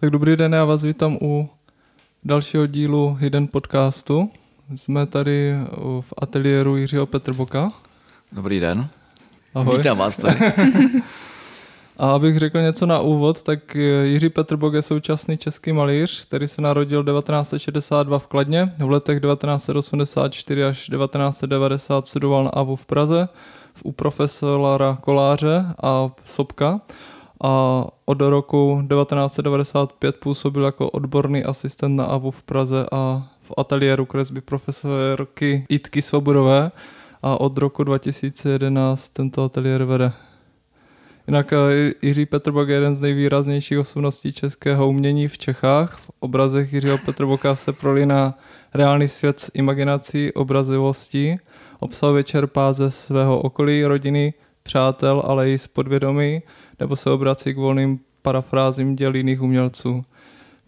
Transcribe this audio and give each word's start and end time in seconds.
Tak 0.00 0.10
dobrý 0.10 0.36
den, 0.36 0.52
já 0.52 0.64
vás 0.64 0.82
vítám 0.82 1.18
u 1.22 1.48
dalšího 2.24 2.66
dílu 2.66 3.16
Hidden 3.20 3.48
podcastu. 3.52 4.30
Jsme 4.74 5.06
tady 5.06 5.54
v 6.00 6.12
ateliéru 6.18 6.76
Jiřího 6.76 7.06
Petrboka. 7.06 7.68
Dobrý 8.32 8.60
den. 8.60 8.88
Ahoj. 9.54 9.76
Vítám 9.76 9.98
vás 9.98 10.16
tady. 10.16 10.38
A 11.98 12.10
abych 12.10 12.38
řekl 12.38 12.60
něco 12.60 12.86
na 12.86 13.00
úvod, 13.00 13.42
tak 13.42 13.74
Jiří 14.02 14.28
Petrbok 14.28 14.74
je 14.74 14.82
současný 14.82 15.38
český 15.38 15.72
malíř, 15.72 16.26
který 16.26 16.48
se 16.48 16.62
narodil 16.62 17.04
1962 17.04 18.18
v 18.18 18.26
Kladně. 18.26 18.72
V 18.78 18.90
letech 18.90 19.20
1984 19.20 20.64
až 20.64 20.76
1990 20.76 22.06
studoval 22.06 22.44
na 22.44 22.50
AVU 22.50 22.76
v 22.76 22.86
Praze 22.86 23.28
u 23.82 23.92
profesora 23.92 24.98
Koláře 25.00 25.64
a 25.82 26.10
Sobka 26.24 26.80
a 27.40 27.86
od 28.04 28.20
roku 28.20 28.82
1995 28.88 30.16
působil 30.16 30.64
jako 30.64 30.90
odborný 30.90 31.44
asistent 31.44 31.96
na 31.96 32.04
AVU 32.04 32.30
v 32.30 32.42
Praze 32.42 32.86
a 32.92 33.28
v 33.40 33.52
ateliéru 33.56 34.06
kresby 34.06 34.40
profesorky 34.40 35.66
Itky 35.68 36.02
Svobodové 36.02 36.70
a 37.22 37.40
od 37.40 37.58
roku 37.58 37.84
2011 37.84 39.08
tento 39.08 39.44
ateliér 39.44 39.84
vede. 39.84 40.12
Jinak 41.26 41.52
eh, 41.52 41.92
Jiří 42.02 42.26
Petrbok 42.26 42.68
je 42.68 42.74
jeden 42.74 42.94
z 42.94 43.02
nejvýraznějších 43.02 43.78
osobností 43.78 44.32
českého 44.32 44.88
umění 44.88 45.28
v 45.28 45.38
Čechách. 45.38 45.98
V 45.98 46.10
obrazech 46.20 46.72
Jiřího 46.72 46.98
Petrboka 46.98 47.54
se 47.54 47.72
prolíná 47.72 48.38
reálný 48.74 49.08
svět 49.08 49.40
s 49.40 49.50
imaginací, 49.54 50.32
obrazivostí. 50.32 51.36
Obsahově 51.80 52.22
čerpá 52.22 52.72
ze 52.72 52.90
svého 52.90 53.40
okolí, 53.40 53.84
rodiny, 53.84 54.34
přátel, 54.62 55.22
ale 55.26 55.50
i 55.50 55.58
z 55.58 55.66
podvědomí, 55.66 56.42
nebo 56.80 56.96
se 56.96 57.10
obrací 57.10 57.54
k 57.54 57.56
volným 57.56 58.00
parafrázím 58.22 58.96
děl 58.96 59.14
jiných 59.14 59.42
umělců. 59.42 60.04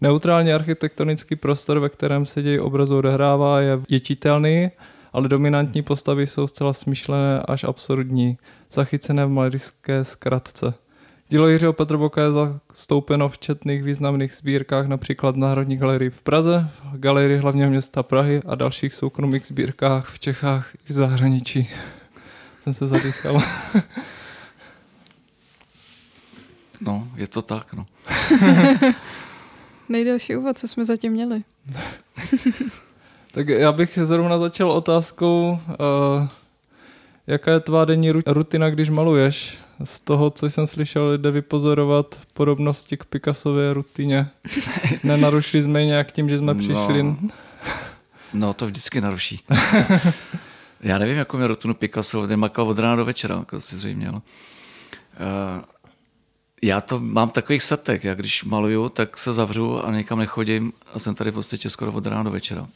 Neutrální 0.01 0.53
architektonický 0.53 1.35
prostor, 1.35 1.79
ve 1.79 1.89
kterém 1.89 2.25
se 2.25 2.41
děj 2.41 2.59
obrazu 2.59 2.97
odehrává, 2.97 3.61
je, 3.61 3.99
čitelný, 3.99 4.71
ale 5.13 5.29
dominantní 5.29 5.81
postavy 5.81 6.27
jsou 6.27 6.47
zcela 6.47 6.73
smyšlené 6.73 7.41
až 7.47 7.63
absurdní, 7.63 8.37
zachycené 8.71 9.25
v 9.25 9.29
malířské 9.29 10.05
zkratce. 10.05 10.73
Dílo 11.29 11.47
Jiřího 11.47 11.73
Petrboka 11.73 12.21
je 12.21 12.31
zastoupeno 12.31 13.29
v 13.29 13.37
četných 13.37 13.83
významných 13.83 14.33
sbírkách, 14.33 14.87
například 14.87 15.35
v 15.35 15.37
Národní 15.37 15.77
galerii 15.77 16.09
v 16.09 16.21
Praze, 16.21 16.69
v 16.93 16.99
galerii 16.99 17.37
hlavního 17.37 17.69
města 17.69 18.03
Prahy 18.03 18.41
a 18.45 18.55
dalších 18.55 18.93
soukromých 18.93 19.45
sbírkách 19.45 20.09
v 20.09 20.19
Čechách 20.19 20.75
i 20.75 20.77
v 20.85 20.91
zahraničí. 20.91 21.69
Jsem 22.61 22.73
se 22.73 22.87
zadýchal. 22.87 23.41
No, 26.85 27.07
je 27.15 27.27
to 27.27 27.41
tak, 27.41 27.73
no. 27.73 27.85
Nejdelší 29.89 30.35
úvod, 30.35 30.57
co 30.57 30.67
jsme 30.67 30.85
zatím 30.85 31.11
měli. 31.11 31.43
tak 33.31 33.47
já 33.47 33.71
bych 33.71 33.99
zrovna 34.03 34.39
začal 34.39 34.71
otázkou, 34.71 35.59
uh, 35.67 36.27
jaká 37.27 37.51
je 37.51 37.59
tvá 37.59 37.85
denní 37.85 38.11
rutina, 38.11 38.69
když 38.69 38.89
maluješ? 38.89 39.57
Z 39.83 39.99
toho, 39.99 40.29
co 40.29 40.45
jsem 40.45 40.67
slyšel, 40.67 41.17
jde 41.17 41.31
vypozorovat 41.31 42.19
podobnosti 42.33 42.97
k 42.97 43.05
Picassově 43.05 43.73
rutině. 43.73 44.29
Nenarušili 45.03 45.63
jsme 45.63 45.81
ji 45.81 45.87
nějak 45.87 46.11
tím, 46.11 46.29
že 46.29 46.37
jsme 46.37 46.55
přišli? 46.55 47.03
No, 47.03 47.17
no 48.33 48.53
to 48.53 48.65
vždycky 48.65 49.01
naruší. 49.01 49.39
Já 50.81 50.97
nevím, 50.97 51.17
jakou 51.17 51.37
mě 51.37 51.47
rutinu 51.47 51.73
Picasso, 51.73 52.27
ten 52.27 52.39
makal 52.39 52.69
od 52.69 52.79
rána 52.79 52.95
do 52.95 53.05
večera, 53.05 53.35
jako 53.35 53.59
si 53.59 53.77
zřejmě. 53.77 54.11
No. 54.11 54.21
Uh, 55.19 55.63
já 56.63 56.81
to 56.81 56.99
mám 56.99 57.29
takových 57.29 57.63
setek. 57.63 58.03
Já 58.03 58.13
když 58.13 58.43
maluju, 58.43 58.89
tak 58.89 59.17
se 59.17 59.33
zavřu 59.33 59.85
a 59.85 59.91
někam 59.91 60.19
nechodím 60.19 60.73
a 60.93 60.99
jsem 60.99 61.15
tady 61.15 61.31
v 61.31 61.33
podstatě 61.33 61.69
skoro 61.69 61.91
od 61.91 62.05
rána 62.05 62.23
do 62.23 62.31
večera. 62.31 62.67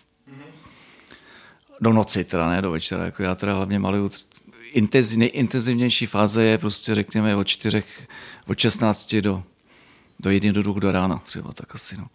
Do 1.82 1.94
noci 1.94 2.24
teda, 2.24 2.50
ne 2.50 2.62
do 2.62 2.72
večera. 2.72 3.06
Jako 3.06 3.24
já 3.24 3.36
teda 3.36 3.54
hlavně 3.54 3.80
maluju 3.80 4.12
intenziv, 4.74 5.18
nejintenzivnější 5.18 6.06
fáze 6.06 6.44
je 6.44 6.58
prostě 6.58 6.96
řekněme 6.96 7.36
od 7.36 7.48
čtyřech, 7.48 8.08
od 8.48 8.60
16 8.60 9.16
do, 9.16 9.44
do 10.20 10.30
jedné 10.30 10.54
do 10.54 10.64
dvou 10.64 10.80
do 10.80 10.92
rána 10.92 11.18
třeba, 11.18 11.54
tak 11.54 11.76
asi 11.76 11.98
no. 11.98 12.08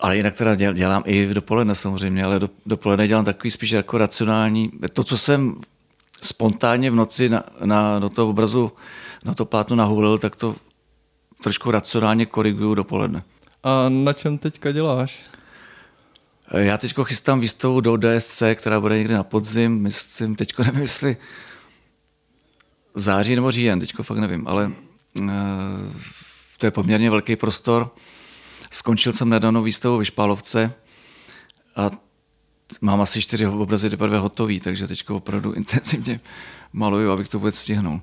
Ale 0.00 0.16
jinak 0.16 0.34
teda 0.34 0.54
dělám 0.54 1.02
i 1.06 1.26
v 1.26 1.34
dopoledne 1.34 1.74
samozřejmě, 1.74 2.24
ale 2.24 2.38
do, 2.38 2.50
dopoledne 2.66 3.08
dělám 3.08 3.24
takový 3.24 3.50
spíš 3.50 3.70
jako 3.70 3.98
racionální, 3.98 4.70
to, 4.92 5.04
co 5.04 5.18
jsem 5.18 5.60
spontánně 6.22 6.90
v 6.90 6.94
noci 6.94 7.28
na, 7.28 7.44
na, 7.64 7.98
do 7.98 8.08
toho 8.08 8.28
obrazu, 8.28 8.72
na 9.24 9.34
to 9.34 9.44
plátno 9.44 9.76
nahulil, 9.76 10.18
tak 10.18 10.36
to 10.36 10.56
trošku 11.42 11.70
racionálně 11.70 12.26
koriguju 12.26 12.74
dopoledne. 12.74 13.22
A 13.62 13.88
na 13.88 14.12
čem 14.12 14.38
teďka 14.38 14.72
děláš? 14.72 15.22
Já 16.54 16.78
teď 16.78 16.94
chystám 17.04 17.40
výstavu 17.40 17.80
do 17.80 17.96
DSC, 17.96 18.42
která 18.54 18.80
bude 18.80 18.98
někdy 18.98 19.14
na 19.14 19.22
podzim, 19.22 19.82
myslím, 19.82 20.36
teď 20.36 20.58
nevím, 20.58 20.82
jestli 20.82 21.16
září 22.94 23.34
nebo 23.34 23.50
říjen, 23.50 23.80
teď 23.80 23.92
fakt 24.02 24.18
nevím, 24.18 24.48
ale 24.48 24.72
uh, 25.20 25.30
to 26.58 26.66
je 26.66 26.70
poměrně 26.70 27.10
velký 27.10 27.36
prostor. 27.36 27.94
Skončil 28.70 29.12
jsem 29.12 29.28
nedávno 29.28 29.62
výstavu 29.62 29.98
ve 29.98 30.04
Špálovce 30.04 30.72
a 31.76 31.90
mám 32.80 33.00
asi 33.00 33.22
čtyři 33.22 33.46
obrazy 33.46 33.90
teprve 33.90 34.18
hotový, 34.18 34.60
takže 34.60 34.88
teď 34.88 35.10
opravdu 35.10 35.52
intenzivně 35.56 36.20
maluju, 36.72 37.10
abych 37.10 37.28
to 37.28 37.38
vůbec 37.38 37.58
stihnul. 37.58 38.00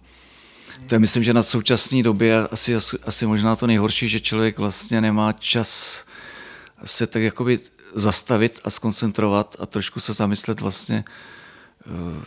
To 0.87 0.95
je 0.95 0.99
myslím, 0.99 1.23
že 1.23 1.33
na 1.33 1.43
současné 1.43 2.03
době 2.03 2.47
asi, 2.47 2.75
asi, 3.03 3.25
možná 3.25 3.55
to 3.55 3.67
nejhorší, 3.67 4.09
že 4.09 4.19
člověk 4.19 4.57
vlastně 4.57 5.01
nemá 5.01 5.33
čas 5.33 6.01
se 6.85 7.07
tak 7.07 7.21
jakoby 7.21 7.59
zastavit 7.93 8.59
a 8.63 8.69
skoncentrovat 8.69 9.55
a 9.59 9.65
trošku 9.65 9.99
se 9.99 10.13
zamyslet 10.13 10.61
vlastně 10.61 11.03
eh, 11.07 12.25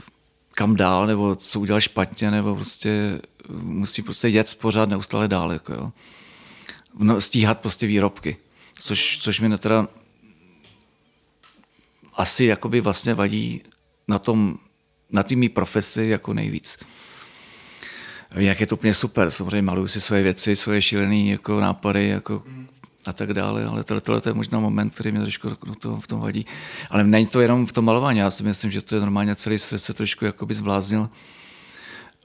kam 0.53 0.77
dál, 0.77 1.07
nebo 1.07 1.37
co 1.37 1.61
udělal 1.61 1.81
špatně, 1.81 2.31
nebo 2.31 2.55
prostě 2.55 3.21
musí 3.49 4.03
prostě 4.03 4.29
jet 4.29 4.59
pořád 4.61 4.89
neustále 4.89 5.29
dál. 5.29 5.53
Jako 5.53 5.73
jo. 5.73 5.93
No, 6.99 7.21
stíhat 7.21 7.61
prostě 7.61 7.87
výrobky, 7.87 8.37
což, 8.81 9.19
což 9.23 9.41
mi 9.41 9.59
teda 9.59 9.89
asi 12.19 12.45
jakoby 12.45 12.81
vlastně 12.81 13.15
vadí 13.15 13.63
na 14.09 14.19
tom, 14.19 14.59
na 15.13 15.23
té 15.23 15.35
profesi 15.49 16.07
jako 16.07 16.35
nejvíc. 16.35 16.79
Jak 18.35 18.61
je 18.61 18.67
to 18.67 18.77
úplně 18.77 18.95
super, 18.95 19.31
samozřejmě 19.31 19.63
maluju 19.63 19.89
si 19.89 20.01
své 20.01 20.23
věci, 20.23 20.57
svoje 20.57 20.83
šílené 20.83 21.19
jako 21.19 21.61
nápady 21.61 22.09
jako 22.09 22.43
a 23.07 23.13
tak 23.13 23.35
dále, 23.35 23.65
ale 23.65 23.85
tohle, 23.85 24.01
tohle 24.01 24.23
je 24.27 24.35
možná 24.35 24.61
moment, 24.61 24.91
který 24.91 25.13
mě 25.13 25.21
trošku 25.21 25.51
to, 25.79 25.97
v 25.97 26.07
tom 26.07 26.21
vadí. 26.21 26.47
Ale 26.91 27.05
není 27.05 27.27
to 27.27 27.41
jenom 27.41 27.67
v 27.67 27.73
tom 27.73 27.85
malování, 27.85 28.19
já 28.19 28.31
si 28.31 28.43
myslím, 28.43 28.71
že 28.71 28.83
to 28.83 28.95
je 28.95 29.01
normálně 29.01 29.35
celý 29.35 29.59
svět 29.59 29.79
se 29.79 29.95
trošku 29.95 30.25
jakoby 30.25 30.55
zbláznil 30.55 31.11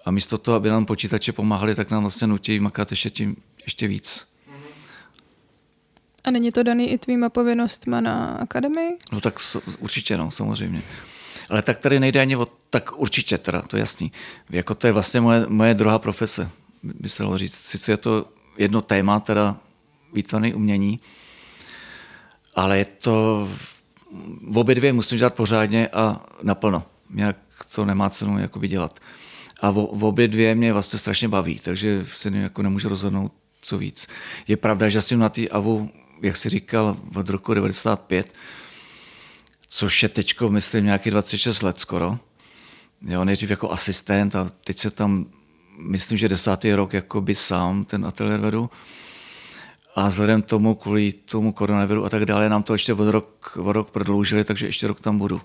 a 0.05 0.11
místo 0.11 0.37
toho, 0.37 0.55
aby 0.55 0.69
nám 0.69 0.85
počítače 0.85 1.31
pomáhali, 1.31 1.75
tak 1.75 1.91
nám 1.91 2.01
vlastně 2.01 2.27
nutí 2.27 2.59
makat 2.59 2.91
ještě, 2.91 3.09
tím, 3.09 3.35
ještě 3.65 3.87
víc. 3.87 4.32
A 6.23 6.31
není 6.31 6.51
to 6.51 6.63
daný 6.63 6.91
i 6.91 6.97
tvýma 6.97 7.29
povinnostma 7.29 8.01
na 8.01 8.35
akademii? 8.35 8.97
No 9.11 9.21
tak 9.21 9.39
určitě, 9.79 10.17
no, 10.17 10.31
samozřejmě. 10.31 10.81
Ale 11.49 11.61
tak 11.61 11.79
tady 11.79 11.99
nejde 11.99 12.21
ani 12.21 12.35
o, 12.35 12.47
tak 12.69 12.99
určitě 12.99 13.37
teda, 13.37 13.61
to 13.61 13.77
je 13.77 13.79
jasný. 13.79 14.11
Jako 14.49 14.75
to 14.75 14.87
je 14.87 14.93
vlastně 14.93 15.21
moje, 15.21 15.45
moje 15.47 15.73
druhá 15.73 15.99
profese, 15.99 16.49
by 16.83 17.09
se 17.09 17.23
dalo 17.23 17.37
říct. 17.37 17.55
Sice 17.55 17.91
je 17.91 17.97
to 17.97 18.25
jedno 18.57 18.81
téma, 18.81 19.19
teda 19.19 19.57
výtvarné 20.13 20.53
umění, 20.53 20.99
ale 22.55 22.77
je 22.77 22.85
to, 22.85 23.49
obě 24.53 24.75
dvě 24.75 24.93
musím 24.93 25.17
dělat 25.17 25.33
pořádně 25.33 25.87
a 25.87 26.25
naplno. 26.43 26.83
Jinak 27.15 27.37
to 27.75 27.85
nemá 27.85 28.09
cenu 28.09 28.39
jakoby 28.39 28.67
dělat. 28.67 28.99
A 29.61 29.71
v, 29.71 29.77
obě 29.79 30.27
dvě 30.27 30.55
mě 30.55 30.73
vlastně 30.73 30.99
strašně 30.99 31.27
baví, 31.27 31.59
takže 31.59 32.05
si 32.05 32.31
jako 32.33 32.61
nemůžu 32.61 32.89
rozhodnout, 32.89 33.31
co 33.61 33.77
víc. 33.77 34.07
Je 34.47 34.57
pravda, 34.57 34.89
že 34.89 35.01
jsem 35.01 35.19
na 35.19 35.29
té 35.29 35.47
AVU 35.47 35.89
jak 36.23 36.37
si 36.37 36.49
říkal, 36.49 36.97
od 37.15 37.29
roku 37.29 37.53
95, 37.53 38.33
což 39.67 40.03
je 40.03 40.09
teď, 40.09 40.41
myslím, 40.49 40.85
nějaký 40.85 41.09
26 41.09 41.61
let 41.61 41.79
skoro. 41.79 42.19
Jo, 43.01 43.25
nejdřív 43.25 43.49
jako 43.49 43.71
asistent 43.71 44.35
a 44.35 44.49
teď 44.65 44.77
se 44.77 44.91
tam, 44.91 45.25
myslím, 45.77 46.17
že 46.17 46.29
desátý 46.29 46.73
rok 46.73 46.93
jako 46.93 47.21
by 47.21 47.35
sám 47.35 47.85
ten 47.85 48.05
ateliér 48.05 48.39
vedu. 48.39 48.69
A 49.95 50.07
vzhledem 50.07 50.41
tomu, 50.41 50.75
kvůli 50.75 51.13
tomu 51.13 51.51
koronaviru 51.51 52.05
a 52.05 52.09
tak 52.09 52.25
dále, 52.25 52.49
nám 52.49 52.63
to 52.63 52.73
ještě 52.73 52.93
od 52.93 53.09
rok, 53.09 53.57
od 53.61 53.71
rok 53.71 53.91
prodloužili, 53.91 54.43
takže 54.43 54.65
ještě 54.65 54.87
rok 54.87 55.01
tam 55.01 55.17
budu. 55.17 55.41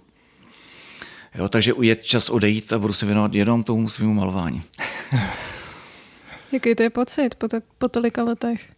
Jo, 1.34 1.48
takže 1.48 1.72
je 1.80 1.96
čas 1.96 2.30
odejít 2.30 2.72
a 2.72 2.78
budu 2.78 2.92
se 2.92 3.06
věnovat 3.06 3.34
jenom 3.34 3.64
tomu 3.64 3.88
svému 3.88 4.14
malování. 4.14 4.62
Jaký 6.52 6.74
to 6.74 6.82
je 6.82 6.90
pocit 6.90 7.34
po, 7.34 7.48
to, 7.48 7.56
po 7.78 7.88
tolika 7.88 8.22
letech? 8.22 8.77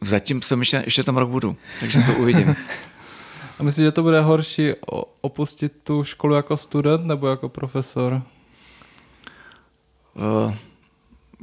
Zatím 0.00 0.42
jsem 0.42 0.58
ještě, 0.58 0.82
ještě 0.84 1.04
tam 1.04 1.16
rok 1.16 1.28
budu, 1.28 1.56
takže 1.80 2.02
to 2.02 2.12
uvidím. 2.12 2.56
A 3.58 3.62
myslíš, 3.62 3.84
že 3.84 3.92
to 3.92 4.02
bude 4.02 4.20
horší 4.20 4.70
opustit 5.20 5.72
tu 5.84 6.04
školu 6.04 6.34
jako 6.34 6.56
student 6.56 7.06
nebo 7.06 7.28
jako 7.28 7.48
profesor? 7.48 8.22
Uh, 10.14 10.54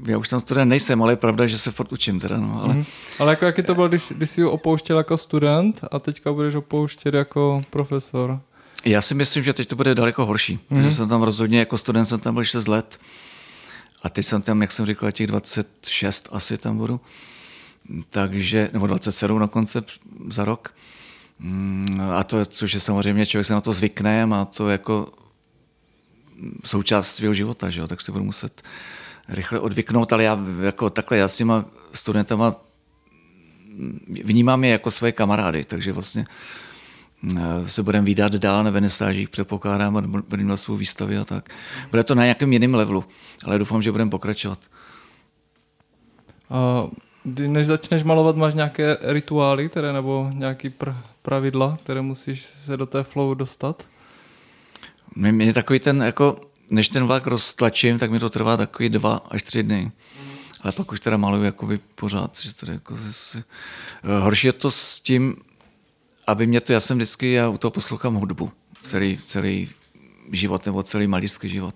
já 0.05 0.17
už 0.17 0.29
tam 0.29 0.39
student 0.39 0.69
nejsem, 0.69 1.01
ale 1.01 1.11
je 1.11 1.17
pravda, 1.17 1.47
že 1.47 1.57
se 1.57 1.71
furt 1.71 1.91
učím 1.91 2.19
teda, 2.19 2.37
no, 2.37 2.61
ale... 2.63 2.73
Mm. 2.73 2.85
Ale 3.19 3.31
jako 3.31 3.45
jaký 3.45 3.63
to 3.63 3.75
bylo, 3.75 3.87
když, 3.87 4.03
když 4.09 4.29
jsi 4.29 4.43
opouštěl 4.45 4.97
jako 4.97 5.17
student 5.17 5.81
a 5.91 5.99
teďka 5.99 6.33
budeš 6.33 6.55
opouštět 6.55 7.13
jako 7.13 7.61
profesor? 7.69 8.39
Já 8.85 9.01
si 9.01 9.15
myslím, 9.15 9.43
že 9.43 9.53
teď 9.53 9.67
to 9.67 9.75
bude 9.75 9.95
daleko 9.95 10.25
horší, 10.25 10.53
mm. 10.53 10.77
protože 10.77 10.91
jsem 10.91 11.09
tam 11.09 11.21
rozhodně 11.21 11.59
jako 11.59 11.77
student 11.77 12.07
jsem 12.07 12.19
tam 12.19 12.33
byl 12.33 12.43
6 12.43 12.67
let 12.67 12.99
a 14.03 14.09
teď 14.09 14.25
jsem 14.25 14.41
tam, 14.41 14.61
jak 14.61 14.71
jsem 14.71 14.85
říkal, 14.85 15.11
těch 15.11 15.27
26 15.27 16.29
asi 16.31 16.57
tam 16.57 16.77
budu, 16.77 16.99
takže, 18.09 18.69
nebo 18.73 18.87
27 18.87 19.39
na 19.39 19.47
konce 19.47 19.83
za 20.29 20.45
rok. 20.45 20.73
Mm, 21.39 22.01
a 22.15 22.23
to, 22.23 22.45
což 22.45 22.73
je 22.73 22.79
samozřejmě, 22.79 23.25
člověk 23.25 23.45
se 23.47 23.53
na 23.53 23.61
to 23.61 23.73
zvykne, 23.73 24.25
má 24.25 24.45
to 24.45 24.69
jako 24.69 25.07
součást 26.65 27.15
svého 27.15 27.33
života, 27.33 27.69
že 27.69 27.81
jo? 27.81 27.87
tak 27.87 28.01
si 28.01 28.11
budu 28.11 28.23
muset 28.23 28.61
rychle 29.29 29.59
odvyknout, 29.59 30.13
ale 30.13 30.23
já 30.23 30.39
jako 30.61 30.89
takhle 30.89 31.17
já 31.17 31.27
s 31.27 31.37
těma 31.37 31.65
studentama 31.93 32.55
vnímám 34.23 34.63
je 34.63 34.71
jako 34.71 34.91
své 34.91 35.11
kamarády, 35.11 35.63
takže 35.63 35.91
vlastně 35.91 36.25
eh, 37.37 37.69
se 37.69 37.83
budeme 37.83 38.05
výdat 38.05 38.33
dál 38.33 38.63
na 38.63 38.71
venestážích, 38.71 39.29
předpokládám, 39.29 39.97
a 39.97 40.01
budeme 40.01 40.49
na 40.49 40.57
svou 40.57 40.75
výstavy 40.75 41.17
a 41.17 41.25
tak. 41.25 41.49
Bude 41.91 42.03
to 42.03 42.15
na 42.15 42.23
nějakém 42.23 42.53
jiném 42.53 42.73
levelu, 42.73 43.05
ale 43.45 43.59
doufám, 43.59 43.81
že 43.81 43.91
budeme 43.91 44.11
pokračovat. 44.11 44.59
A 47.27 47.47
než 47.47 47.67
začneš 47.67 48.03
malovat, 48.03 48.35
máš 48.35 48.53
nějaké 48.53 48.97
rituály, 49.01 49.69
které, 49.69 49.93
nebo 49.93 50.29
nějaké 50.33 50.69
pr- 50.69 50.97
pravidla, 51.21 51.77
které 51.83 52.01
musíš 52.01 52.43
se 52.43 52.77
do 52.77 52.85
té 52.85 53.03
flow 53.03 53.33
dostat? 53.33 53.87
Mě 55.15 55.53
takový 55.53 55.79
ten, 55.79 56.01
jako, 56.01 56.41
než 56.71 56.89
ten 56.89 57.05
vlak 57.05 57.27
roztlačím, 57.27 57.99
tak 57.99 58.11
mi 58.11 58.19
to 58.19 58.29
trvá 58.29 58.57
takový 58.57 58.89
dva 58.89 59.15
až 59.31 59.43
tři 59.43 59.63
dny. 59.63 59.91
Ale 60.61 60.71
pak 60.71 60.91
už 60.91 60.99
teda 60.99 61.17
maluju 61.17 61.43
jakoby 61.43 61.79
pořád. 61.95 62.39
Že 62.39 62.55
tady 62.55 62.71
jako 62.71 62.95
zase, 62.95 63.43
eh, 64.03 64.19
horší 64.19 64.47
je 64.47 64.53
to 64.53 64.71
s 64.71 64.99
tím, 64.99 65.35
aby 66.27 66.47
mě 66.47 66.61
to, 66.61 66.73
já 66.73 66.79
jsem 66.79 66.97
vždycky, 66.97 67.31
já 67.31 67.49
u 67.49 67.57
toho 67.57 67.71
poslouchám 67.71 68.15
hudbu. 68.15 68.51
Celý, 68.81 69.17
celý 69.23 69.69
život 70.31 70.65
nebo 70.65 70.83
celý 70.83 71.07
malířský 71.07 71.49
život. 71.49 71.75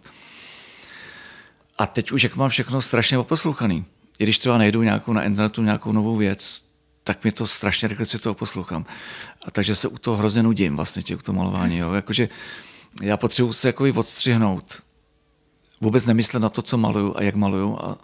A 1.77 1.87
teď 1.87 2.11
už 2.11 2.23
jak 2.23 2.35
mám 2.35 2.49
všechno 2.49 2.81
strašně 2.81 3.17
oposlouchaný. 3.17 3.85
I 4.21 4.23
když 4.23 4.39
třeba 4.39 4.57
najdu 4.57 4.83
nějakou 4.83 5.13
na 5.13 5.23
internetu 5.23 5.63
nějakou 5.63 5.91
novou 5.91 6.15
věc, 6.15 6.63
tak 7.03 7.23
mi 7.23 7.31
to 7.31 7.47
strašně 7.47 7.87
rychle 7.87 8.05
si 8.05 8.19
to 8.19 8.33
poslouchám. 8.33 8.85
A 9.45 9.51
takže 9.51 9.75
se 9.75 9.87
u 9.87 9.97
toho 9.97 10.17
hrozně 10.17 10.43
nudím 10.43 10.75
vlastně 10.75 11.03
tě, 11.03 11.15
u 11.15 11.19
toho 11.19 11.35
malování. 11.35 11.77
Jo. 11.77 11.93
Jakože 11.93 12.29
já 13.01 13.17
potřebuji 13.17 13.53
se 13.53 13.67
jako 13.67 13.83
odstřihnout. 13.95 14.83
Vůbec 15.81 16.05
nemyslet 16.05 16.39
na 16.39 16.49
to, 16.49 16.61
co 16.61 16.77
maluju 16.77 17.13
a 17.17 17.23
jak 17.23 17.35
maluju 17.35 17.77
a 17.81 17.97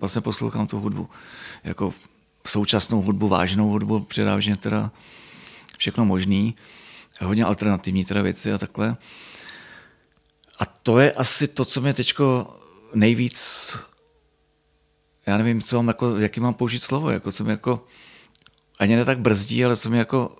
vlastně 0.00 0.20
poslouchám 0.20 0.66
tu 0.66 0.80
hudbu. 0.80 1.10
Jako 1.64 1.94
současnou 2.46 3.02
hudbu, 3.02 3.28
vážnou 3.28 3.68
hudbu, 3.68 4.00
předávně 4.00 4.56
teda 4.56 4.90
všechno 5.78 6.04
možný. 6.04 6.56
Hodně 7.20 7.44
alternativní 7.44 8.04
teda 8.04 8.22
věci 8.22 8.52
a 8.52 8.58
takhle. 8.58 8.96
A 10.60 10.66
to 10.66 10.98
je 10.98 11.12
asi 11.12 11.48
to, 11.48 11.64
co 11.64 11.80
mě 11.80 11.94
teďko 11.94 12.56
nejvíc, 12.94 13.76
já 15.26 15.36
nevím, 15.36 15.62
co 15.62 15.76
mám 15.76 15.88
jako, 15.88 16.16
jaký 16.16 16.40
mám 16.40 16.54
použít 16.54 16.82
slovo, 16.82 17.10
jako 17.10 17.32
co 17.32 17.44
mě 17.44 17.50
jako 17.50 17.84
ani 18.78 18.96
ne 18.96 19.04
tak 19.04 19.18
brzdí, 19.18 19.64
ale 19.64 19.76
co 19.76 19.90
mě 19.90 19.98
jako 19.98 20.36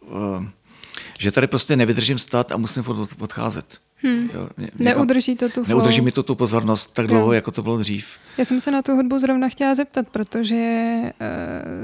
uh, 0.00 0.44
že 1.18 1.32
tady 1.32 1.46
prostě 1.46 1.76
nevydržím 1.76 2.18
stát 2.18 2.52
a 2.52 2.56
musím 2.56 2.84
odcházet. 3.18 3.80
Hmm. 4.02 4.30
Jo, 4.34 4.48
mě, 4.56 4.70
Neudrží 4.78 5.36
to 5.36 5.48
tu 5.48 5.64
flow. 5.64 5.68
Neudrží 5.68 6.00
mi 6.00 6.12
to 6.12 6.22
tu 6.22 6.34
pozornost 6.34 6.94
tak 6.94 7.06
dlouho, 7.06 7.26
jo. 7.26 7.32
jako 7.32 7.50
to 7.50 7.62
bylo 7.62 7.78
dřív. 7.78 8.18
Já 8.38 8.44
jsem 8.44 8.60
se 8.60 8.70
na 8.70 8.82
tu 8.82 8.92
hudbu 8.94 9.18
zrovna 9.18 9.48
chtěla 9.48 9.74
zeptat, 9.74 10.08
protože 10.08 10.98
uh, 11.02 11.08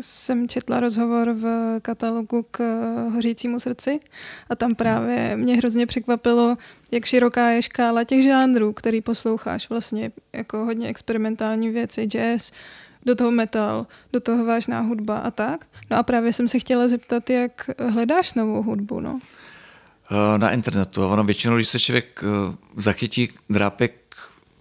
jsem 0.00 0.48
četla 0.48 0.80
rozhovor 0.80 1.32
v 1.32 1.78
katalogu 1.82 2.46
k 2.50 2.60
uh, 2.60 3.14
Hořícímu 3.14 3.60
srdci 3.60 4.00
a 4.50 4.56
tam 4.56 4.74
právě 4.74 5.36
mě 5.36 5.56
hrozně 5.56 5.86
překvapilo, 5.86 6.56
jak 6.90 7.04
široká 7.04 7.48
je 7.48 7.62
škála 7.62 8.04
těch 8.04 8.22
žánrů, 8.22 8.72
který 8.72 9.00
posloucháš. 9.00 9.68
Vlastně 9.68 10.12
jako 10.32 10.64
hodně 10.64 10.88
experimentální 10.88 11.70
věci, 11.70 12.06
jazz, 12.06 12.52
do 13.06 13.14
toho 13.14 13.30
metal, 13.30 13.86
do 14.12 14.20
toho 14.20 14.44
vážná 14.44 14.80
hudba 14.80 15.18
a 15.18 15.30
tak. 15.30 15.66
No 15.90 15.96
a 15.96 16.02
právě 16.02 16.32
jsem 16.32 16.48
se 16.48 16.58
chtěla 16.58 16.88
zeptat, 16.88 17.30
jak 17.30 17.70
hledáš 17.88 18.34
novou 18.34 18.62
hudbu, 18.62 19.00
no? 19.00 19.20
Eh, 20.10 20.38
na 20.38 20.50
internetu. 20.50 21.08
Ono 21.08 21.24
většinou, 21.24 21.56
když 21.56 21.68
se 21.68 21.80
člověk 21.80 22.22
eh, 22.24 22.56
zachytí 22.76 23.28
drápek 23.50 24.16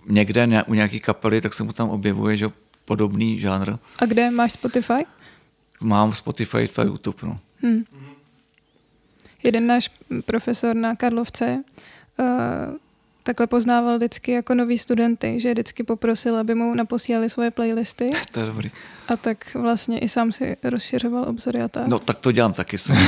někde 0.07 0.63
u 0.67 0.73
nějaké 0.73 0.99
kapely, 0.99 1.41
tak 1.41 1.53
se 1.53 1.63
mu 1.63 1.73
tam 1.73 1.89
objevuje 1.89 2.37
že 2.37 2.47
podobný 2.85 3.39
žánr. 3.39 3.73
A 3.99 4.05
kde 4.05 4.31
máš 4.31 4.51
Spotify? 4.51 5.05
Mám 5.81 6.11
Spotify 6.11 6.69
a 6.77 6.83
YouTube. 6.83 7.17
No. 7.23 7.39
Hmm. 7.61 7.85
Jeden 9.43 9.67
náš 9.67 9.91
profesor 10.25 10.75
na 10.75 10.95
Karlovce 10.95 11.63
uh, 12.19 12.25
takhle 13.23 13.47
poznával 13.47 13.97
vždycky 13.97 14.31
jako 14.31 14.55
nový 14.55 14.77
studenty, 14.77 15.39
že 15.39 15.51
vždycky 15.51 15.83
poprosil, 15.83 16.37
aby 16.37 16.55
mu 16.55 16.75
naposílali 16.75 17.29
svoje 17.29 17.51
playlisty. 17.51 18.11
To 18.31 18.39
je 18.39 18.45
dobrý. 18.45 18.71
A 19.07 19.17
tak 19.17 19.55
vlastně 19.55 19.99
i 19.99 20.09
sám 20.09 20.31
si 20.31 20.57
rozšiřoval 20.63 21.25
obzory 21.29 21.61
a 21.61 21.67
tak. 21.67 21.87
No 21.87 21.99
tak 21.99 22.17
to 22.17 22.31
dělám 22.31 22.53
taky 22.53 22.77
sám. 22.77 22.97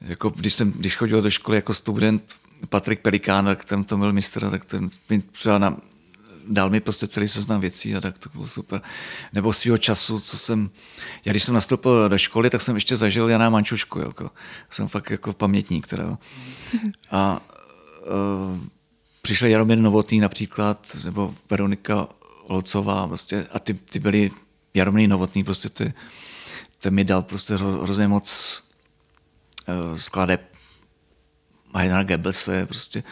jako 0.00 0.30
když 0.30 0.54
jsem, 0.54 0.72
když 0.72 0.96
chodil 0.96 1.22
do 1.22 1.30
školy 1.30 1.56
jako 1.56 1.74
student 1.74 2.36
Patrik 2.68 3.00
Pelikán, 3.00 3.44
tak 3.44 3.64
ten 3.64 3.84
to 3.84 3.96
byl 3.96 4.12
mistr, 4.12 4.50
tak 4.50 4.64
ten 4.64 4.90
mi 5.08 5.22
třeba 5.22 5.58
na, 5.58 5.76
dal 6.48 6.70
mi 6.70 6.80
prostě 6.80 7.06
celý 7.06 7.28
seznam 7.28 7.60
věcí 7.60 7.96
a 7.96 8.00
tak 8.00 8.18
to 8.18 8.28
bylo 8.28 8.46
super. 8.46 8.82
Nebo 9.32 9.52
svého 9.52 9.78
času, 9.78 10.20
co 10.20 10.38
jsem, 10.38 10.70
já 11.24 11.32
když 11.32 11.42
jsem 11.42 11.54
nastoupil 11.54 12.08
do 12.08 12.18
školy, 12.18 12.50
tak 12.50 12.62
jsem 12.62 12.74
ještě 12.74 12.96
zažil 12.96 13.28
Jana 13.28 13.50
Mančušku, 13.50 13.98
jako. 13.98 14.30
jsem 14.70 14.88
fakt 14.88 15.10
jako 15.10 15.32
pamětník. 15.32 15.86
Teda. 15.86 16.18
A 17.10 17.40
uh, 18.52 18.58
přišel 19.22 19.48
Jaromír 19.48 19.78
Novotný 19.78 20.20
například, 20.20 20.96
nebo 21.04 21.34
Veronika 21.50 22.08
Locová, 22.48 23.08
prostě, 23.08 23.46
a 23.52 23.58
ty, 23.58 23.74
ty 23.74 23.98
byli 23.98 24.30
Jaromír 24.74 25.08
Novotný, 25.08 25.44
prostě 25.44 25.68
ty, 25.68 25.92
ten 26.78 26.94
mi 26.94 27.04
dal 27.04 27.22
prostě 27.22 27.54
hrozně 27.56 28.08
moc 28.08 28.60
skladeb 29.96 30.40
Heidera 31.74 32.02
Goebbelse, 32.02 32.66
prostě, 32.66 33.02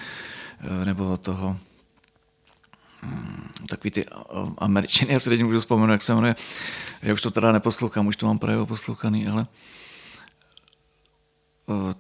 uh, 0.65 0.85
nebo 0.85 1.17
toho 1.17 1.61
um, 3.03 3.51
takový 3.69 3.91
ty 3.91 4.07
uh, 4.07 4.53
američany, 4.59 5.13
já 5.13 5.21
si 5.21 5.29
teď 5.29 5.43
můžu 5.43 5.59
vzpomenout, 5.59 5.93
jak 5.93 6.03
se 6.03 6.15
jmenuje, 6.15 6.35
já 7.03 7.13
už 7.13 7.23
to 7.23 7.31
teda 7.31 7.53
neposlouchám, 7.53 8.07
už 8.07 8.17
to 8.17 8.27
mám 8.27 8.39
právě 8.39 8.67
poslouchaný, 8.67 9.29
ale 9.29 9.47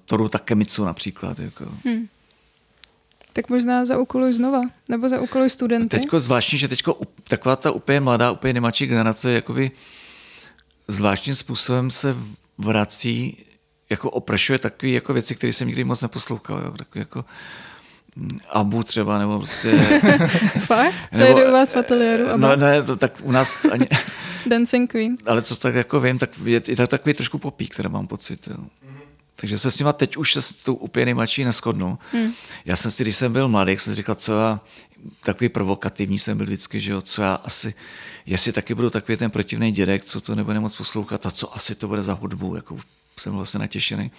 Toru 0.04 0.28
Takemitsu 0.28 0.84
například. 0.84 1.38
Jako. 1.38 1.64
Hmm. 1.84 2.08
Tak 3.32 3.48
možná 3.50 3.84
zaúkoluj 3.84 4.32
znova, 4.32 4.60
nebo 4.88 5.08
zaúkoluj 5.08 5.50
studenty. 5.50 5.98
Teďko 5.98 6.20
zvláštní, 6.20 6.58
že 6.58 6.68
teďko 6.68 7.00
taková 7.28 7.56
ta 7.56 7.70
úplně 7.70 8.00
mladá, 8.00 8.30
úplně 8.30 8.52
nejmladší 8.52 8.86
generace 8.86 9.32
jakoby 9.32 9.70
zvláštním 10.88 11.34
způsobem 11.34 11.90
se 11.90 12.16
vrací, 12.58 13.44
jako 13.90 14.10
oprašuje 14.10 14.58
takové 14.58 14.92
jako 14.92 15.12
věci, 15.12 15.34
které 15.34 15.52
jsem 15.52 15.66
nikdy 15.66 15.84
moc 15.84 16.02
neposlouchal. 16.02 16.62
Jo, 16.64 16.70
takový 16.70 17.00
jako 17.00 17.24
mm, 18.16 18.38
Abu 18.50 18.82
třeba, 18.82 19.18
nebo 19.18 19.38
prostě... 19.38 19.78
Fakt? 20.58 20.94
To 21.10 21.18
nebo, 21.18 21.38
jde 21.38 21.48
u 21.48 21.52
vás 21.52 21.72
v 21.72 21.76
ateliéru? 21.76 22.28
Abu? 22.28 22.42
No 22.42 22.56
ne, 22.56 22.82
to, 22.82 22.96
tak 22.96 23.12
u 23.22 23.32
nás 23.32 23.64
ani... 23.64 23.86
Dancing 24.46 24.90
Queen. 24.90 25.18
Ale 25.26 25.42
co 25.42 25.56
tak 25.56 25.74
jako 25.74 26.00
vím, 26.00 26.18
tak 26.18 26.30
je, 26.44 26.62
je 26.68 26.76
to 26.76 26.86
takový 26.86 27.14
trošku 27.14 27.38
popík, 27.38 27.74
který 27.74 27.88
mám 27.88 28.06
pocit. 28.06 28.48
Jo. 28.48 28.64
Takže 29.36 29.58
se 29.58 29.70
s 29.70 29.78
nima 29.78 29.92
teď 29.92 30.16
už 30.16 30.32
se 30.32 30.42
s 30.42 30.52
tou 30.52 30.74
úplně 30.74 31.04
nejmladší 31.04 31.44
neschodnu. 31.44 31.98
Hmm. 32.12 32.32
Já 32.64 32.76
jsem 32.76 32.90
si, 32.90 33.04
když 33.04 33.16
jsem 33.16 33.32
byl 33.32 33.48
mladý, 33.48 33.72
jsem 33.72 33.92
si 33.92 33.94
říkal, 33.94 34.14
co 34.14 34.32
já, 34.32 34.60
takový 35.24 35.48
provokativní 35.48 36.18
jsem 36.18 36.36
byl 36.36 36.46
vždycky, 36.46 36.80
že 36.80 36.92
jo, 36.92 37.02
co 37.02 37.22
já 37.22 37.34
asi, 37.34 37.74
jestli 38.26 38.52
taky 38.52 38.74
budu 38.74 38.90
takový 38.90 39.18
ten 39.18 39.30
protivný 39.30 39.72
dědek, 39.72 40.04
co 40.04 40.20
to 40.20 40.34
nebude 40.34 40.60
moc 40.60 40.76
poslouchat 40.76 41.26
a 41.26 41.30
co 41.30 41.56
asi 41.56 41.74
to 41.74 41.88
bude 41.88 42.02
za 42.02 42.12
hudbu, 42.12 42.56
jako 42.56 42.78
jsem 43.20 43.32
vlastně 43.32 43.60
natěšený. 43.60 44.10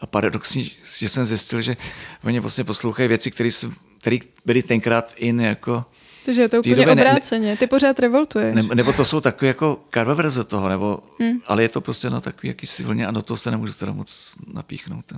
A 0.00 0.06
paradoxní, 0.06 0.70
že 0.98 1.08
jsem 1.08 1.24
zjistil, 1.24 1.62
že 1.62 1.76
oni 2.24 2.40
vlastně 2.40 2.64
poslouchají 2.64 3.08
věci, 3.08 3.30
které 3.30 4.18
byly 4.44 4.62
tenkrát 4.62 5.14
in 5.16 5.40
jako 5.40 5.84
takže 6.24 6.42
je 6.42 6.48
to 6.48 6.58
úplně 6.58 6.86
obráceně, 6.88 7.48
ne, 7.48 7.56
ty 7.56 7.66
pořád 7.66 7.98
revoltuješ. 7.98 8.54
Ne, 8.54 8.62
nebo 8.62 8.92
to 8.92 9.04
jsou 9.04 9.20
takové 9.20 9.48
jako 9.48 9.84
cover 9.94 10.14
verze 10.16 10.44
toho, 10.44 10.68
nebo, 10.68 10.98
hmm. 11.20 11.40
ale 11.46 11.62
je 11.62 11.68
to 11.68 11.80
prostě 11.80 12.10
na 12.10 12.20
takový 12.20 12.48
jakýsi 12.48 12.82
vlně 12.82 13.06
a 13.06 13.10
do 13.10 13.22
toho 13.22 13.36
se 13.36 13.50
nemůžu 13.50 13.72
teda 13.72 13.92
moc 13.92 14.34
napíchnout. 14.52 15.12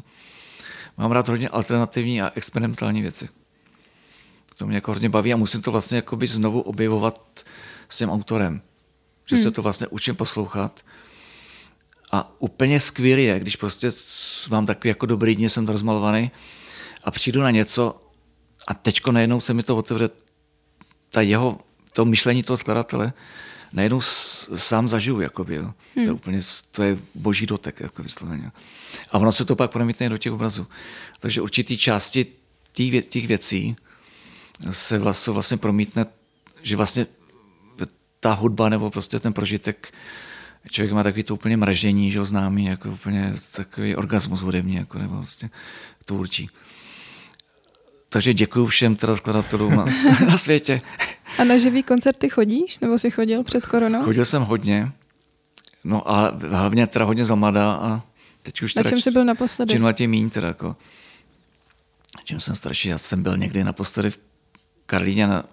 Mám 0.97 1.13
rád 1.13 1.29
hodně 1.29 1.49
alternativní 1.49 2.23
a 2.23 2.33
experimentální 2.35 3.03
věci. 3.03 3.29
To 4.59 4.67
mě 4.67 4.75
jako 4.75 4.93
hodně 4.93 5.09
baví 5.09 5.33
a 5.33 5.37
musím 5.37 5.63
to 5.63 5.73
vlastně 5.73 5.97
jakoby 5.97 6.27
znovu 6.27 6.61
objevovat 6.61 7.45
s 7.89 7.99
tím 7.99 8.11
autorem. 8.11 8.63
Že 9.27 9.37
hmm. 9.37 9.43
se 9.43 9.51
to 9.51 9.63
vlastně 9.63 9.87
učím 9.87 10.17
poslouchat. 10.17 10.85
A 12.13 12.33
úplně 12.39 12.81
skvělé 12.81 13.21
je, 13.21 13.41
když 13.41 13.57
prostě 13.57 13.93
mám 14.51 14.67
takový 14.67 14.89
jako 14.89 15.07
dobrý 15.07 15.37
dně, 15.37 15.51
jsem 15.51 15.67
rozmalovaný 15.67 16.31
a 17.05 17.11
přijdu 17.11 17.41
na 17.41 17.51
něco 17.51 18.03
a 18.67 18.75
teďko 18.75 19.13
najednou 19.13 19.41
se 19.41 19.55
mi 19.55 19.63
to 19.63 19.77
otevře 19.77 20.11
ta 21.11 21.21
jeho, 21.21 21.61
to 21.93 22.05
myšlení 22.05 22.43
toho 22.43 22.57
skladatele 22.57 23.13
najednou 23.73 24.01
s, 24.01 24.49
sám 24.57 24.89
zažiju, 24.89 25.21
jakoby, 25.21 25.55
jo. 25.55 25.63
Hmm. 25.63 26.05
To, 26.05 26.11
je 26.11 26.13
úplně, 26.13 26.41
to 26.71 26.83
je 26.83 26.99
boží 27.15 27.47
dotek, 27.47 27.81
jako 27.81 28.03
vysloveně. 28.03 28.53
A 29.11 29.19
ono 29.19 29.33
se 29.33 29.45
to 29.45 29.57
pak 29.57 29.71
promítne 29.71 30.09
do 30.09 30.19
těch 30.19 30.33
obrazů. 30.33 30.67
Takže 31.21 31.41
určitý 31.41 31.79
části 31.79 32.27
těch, 32.73 33.07
těch 33.07 33.27
věcí 33.27 33.77
se 34.71 34.99
vlastně, 34.99 35.33
vlastně 35.33 35.57
promítne, 35.57 36.07
že 36.63 36.77
vlastně 36.77 37.07
ta 38.21 38.33
hudba 38.33 38.69
nebo 38.69 38.91
prostě 38.91 39.21
ten 39.21 39.33
prožitek, 39.33 39.95
člověk 40.71 40.93
má 40.93 41.03
takový 41.03 41.23
to 41.23 41.35
úplně 41.35 41.57
mražení, 41.57 42.13
že 42.13 42.19
ho 42.19 42.25
známý, 42.25 42.65
jako 42.65 42.89
úplně 42.89 43.35
takový 43.53 43.97
orgasmus 43.97 44.43
mě, 44.43 44.79
jako 44.79 44.99
nebo 44.99 45.15
vlastně 45.15 45.51
tvůrčí. 46.05 46.51
Takže 48.09 48.35
děkuji 48.35 48.67
všem 48.67 48.97
teda 48.97 49.17
skladatelům 49.17 49.77
na, 49.77 49.85
na 50.27 50.39
světě. 50.39 50.81
A 51.39 51.45
na 51.45 51.59
živý 51.59 51.83
koncerty 51.83 52.29
chodíš? 52.29 52.81
Nebo 52.81 52.99
jsi 52.99 53.11
chodil 53.11 53.43
před 53.43 53.67
koronou? 53.67 54.05
Chodil 54.05 54.25
jsem 54.25 54.43
hodně. 54.43 54.93
No 55.85 56.11
a 56.11 56.31
hlavně 56.31 56.87
teda 56.87 57.05
hodně 57.05 57.25
za 57.25 57.35
mladá 57.35 57.73
a 57.73 58.03
teď 58.43 58.63
už 58.63 58.75
Na 58.75 58.83
čem 58.83 59.01
jsi 59.01 59.11
byl 59.11 59.25
naposledy? 59.25 59.73
Čím 59.73 59.85
letě 59.85 60.09
míň 60.09 60.31
teda 60.31 60.49
jako. 60.49 60.77
Čím 62.25 62.41
jsem 62.41 62.55
starší, 62.55 62.89
já 62.89 62.99
jsem 62.99 63.23
byl 63.23 63.37
někdy 63.37 63.65
naposledy 63.65 64.11
v 64.11 64.19
Karlíně, 64.87 65.27
na, 65.27 65.45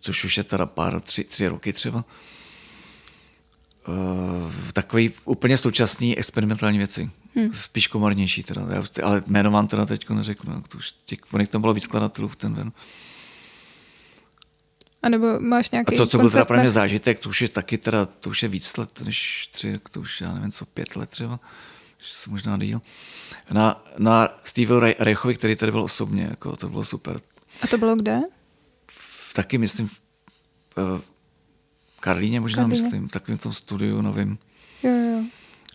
což 0.00 0.24
už 0.24 0.36
je 0.36 0.44
teda 0.44 0.66
pár, 0.66 1.00
tři, 1.00 1.24
tři 1.24 1.48
roky 1.48 1.72
třeba. 1.72 2.04
Uh, 3.88 4.52
takový 4.72 5.12
úplně 5.24 5.56
současný 5.56 6.18
experimentální 6.18 6.78
věci. 6.78 7.10
Hmm. 7.34 7.52
Spíš 7.52 7.86
komornější 7.86 8.42
teda, 8.42 8.62
ale 9.02 9.22
jméno 9.26 9.50
vám 9.50 9.66
teda 9.66 9.86
teď 9.86 10.08
neřeknu. 10.08 10.62
To 10.68 10.78
už 10.78 10.92
těch, 11.04 11.18
tam 11.48 11.60
bylo 11.60 11.74
víc 11.74 11.84
skladatelů 11.84 12.28
v 12.28 12.36
ten 12.36 12.54
den. 12.54 12.72
A 15.02 15.08
nebo 15.08 15.40
máš 15.40 15.70
nějaký 15.70 15.94
A 15.94 15.96
co, 15.96 16.06
co 16.06 16.18
byl 16.18 16.30
teda 16.30 16.44
pro 16.44 16.58
mě 16.58 16.70
zážitek, 16.70 17.20
to 17.20 17.28
už 17.28 17.42
je 17.42 17.48
taky 17.48 17.78
teda, 17.78 18.06
to 18.06 18.30
už 18.30 18.42
je 18.42 18.48
víc 18.48 18.76
let 18.76 19.00
než 19.04 19.48
tři, 19.52 19.78
to 19.90 20.00
už 20.00 20.20
já 20.20 20.34
nevím 20.34 20.50
co, 20.50 20.66
pět 20.66 20.96
let 20.96 21.10
třeba, 21.10 21.40
možná 22.28 22.56
díl. 22.56 22.82
Na, 23.50 23.84
na 23.98 24.28
Steve 24.44 24.94
Reichovi, 24.98 25.34
který 25.34 25.56
tady 25.56 25.72
byl 25.72 25.82
osobně, 25.82 26.22
jako, 26.30 26.56
to 26.56 26.68
bylo 26.68 26.84
super. 26.84 27.20
A 27.62 27.66
to 27.66 27.78
bylo 27.78 27.96
kde? 27.96 28.20
V, 28.90 29.34
taky 29.34 29.58
myslím 29.58 29.88
v, 29.88 30.00
v 30.76 31.02
Karlíně 32.00 32.40
možná 32.40 32.62
Karlíně. 32.62 32.82
myslím, 32.82 33.08
v 33.08 33.12
takovém 33.12 33.38
tom 33.38 33.52
studiu 33.52 34.02
novým. 34.02 34.38
Jo, 34.82 34.90
jo. 34.90 35.22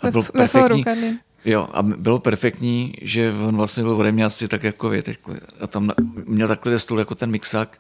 A 0.01 0.12
byl 0.12 0.22
ve, 0.22 0.29
perfektní, 0.29 0.84
ve 0.84 1.17
Jo, 1.46 1.67
a 1.74 1.84
bylo 1.84 2.20
perfektní, 2.20 2.94
že 3.01 3.34
on 3.48 3.58
vlastně 3.58 3.84
byl 3.84 3.91
ode 3.91 4.12
mě 4.12 4.25
asi 4.25 4.48
tak 4.48 4.63
jako 4.63 4.89
vě, 4.89 5.03
takhle. 5.03 5.39
A 5.62 5.67
tam 5.67 5.91
měl 6.25 6.48
takhle 6.48 6.79
stůl 6.79 7.00
jako 7.00 7.15
ten 7.15 7.32
mixák 7.32 7.79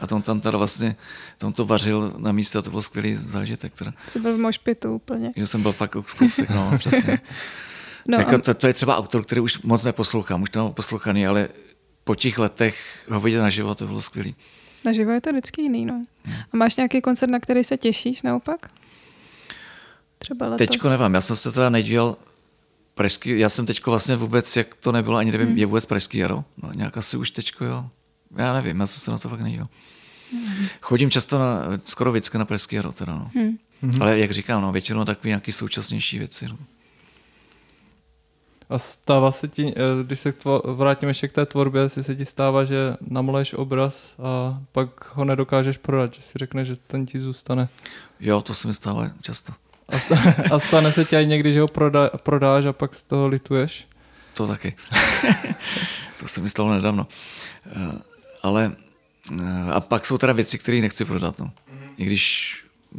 a 0.00 0.06
tam 0.06 0.22
tam 0.22 0.40
teda 0.40 0.58
vlastně, 0.58 0.96
tam 1.38 1.52
to 1.52 1.64
vařil 1.64 2.14
na 2.18 2.32
místě 2.32 2.58
a 2.58 2.62
to 2.62 2.70
byl 2.70 2.82
skvělý 2.82 3.16
zážitek. 3.16 3.72
Teda. 3.74 3.92
Jsi 4.06 4.20
byl 4.20 4.36
v 4.36 4.40
mošpitu 4.40 4.94
úplně. 4.94 5.32
Že 5.36 5.46
jsem 5.46 5.62
byl 5.62 5.72
fakt 5.72 5.96
kousek, 6.18 6.50
no, 6.50 6.72
přesně. 6.78 7.20
No, 8.08 8.16
tak 8.16 8.32
a... 8.32 8.38
to, 8.38 8.54
to, 8.54 8.66
je 8.66 8.74
třeba 8.74 8.96
autor, 8.98 9.24
který 9.24 9.40
už 9.40 9.62
moc 9.62 9.84
neposlouchám, 9.84 10.42
už 10.42 10.50
to 10.50 10.64
mám 10.64 10.72
poslouchaný, 10.72 11.26
ale 11.26 11.48
po 12.04 12.14
těch 12.14 12.38
letech 12.38 12.76
ho 13.10 13.20
vidět 13.20 13.40
naživo, 13.40 13.74
to 13.74 13.86
bylo 13.86 14.00
skvělý. 14.00 14.34
Naživo 14.84 15.10
je 15.10 15.20
to 15.20 15.30
vždycky 15.30 15.62
jiný, 15.62 15.86
no. 15.86 16.04
A 16.52 16.56
máš 16.56 16.76
nějaký 16.76 17.00
koncert, 17.00 17.30
na 17.30 17.40
který 17.40 17.64
se 17.64 17.76
těšíš 17.76 18.22
naopak? 18.22 18.70
Třeba 20.18 20.46
letos? 20.46 20.68
Teďko 20.68 20.90
nevím, 20.90 21.14
já 21.14 21.20
jsem 21.20 21.36
se 21.36 21.52
teda 21.52 21.70
nedíval 21.70 22.16
Pražský, 22.94 23.38
já 23.38 23.48
jsem 23.48 23.66
teď 23.66 23.86
vlastně 23.86 24.16
vůbec, 24.16 24.56
jak 24.56 24.74
to 24.74 24.92
nebylo, 24.92 25.16
ani 25.16 25.32
nevím, 25.32 25.48
hmm. 25.48 25.58
je 25.58 25.66
vůbec 25.66 25.86
Pražský 25.86 26.18
jaro? 26.18 26.44
No, 26.62 26.72
nějak 26.72 26.96
asi 26.96 27.16
už 27.16 27.30
teďko, 27.30 27.64
jo. 27.64 27.90
Já 28.36 28.52
nevím, 28.52 28.80
já 28.80 28.86
jsem 28.86 29.00
se 29.00 29.10
na 29.10 29.18
to 29.18 29.28
fakt 29.28 29.40
nedíval. 29.40 29.66
Hmm. 30.32 30.66
Chodím 30.80 31.10
často 31.10 31.38
na, 31.38 31.62
skoro 31.84 32.10
vždycky 32.10 32.38
na 32.38 32.44
Pražský 32.44 32.76
jaro 32.76 32.92
teda, 32.92 33.14
no. 33.14 33.30
Hmm. 33.34 34.02
Ale 34.02 34.18
jak 34.18 34.30
říkám, 34.30 34.62
no, 34.62 34.72
většinou 34.72 35.04
takové 35.04 35.28
nějaké 35.28 35.52
současnější 35.52 36.18
věci. 36.18 36.48
No. 36.48 36.58
A 38.72 38.78
stává 38.78 39.32
se 39.32 39.48
ti, 39.48 39.74
eh, 39.76 40.04
když 40.04 40.20
se 40.20 40.34
vrátím 40.64 41.08
ještě 41.08 41.28
k 41.28 41.32
té 41.32 41.46
tvorbě, 41.46 41.82
jestli 41.82 42.02
se 42.02 42.16
ti 42.16 42.24
stává, 42.24 42.64
že 42.64 42.96
namleješ 43.00 43.54
obraz 43.54 44.14
a 44.18 44.60
pak 44.72 45.14
ho 45.14 45.24
nedokážeš 45.24 45.76
prodat, 45.76 46.12
že 46.12 46.22
si 46.22 46.32
řekneš, 46.36 46.68
že 46.68 46.76
ten 46.76 47.06
ti 47.06 47.18
zůstane. 47.18 47.68
Jo, 48.20 48.40
to 48.40 48.54
se 48.54 48.68
mi 48.68 48.74
stává 48.74 49.10
často. 49.22 49.52
A, 49.88 49.98
stane, 49.98 50.34
a 50.52 50.58
stane 50.58 50.92
se 50.92 51.04
ti 51.04 51.16
i 51.16 51.26
někdy, 51.26 51.52
že 51.52 51.60
ho 51.60 51.68
proda, 51.68 52.10
prodáš 52.22 52.64
a 52.64 52.72
pak 52.72 52.94
z 52.94 53.02
toho 53.02 53.28
lituješ? 53.28 53.86
To 54.34 54.46
taky. 54.46 54.76
to 56.20 56.28
se 56.28 56.40
mi 56.40 56.48
stalo 56.48 56.72
nedávno. 56.74 57.06
Uh, 57.76 57.92
ale 58.42 58.72
uh, 59.32 59.72
a 59.72 59.80
pak 59.80 60.06
jsou 60.06 60.18
teda 60.18 60.32
věci, 60.32 60.58
které 60.58 60.80
nechci 60.80 61.04
prodat. 61.04 61.38
No. 61.38 61.46
Mm-hmm. 61.46 61.92
I 61.96 62.04
když 62.04 62.56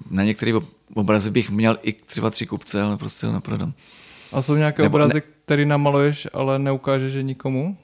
na 0.10 0.24
některé 0.24 0.52
obrazy 0.94 1.32
bych 1.32 1.50
měl 1.50 1.78
i 1.82 1.94
třeba 1.94 2.30
tři 2.30 2.46
kupce, 2.46 2.82
ale 2.82 2.98
prostě 2.98 3.28
ho 3.28 3.34
neprodám. 3.34 3.74
A 4.34 4.42
jsou 4.42 4.56
nějaké 4.56 4.82
Nebo 4.84 4.96
obrazy, 4.96 5.14
ne... 5.14 5.22
které 5.22 5.66
namaluješ, 5.66 6.28
ale 6.34 6.60
neukážeš 6.60 7.14
je 7.14 7.24
nikomu? 7.24 7.78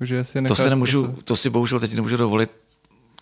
Že 0.00 0.24
si 0.24 0.42
to 0.42 0.56
si 0.56 0.70
nemůžu, 0.70 1.18
to 1.24 1.36
si 1.36 1.50
bohužel 1.50 1.80
teď 1.80 1.94
nemůžu 1.94 2.16
dovolit. 2.16 2.50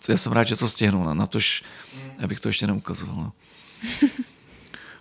Já 0.09 0.17
jsem 0.17 0.31
rád, 0.31 0.47
že 0.47 0.55
to 0.55 0.67
stihnu, 0.67 1.03
na, 1.05 1.13
na 1.13 1.27
tož, 1.27 1.63
mm. 1.95 2.11
abych 2.23 2.39
to 2.39 2.49
ještě 2.49 2.67
neukazoval. 2.67 3.15
No. 3.15 3.33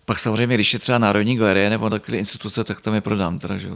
Pak 0.05 0.19
samozřejmě, 0.19 0.55
když 0.55 0.73
je 0.73 0.79
třeba 0.79 0.99
Národní 0.99 1.37
galerie 1.37 1.71
nebo 1.71 1.91
takové 1.91 2.19
instituce, 2.19 2.65
tak 2.65 2.81
tam 2.81 2.95
je 2.95 3.01
prodám. 3.01 3.39
Teda, 3.39 3.59
že 3.59 3.69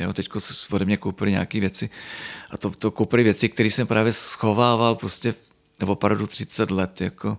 jo, 0.00 0.12
teď 0.12 0.28
ode 0.70 0.84
mě 0.84 0.96
koupili 0.96 1.30
nějaké 1.30 1.60
věci 1.60 1.90
a 2.50 2.56
to, 2.56 2.70
to 2.70 2.90
koupili 2.90 3.22
věci, 3.22 3.48
které 3.48 3.70
jsem 3.70 3.86
právě 3.86 4.12
schovával 4.12 4.94
prostě 4.94 5.34
nebo 5.80 5.92
opravdu 5.92 6.26
30 6.26 6.70
let, 6.70 7.00
jako 7.00 7.38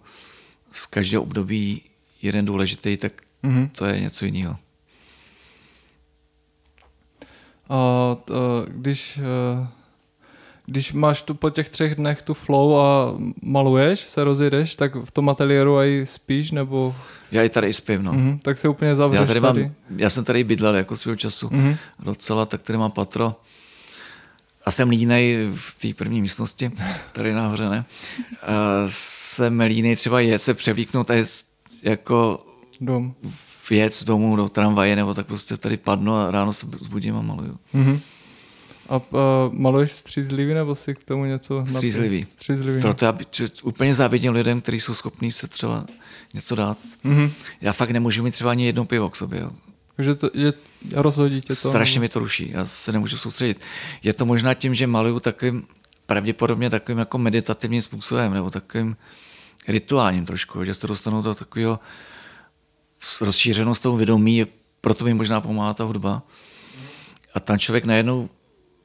z 0.71 0.85
každého 0.85 1.23
období 1.23 1.81
jeden 2.21 2.45
důležitý, 2.45 2.97
tak 2.97 3.13
mm-hmm. 3.43 3.69
to 3.69 3.85
je 3.85 3.99
něco 3.99 4.25
jiného. 4.25 4.57
A 7.69 8.15
když 8.67 9.19
uh 9.61 9.67
když 10.69 10.93
máš 10.93 11.21
tu 11.21 11.33
po 11.33 11.49
těch 11.49 11.69
třech 11.69 11.95
dnech 11.95 12.21
tu 12.21 12.33
flow 12.33 12.79
a 12.79 13.15
maluješ, 13.41 13.99
se 13.99 14.23
rozjedeš, 14.23 14.75
tak 14.75 14.95
v 14.95 15.11
tom 15.11 15.29
ateliéru 15.29 15.77
aj 15.77 16.01
spíš, 16.05 16.51
nebo... 16.51 16.95
Já 17.31 17.43
i 17.43 17.49
tady 17.49 17.73
spím, 17.73 18.03
no. 18.03 18.13
Mm-hmm, 18.13 18.39
tak 18.39 18.57
se 18.57 18.69
úplně 18.69 18.95
zavřeš 18.95 19.19
já 19.19 19.27
tady. 19.27 19.39
Mám, 19.39 19.53
tady. 19.53 19.71
Já 19.97 20.09
jsem 20.09 20.23
tady 20.23 20.43
bydlel 20.43 20.75
jako 20.75 20.97
svého 20.97 21.15
času 21.15 21.47
mm-hmm. 21.47 21.77
docela, 21.99 22.45
tak 22.45 22.61
tady 22.61 22.77
mám 22.79 22.91
patro. 22.91 23.35
A 24.65 24.71
jsem 24.71 24.89
línej 24.89 25.49
v 25.53 25.75
té 25.81 25.93
první 25.93 26.21
místnosti, 26.21 26.71
tady 27.11 27.33
nahoře, 27.33 27.69
ne? 27.69 27.85
A 28.41 28.53
jsem 28.87 29.59
línej 29.59 29.95
třeba 29.95 30.19
je 30.19 30.39
se 30.39 30.53
převlíknout 30.53 31.09
a 31.11 31.13
je 31.13 31.25
jako 31.83 32.45
Dom. 32.81 33.13
Věc 33.69 33.99
z 33.99 34.03
domu 34.03 34.35
do 34.35 34.49
tramvaje, 34.49 34.95
nebo 34.95 35.13
tak 35.13 35.27
prostě 35.27 35.57
tady 35.57 35.77
padnu 35.77 36.15
a 36.15 36.31
ráno 36.31 36.53
se 36.53 36.67
zbudím 36.79 37.15
a 37.15 37.21
maluju. 37.21 37.57
Mm-hmm. 37.75 37.99
A 38.89 38.97
uh, 38.97 39.19
maluješ 39.51 39.91
střízlivý 39.91 40.53
nebo 40.53 40.75
si 40.75 40.95
k 40.95 41.03
tomu 41.03 41.25
něco 41.25 41.65
Střízlivý. 41.67 42.25
Střízlivý. 42.29 42.81
Proto 42.81 43.05
já 43.05 43.17
úplně 43.63 43.93
závidím 43.93 44.33
lidem, 44.33 44.61
kteří 44.61 44.79
jsou 44.79 44.93
schopní 44.93 45.31
se 45.31 45.47
třeba 45.47 45.85
něco 46.33 46.55
dát. 46.55 46.77
Mm-hmm. 47.05 47.31
Já 47.61 47.73
fakt 47.73 47.91
nemůžu 47.91 48.23
mít 48.23 48.31
třeba 48.31 48.51
ani 48.51 48.65
jedno 48.65 48.85
pivo 48.85 49.09
k 49.09 49.15
sobě. 49.15 49.39
Jo. 49.39 49.51
Že, 49.99 50.15
to, 50.15 50.29
že 50.33 50.53
rozhodí 50.93 51.41
tě 51.41 51.47
to? 51.47 51.69
Strašně 51.69 51.99
mi 51.99 52.09
to 52.09 52.19
ruší, 52.19 52.51
já 52.53 52.65
se 52.65 52.91
nemůžu 52.91 53.17
soustředit. 53.17 53.61
Je 54.03 54.13
to 54.13 54.25
možná 54.25 54.53
tím, 54.53 54.75
že 54.75 54.87
maluju 54.87 55.19
takovým, 55.19 55.63
pravděpodobně 56.05 56.69
takovým 56.69 56.99
jako 56.99 57.17
meditativním 57.17 57.81
způsobem, 57.81 58.33
nebo 58.33 58.49
takovým 58.49 58.97
rituálním 59.67 60.25
trošku, 60.25 60.63
že 60.63 60.73
se 60.73 60.87
dostanu 60.87 61.21
do 61.21 61.35
takového 61.35 61.79
rozšířenost 63.21 63.83
toho 63.83 63.97
vědomí, 63.97 64.45
proto 64.81 65.05
mi 65.05 65.13
možná 65.13 65.41
pomáhá 65.41 65.73
ta 65.73 65.83
hudba. 65.83 66.23
A 67.33 67.39
tam 67.39 67.59
člověk 67.59 67.85
najednou 67.85 68.29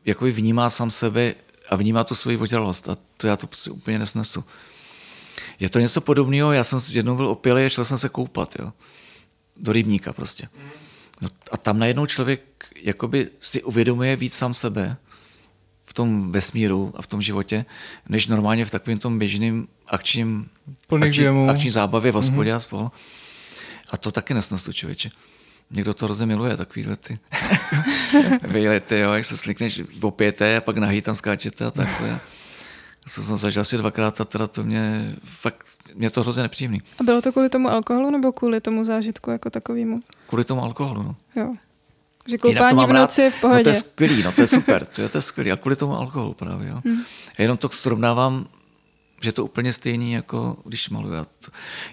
jakoby 0.04 0.32
vnímá 0.32 0.70
sám 0.70 0.90
sebe 0.90 1.34
a 1.68 1.76
vnímá 1.76 2.04
tu 2.04 2.14
svoji 2.14 2.36
oděralost 2.36 2.88
a 2.88 2.96
to 3.16 3.26
já 3.26 3.36
to 3.36 3.46
prostě 3.46 3.70
úplně 3.70 3.98
nesnesu. 3.98 4.44
Je 5.60 5.68
to 5.68 5.78
něco 5.78 6.00
podobného, 6.00 6.52
já 6.52 6.64
jsem 6.64 6.80
jednou 6.92 7.16
byl 7.16 7.28
opilý 7.28 7.64
a 7.64 7.68
šel 7.68 7.84
jsem 7.84 7.98
se 7.98 8.08
koupat, 8.08 8.54
jo. 8.58 8.72
Do 9.56 9.72
rybníka 9.72 10.12
prostě. 10.12 10.48
No 11.20 11.28
a 11.52 11.56
tam 11.56 11.78
najednou 11.78 12.06
člověk 12.06 12.42
jakoby 12.82 13.28
si 13.40 13.62
uvědomuje 13.62 14.16
víc 14.16 14.34
sám 14.34 14.54
sebe 14.54 14.96
v 15.84 15.92
tom 15.92 16.32
vesmíru 16.32 16.92
a 16.96 17.02
v 17.02 17.06
tom 17.06 17.22
životě, 17.22 17.64
než 18.08 18.26
normálně 18.26 18.64
v 18.64 18.70
takovém 18.70 18.98
tom 18.98 19.18
běžném 19.18 19.66
akčním 19.86 20.48
akční, 21.00 21.26
akční 21.48 21.70
zábavě 21.70 22.12
v 22.12 22.14
hospodě 22.14 22.52
mm-hmm. 22.52 22.56
a 22.56 22.60
spol. 22.60 22.90
A 23.90 23.96
to 23.96 24.12
taky 24.12 24.34
nesnesu, 24.34 24.72
člověče. 24.72 25.10
Někdo 25.70 25.94
to 25.94 26.04
hrozně 26.04 26.26
miluje, 26.26 26.56
takovýhle 26.56 26.96
ty 26.96 27.18
vejlety, 28.42 28.98
jo, 28.98 29.12
jak 29.12 29.24
se 29.24 29.36
slikneš 29.36 29.80
v 29.80 30.06
opěté 30.06 30.56
a 30.56 30.60
pak 30.60 30.78
nahý 30.78 31.02
tam 31.02 31.14
skáčete 31.14 31.64
a 31.64 31.70
takhle. 31.70 32.20
To 33.14 33.22
jsem 33.22 33.36
zažil 33.36 33.60
asi 33.60 33.76
dvakrát 33.76 34.20
a 34.20 34.24
teda 34.24 34.46
to 34.46 34.64
mě 34.64 35.14
fakt, 35.24 35.66
mě 35.94 36.10
to 36.10 36.22
hrozně 36.22 36.42
nepříjemný. 36.42 36.82
A 37.00 37.02
bylo 37.02 37.22
to 37.22 37.32
kvůli 37.32 37.48
tomu 37.48 37.68
alkoholu 37.68 38.10
nebo 38.10 38.32
kvůli 38.32 38.60
tomu 38.60 38.84
zážitku 38.84 39.30
jako 39.30 39.50
takovému? 39.50 40.00
Kvůli 40.26 40.44
tomu 40.44 40.62
alkoholu, 40.62 41.02
no. 41.02 41.16
Jo. 41.36 41.54
Že 42.26 42.38
koupání 42.38 42.86
v 42.86 42.92
noci 42.92 43.22
je 43.22 43.30
v 43.30 43.40
pohodě. 43.40 43.58
No 43.58 43.64
to 43.64 43.68
je 43.68 43.74
skvělý, 43.74 44.22
no 44.22 44.32
to 44.32 44.40
je 44.40 44.46
super, 44.46 44.84
to 44.84 45.02
je, 45.02 45.08
to 45.08 45.18
je 45.18 45.22
skvělý. 45.30 45.52
A 45.52 45.56
kvůli 45.56 45.76
tomu 45.76 45.98
alkoholu 45.98 46.34
právě, 46.34 46.68
jo. 46.68 46.80
Hmm. 46.84 47.02
Já 47.38 47.42
jenom 47.42 47.56
to 47.56 47.68
srovnávám 47.68 48.46
že 49.24 49.32
to 49.32 49.44
úplně 49.44 49.72
stejný, 49.72 50.12
jako 50.12 50.56
když 50.64 50.90
maluju. 50.90 51.26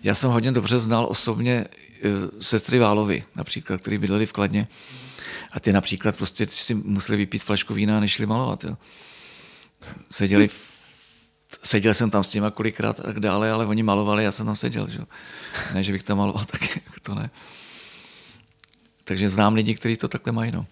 Já 0.04 0.16
jsem 0.16 0.32
hodně 0.32 0.52
dobře 0.52 0.80
znal 0.80 1.06
osobně 1.10 1.66
sestry 2.42 2.80
Válovi, 2.80 3.24
například, 3.36 3.82
který 3.82 3.98
bydleli 3.98 4.26
v 4.26 4.34
Kladně. 4.34 4.68
A 5.52 5.60
ty 5.60 5.74
například 5.74 6.18
prostě 6.18 6.48
si 6.48 6.74
museli 6.74 7.18
vypít 7.18 7.44
flašku 7.44 7.74
vína, 7.74 8.00
než 8.00 8.12
šli 8.12 8.26
malovat. 8.26 8.64
Jo. 8.64 8.78
Seděli 10.12 10.48
v 10.48 10.72
seděl 11.64 11.94
jsem 11.94 12.10
tam 12.10 12.24
s 12.24 12.34
nimi 12.34 12.48
kolikrát 12.54 13.00
a 13.00 13.04
tak 13.04 13.20
dále, 13.20 13.52
ale 13.52 13.66
oni 13.66 13.84
malovali, 13.84 14.24
já 14.24 14.32
jsem 14.32 14.46
tam 14.46 14.56
seděl. 14.56 14.88
Že? 14.88 15.00
Ne, 15.74 15.84
že 15.84 15.92
bych 15.92 16.04
tam 16.04 16.18
maloval, 16.18 16.46
tak 16.52 16.62
to 17.02 17.16
ne. 17.16 17.30
Takže 19.04 19.30
znám 19.30 19.54
lidi, 19.54 19.76
kteří 19.76 19.98
to 19.98 20.08
takhle 20.08 20.34
mají. 20.34 20.52
No. 20.52 20.66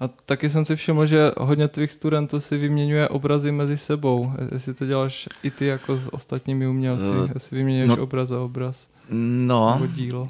A 0.00 0.08
taky 0.08 0.50
jsem 0.50 0.64
si 0.64 0.76
všiml, 0.76 1.06
že 1.06 1.32
hodně 1.38 1.68
tvých 1.68 1.92
studentů 1.92 2.40
si 2.40 2.58
vyměňuje 2.58 3.08
obrazy 3.08 3.52
mezi 3.52 3.78
sebou. 3.78 4.32
Jestli 4.52 4.74
to 4.74 4.86
děláš 4.86 5.28
i 5.42 5.50
ty 5.50 5.66
jako 5.66 5.96
s 5.96 6.14
ostatními 6.14 6.66
umělci, 6.66 7.10
uh, 7.10 7.28
jestli 7.34 7.56
vyměňuješ 7.56 7.88
no, 7.88 8.02
obraz 8.02 8.28
za 8.28 8.40
obraz. 8.40 8.88
No, 9.10 9.74
nebo 9.74 9.86
dílo. 9.86 10.26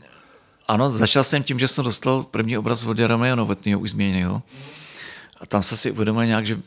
Ano, 0.68 0.90
začal 0.90 1.24
jsem 1.24 1.42
tím, 1.42 1.58
že 1.58 1.68
jsem 1.68 1.84
dostal 1.84 2.22
první 2.22 2.58
obraz 2.58 2.84
od 2.84 2.98
Jaromíra 2.98 3.34
Novotného, 3.34 3.80
už 3.80 3.90
změněného. 3.90 4.42
A 5.40 5.46
tam 5.46 5.62
se 5.62 5.76
si 5.76 5.90
uvědomil 5.90 6.26
nějak, 6.26 6.46
že 6.46 6.60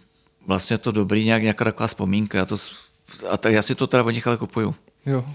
vlastně 0.48 0.78
to 0.78 0.92
dobrý, 0.92 1.26
nějak, 1.26 1.42
nějaká 1.42 1.66
taková 1.66 1.88
vzpomínka. 1.88 2.38
Já, 2.38 2.46
to, 2.46 2.56
a 3.30 3.38
tak 3.38 3.54
já 3.54 3.62
si 3.62 3.76
to 3.76 3.88
teda 3.88 4.04
od 4.04 4.10
nich 4.10 4.28
ale 4.28 4.38
kupuju. 4.38 4.76
Jo. 5.06 5.26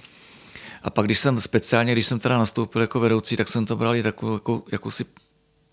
A 0.82 0.90
pak, 0.90 1.04
když 1.06 1.18
jsem 1.18 1.40
speciálně, 1.40 1.92
když 1.92 2.06
jsem 2.06 2.18
teda 2.18 2.38
nastoupil 2.38 2.80
jako 2.80 3.00
vedoucí, 3.00 3.36
tak 3.36 3.48
jsem 3.48 3.66
to 3.66 3.76
bral 3.76 3.96
i 3.96 4.02
takovou 4.02 4.32
jako, 4.34 4.62
jakousi 4.72 5.04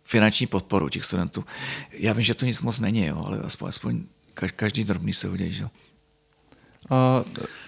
finanční 0.03 0.47
podporu 0.47 0.89
těch 0.89 1.05
studentů. 1.05 1.45
Já 1.91 2.13
vím, 2.13 2.24
že 2.24 2.35
to 2.35 2.45
nic 2.45 2.62
moc 2.62 2.79
není, 2.79 3.05
jo, 3.05 3.24
ale 3.27 3.39
aspoň, 3.39 3.69
aspoň 3.69 4.03
každý 4.55 4.83
drobný 4.83 5.13
se 5.13 5.27
hodí. 5.27 5.51
Že? 5.51 5.67
A 6.89 7.24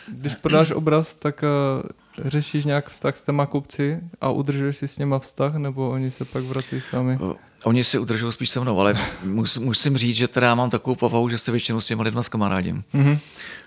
když 0.08 0.36
prodáš 0.36 0.72
obraz, 0.72 1.14
tak 1.14 1.44
uh, 1.44 1.90
řešíš 2.26 2.66
nějak 2.66 2.90
vztah 2.90 3.16
s 3.18 3.22
těma 3.22 3.46
kupci 3.46 4.00
a 4.22 4.30
udržuješ 4.30 4.78
si 4.78 4.88
s 4.88 4.98
něma 4.98 5.20
vztah, 5.20 5.56
nebo 5.56 5.90
oni 5.90 6.12
se 6.12 6.26
pak 6.26 6.44
vrací 6.44 6.82
sami? 6.82 7.20
Oni 7.64 7.84
si 7.84 8.00
udržují 8.00 8.32
spíš 8.32 8.50
se 8.50 8.60
mnou, 8.60 8.80
ale 8.80 9.00
mus, 9.24 9.58
musím 9.58 9.98
říct, 9.98 10.16
že 10.16 10.28
teda 10.28 10.56
mám 10.56 10.70
takovou 10.70 10.96
povahu, 10.96 11.30
že 11.30 11.38
se 11.38 11.52
většinou 11.52 11.82
s 11.82 11.88
těma 11.88 12.04
lidma 12.04 12.24
kamarádím. 12.24 12.84
Mm-hmm. 12.94 13.20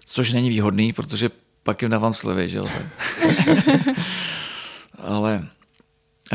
Což 0.05 0.33
není 0.33 0.49
výhodný, 0.49 0.93
protože 0.93 1.31
pak 1.63 1.83
jim 1.83 1.91
dávám 1.91 2.15
slevy, 2.15 2.49
že 2.49 2.59
jo. 2.59 2.69
ale, 4.99 5.49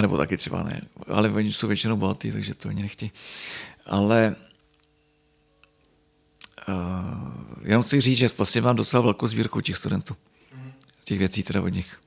nebo 0.02 0.18
taky 0.18 0.38
třeba 0.38 0.64
ne. 0.64 0.82
Ale 1.08 1.30
oni 1.30 1.54
jsou 1.54 1.68
většinou 1.68 1.98
bohatý, 1.98 2.32
takže 2.32 2.54
to 2.54 2.70
oni 2.70 2.82
nechtí. 2.82 3.12
Ale 3.86 4.36
uh, 6.68 6.76
jenom 7.62 7.84
chci 7.84 8.02
říct, 8.02 8.18
že 8.18 8.28
vlastně 8.38 8.62
mám 8.62 8.76
docela 8.76 9.04
velkou 9.04 9.28
sbírku 9.28 9.62
těch 9.62 9.78
studentů. 9.78 10.16
Těch 11.04 11.20
věcí 11.20 11.44
teda 11.44 11.62
od 11.62 11.70
nich. 11.70 11.98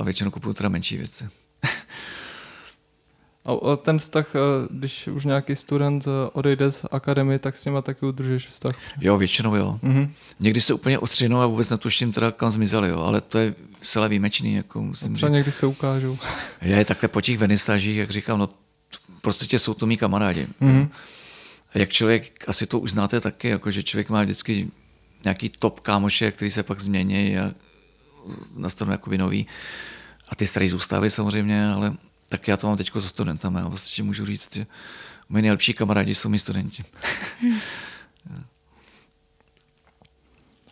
A 0.00 0.04
většinou 0.04 0.30
kupuju 0.30 0.54
teda 0.54 0.68
menší 0.68 0.96
věci. 0.96 1.28
A 3.44 3.76
ten 3.76 3.98
vztah, 3.98 4.26
eh, 4.34 4.38
když 4.70 5.08
už 5.08 5.24
nějaký 5.24 5.56
student 5.56 6.06
eh, 6.06 6.30
odejde 6.32 6.70
z 6.70 6.84
akademie, 6.90 7.38
tak 7.38 7.56
s 7.56 7.64
nima 7.64 7.82
taky 7.82 8.06
udržuješ 8.06 8.46
vztah? 8.46 8.74
Jo, 9.00 9.18
většinou 9.18 9.54
jo. 9.54 9.78
Mm-hmm. 9.82 10.10
Někdy 10.40 10.60
se 10.60 10.74
úplně 10.74 10.98
ostřinou 10.98 11.40
a 11.40 11.46
vůbec 11.46 11.70
netuším 11.70 12.12
teda 12.12 12.30
kam 12.30 12.50
zmizeli, 12.50 12.88
jo, 12.88 12.98
ale 12.98 13.20
to 13.20 13.38
je 13.38 13.54
celé 13.82 14.08
výjimečný. 14.08 14.54
Jako 14.54 14.82
musím 14.82 15.14
třeba 15.14 15.28
říct. 15.28 15.34
někdy 15.34 15.52
se 15.52 15.66
ukážou. 15.66 16.18
Je 16.62 16.84
takhle 16.84 17.08
po 17.08 17.20
těch 17.20 17.38
venisážích, 17.38 17.96
jak 17.96 18.10
říkám, 18.10 18.38
no 18.38 18.48
prostě 19.20 19.58
jsou 19.58 19.74
to 19.74 19.86
mý 19.86 19.96
kamarádi. 19.96 20.46
Mm-hmm. 20.62 20.88
Jak 21.74 21.88
člověk, 21.90 22.48
asi 22.48 22.66
to 22.66 22.78
už 22.78 22.90
znáte 22.90 23.20
taky, 23.20 23.48
jako 23.48 23.70
že 23.70 23.82
člověk 23.82 24.10
má 24.10 24.22
vždycky 24.22 24.70
nějaký 25.24 25.48
top 25.48 25.80
kámoše, 25.80 26.30
který 26.30 26.50
se 26.50 26.62
pak 26.62 26.80
změní 26.80 27.38
a 27.38 27.50
nastanou 28.56 28.92
jakoby 28.92 29.18
nový. 29.18 29.46
A 30.28 30.34
ty 30.34 30.46
starý 30.46 30.68
zůstávají 30.68 31.10
samozřejmě, 31.10 31.68
ale 31.68 31.92
tak 32.28 32.48
já 32.48 32.56
to 32.56 32.66
mám 32.66 32.76
teď 32.76 32.90
za 32.94 33.08
studentama. 33.08 33.60
Já 33.60 33.68
vlastně 33.68 34.04
můžu 34.04 34.26
říct, 34.26 34.54
že 34.54 34.66
moji 35.28 35.42
nejlepší 35.42 35.74
kamarádi 35.74 36.14
jsou 36.14 36.28
mi 36.28 36.38
studenti. 36.38 36.84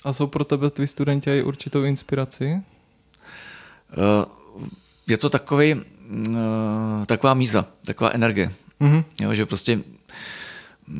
A 0.04 0.12
jsou 0.12 0.26
pro 0.26 0.44
tebe 0.44 0.70
tví 0.70 0.86
studenti 0.86 1.30
i 1.30 1.42
určitou 1.42 1.82
inspiraci? 1.82 2.62
Eh, 3.92 4.24
je 5.06 5.18
to 5.18 5.30
takový, 5.30 5.74
eh, 5.74 7.06
taková 7.06 7.34
míza, 7.34 7.66
taková 7.84 8.10
energie. 8.10 8.52
Mm-hmm. 8.80 9.04
Jo, 9.20 9.34
že 9.34 9.46
prostě 9.46 9.80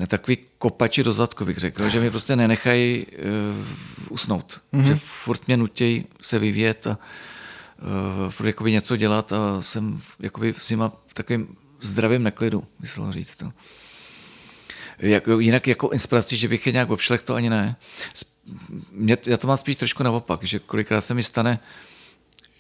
takový 0.07 0.39
kopači 0.59 1.03
do 1.03 1.13
zadku, 1.13 1.45
bych 1.45 1.59
řekl, 1.59 1.89
že 1.89 2.01
mi 2.01 2.11
prostě 2.11 2.37
nenechají 2.37 3.07
uh, 3.07 4.13
usnout. 4.13 4.61
Mm-hmm. 4.73 4.83
Že 4.83 4.95
furt 4.95 5.47
mě 5.47 5.57
nutějí 5.57 6.05
se 6.23 6.39
vyvíjet 6.39 6.87
a 6.87 6.99
uh, 8.39 8.47
jakoby 8.47 8.73
něco 8.73 8.97
dělat 8.97 9.33
a 9.33 9.63
jsem 9.63 10.01
jakoby 10.21 10.55
s 10.59 10.71
nima 10.71 10.93
v 11.07 11.15
takovém 11.15 11.49
zdravém 11.81 12.23
neklidu, 12.23 12.65
myslel 12.81 13.13
říct. 13.13 13.43
No. 13.43 13.53
Jak, 14.99 15.25
jinak 15.39 15.67
jako 15.67 15.89
inspirací, 15.91 16.37
že 16.37 16.49
bych 16.49 16.67
je 16.67 16.73
nějak 16.73 16.91
obšlech, 16.91 17.23
to 17.23 17.35
ani 17.35 17.51
ne. 17.51 17.77
Mě, 18.93 19.17
já 19.27 19.37
to 19.37 19.47
mám 19.47 19.57
spíš 19.57 19.77
trošku 19.77 20.03
naopak, 20.03 20.45
že 20.45 20.59
kolikrát 20.59 21.05
se 21.05 21.15
mi 21.15 21.23
stane, 21.23 21.59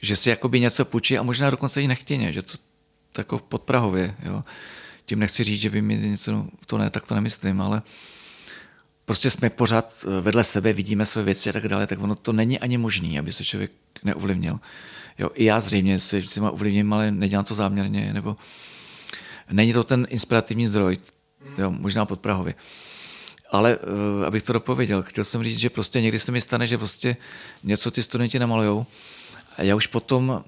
že 0.02 0.16
si 0.16 0.30
jakoby 0.30 0.60
něco 0.60 0.84
půjčí 0.84 1.18
a 1.18 1.22
možná 1.22 1.50
dokonce 1.50 1.82
i 1.82 1.88
nechtěně, 1.88 2.32
že 2.32 2.42
to 2.42 2.54
tako 3.12 3.38
podprahově. 3.38 4.14
Jo. 4.22 4.44
Tím 5.08 5.18
nechci 5.18 5.44
říct, 5.44 5.60
že 5.60 5.70
by 5.70 5.82
mi 5.82 5.96
něco, 5.96 6.46
to 6.66 6.78
ne, 6.78 6.90
tak 6.90 7.06
to 7.06 7.14
nemyslím, 7.14 7.60
ale 7.60 7.82
prostě 9.04 9.30
jsme 9.30 9.50
pořád 9.50 10.04
vedle 10.20 10.44
sebe, 10.44 10.72
vidíme 10.72 11.06
své 11.06 11.22
věci 11.22 11.50
a 11.50 11.52
tak 11.52 11.68
dále, 11.68 11.86
tak 11.86 12.02
ono 12.02 12.14
to 12.14 12.32
není 12.32 12.58
ani 12.58 12.78
možný, 12.78 13.18
aby 13.18 13.32
se 13.32 13.44
člověk 13.44 13.70
neovlivnil. 14.04 14.60
Jo, 15.18 15.30
I 15.34 15.44
já 15.44 15.60
zřejmě 15.60 16.00
si, 16.00 16.22
si 16.22 16.40
má 16.40 16.50
ovlivním, 16.50 16.92
ale 16.92 17.10
nedělám 17.10 17.44
to 17.44 17.54
záměrně, 17.54 18.12
nebo 18.12 18.36
není 19.50 19.72
to 19.72 19.84
ten 19.84 20.06
inspirativní 20.10 20.66
zdroj, 20.66 20.98
jo, 21.58 21.70
možná 21.70 22.04
pod 22.04 22.20
Prahově. 22.20 22.54
Ale 23.50 23.76
uh, 23.76 24.26
abych 24.26 24.42
to 24.42 24.52
dopověděl, 24.52 25.02
chtěl 25.02 25.24
jsem 25.24 25.44
říct, 25.44 25.58
že 25.58 25.70
prostě 25.70 26.00
někdy 26.00 26.18
se 26.18 26.32
mi 26.32 26.40
stane, 26.40 26.66
že 26.66 26.78
prostě 26.78 27.16
něco 27.64 27.90
ty 27.90 28.02
studenti 28.02 28.38
namalujou 28.38 28.86
a 29.56 29.62
já 29.62 29.76
už 29.76 29.86
potom 29.86 30.44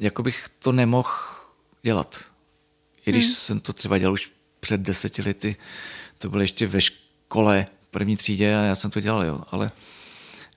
jako 0.00 0.22
bych 0.22 0.46
to 0.58 0.72
nemohl 0.72 1.10
dělat. 1.82 2.24
I 3.08 3.12
když 3.12 3.24
hmm. 3.24 3.34
jsem 3.34 3.60
to 3.60 3.72
třeba 3.72 3.98
dělal 3.98 4.12
už 4.12 4.32
před 4.60 4.80
deseti 4.80 5.22
lety, 5.22 5.56
to 6.18 6.30
bylo 6.30 6.42
ještě 6.42 6.66
ve 6.66 6.80
škole, 6.80 7.66
první 7.90 8.16
třídě 8.16 8.56
a 8.56 8.60
já 8.60 8.74
jsem 8.74 8.90
to 8.90 9.00
dělal, 9.00 9.24
jo. 9.24 9.40
ale 9.50 9.70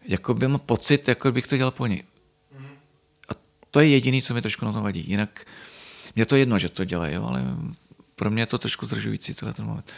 jako 0.07 0.33
byl 0.33 0.57
pocit, 0.57 1.07
jako 1.07 1.31
bych 1.31 1.47
to 1.47 1.57
dělal 1.57 1.71
po 1.71 1.87
ní. 1.87 2.03
To 3.71 3.79
je 3.79 3.87
jediné, 3.87 4.21
co 4.21 4.33
mi 4.33 4.41
trošku 4.41 4.65
na 4.65 4.73
tom 4.73 4.83
vadí. 4.83 5.05
Jinak 5.07 5.45
mě 6.15 6.25
to 6.25 6.35
jedno, 6.35 6.59
že 6.59 6.69
to 6.69 6.85
dělají, 6.85 7.15
jo, 7.15 7.25
ale 7.29 7.43
pro 8.15 8.31
mě 8.31 8.41
je 8.41 8.45
to 8.45 8.57
trošku 8.57 8.85
zdržující 8.85 9.33
tenhle 9.33 9.53
ten 9.53 9.65
moment. 9.65 9.91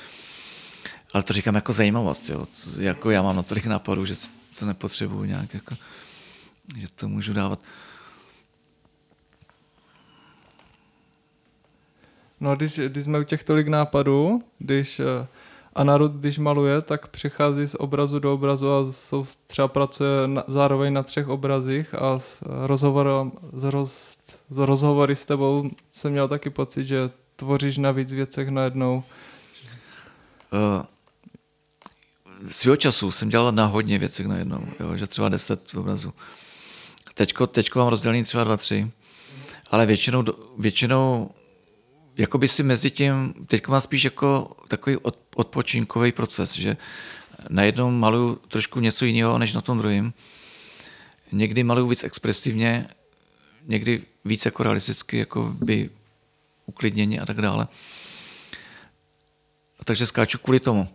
Ale 1.14 1.24
to 1.24 1.34
říkám 1.34 1.56
jako 1.56 1.74
zajímavost, 1.74 2.30
jo. 2.30 2.48
Jako 2.78 3.12
já 3.12 3.22
mám 3.22 3.36
na 3.36 3.44
tolik 3.44 3.66
nápadů, 3.66 4.06
že 4.06 4.14
to 4.60 4.66
nepotřebuju 4.66 5.24
nějak 5.24 5.54
jako, 5.54 5.76
že 6.78 6.88
to 6.96 7.08
můžu 7.08 7.34
dávat. 7.34 7.60
No 12.44 12.56
když, 12.56 12.80
když 12.80 13.04
jsme 13.04 13.20
u 13.20 13.24
těch 13.24 13.44
tolik 13.44 13.68
nápadů, 13.68 14.42
když 14.60 15.00
eh, 15.00 15.28
a 15.76 15.84
Narud, 15.84 16.12
když 16.12 16.38
maluje, 16.38 16.82
tak 16.82 17.08
přichází 17.08 17.68
z 17.68 17.76
obrazu 17.80 18.20
do 18.20 18.34
obrazu 18.34 18.72
a 18.72 18.92
jsou, 18.92 19.26
třeba 19.48 19.68
pracuje 19.68 20.28
na, 20.28 20.44
zároveň 20.48 20.94
na 20.94 21.04
třech 21.04 21.28
obrazích 21.28 21.96
a 21.96 22.20
s, 22.20 22.44
rozhovorem, 22.66 23.32
z, 23.54 23.64
roz, 23.64 24.18
z 24.50 24.58
rozhovory 24.58 25.16
s 25.16 25.26
tebou 25.26 25.70
jsem 25.92 26.12
měl 26.12 26.28
taky 26.28 26.50
pocit, 26.50 26.88
že 26.88 27.10
tvoříš 27.36 27.78
na 27.78 27.92
víc 27.92 28.14
věcech 28.14 28.50
najednou. 28.50 29.04
Uh, 30.54 30.86
svého 32.48 32.76
času 32.76 33.12
jsem 33.12 33.30
dělal 33.30 33.52
na 33.52 33.66
hodně 33.66 34.00
věcech 34.00 34.26
najednou, 34.26 34.66
jo, 34.80 34.98
že 34.98 35.08
třeba 35.08 35.30
deset 35.30 35.76
obrazů. 35.76 36.14
Teďko, 37.14 37.48
teďko 37.48 37.80
mám 37.80 37.88
rozdělený 37.88 38.24
třeba 38.24 38.44
dva, 38.44 38.58
tři, 38.58 38.92
ale 39.72 39.86
většinou, 39.86 40.24
většinou 40.58 41.30
jako 42.18 42.38
by 42.38 42.48
si 42.48 42.64
mezi 42.64 42.92
tím, 42.92 43.34
teď 43.48 43.68
mám 43.68 43.82
spíš 43.82 44.04
jako 44.04 44.56
takový 44.68 44.98
od, 44.98 45.18
odpočinkový 45.36 46.12
proces, 46.12 46.54
že 46.54 46.78
najednou 47.50 47.92
maluju 47.92 48.36
trošku 48.48 48.80
něco 48.80 49.06
jiného 49.06 49.38
než 49.38 49.54
na 49.54 49.62
tom 49.62 49.78
druhém. 49.78 50.14
Někdy 51.32 51.64
maluju 51.64 51.88
víc 51.88 52.04
expresivně, 52.04 52.88
někdy 53.68 54.02
víc 54.26 54.46
jako 54.46 54.64
realisticky, 54.64 55.18
jako 55.18 55.56
by 55.60 55.90
uklidněně 56.66 57.20
a 57.20 57.26
tak 57.26 57.42
dále. 57.42 57.68
A 59.80 59.86
takže 59.86 60.06
skáču 60.06 60.38
kvůli 60.38 60.60
tomu. 60.60 60.90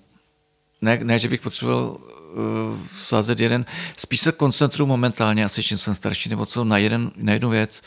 Ne, 0.83 0.99
ne 1.03 1.19
že 1.19 1.29
bych 1.29 1.41
potřeboval 1.41 1.83
uh, 1.89 2.79
sázet 2.95 3.41
jeden. 3.41 3.67
Spíš 3.97 4.21
se 4.21 4.33
koncentruju 4.33 4.87
momentálně, 4.87 5.45
asi 5.45 5.63
čím 5.63 5.79
jsem 5.79 5.95
starší, 5.95 6.29
nebo 6.29 6.47
co, 6.47 6.65
na, 6.65 6.79
jeden, 6.79 7.11
na 7.17 7.33
jednu 7.33 7.51
věc. 7.51 7.83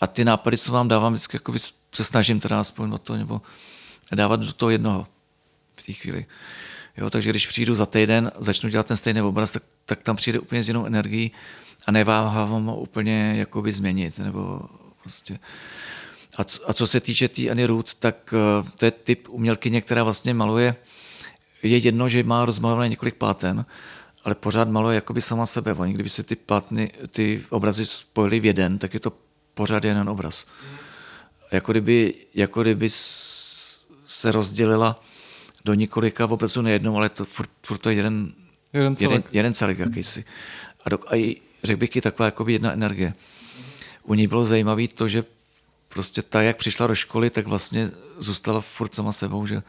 A 0.00 0.06
ty 0.06 0.24
nápady, 0.24 0.58
co 0.58 0.72
vám 0.72 0.88
dávám, 0.88 1.12
vždycky 1.12 1.38
se 1.94 2.04
snažím 2.04 2.40
teda 2.40 2.60
aspoň 2.60 2.92
o 2.92 2.98
to, 2.98 3.16
nebo 3.16 3.42
dávat 4.14 4.40
do 4.40 4.52
toho 4.52 4.70
jednoho 4.70 5.06
v 5.76 5.82
té 5.82 5.92
chvíli. 5.92 6.26
Jo, 6.96 7.10
takže 7.10 7.30
když 7.30 7.46
přijdu 7.46 7.74
za 7.74 7.86
týden, 7.86 8.32
začnu 8.38 8.70
dělat 8.70 8.86
ten 8.86 8.96
stejný 8.96 9.22
obraz, 9.22 9.52
tak, 9.52 9.62
tak 9.86 10.02
tam 10.02 10.16
přijde 10.16 10.38
úplně 10.38 10.62
s 10.62 10.68
jinou 10.68 10.86
energií 10.86 11.32
a 11.86 11.92
neváhám 11.92 12.66
ho 12.66 12.76
úplně 12.76 13.34
jakoby 13.36 13.72
změnit. 13.72 14.18
Nebo 14.18 14.60
prostě. 15.00 15.38
a, 16.36 16.44
co, 16.44 16.70
a 16.70 16.72
co 16.72 16.86
se 16.86 17.00
týče 17.00 17.28
té 17.28 17.34
tý 17.34 17.50
Anny 17.50 17.66
Ruth, 17.66 17.94
tak 17.94 18.34
uh, 18.62 18.68
to 18.78 18.84
je 18.84 18.90
typ 18.90 19.28
umělkyně, 19.28 19.80
která 19.80 20.04
vlastně 20.04 20.34
maluje, 20.34 20.76
je 21.62 21.78
jedno, 21.78 22.08
že 22.08 22.22
má 22.22 22.44
rozmalované 22.44 22.88
několik 22.88 23.14
pláten, 23.14 23.66
ale 24.24 24.34
pořád 24.34 24.68
maluje 24.68 24.94
jakoby 24.94 25.22
sama 25.22 25.46
sebe. 25.46 25.74
Oni, 25.74 25.92
kdyby 25.92 26.08
se 26.08 26.22
ty 26.22 26.36
plátny, 26.36 26.90
ty 27.10 27.44
obrazy 27.50 27.86
spojily 27.86 28.40
v 28.40 28.44
jeden, 28.44 28.78
tak 28.78 28.94
je 28.94 29.00
to 29.00 29.12
pořád 29.54 29.84
jeden 29.84 30.08
obraz. 30.08 30.46
Jako 31.52 31.72
kdyby, 31.72 32.14
jako 32.34 32.62
kdyby 32.62 32.88
se 34.06 34.32
rozdělila 34.32 35.02
do 35.64 35.74
několika 35.74 36.24
obrazů 36.24 36.62
nejednou, 36.62 36.96
ale 36.96 37.08
to 37.08 37.24
furt, 37.24 37.50
furt 37.62 37.78
to 37.78 37.90
je 37.90 37.96
jeden, 37.96 38.32
jeden 38.72 38.96
celek, 38.96 39.12
jeden, 39.12 39.24
jeden 39.32 39.54
celek 39.54 39.78
jakýsi. 39.78 40.24
A, 40.84 40.90
do, 40.90 40.98
a 41.06 41.16
i, 41.16 41.36
řekl 41.64 41.80
bych, 41.80 41.96
je 41.96 42.02
taková 42.02 42.26
jakoby 42.26 42.52
jedna 42.52 42.72
energie. 42.72 43.14
U 44.02 44.14
ní 44.14 44.26
bylo 44.26 44.44
zajímavé 44.44 44.88
to, 44.88 45.08
že 45.08 45.24
prostě 45.88 46.22
ta, 46.22 46.42
jak 46.42 46.56
přišla 46.56 46.86
do 46.86 46.94
školy, 46.94 47.30
tak 47.30 47.46
vlastně 47.46 47.90
zůstala 48.18 48.60
furt 48.60 48.94
sama 48.94 49.12
sebou, 49.12 49.46
že 49.46 49.62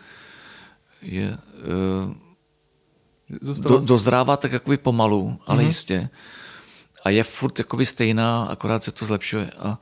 je, 1.01 1.37
uh, 2.07 2.13
do, 3.61 3.77
dozrává 3.77 4.37
tak 4.37 4.51
jakoby 4.51 4.77
pomalu, 4.77 5.39
ale 5.47 5.63
mm-hmm. 5.63 5.67
jistě. 5.67 6.09
A 7.03 7.09
je 7.09 7.23
furt 7.23 7.59
jakoby 7.59 7.85
stejná, 7.85 8.43
akorát 8.43 8.83
se 8.83 8.91
to 8.91 9.05
zlepšuje 9.05 9.51
a, 9.51 9.77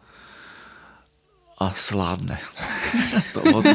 a 1.62 1.74
sládne. 1.76 2.40
to 3.34 3.52
moc. 3.52 3.66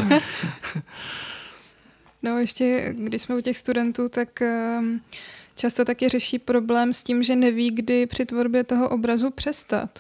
No 2.23 2.39
ještě, 2.39 2.95
když 2.99 3.23
jsme 3.23 3.37
u 3.37 3.41
těch 3.41 3.59
studentů, 3.59 4.09
tak 4.09 4.29
um, 4.79 5.01
často 5.55 5.85
taky 5.85 6.09
řeší 6.09 6.39
problém 6.39 6.93
s 6.93 7.03
tím, 7.03 7.23
že 7.23 7.37
neví, 7.37 7.71
kdy 7.71 8.07
při 8.07 8.25
tvorbě 8.25 8.65
toho 8.65 8.89
obrazu 8.89 9.31
přestat. 9.31 9.99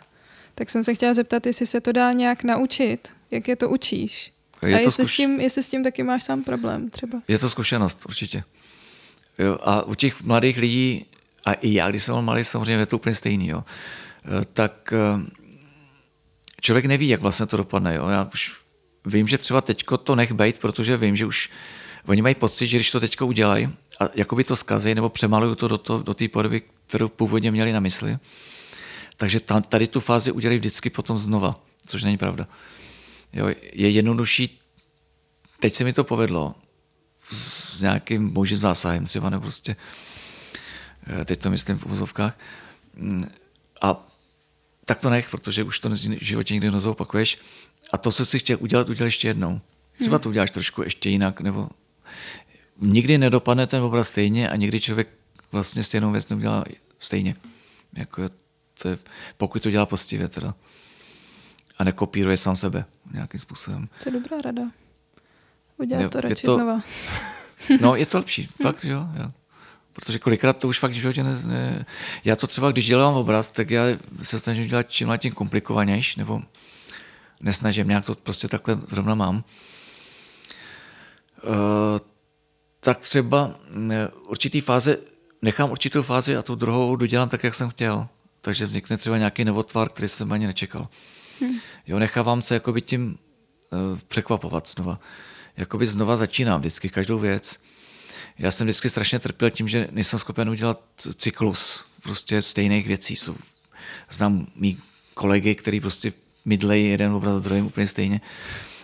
Tak 0.54 0.70
jsem 0.70 0.84
se 0.84 0.94
chtěla 0.94 1.14
zeptat, 1.14 1.46
jestli 1.46 1.66
se 1.66 1.80
to 1.80 1.92
dá 1.92 2.12
nějak 2.12 2.42
naučit, 2.42 3.08
jak 3.30 3.48
je 3.48 3.56
to 3.56 3.68
učíš. 3.68 4.32
Je 4.62 4.74
a 4.74 4.78
to 4.78 4.84
jestli, 4.84 5.04
zkuš... 5.04 5.14
s 5.14 5.16
tím, 5.16 5.40
jestli 5.40 5.62
s 5.62 5.70
tím 5.70 5.84
taky 5.84 6.02
máš 6.02 6.24
sám 6.24 6.44
problém 6.44 6.90
třeba. 6.90 7.22
Je 7.28 7.38
to 7.38 7.48
zkušenost, 7.48 8.06
určitě. 8.06 8.44
Jo, 9.38 9.58
a 9.62 9.82
u 9.82 9.94
těch 9.94 10.22
mladých 10.22 10.58
lidí, 10.58 11.06
a 11.44 11.52
i 11.52 11.74
já, 11.74 11.90
když 11.90 12.04
jsem 12.04 12.14
byl 12.14 12.22
malý, 12.22 12.44
samozřejmě 12.44 12.82
je 12.82 12.86
to 12.86 12.96
úplně 12.96 13.14
stejný, 13.14 13.48
jo, 13.48 13.64
e, 14.40 14.44
tak 14.44 14.92
e, 14.92 14.96
člověk 16.66 16.84
neví, 16.84 17.08
jak 17.08 17.20
vlastně 17.20 17.46
to 17.46 17.56
dopadne. 17.56 17.94
Jo. 17.94 18.08
Já 18.08 18.30
už 18.34 18.54
vím, 19.04 19.28
že 19.28 19.38
třeba 19.38 19.60
teďko 19.60 19.96
to 19.96 20.16
nech 20.16 20.32
bejt, 20.32 20.58
protože 20.58 20.96
vím, 20.96 21.16
že 21.16 21.26
už 21.26 21.50
oni 22.06 22.22
mají 22.22 22.34
pocit, 22.34 22.66
že 22.66 22.76
když 22.76 22.90
to 22.90 23.00
teďko 23.00 23.26
udělají 23.26 23.70
a 24.00 24.04
jakoby 24.14 24.44
to 24.44 24.56
zkazí 24.56 24.94
nebo 24.94 25.08
přemalují 25.08 25.56
to 25.56 25.68
do, 25.68 25.78
to, 25.78 26.02
do 26.02 26.14
té 26.14 26.28
podoby, 26.28 26.62
kterou 26.86 27.08
původně 27.08 27.50
měli 27.50 27.72
na 27.72 27.80
mysli, 27.80 28.18
takže 29.16 29.40
tam, 29.40 29.62
tady 29.62 29.86
tu 29.86 30.00
fázi 30.00 30.32
udělají 30.32 30.58
vždycky 30.58 30.90
potom 30.90 31.18
znova, 31.18 31.60
což 31.86 32.02
není 32.02 32.18
pravda. 32.18 32.48
Jo, 33.32 33.48
je 33.72 33.90
jednodušší, 33.90 34.58
teď 35.60 35.74
se 35.74 35.84
mi 35.84 35.92
to 35.92 36.04
povedlo, 36.04 36.54
s 37.30 37.80
nějakým 37.80 38.30
božím 38.30 38.58
zásahem 38.58 39.04
třeba, 39.06 39.30
nebo 39.30 39.42
prostě, 39.42 39.76
eh, 41.06 41.24
teď 41.24 41.40
to 41.40 41.50
myslím 41.50 41.78
v 41.78 41.86
úzovkách, 41.86 42.38
mm, 42.94 43.24
a 43.82 44.06
tak 44.86 45.00
to 45.00 45.10
nech, 45.10 45.30
protože 45.30 45.62
už 45.62 45.80
to 45.80 45.90
v 45.90 46.24
životě 46.24 46.54
nikdy 46.54 46.70
nezopakuješ. 46.70 47.38
A 47.92 47.98
to, 47.98 48.12
co 48.12 48.26
si 48.26 48.38
chtěl 48.38 48.58
udělat, 48.60 48.88
udělal 48.88 49.06
ještě 49.06 49.28
jednou. 49.28 49.60
Třeba 49.98 50.16
hmm. 50.16 50.22
to 50.22 50.28
uděláš 50.28 50.50
trošku 50.50 50.82
ještě 50.82 51.10
jinak, 51.10 51.40
nebo 51.40 51.68
nikdy 52.80 53.18
nedopadne 53.18 53.66
ten 53.66 53.82
obraz 53.82 54.08
stejně 54.08 54.50
a 54.50 54.56
nikdy 54.56 54.80
člověk 54.80 55.08
vlastně 55.52 55.84
stejnou 55.84 56.12
věc 56.12 56.28
neudělá 56.28 56.64
stejně. 56.98 57.36
Jako 57.92 58.22
to 58.82 58.88
je, 58.88 58.98
pokud 59.36 59.62
to 59.62 59.70
dělá 59.70 59.86
postivě 59.86 60.28
teda. 60.28 60.54
A 61.78 61.84
nekopíruje 61.84 62.36
sám 62.36 62.56
sebe 62.56 62.84
nějakým 63.12 63.40
způsobem. 63.40 63.88
To 64.02 64.08
je 64.08 64.12
dobrá 64.12 64.40
rada. 64.40 64.62
Udělat 65.76 66.12
to 66.12 66.20
radši 66.20 66.42
to, 66.46 66.54
znova. 66.54 66.80
no, 67.80 67.96
je 67.96 68.06
to 68.06 68.18
lepší, 68.18 68.48
fakt, 68.62 68.84
jo. 68.84 69.08
jo. 69.20 69.32
Protože 69.96 70.18
kolikrát 70.18 70.56
to 70.56 70.68
už 70.68 70.78
fakt 70.78 70.90
v 70.90 70.94
životě 70.94 71.22
ne, 71.22 71.42
ne... 71.46 71.86
Já 72.24 72.36
to 72.36 72.46
třeba, 72.46 72.72
když 72.72 72.86
dělám 72.86 73.14
obraz, 73.14 73.52
tak 73.52 73.70
já 73.70 73.84
se 74.22 74.38
snažím 74.38 74.68
dělat 74.68 74.90
čím 74.90 75.12
tím 75.18 75.32
komplikovanější, 75.32 76.20
nebo 76.20 76.42
nesnažím, 77.40 77.88
nějak 77.88 78.06
to 78.06 78.14
prostě 78.14 78.48
takhle 78.48 78.78
zrovna 78.86 79.14
mám. 79.14 79.44
Uh, 81.42 81.98
tak 82.80 82.98
třeba 82.98 83.54
eh, 83.90 84.08
určitý 84.08 84.60
fáze, 84.60 84.98
nechám 85.42 85.70
určitou 85.70 86.02
fázi 86.02 86.36
a 86.36 86.42
tu 86.42 86.54
druhou 86.54 86.96
dodělám 86.96 87.28
tak, 87.28 87.44
jak 87.44 87.54
jsem 87.54 87.70
chtěl. 87.70 88.08
Takže 88.40 88.66
vznikne 88.66 88.96
třeba 88.96 89.18
nějaký 89.18 89.44
novotvar, 89.44 89.88
který 89.88 90.08
jsem 90.08 90.32
ani 90.32 90.46
nečekal. 90.46 90.88
Hmm. 91.40 91.58
Jo, 91.86 91.98
nechávám 91.98 92.42
se 92.42 92.54
jakoby 92.54 92.82
tím 92.82 93.18
uh, 93.70 93.98
překvapovat 94.08 94.68
znova. 94.68 95.00
Jakoby 95.56 95.86
znova 95.86 96.16
začínám 96.16 96.60
vždycky 96.60 96.88
každou 96.88 97.18
věc. 97.18 97.58
Já 98.38 98.50
jsem 98.50 98.66
vždycky 98.66 98.90
strašně 98.90 99.18
trpěl 99.18 99.50
tím, 99.50 99.68
že 99.68 99.88
nejsem 99.90 100.18
schopen 100.18 100.50
udělat 100.50 100.80
cyklus 101.16 101.84
prostě 102.02 102.42
stejných 102.42 102.86
věcí. 102.86 103.16
Jsou, 103.16 103.36
znám 104.10 104.46
mý 104.56 104.78
kolegy, 105.14 105.54
který 105.54 105.80
prostě 105.80 106.12
mydlejí 106.44 106.88
jeden 106.88 107.12
obraz 107.12 107.34
za 107.34 107.40
druhým 107.40 107.66
úplně 107.66 107.86
stejně. 107.86 108.20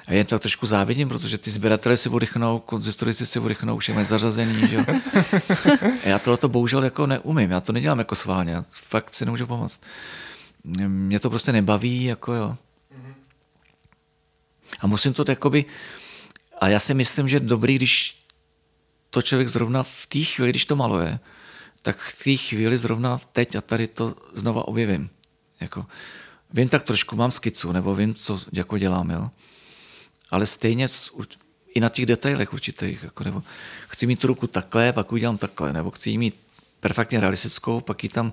A 0.06 0.12
jen 0.12 0.26
to 0.26 0.38
trošku 0.38 0.66
závidím, 0.66 1.08
protože 1.08 1.38
ty 1.38 1.50
sběratele 1.50 1.96
si 1.96 2.08
odrychnou, 2.08 2.58
konzistorici 2.58 3.26
si 3.26 3.38
odrychnou, 3.38 3.76
už 3.76 3.88
je 3.88 4.04
zařazený. 4.04 4.68
Že 4.68 4.76
jo? 4.76 4.84
A 6.04 6.08
já 6.08 6.18
tohle 6.18 6.36
to 6.36 6.48
bohužel 6.48 6.84
jako 6.84 7.06
neumím, 7.06 7.50
já 7.50 7.60
to 7.60 7.72
nedělám 7.72 7.98
jako 7.98 8.14
sválně, 8.14 8.52
já 8.52 8.64
fakt 8.68 9.14
si 9.14 9.24
nemůžu 9.24 9.46
pomoct. 9.46 9.80
Mě 10.86 11.20
to 11.20 11.30
prostě 11.30 11.52
nebaví, 11.52 12.04
jako 12.04 12.32
jo. 12.32 12.56
A 14.80 14.86
musím 14.86 15.12
to 15.12 15.24
jakoby, 15.28 15.64
a 16.60 16.68
já 16.68 16.80
si 16.80 16.94
myslím, 16.94 17.28
že 17.28 17.40
dobrý, 17.40 17.76
když 17.76 18.21
to 19.12 19.22
člověk 19.22 19.48
zrovna 19.48 19.82
v 19.82 20.06
té 20.06 20.18
chvíli, 20.18 20.50
když 20.50 20.64
to 20.64 20.76
maluje, 20.76 21.18
tak 21.82 21.98
v 21.98 22.24
té 22.24 22.36
chvíli 22.36 22.78
zrovna 22.78 23.20
teď 23.32 23.56
a 23.56 23.60
tady 23.60 23.86
to 23.86 24.14
znova 24.34 24.68
objevím. 24.68 25.10
Jako, 25.60 25.86
vím 26.52 26.68
tak 26.68 26.82
trošku, 26.82 27.16
mám 27.16 27.30
skicu, 27.30 27.72
nebo 27.72 27.94
vím, 27.94 28.14
co 28.14 28.40
jako 28.52 28.78
dělám, 28.78 29.10
jo 29.10 29.30
ale 30.32 30.46
stejně 30.46 30.88
i 31.74 31.80
na 31.80 31.88
těch 31.88 32.06
detailech 32.06 32.52
určitých. 32.52 33.02
Jako, 33.02 33.24
nebo 33.24 33.42
chci 33.88 34.06
mít 34.06 34.20
tu 34.20 34.26
ruku 34.26 34.46
takhle, 34.46 34.92
pak 34.92 35.12
udělám 35.12 35.38
takhle, 35.38 35.72
nebo 35.72 35.90
chci 35.90 36.10
ji 36.10 36.18
mít 36.18 36.36
perfektně 36.80 37.20
realistickou, 37.20 37.80
pak 37.80 38.02
ji 38.02 38.08
tam 38.08 38.32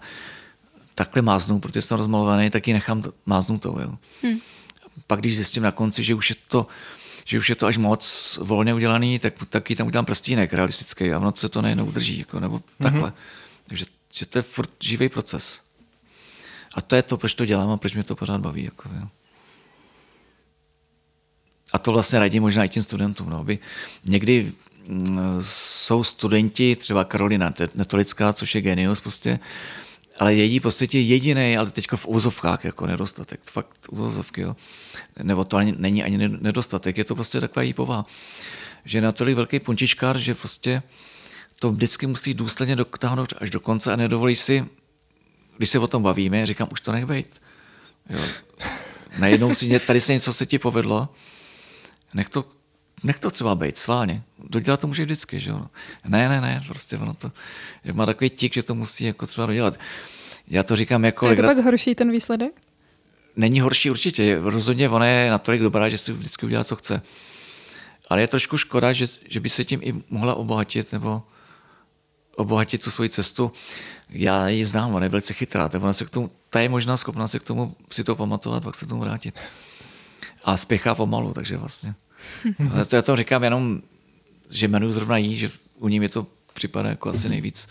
takhle 0.96 1.22
máznu, 1.22 1.60
protože 1.60 1.82
jsem 1.82 1.98
rozmalovaný, 1.98 2.50
tak 2.50 2.68
ji 2.68 2.74
nechám 2.74 3.04
máznutou. 3.26 3.80
Jo. 3.80 3.98
Hmm. 4.24 4.40
Pak 5.08 5.20
když 5.20 5.36
zjistím 5.36 5.64
na 5.64 5.72
konci, 5.72 6.04
že 6.04 6.16
už 6.16 6.30
je 6.30 6.36
to 6.48 6.68
že 7.26 7.40
už 7.40 7.50
je 7.50 7.56
to 7.56 7.68
až 7.68 7.78
moc 7.78 8.40
volně 8.42 8.74
udělaný, 8.74 9.20
tak, 9.20 9.34
tak 9.50 9.70
ji 9.70 9.76
tam 9.76 9.88
udělám 9.88 10.06
prstínek 10.06 10.54
realistický 10.54 11.12
a 11.12 11.20
ono 11.20 11.34
se 11.36 11.50
to 11.50 11.62
nejenom 11.62 11.88
udrží, 11.88 12.20
jako, 12.20 12.40
nebo 12.40 12.58
mm-hmm. 12.58 12.84
takhle. 12.84 13.14
Takže 13.68 13.86
že 14.14 14.26
to 14.26 14.38
je 14.38 14.42
furt 14.42 14.70
živý 14.84 15.10
proces. 15.10 15.62
A 16.76 16.82
to 16.82 16.96
je 16.96 17.04
to, 17.04 17.18
proč 17.18 17.34
to 17.34 17.46
dělám 17.46 17.70
a 17.70 17.78
proč 17.78 17.94
mě 17.94 18.04
to 18.04 18.16
pořád 18.16 18.42
baví. 18.42 18.64
Jako, 18.64 18.90
jo 19.00 19.08
a 21.74 21.78
to 21.78 21.92
vlastně 21.92 22.20
radím 22.20 22.44
možná 22.44 22.64
i 22.64 22.70
těm 22.70 22.84
studentům, 22.84 23.30
no, 23.30 23.40
aby 23.40 23.60
někdy 24.06 24.52
mm, 24.88 25.20
jsou 25.42 26.04
studenti, 26.04 26.76
třeba 26.76 27.04
Karolina 27.04 27.54
Netolická, 27.76 28.34
což 28.34 28.56
je 28.56 28.62
genius 28.62 29.02
prostě, 29.02 29.40
ale 30.20 30.34
její 30.34 30.60
prostě 30.60 31.00
jediný, 31.00 31.58
ale 31.58 31.72
teďko 31.72 31.98
v 31.98 32.08
úzovkách 32.08 32.66
jako 32.66 32.88
nedostatek, 32.88 33.40
fakt 33.44 33.88
úzovky, 33.92 34.42
jo. 34.42 34.56
Nebo 35.24 35.44
to 35.44 35.58
ani, 35.58 35.74
není 35.78 36.04
ani 36.04 36.18
nedostatek, 36.18 36.98
je 36.98 37.04
to 37.04 37.16
prostě 37.16 37.42
taková 37.42 37.64
jí 37.64 37.74
povaha. 37.74 38.06
Že 38.86 38.98
je 38.98 39.02
natolik 39.02 39.36
velký 39.36 39.60
punčičkár, 39.60 40.18
že 40.18 40.36
prostě 40.36 40.84
to 41.60 41.72
vždycky 41.72 42.08
musí 42.08 42.34
důsledně 42.34 42.76
dotáhnout 42.76 43.34
až 43.38 43.50
do 43.50 43.60
konce 43.60 43.94
a 43.94 43.96
nedovolí 43.96 44.36
si, 44.36 44.66
když 45.58 45.70
se 45.70 45.80
o 45.80 45.88
tom 45.88 46.04
bavíme, 46.04 46.46
říkám, 46.46 46.68
už 46.72 46.82
to 46.82 46.92
nech 46.92 47.06
bejt. 47.06 47.42
Jo. 48.10 48.20
Najednou 49.18 49.54
si, 49.54 49.80
tady 49.80 50.02
se 50.02 50.14
něco 50.14 50.34
se 50.34 50.46
ti 50.46 50.60
povedlo, 50.60 51.10
nech 52.14 52.30
to, 52.30 52.46
nech 53.04 53.20
to 53.20 53.32
třeba 53.32 53.56
být, 53.56 53.78
sválně. 53.78 54.24
Dodělat 54.50 54.80
to 54.80 54.88
může 54.88 55.04
vždycky, 55.04 55.40
že 55.40 55.52
jo. 55.52 55.66
Ne, 56.08 56.30
ne, 56.30 56.42
ne, 56.42 56.64
prostě 56.68 56.98
ono 56.98 57.14
to, 57.14 57.32
jak 57.84 57.96
má 57.96 58.06
takový 58.06 58.30
tik, 58.30 58.54
že 58.54 58.64
to 58.64 58.76
musí 58.76 59.04
jako 59.04 59.28
třeba 59.28 59.48
dodělat. 59.48 59.80
Já 60.48 60.64
to 60.64 60.76
říkám 60.76 61.06
jako... 61.06 61.28
Je 61.30 61.36
to 61.36 61.42
pak 61.42 61.58
horší 61.58 61.96
ten 61.96 62.12
výsledek? 62.12 62.62
Není 63.36 63.60
horší 63.60 63.90
určitě. 63.90 64.40
Rozhodně 64.42 64.90
ona 64.90 65.06
je 65.06 65.30
natolik 65.30 65.62
dobrá, 65.62 65.90
že 65.90 65.98
si 65.98 66.14
vždycky 66.14 66.46
udělá, 66.46 66.64
co 66.64 66.76
chce. 66.76 67.02
Ale 68.10 68.22
je 68.22 68.28
trošku 68.28 68.58
škoda, 68.58 68.94
že, 68.94 69.06
že 69.30 69.40
by 69.40 69.50
se 69.50 69.66
tím 69.66 69.80
i 69.84 69.94
mohla 70.10 70.36
obohatit, 70.36 70.92
nebo 70.92 71.24
obohatit 72.36 72.84
tu 72.84 72.92
svoji 72.92 73.10
cestu. 73.10 73.52
Já 74.10 74.48
ji 74.48 74.66
znám, 74.66 74.96
ona 74.96 75.06
je 75.06 75.10
velice 75.10 75.34
chytrá, 75.34 75.70
tak 75.70 75.84
ona 75.84 75.94
se 75.94 76.06
k 76.06 76.10
tomu, 76.10 76.32
ta 76.50 76.60
je 76.60 76.70
možná 76.70 76.98
schopná 76.98 77.28
se 77.28 77.40
k 77.40 77.44
tomu 77.44 77.76
si 77.92 78.04
to 78.04 78.16
pamatovat, 78.16 78.64
pak 78.64 78.76
se 78.76 78.86
k 78.86 78.90
tomu 78.90 79.02
vrátit 79.02 79.36
a 80.44 80.58
spěchá 80.58 80.96
pomalu, 80.96 81.34
takže 81.34 81.58
vlastně. 81.58 81.94
Ale 82.74 82.86
to 82.86 82.96
já 82.96 83.02
to 83.02 83.16
říkám 83.16 83.44
jenom, 83.44 83.82
že 84.50 84.68
jmenuji 84.68 84.94
zrovna 84.94 85.18
jí, 85.18 85.38
že 85.38 85.52
u 85.76 85.88
ní 85.88 85.98
je 85.98 86.10
to 86.10 86.28
připadá 86.54 86.90
jako 86.90 87.10
asi 87.10 87.30
nejvíc. 87.30 87.68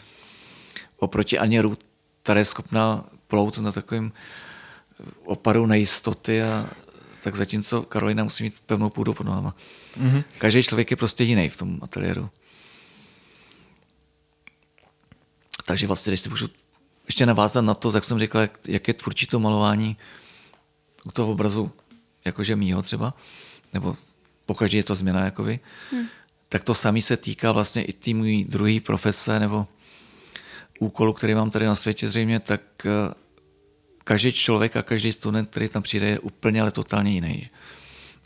Oproti 0.98 1.38
Aně 1.38 1.62
Ruth, 1.62 1.84
která 2.22 2.38
je 2.38 2.44
schopná 2.44 3.04
plout 3.26 3.58
na 3.58 3.72
takovém 3.72 4.12
opadu 5.24 5.66
nejistoty 5.66 6.42
a 6.42 6.70
tak 7.22 7.37
zatímco 7.37 7.82
Karolina 7.82 8.24
musí 8.24 8.44
mít 8.44 8.61
pevnou 8.66 8.90
půdu 8.90 9.14
pod 9.14 9.26
nohama. 9.26 9.54
Mm-hmm. 10.00 10.24
Každý 10.38 10.62
člověk 10.62 10.90
je 10.90 10.96
prostě 10.96 11.24
jiný 11.24 11.48
v 11.48 11.56
tom 11.56 11.78
ateliéru. 11.82 12.30
Takže 15.66 15.87
vlastně, 15.87 16.11
když 16.11 16.20
si 16.20 16.28
můžu 16.28 16.48
ještě 17.06 17.26
navázat 17.26 17.64
na 17.64 17.74
to, 17.74 17.92
tak 17.92 18.04
jsem 18.04 18.18
řekl, 18.18 18.38
jak, 18.38 18.58
jak 18.68 18.88
je 18.88 18.94
tvůrčí 18.94 19.26
to 19.26 19.40
malování 19.40 19.96
u 21.04 21.11
toho 21.11 21.32
obrazu, 21.32 21.72
jakože 22.24 22.56
mýho 22.56 22.82
třeba, 22.82 23.14
nebo 23.72 23.96
pokaždé 24.48 24.80
je 24.80 24.84
to 24.84 24.94
změna, 24.94 25.24
jakoby, 25.24 25.61
hmm. 25.92 26.06
tak 26.48 26.64
to 26.64 26.74
samý 26.74 27.02
se 27.02 27.16
týká 27.16 27.52
vlastně 27.52 27.84
i 27.84 27.92
té 27.92 28.14
můj 28.14 28.44
druhý 28.48 28.80
profese, 28.80 29.38
nebo 29.38 29.68
úkolu, 30.78 31.12
který 31.12 31.34
mám 31.34 31.50
tady 31.50 31.66
na 31.66 31.76
světě 31.76 32.08
zřejmě, 32.08 32.40
tak 32.40 32.61
eh, 32.87 33.14
každý 34.04 34.32
člověk 34.32 34.76
a 34.76 34.82
každý 34.82 35.12
student, 35.12 35.50
který 35.50 35.68
tam 35.68 35.82
přijde, 35.82 36.06
je 36.06 36.18
úplně 36.18 36.62
ale 36.62 36.70
totálně 36.70 37.12
jiný. 37.12 37.50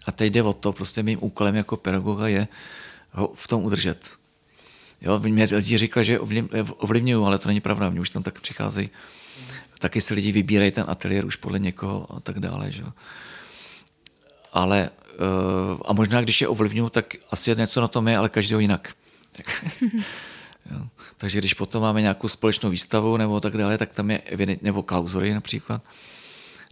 A 0.06 0.12
teď 0.12 0.32
jde 0.32 0.42
o 0.42 0.52
to, 0.52 0.72
prostě 0.72 1.02
mým 1.02 1.18
úkolem 1.22 1.54
jako 1.54 1.76
pedagoga 1.76 2.28
je 2.28 2.48
ho 3.12 3.32
v 3.35 3.48
tom 3.48 3.64
udržet. 3.64 4.14
Jo, 5.00 5.18
mě 5.18 5.44
lidi 5.44 5.78
říkali, 5.78 6.06
že 6.06 6.20
ovlivňují, 6.78 7.26
ale 7.26 7.38
to 7.38 7.48
není 7.48 7.61
pravda, 7.61 7.90
mě 7.90 8.00
už 8.00 8.11
tam 8.11 8.22
tak 8.22 8.40
přicházejí. 8.40 8.90
Taky 9.78 10.00
si 10.00 10.14
lidi 10.14 10.32
vybírají 10.32 10.70
ten 10.70 10.85
ateliér 10.88 11.26
už 11.26 11.37
podle 11.37 11.58
někoho 11.58 12.06
a 12.16 12.20
tak 12.20 12.38
dále. 12.38 12.70
Že? 12.70 12.85
Ale 14.52 14.90
eh, 14.90 15.01
a 15.85 15.92
možná, 15.92 16.20
když 16.20 16.40
je 16.40 16.48
ovlivňují, 16.48 16.90
tak 16.90 17.14
asi 17.31 17.57
něco 17.57 17.81
na 17.81 17.88
tom 17.88 18.09
je, 18.09 18.16
ale 18.16 18.29
každého 18.29 18.61
jinak. 18.61 18.94
jo. 20.70 20.88
Takže 21.16 21.38
když 21.38 21.55
potom 21.55 21.83
máme 21.83 22.01
nějakou 22.01 22.29
společnou 22.29 22.70
výstavu 22.70 23.16
nebo 23.16 23.40
tak 23.40 23.57
dále, 23.57 23.79
tak 23.79 23.94
tam 23.94 24.11
je 24.11 24.22
nebo 24.62 24.83
klauzury 24.83 25.35
například, 25.35 25.83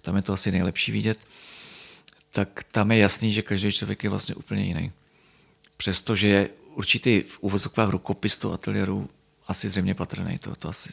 tam 0.02 0.16
je 0.16 0.22
to 0.22 0.32
asi 0.32 0.50
nejlepší 0.50 0.92
vidět, 0.92 1.18
tak 2.30 2.64
tam 2.72 2.92
je 2.92 2.98
jasný, 2.98 3.32
že 3.32 3.42
každý 3.42 3.72
člověk 3.72 4.04
je 4.04 4.10
vlastně 4.10 4.34
úplně 4.34 4.64
jiný. 4.64 4.92
Přestože 5.76 6.26
je 6.26 6.50
určitý 6.74 7.20
v 7.20 7.38
uvozovkách 7.40 7.88
rukopis 7.88 8.38
toho 8.38 8.54
ateliéru 8.54 9.08
asi 9.48 9.68
zřejmě 9.68 9.94
patrný. 9.94 10.38
To, 10.38 10.56
to 10.56 10.68
asi. 10.68 10.92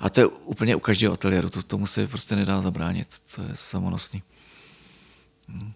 A 0.00 0.10
to 0.10 0.20
je 0.20 0.26
úplně 0.26 0.76
u 0.76 0.80
každého 0.80 1.14
ateliéru, 1.14 1.50
to, 1.50 1.62
tomu 1.62 1.86
se 1.86 2.06
prostě 2.06 2.36
nedá 2.36 2.62
zabránit, 2.62 3.22
to 3.34 3.42
je 3.42 3.48
samonosný. 3.54 4.22
Hmm. 5.48 5.72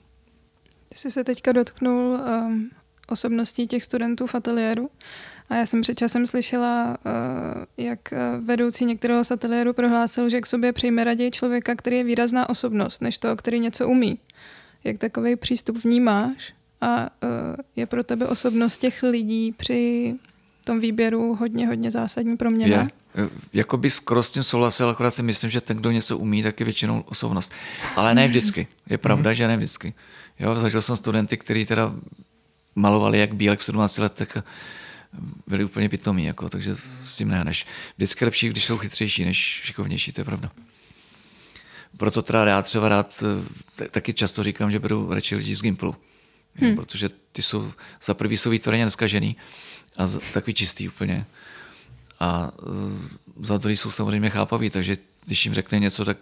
Jsi 0.99 1.11
se 1.11 1.25
teďka 1.25 1.53
dotknul 1.53 2.19
um, 2.47 2.71
osobností 3.09 3.67
těch 3.67 3.85
studentů 3.85 4.27
v 4.27 4.35
ateliéru 4.35 4.91
a 5.49 5.55
já 5.57 5.67
jsem 5.67 5.81
před 5.81 5.99
časem 5.99 6.27
slyšela, 6.27 6.97
uh, 7.07 7.65
jak 7.77 7.99
uh, 8.13 8.45
vedoucí 8.45 8.85
některého 8.85 9.25
z 9.25 9.31
ateliéru 9.31 9.73
prohlásil, 9.73 10.29
že 10.29 10.41
k 10.41 10.47
sobě 10.47 10.73
přijme 10.73 11.05
raději 11.05 11.31
člověka, 11.31 11.75
který 11.75 11.97
je 11.97 12.05
výrazná 12.05 12.49
osobnost, 12.49 13.03
než 13.03 13.19
toho, 13.19 13.37
který 13.37 13.61
něco 13.61 13.89
umí. 13.89 14.19
Jak 14.85 14.99
takový 14.99 15.37
přístup 15.37 15.85
vnímáš? 15.85 16.53
a 16.81 17.01
uh, 17.01 17.09
je 17.77 17.87
pro 17.87 18.05
tebe 18.05 18.27
osobnost 18.27 18.79
těch 18.79 19.03
lidí 19.03 19.53
při 19.53 20.15
tom 20.65 20.81
výběru 20.81 21.35
hodně, 21.35 21.67
hodně 21.67 21.91
zásadní 21.91 22.37
proměna? 22.37 22.77
Je. 22.77 22.89
Jakoby 23.53 23.91
skoro 23.91 24.23
s 24.23 24.31
tím 24.31 24.43
souhlasil, 24.43 24.89
akorát 24.89 25.15
si 25.15 25.23
myslím, 25.23 25.51
že 25.51 25.61
ten, 25.61 25.77
kdo 25.77 25.91
něco 25.91 26.19
umí, 26.19 26.43
tak 26.43 26.61
je 26.61 26.65
většinou 26.65 27.05
osobnost. 27.07 27.53
Ale 27.97 28.15
ne 28.15 28.29
vždycky. 28.29 28.67
Je 28.91 28.99
pravda, 28.99 29.31
mm. 29.31 29.35
že 29.35 29.49
ne 29.49 29.57
vždycky. 29.57 29.95
Jo, 30.40 30.55
zažil 30.55 30.83
jsem 30.83 30.96
studenty, 30.96 31.37
kteří 31.37 31.66
teda 31.66 31.92
malovali 32.74 33.18
jak 33.18 33.35
bílek 33.35 33.61
v 33.61 33.64
17 33.64 33.98
letech 33.98 34.37
a 34.37 34.44
byli 35.46 35.64
úplně 35.64 35.88
pitomí, 35.88 36.24
jako, 36.24 36.48
takže 36.48 36.77
s 37.05 37.16
tím 37.16 37.29
nehneš. 37.29 37.66
Vždycky 37.96 38.24
lepší, 38.24 38.48
když 38.48 38.64
jsou 38.64 38.79
chytřejší 38.79 39.24
než 39.24 39.38
šikovnější, 39.64 40.12
to 40.12 40.20
je 40.20 40.24
pravda. 40.24 40.51
Proto 41.96 42.22
teda 42.22 42.44
já 42.44 42.62
třeba 42.62 42.88
rád 42.88 43.22
eh, 43.83 43.88
taky 43.88 44.14
často 44.14 44.42
říkám, 44.42 44.70
že 44.70 44.79
beru 44.79 45.14
radši 45.14 45.37
lidi 45.37 45.57
z 45.57 45.62
Gimplu 45.62 45.96
hmm. 46.61 46.77
protože 46.77 47.09
ty 47.33 47.42
jsou, 47.42 47.72
za 48.03 48.14
prvý 48.14 48.37
jsou 48.37 48.51
výtvarně 48.51 48.85
neskažený 48.85 49.37
a 49.96 50.07
z, 50.07 50.20
takový 50.33 50.55
čistý 50.55 50.88
úplně. 50.88 51.27
A 52.20 52.53
uh, 52.62 53.44
za 53.44 53.59
druhý 53.59 53.77
jsou 53.77 53.90
samozřejmě 53.90 54.31
chápaví, 54.31 54.70
takže 54.70 54.96
když 55.24 55.44
jim 55.44 55.55
řekne 55.55 55.79
něco, 55.79 56.05
tak 56.05 56.18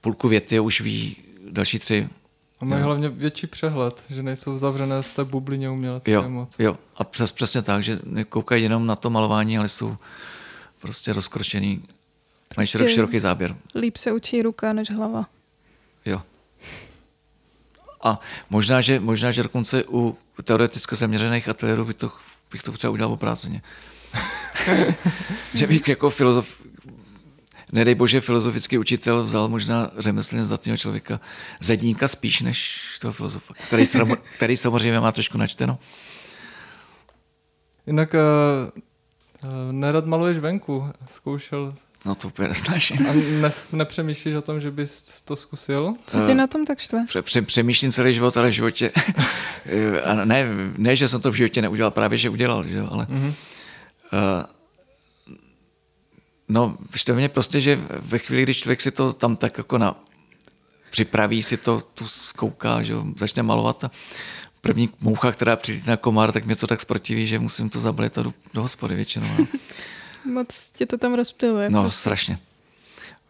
půlku 0.00 0.28
věty 0.28 0.60
už 0.60 0.80
ví 0.80 1.16
další 1.50 1.78
tři. 1.78 2.08
A 2.64 2.66
mají 2.66 2.80
jo. 2.80 2.86
hlavně 2.86 3.08
větší 3.08 3.46
přehled, 3.46 4.04
že 4.10 4.22
nejsou 4.22 4.58
zavřené 4.58 5.02
v 5.02 5.14
té 5.14 5.24
bublině 5.24 5.70
umělecké 5.70 6.12
jo, 6.12 6.30
moc. 6.30 6.58
Jo, 6.58 6.78
a 6.96 7.04
přes, 7.04 7.32
přesně 7.32 7.62
tak, 7.62 7.82
že 7.82 7.98
nekoukají 8.04 8.62
jenom 8.62 8.86
na 8.86 8.96
to 8.96 9.10
malování, 9.10 9.58
ale 9.58 9.68
jsou 9.68 9.96
prostě 10.80 11.12
rozkročený, 11.12 11.76
prostě 12.48 12.56
mají 12.56 12.68
širok, 12.68 12.88
široký 12.88 13.18
záběr. 13.18 13.56
Líp 13.74 13.96
se 13.96 14.12
učí 14.12 14.42
ruka 14.42 14.72
než 14.72 14.90
hlava. 14.90 15.26
Jo. 16.04 16.22
A 18.02 18.20
možná, 18.50 18.80
že, 18.80 19.00
možná, 19.00 19.32
že 19.32 19.42
dokonce 19.42 19.84
u 19.88 20.18
teoreticky 20.44 20.96
zaměřených 20.96 21.48
ateliérů 21.48 21.84
bych 21.84 21.96
to, 21.96 22.12
bych 22.52 22.62
to 22.62 22.72
třeba 22.72 22.90
udělal 22.90 23.12
obráceně. 23.12 23.62
že 25.54 25.66
bych 25.66 25.88
jako 25.88 26.10
filozof, 26.10 26.62
nedej 27.72 27.94
bože, 27.94 28.20
filozofický 28.20 28.78
učitel 28.78 29.24
vzal 29.24 29.48
možná 29.48 29.90
řemeslně 29.98 30.44
zdatného 30.44 30.76
člověka, 30.78 31.20
zedníka 31.60 32.08
spíš 32.08 32.40
než 32.40 32.80
toho 33.00 33.12
filozofa, 33.12 33.54
který, 33.66 33.88
který 34.36 34.56
samozřejmě 34.56 35.00
má 35.00 35.12
trošku 35.12 35.38
načteno. 35.38 35.78
Jinak 37.86 38.14
uh, 38.14 39.50
nerad 39.72 40.06
maluješ 40.06 40.38
venku. 40.38 40.90
Zkoušel 41.08 41.74
No 42.06 42.14
to 42.14 42.28
úplně 42.28 42.48
nesnáším. 42.48 43.06
A 43.06 43.12
ne, 43.40 43.50
nepřemýšlíš 43.72 44.34
o 44.34 44.42
tom, 44.42 44.60
že 44.60 44.70
bys 44.70 45.22
to 45.22 45.36
zkusil? 45.36 45.94
Co 46.06 46.26
tě 46.26 46.34
na 46.34 46.46
tom 46.46 46.64
tak 46.64 46.78
štve? 46.78 47.04
Pře, 47.06 47.22
pře, 47.22 47.42
přemýšlím 47.42 47.92
celý 47.92 48.14
život, 48.14 48.36
ale 48.36 48.48
v 48.48 48.52
životě... 48.52 48.90
a 50.04 50.14
ne, 50.14 50.46
ne, 50.76 50.96
že 50.96 51.08
jsem 51.08 51.20
to 51.20 51.32
v 51.32 51.34
životě 51.34 51.62
neudělal, 51.62 51.90
právě, 51.90 52.18
že 52.18 52.30
udělal, 52.30 52.64
že 52.64 52.76
jo, 52.76 52.88
ale... 52.90 53.04
Mm-hmm. 53.04 53.32
Uh, 54.12 54.44
no, 56.48 56.76
štve 56.94 57.14
mě 57.14 57.28
prostě, 57.28 57.60
že 57.60 57.76
ve 57.90 58.18
chvíli, 58.18 58.42
když 58.42 58.58
člověk 58.58 58.80
si 58.80 58.90
to 58.90 59.12
tam 59.12 59.36
tak 59.36 59.58
jako 59.58 59.78
na, 59.78 60.04
připraví 60.90 61.42
si 61.42 61.56
to, 61.56 61.80
tu 61.94 62.08
zkouká, 62.08 62.82
že 62.82 62.92
jo, 62.92 63.04
začne 63.16 63.42
malovat 63.42 63.84
a 63.84 63.90
první 64.60 64.90
moucha, 65.00 65.32
která 65.32 65.56
přijde 65.56 65.82
na 65.86 65.96
komár, 65.96 66.32
tak 66.32 66.44
mě 66.44 66.56
to 66.56 66.66
tak 66.66 66.80
sprotiví, 66.80 67.26
že 67.26 67.38
musím 67.38 67.70
to 67.70 67.80
zabalit 67.80 68.16
do, 68.16 68.32
do 68.54 68.62
hospody 68.62 68.94
většinou. 68.94 69.26
No. 69.38 69.46
Moc 70.32 70.68
tě 70.76 70.86
to 70.86 70.98
tam 70.98 71.14
rozptiluje. 71.14 71.70
No, 71.70 71.82
prostě. 71.82 71.98
strašně. 71.98 72.38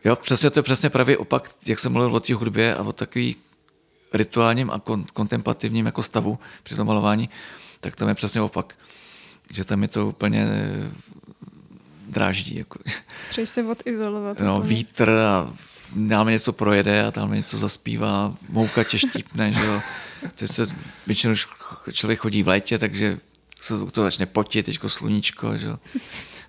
Jo, 0.04 0.16
přesně 0.16 0.50
to 0.50 0.58
je 0.58 0.62
přesně 0.62 0.90
pravý 0.90 1.16
opak, 1.16 1.50
jak 1.66 1.78
jsem 1.78 1.92
mluvil 1.92 2.14
o 2.14 2.20
té 2.20 2.34
hudbě 2.34 2.74
a 2.74 2.82
o 2.82 2.92
takový 2.92 3.36
rituálním 4.12 4.70
a 4.70 4.78
kon- 4.78 5.04
kontemplativním 5.12 5.86
jako 5.86 6.02
stavu 6.02 6.38
při 6.62 6.74
tom 6.74 6.86
malování, 6.86 7.30
tak 7.80 7.96
tam 7.96 8.08
je 8.08 8.14
přesně 8.14 8.40
opak. 8.40 8.74
Že 9.52 9.64
tam 9.64 9.82
je 9.82 9.88
to 9.88 10.08
úplně 10.08 10.46
dráždí. 12.06 12.56
Jako. 12.56 12.78
Chceš 13.28 13.48
se 13.50 13.64
odizolovat. 13.64 14.40
No, 14.40 14.56
úplně. 14.56 14.68
vítr 14.68 15.10
a 15.10 15.52
dáme 15.96 16.32
něco 16.32 16.52
projede 16.52 17.04
a 17.04 17.10
tam 17.10 17.34
něco 17.34 17.58
zaspívá, 17.58 18.34
mouka 18.48 18.84
tě 18.84 18.98
štípne, 18.98 19.52
že 19.52 19.64
jo. 19.64 19.80
Teď 20.34 20.50
se 20.50 20.66
většinou 21.06 21.34
člověk 21.92 22.20
chodí 22.20 22.42
v 22.42 22.48
létě, 22.48 22.78
takže 22.78 23.18
se 23.60 23.74
to 23.90 24.02
začne 24.02 24.26
potit, 24.26 24.66
teďko 24.66 24.88
sluníčko, 24.88 25.56
že 25.56 25.66
jo. 25.66 25.78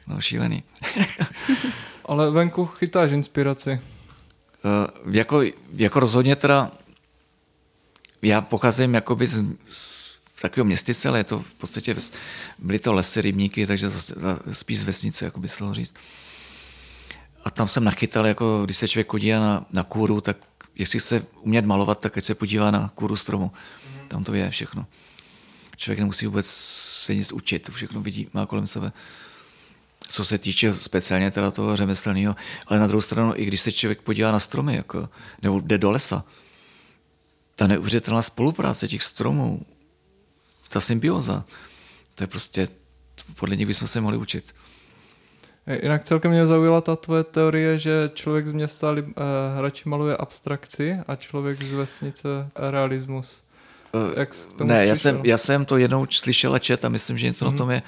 No, 0.08 0.22
šílený. 0.22 0.64
Ale 2.06 2.32
venku 2.32 2.66
chytáš 2.66 3.12
inspiraci. 3.12 3.80
Uh, 5.06 5.16
jako, 5.16 5.42
jako 5.76 6.00
rozhodně 6.00 6.36
teda 6.36 6.72
já 8.22 8.42
pocházím 8.42 8.94
jakoby 8.94 9.28
z, 9.28 9.44
z 9.70 10.15
takového 10.42 10.66
městyce, 10.66 11.10
ale 11.10 11.20
je 11.20 11.24
to 11.24 11.40
v 11.40 11.54
podstatě, 11.54 11.96
byly 12.60 12.80
to 12.80 12.94
lesy, 12.94 13.22
rybníky, 13.22 13.68
takže 13.68 13.90
zase, 13.90 14.16
spíš 14.52 14.80
z 14.80 14.84
vesnice, 14.84 15.26
jako 15.26 15.40
by 15.40 15.48
se 15.48 15.64
říct. 15.72 15.96
A 17.44 17.50
tam 17.50 17.68
jsem 17.68 17.84
nachytal, 17.84 18.28
jako 18.28 18.62
když 18.66 18.78
se 18.78 18.88
člověk 18.88 19.08
podívá 19.08 19.40
na, 19.40 19.66
na 19.72 19.84
kůru, 19.84 20.22
tak 20.22 20.38
jestli 20.76 21.00
chce 21.00 21.26
umět 21.42 21.66
malovat, 21.66 22.00
tak 22.00 22.18
ať 22.18 22.24
se 22.24 22.36
podívá 22.36 22.72
na 22.72 22.92
kůru 22.96 23.16
stromu. 23.16 23.52
Mm-hmm. 23.52 24.08
Tam 24.08 24.24
to 24.24 24.34
je 24.34 24.50
všechno. 24.50 24.86
Člověk 25.78 26.00
nemusí 26.00 26.26
vůbec 26.26 26.46
se 27.06 27.16
nic 27.16 27.32
učit, 27.32 27.70
všechno 27.74 28.02
vidí, 28.02 28.28
má 28.34 28.46
kolem 28.46 28.68
sebe 28.68 28.92
co 30.10 30.26
se 30.26 30.38
týče 30.38 30.74
speciálně 30.74 31.32
teda 31.32 31.52
toho 31.52 31.78
řemeslného, 31.78 32.36
ale 32.68 32.80
na 32.80 32.88
druhou 32.88 33.02
stranu, 33.02 33.34
i 33.36 33.46
když 33.46 33.62
se 33.62 33.72
člověk 33.72 34.02
podívá 34.02 34.32
na 34.32 34.40
stromy, 34.40 34.76
jako, 34.76 35.10
nebo 35.42 35.60
jde 35.60 35.78
do 35.78 35.92
lesa, 35.92 36.24
ta 37.56 37.68
neuvěřitelná 37.68 38.22
spolupráce 38.22 38.88
těch 38.88 39.04
stromů, 39.04 39.62
ta 40.70 40.82
symbioza, 40.82 41.46
to 42.16 42.24
je 42.24 42.28
prostě, 42.28 42.68
podle 43.36 43.56
nich 43.56 43.68
bychom 43.68 43.88
se 43.88 44.02
mohli 44.02 44.18
učit. 44.18 44.54
Jinak 45.82 46.04
celkem 46.04 46.32
mě 46.32 46.48
zaujala 46.48 46.82
ta 46.82 46.96
tvoje 46.96 47.24
teorie, 47.24 47.80
že 47.80 48.12
člověk 48.14 48.48
z 48.48 48.52
města 48.52 48.92
uh, 48.92 49.02
radši 49.58 49.90
maluje 49.90 50.18
abstrakci 50.18 50.98
a 51.08 51.16
člověk 51.16 51.62
z 51.62 51.74
vesnice 51.74 52.28
realismus. 52.56 53.44
jak 54.18 54.30
k 54.30 54.54
tomu 54.54 54.70
ne, 54.70 54.86
já 54.86 54.96
jsem, 54.96 55.22
já 55.24 55.38
jsem 55.38 55.66
to 55.66 55.78
jednou 55.78 56.08
slyšel 56.10 56.56
a 56.56 56.60
čet 56.60 56.86
a 56.86 56.90
myslím, 56.90 57.18
že 57.18 57.26
něco 57.26 57.46
mm-hmm. 57.46 57.52
na 57.52 57.58
tom 57.58 57.72
je, 57.72 57.82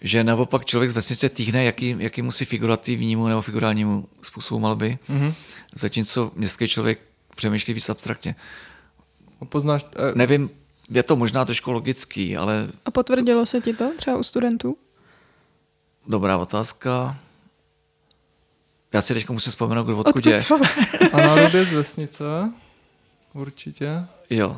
že 0.00 0.24
naopak 0.24 0.64
člověk 0.64 0.90
z 0.90 0.94
vesnice 0.94 1.28
týhne, 1.28 1.64
jaký, 1.64 1.96
jaký 1.98 2.22
musí 2.22 2.44
figurativnímu 2.44 3.28
nebo 3.28 3.42
figurálnímu 3.42 4.08
způsobu 4.22 4.58
malby, 4.58 4.98
mm-hmm. 5.10 5.34
zatímco 5.74 6.32
městský 6.34 6.68
člověk 6.68 6.98
přemýšlí 7.36 7.74
víc 7.74 7.88
abstraktně. 7.88 8.34
Poznáš, 9.48 9.86
eh, 9.96 10.12
Nevím, 10.14 10.50
je 10.92 11.02
to 11.02 11.16
možná 11.16 11.44
trošku 11.44 11.72
logický, 11.72 12.36
ale 12.36 12.68
A 12.84 12.90
potvrdilo 12.90 13.46
se 13.46 13.60
ti 13.60 13.72
to 13.74 13.92
třeba 13.96 14.16
u 14.18 14.22
studentů? 14.22 14.76
dobrá 16.06 16.36
otázka. 16.38 17.16
Já 18.92 19.02
si 19.02 19.14
teď 19.14 19.28
musím 19.28 19.50
vzpomenout, 19.50 19.84
kdo 19.84 19.98
odkud, 19.98 20.26
Odkud 20.26 20.30
je. 20.30 20.44
a 21.12 21.16
národ 21.16 21.50
z 21.50 21.72
vesnice, 21.72 22.24
určitě. 23.32 24.04
Jo. 24.30 24.56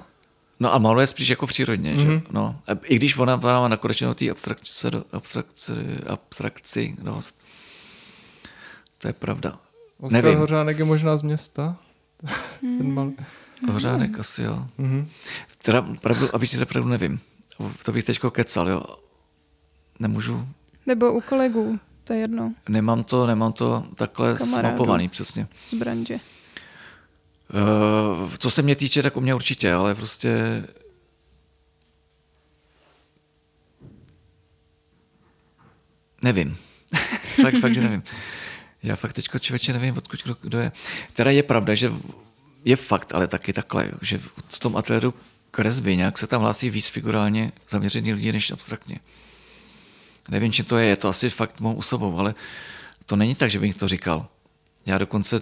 No 0.60 0.74
a 0.74 0.78
maluje 0.78 1.06
spíš 1.06 1.28
jako 1.28 1.46
přírodně, 1.46 1.94
mm-hmm. 1.94 2.14
že? 2.14 2.22
No. 2.30 2.60
A 2.68 2.70
I 2.84 2.96
když 2.96 3.16
ona, 3.18 3.34
ona 3.34 3.60
má 3.60 3.68
nakročeno 3.68 4.14
té 4.14 4.30
abstrakce, 4.30 4.90
do- 4.90 5.04
abstrakci, 5.12 5.72
abstrakci 6.06 6.96
dost. 7.02 7.40
To 8.98 9.08
je 9.08 9.12
pravda. 9.12 9.58
Oskar 10.00 10.22
Nevím. 10.22 10.38
Hořánek 10.38 10.78
je 10.78 10.84
možná 10.84 11.16
z 11.16 11.22
města. 11.22 11.76
Ten 12.60 12.92
malý. 12.94 13.16
Hořánek 13.72 14.18
asi, 14.18 14.42
jo. 14.42 14.66
Mhm. 14.78 15.08
Teda 15.62 15.82
pravdu, 15.82 16.34
abych 16.34 16.50
ti 16.50 16.64
pravdu 16.64 16.88
nevím. 16.90 17.20
To 17.82 17.92
bych 17.92 18.04
teďko 18.04 18.30
kecal, 18.30 18.68
jo. 18.68 18.82
Nemůžu, 19.98 20.48
Nebo 20.86 21.12
u 21.12 21.20
kolegů, 21.20 21.78
to 22.04 22.12
je 22.12 22.18
jedno, 22.18 22.54
nemám 22.68 23.04
to, 23.04 23.26
nemám 23.26 23.52
to 23.52 23.86
takhle 23.94 24.34
Kamarádů. 24.34 24.50
smapovaný 24.68 25.08
přesně. 25.08 25.48
z 25.68 25.74
branže. 25.74 26.14
Uh, 26.14 26.20
co 28.38 28.50
se 28.50 28.62
mě 28.62 28.76
týče, 28.76 29.02
tak 29.02 29.16
u 29.16 29.20
mě 29.20 29.34
určitě, 29.34 29.72
ale 29.72 29.94
prostě 29.94 30.62
nevím. 36.22 36.56
fakt, 37.42 37.58
fakt, 37.60 37.74
že 37.74 37.80
nevím. 37.80 38.02
Já 38.82 38.96
fakt 38.96 39.12
teďko 39.12 39.38
člověče 39.38 39.72
nevím, 39.72 39.96
odkud 39.96 40.22
kdo, 40.22 40.36
kdo 40.40 40.58
je. 40.58 40.72
Teda 41.12 41.30
je 41.30 41.42
pravda, 41.42 41.74
že 41.74 41.92
je 42.64 42.76
fakt, 42.76 43.14
ale 43.14 43.26
taky 43.26 43.52
takhle, 43.52 43.90
že 44.02 44.18
v 44.48 44.58
tom 44.58 44.76
ateliéru 44.76 45.14
kresby 45.50 45.96
nějak 45.96 46.18
se 46.18 46.26
tam 46.26 46.40
hlásí 46.40 46.70
víc 46.70 46.88
figurálně 46.88 47.52
zaměřený 47.68 48.12
lidi 48.12 48.32
než 48.32 48.50
abstraktně. 48.50 49.00
Nevím, 50.28 50.52
čím 50.52 50.64
to 50.64 50.78
je, 50.78 50.86
je 50.86 50.96
to 50.96 51.08
asi 51.08 51.30
fakt 51.30 51.60
mou 51.60 51.74
osobou, 51.74 52.18
ale 52.18 52.34
to 53.06 53.16
není 53.16 53.34
tak, 53.34 53.50
že 53.50 53.60
bych 53.60 53.74
to 53.74 53.88
říkal. 53.88 54.26
Já 54.86 54.98
dokonce 54.98 55.40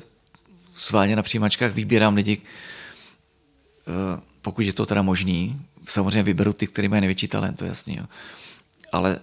sválně 0.74 1.16
na 1.16 1.22
přijímačkách 1.22 1.72
vybírám 1.72 2.14
lidi, 2.14 2.38
eh, 2.42 4.20
pokud 4.42 4.62
je 4.62 4.72
to 4.72 4.86
teda 4.86 5.02
možný. 5.02 5.60
Samozřejmě 5.84 6.22
vyberu 6.22 6.52
ty, 6.52 6.66
kteří 6.66 6.88
mají 6.88 7.00
největší 7.00 7.28
talent, 7.28 7.58
to 7.58 7.64
je 7.64 7.68
jasný. 7.68 7.96
Jo. 7.96 8.04
Ale 8.92 9.20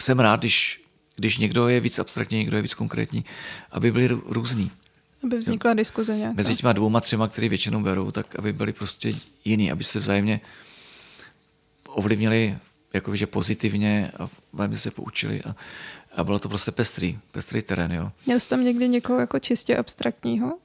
jsem 0.00 0.20
rád, 0.20 0.40
když, 0.40 0.80
když 1.16 1.38
někdo 1.38 1.68
je 1.68 1.80
víc 1.80 1.98
abstraktní, 1.98 2.38
někdo 2.38 2.56
je 2.56 2.62
víc 2.62 2.74
konkrétní, 2.74 3.24
aby 3.70 3.92
byli 3.92 4.08
rů- 4.08 4.22
různí. 4.26 4.70
Aby 5.26 5.38
vznikla 5.38 5.74
diskuze 5.74 6.16
nějaká. 6.16 6.34
Mezi 6.36 6.56
těma 6.56 6.72
dvouma, 6.72 7.00
třema, 7.00 7.28
který 7.28 7.48
většinou 7.48 7.82
berou, 7.82 8.10
tak 8.10 8.38
aby 8.38 8.52
byli 8.52 8.72
prostě 8.72 9.14
jiný, 9.44 9.72
aby 9.72 9.84
se 9.84 9.98
vzájemně 9.98 10.40
ovlivnili 11.88 12.58
jakože 12.92 13.26
pozitivně 13.26 14.10
a 14.18 14.28
vzájemně 14.52 14.78
se 14.78 14.90
poučili 14.90 15.42
a, 15.42 15.56
a 16.16 16.24
bylo 16.24 16.38
to 16.38 16.48
prostě 16.48 16.70
pestrý, 16.70 17.18
pestrý 17.32 17.62
terén, 17.62 17.92
jo. 17.92 18.12
Měl 18.26 18.40
jsi 18.40 18.48
tam 18.48 18.64
někdy 18.64 18.88
někoho 18.88 19.18
jako 19.18 19.38
čistě 19.38 19.76
abstraktního? 19.76 20.58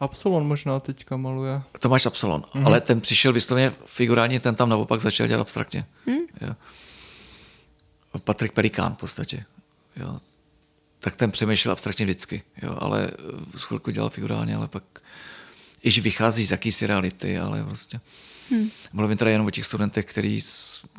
Absolon 0.00 0.46
možná 0.46 0.80
teďka 0.80 1.16
maluje. 1.16 1.62
Tomáš 1.78 2.06
Absalon, 2.06 2.40
mm-hmm. 2.40 2.66
ale 2.66 2.80
ten 2.80 3.00
přišel 3.00 3.32
vysloveně 3.32 3.72
figurálně, 3.86 4.40
ten 4.40 4.54
tam 4.54 4.68
naopak 4.68 5.00
začal 5.00 5.26
dělat 5.26 5.40
abstraktně. 5.40 5.84
Mm. 6.06 6.14
Jo. 6.40 6.54
Patrik 8.24 8.52
Pelikán 8.52 8.94
v 8.94 8.96
podstatě. 8.98 9.44
Jo. 9.96 10.18
Tak 11.02 11.16
ten 11.16 11.30
přemýšlel 11.30 11.72
abstraktně 11.72 12.06
vždycky, 12.06 12.42
jo, 12.62 12.76
ale 12.80 13.10
z 13.56 13.62
chvilku 13.62 13.90
dělal 13.90 14.10
figurálně, 14.10 14.56
ale 14.56 14.68
pak 14.68 14.84
iž 15.82 15.98
vychází 15.98 16.46
z 16.46 16.50
jakýsi 16.50 16.86
reality, 16.86 17.38
ale 17.38 17.64
prostě. 17.64 18.00
Hmm. 18.50 18.70
Mluvím 18.92 19.18
teda 19.18 19.30
jenom 19.30 19.46
o 19.46 19.50
těch 19.50 19.66
studentech, 19.66 20.04
kteří 20.04 20.42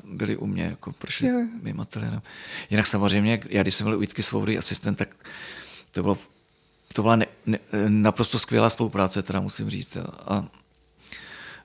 byli 0.04 0.38
u 0.38 0.46
mě, 0.46 0.64
jako 0.64 0.92
prošli 0.92 1.28
Jo, 1.28 1.40
mým 1.62 1.80
ateliérem. 1.80 2.22
Jinak 2.70 2.88
samozřejmě, 2.88 3.42
já 3.50 3.62
když 3.62 3.76
jsem 3.76 3.86
byl 3.86 3.98
u 3.98 4.02
Jitky 4.02 4.24
Svobody 4.24 4.58
asistent, 4.58 4.98
tak 4.98 5.16
to 5.92 6.02
bylo 6.02 6.18
to 6.94 7.02
byla 7.02 7.16
ne, 7.16 7.26
ne, 7.46 7.60
naprosto 7.88 8.40
skvělá 8.40 8.70
spolupráce, 8.70 9.24
teda 9.24 9.40
musím 9.40 9.70
říct. 9.70 9.96
jo. 9.96 10.06
A 10.26 10.48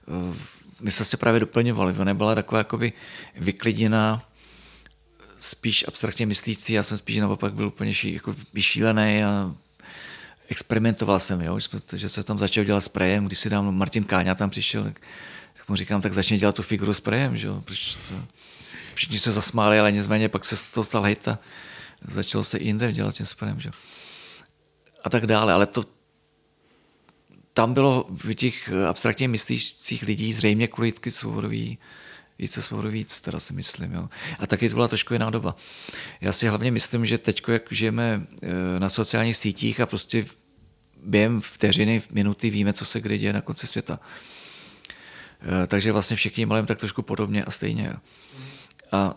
eh, 0.08 0.36
my 0.80 0.90
jsme 0.90 1.04
se 1.04 1.16
právě 1.16 1.40
doplňovali. 1.40 1.94
Ona 1.98 2.14
byla 2.14 2.34
taková 2.34 2.58
jakoby 2.58 2.92
vykliděná, 3.36 4.27
spíš 5.38 5.84
abstraktně 5.88 6.26
myslící, 6.26 6.72
já 6.72 6.82
jsem 6.82 6.98
spíš 6.98 7.16
naopak 7.16 7.54
byl 7.54 7.66
úplně 7.66 7.94
ší, 7.94 8.14
jako 8.14 8.36
vyšílený 8.52 9.24
a 9.24 9.54
experimentoval 10.48 11.20
jsem, 11.20 11.40
jo, 11.40 11.58
že 11.92 12.08
se 12.08 12.22
tam 12.22 12.38
začal 12.38 12.64
dělat 12.64 12.80
sprejem, 12.80 13.26
když 13.26 13.38
si 13.38 13.50
dám 13.50 13.76
Martin 13.76 14.04
Káňa 14.04 14.34
tam 14.34 14.50
přišel, 14.50 14.84
tak, 14.84 15.00
tak 15.56 15.68
mu 15.68 15.76
říkám, 15.76 16.02
tak 16.02 16.14
začni 16.14 16.38
dělat 16.38 16.54
tu 16.54 16.62
figuru 16.62 16.94
sprejem, 16.94 17.36
že 17.36 17.46
jo, 17.46 17.62
protože 17.64 17.96
to, 17.96 18.14
všichni 18.94 19.18
se 19.18 19.32
zasmáli, 19.32 19.78
ale 19.78 19.92
nicméně 19.92 20.28
pak 20.28 20.44
se 20.44 20.56
z 20.56 20.70
toho 20.70 20.84
stal 20.84 21.02
hejt 21.02 21.28
a 21.28 21.38
začalo 22.08 22.44
se 22.44 22.58
jinde 22.58 22.92
dělat 22.92 23.14
tím 23.14 23.26
sprejem, 23.26 23.60
že 23.60 23.68
jo. 23.68 23.72
A 25.04 25.10
tak 25.10 25.26
dále, 25.26 25.52
ale 25.52 25.66
to, 25.66 25.84
tam 27.52 27.74
bylo 27.74 28.06
v 28.10 28.34
těch 28.34 28.70
abstraktně 28.88 29.28
myslících 29.28 30.02
lidí 30.02 30.32
zřejmě 30.32 30.68
kvůli 30.68 30.88
Jitky 30.88 31.10
Svobodový, 31.10 31.78
více 32.38 32.62
svobodový 32.62 32.98
víc, 32.98 33.20
teda 33.20 33.40
si 33.40 33.52
myslím. 33.52 33.92
Jo. 33.92 34.08
A 34.38 34.46
taky 34.46 34.68
to 34.68 34.74
byla 34.74 34.88
trošku 34.88 35.12
jiná 35.12 35.30
doba. 35.30 35.56
Já 36.20 36.32
si 36.32 36.48
hlavně 36.48 36.70
myslím, 36.70 37.06
že 37.06 37.18
teď, 37.18 37.42
jak 37.48 37.62
žijeme 37.70 38.26
eh, 38.42 38.80
na 38.80 38.88
sociálních 38.88 39.36
sítích 39.36 39.80
a 39.80 39.86
prostě 39.86 40.26
během 41.02 41.40
vteřiny, 41.40 42.02
minuty 42.10 42.50
víme, 42.50 42.72
co 42.72 42.84
se 42.84 43.00
kde 43.00 43.18
děje 43.18 43.32
na 43.32 43.40
konci 43.40 43.66
světa. 43.66 44.00
Eh, 45.40 45.66
Takže 45.66 45.92
vlastně 45.92 46.16
všichni 46.16 46.46
malým 46.46 46.66
tak 46.66 46.78
trošku 46.78 47.02
podobně 47.02 47.44
a 47.44 47.50
stejně. 47.50 47.92
A 48.92 49.14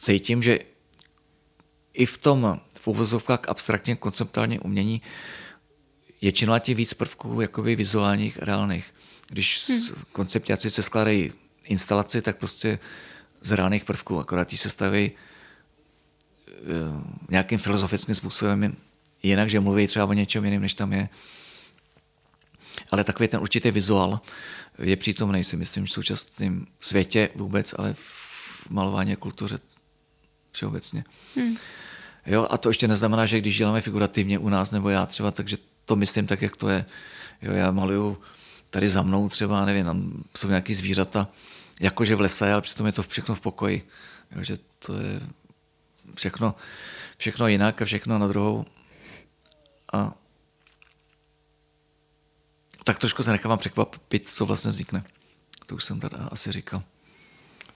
cítím, 0.00 0.42
že 0.42 0.58
i 1.94 2.06
v 2.06 2.18
tom 2.18 2.60
v 2.80 2.88
uvozovkách 2.88 3.48
abstraktně 3.48 3.96
konceptuálně 3.96 4.60
umění 4.60 5.02
je 6.20 6.32
čím 6.32 6.50
víc 6.74 6.94
prvků 6.94 7.40
jakoby 7.40 7.76
vizuálních 7.76 8.42
a 8.42 8.44
reálných. 8.44 8.94
Když 9.28 9.68
hmm. 9.68 10.02
konceptáci 10.12 10.70
se 10.70 10.82
skládají 10.82 11.32
instalaci, 11.64 12.22
tak 12.22 12.36
prostě 12.36 12.78
z 13.40 13.52
reálných 13.52 13.84
prvků, 13.84 14.18
akorát 14.18 14.48
ti 14.48 14.56
se 14.56 14.70
staví 14.70 15.12
eh, 16.48 16.52
nějakým 17.28 17.58
filozofickým 17.58 18.14
způsobem 18.14 18.76
jinak, 19.22 19.50
že 19.50 19.60
mluví 19.60 19.86
třeba 19.86 20.04
o 20.04 20.12
něčem 20.12 20.44
jiném, 20.44 20.62
než 20.62 20.74
tam 20.74 20.92
je. 20.92 21.08
Ale 22.90 23.04
takový 23.04 23.28
ten 23.28 23.40
určitý 23.40 23.70
vizuál 23.70 24.20
je 24.78 24.96
přítomný, 24.96 25.44
si 25.44 25.56
myslím, 25.56 25.86
v 25.86 25.90
současném 25.90 26.66
světě 26.80 27.28
vůbec, 27.34 27.74
ale 27.78 27.94
v 27.94 28.70
malování 28.70 29.12
a 29.12 29.16
kultuře 29.16 29.58
všeobecně. 30.52 31.04
Hmm. 31.36 31.56
Jo, 32.26 32.46
a 32.50 32.58
to 32.58 32.70
ještě 32.70 32.88
neznamená, 32.88 33.26
že 33.26 33.40
když 33.40 33.58
děláme 33.58 33.80
figurativně 33.80 34.38
u 34.38 34.48
nás, 34.48 34.70
nebo 34.70 34.88
já 34.88 35.06
třeba, 35.06 35.30
takže 35.30 35.58
to 35.84 35.96
myslím 35.96 36.26
tak, 36.26 36.42
jak 36.42 36.56
to 36.56 36.68
je. 36.68 36.84
Jo, 37.42 37.52
já 37.52 37.70
maluju 37.70 38.18
tady 38.70 38.88
za 38.88 39.02
mnou 39.02 39.28
třeba, 39.28 39.64
nevím, 39.64 39.84
tam 39.84 40.24
jsou 40.36 40.48
nějaký 40.48 40.74
zvířata, 40.74 41.28
jakože 41.82 42.16
v 42.16 42.20
lese, 42.20 42.52
ale 42.52 42.62
přitom 42.62 42.86
je 42.86 42.92
to 42.92 43.02
všechno 43.02 43.34
v 43.34 43.40
pokoji. 43.40 43.88
Jo, 44.36 44.42
že 44.42 44.58
to 44.78 44.98
je 44.98 45.20
všechno, 46.14 46.54
všechno 47.16 47.48
jinak 47.48 47.82
a 47.82 47.84
všechno 47.84 48.18
na 48.18 48.28
druhou. 48.28 48.64
A 49.92 50.14
tak 52.84 52.98
trošku 52.98 53.22
se 53.22 53.30
nechávám 53.30 53.58
překvapit, 53.58 54.28
co 54.28 54.46
vlastně 54.46 54.70
vznikne. 54.70 55.04
To 55.66 55.74
už 55.74 55.84
jsem 55.84 56.00
tady 56.00 56.16
asi 56.16 56.52
říkal. 56.52 56.82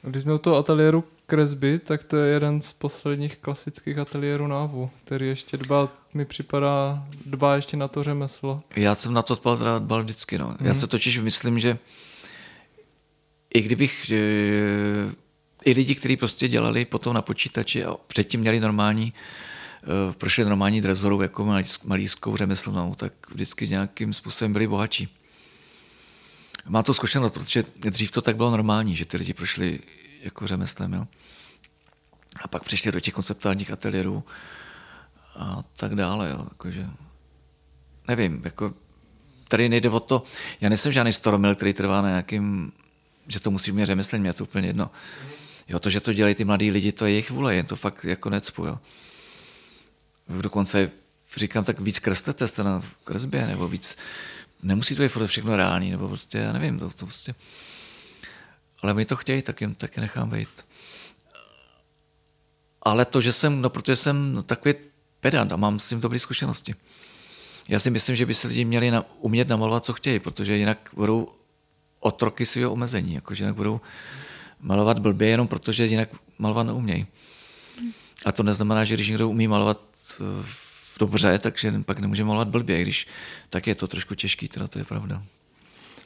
Když 0.03 0.23
jsme 0.23 0.35
u 0.35 0.39
toho 0.39 0.57
ateliéru 0.57 1.05
kresby, 1.27 1.79
tak 1.79 2.05
to 2.05 2.17
je 2.17 2.33
jeden 2.33 2.63
z 2.63 2.73
posledních 2.73 3.37
klasických 3.37 3.99
ateliérů 3.99 4.47
návu, 4.47 4.91
který 5.05 5.29
ještě 5.29 5.57
dbá, 5.57 5.89
mi 6.15 6.25
připadá, 6.25 7.07
dbá 7.27 7.57
ještě 7.57 7.77
na 7.77 7.89
to 7.89 8.03
řemeslo. 8.03 8.63
Já 8.77 8.95
jsem 8.95 9.13
na 9.13 9.23
to 9.23 9.35
dbal, 9.35 9.81
dbal 9.81 10.03
vždycky. 10.03 10.39
No. 10.39 10.57
Já 10.61 10.75
se 10.75 10.87
totiž 10.87 11.19
myslím, 11.19 11.59
že 11.59 11.79
i 13.57 13.63
kdybych 13.63 14.11
i 15.65 15.73
lidi, 15.73 15.95
kteří 15.95 16.17
prostě 16.17 16.49
dělali 16.49 16.85
potom 16.85 17.15
na 17.15 17.23
počítači 17.23 17.85
a 17.85 17.95
předtím 18.07 18.41
měli 18.41 18.61
normální, 18.61 19.13
e, 19.83 20.13
prošli 20.13 20.45
normální 20.45 20.81
drezoru 20.81 21.23
jako 21.23 21.45
malíř- 21.45 21.81
malířskou 21.85 22.37
řemeslnou, 22.37 22.95
tak 22.95 23.13
vždycky 23.31 23.69
nějakým 23.69 24.13
způsobem 24.13 24.53
byli 24.53 24.67
bohatší. 24.67 25.09
Mám 26.69 26.83
to 26.83 26.95
zkušenost, 26.95 27.33
protože 27.33 27.65
dřív 27.77 28.11
to 28.11 28.23
tak 28.23 28.37
bylo 28.37 28.51
normální, 28.51 28.97
že 28.97 29.05
ty 29.05 29.17
lidi 29.17 29.33
prošli 29.33 29.81
jako 30.23 30.47
řemeslem. 30.47 30.93
Jo? 30.93 31.07
A 32.43 32.49
pak 32.49 32.65
přišli 32.65 32.93
do 32.93 33.01
těch 33.01 33.15
konceptuálních 33.15 33.71
ateliérů 33.71 34.25
a 35.37 35.63
tak 35.77 35.95
dále. 35.95 36.31
Jo? 36.31 36.47
Jakože, 36.51 36.87
nevím, 38.09 38.43
jako 38.45 38.75
tady 39.49 39.69
nejde 39.69 39.91
o 39.91 40.01
to, 40.01 40.23
já 40.61 40.69
nejsem 40.69 40.93
žádný 40.93 41.13
storomil, 41.13 41.55
který 41.55 41.73
trvá 41.73 42.03
na 42.03 42.09
nějakým, 42.09 42.73
že 43.29 43.41
to 43.41 43.51
musí 43.51 43.73
mít 43.73 43.87
řemeslení, 43.87 44.23
mě 44.23 44.33
to 44.33 44.45
úplně 44.45 44.69
jedno. 44.69 44.91
Jo, 45.69 45.79
to, 45.79 45.91
že 45.91 46.01
to 46.01 46.13
dělají 46.13 46.35
ty 46.35 46.45
mladí 46.45 46.71
lidi, 46.71 46.93
to 46.93 47.05
je 47.07 47.13
jejich 47.13 47.31
vůle, 47.31 47.55
jen 47.55 47.67
to 47.67 47.77
fakt 47.77 48.05
jako 48.05 48.31
necpu, 48.31 48.67
jo. 48.67 48.79
Dokonce 50.29 50.91
říkám, 51.37 51.65
tak 51.65 51.81
víc 51.81 51.99
kreslete 51.99 52.49
jste 52.49 52.65
na 52.65 52.83
kresbě, 53.05 53.47
nebo 53.47 53.69
víc, 53.69 53.97
nemusí 54.63 54.95
to 54.97 55.03
být 55.03 55.13
všechno 55.27 55.57
reální, 55.57 55.91
nebo 55.91 56.09
prostě, 56.09 56.39
já 56.39 56.53
nevím, 56.53 56.79
to, 56.79 56.91
to 56.91 57.07
prostě, 57.07 57.35
ale 58.83 58.95
oni 58.95 59.05
to 59.05 59.17
chtějí, 59.17 59.43
tak 59.43 59.61
jim 59.61 59.75
taky 59.75 60.01
nechám 60.01 60.31
být. 60.31 60.49
Ale 62.83 63.05
to, 63.05 63.21
že 63.21 63.33
jsem, 63.33 63.61
no 63.61 63.71
protože 63.71 63.97
jsem 63.97 64.45
takový 64.47 64.75
pedant 65.21 65.53
a 65.53 65.57
mám 65.57 65.79
s 65.79 65.89
tím 65.89 66.01
dobré 66.01 66.19
zkušenosti. 66.19 66.75
Já 67.69 67.81
si 67.81 67.91
myslím, 67.91 68.17
že 68.17 68.27
by 68.27 68.35
se 68.35 68.49
lidi 68.49 68.65
měli 68.65 68.91
na, 68.91 69.05
umět 69.21 69.49
namalovat, 69.49 69.85
co 69.85 69.93
chtějí, 69.93 70.19
protože 70.19 70.57
jinak 70.57 70.79
budou 70.93 71.36
otroky 72.07 72.47
svého 72.47 72.73
omezení, 72.73 73.15
jakože 73.15 73.45
jinak 73.45 73.57
budou 73.57 73.81
malovat 74.61 74.99
blbě 74.99 75.29
jenom 75.29 75.49
protože 75.49 75.87
jinak 75.87 76.09
malovat 76.39 76.67
neumějí. 76.67 77.07
A 78.25 78.33
to 78.33 78.43
neznamená, 78.43 78.85
že 78.85 78.95
když 78.95 79.09
někdo 79.09 79.29
umí 79.29 79.49
malovat 79.49 79.81
eh, 80.21 80.47
dobře, 80.99 81.39
takže 81.39 81.73
pak 81.85 81.99
nemůže 81.99 82.25
malovat 82.25 82.49
blbě, 82.49 82.83
když 82.83 83.07
tak 83.51 83.67
je 83.67 83.75
to 83.75 83.87
trošku 83.87 84.15
těžký, 84.15 84.49
teda 84.49 84.69
to 84.69 84.79
je 84.79 84.85
pravda. 84.85 85.23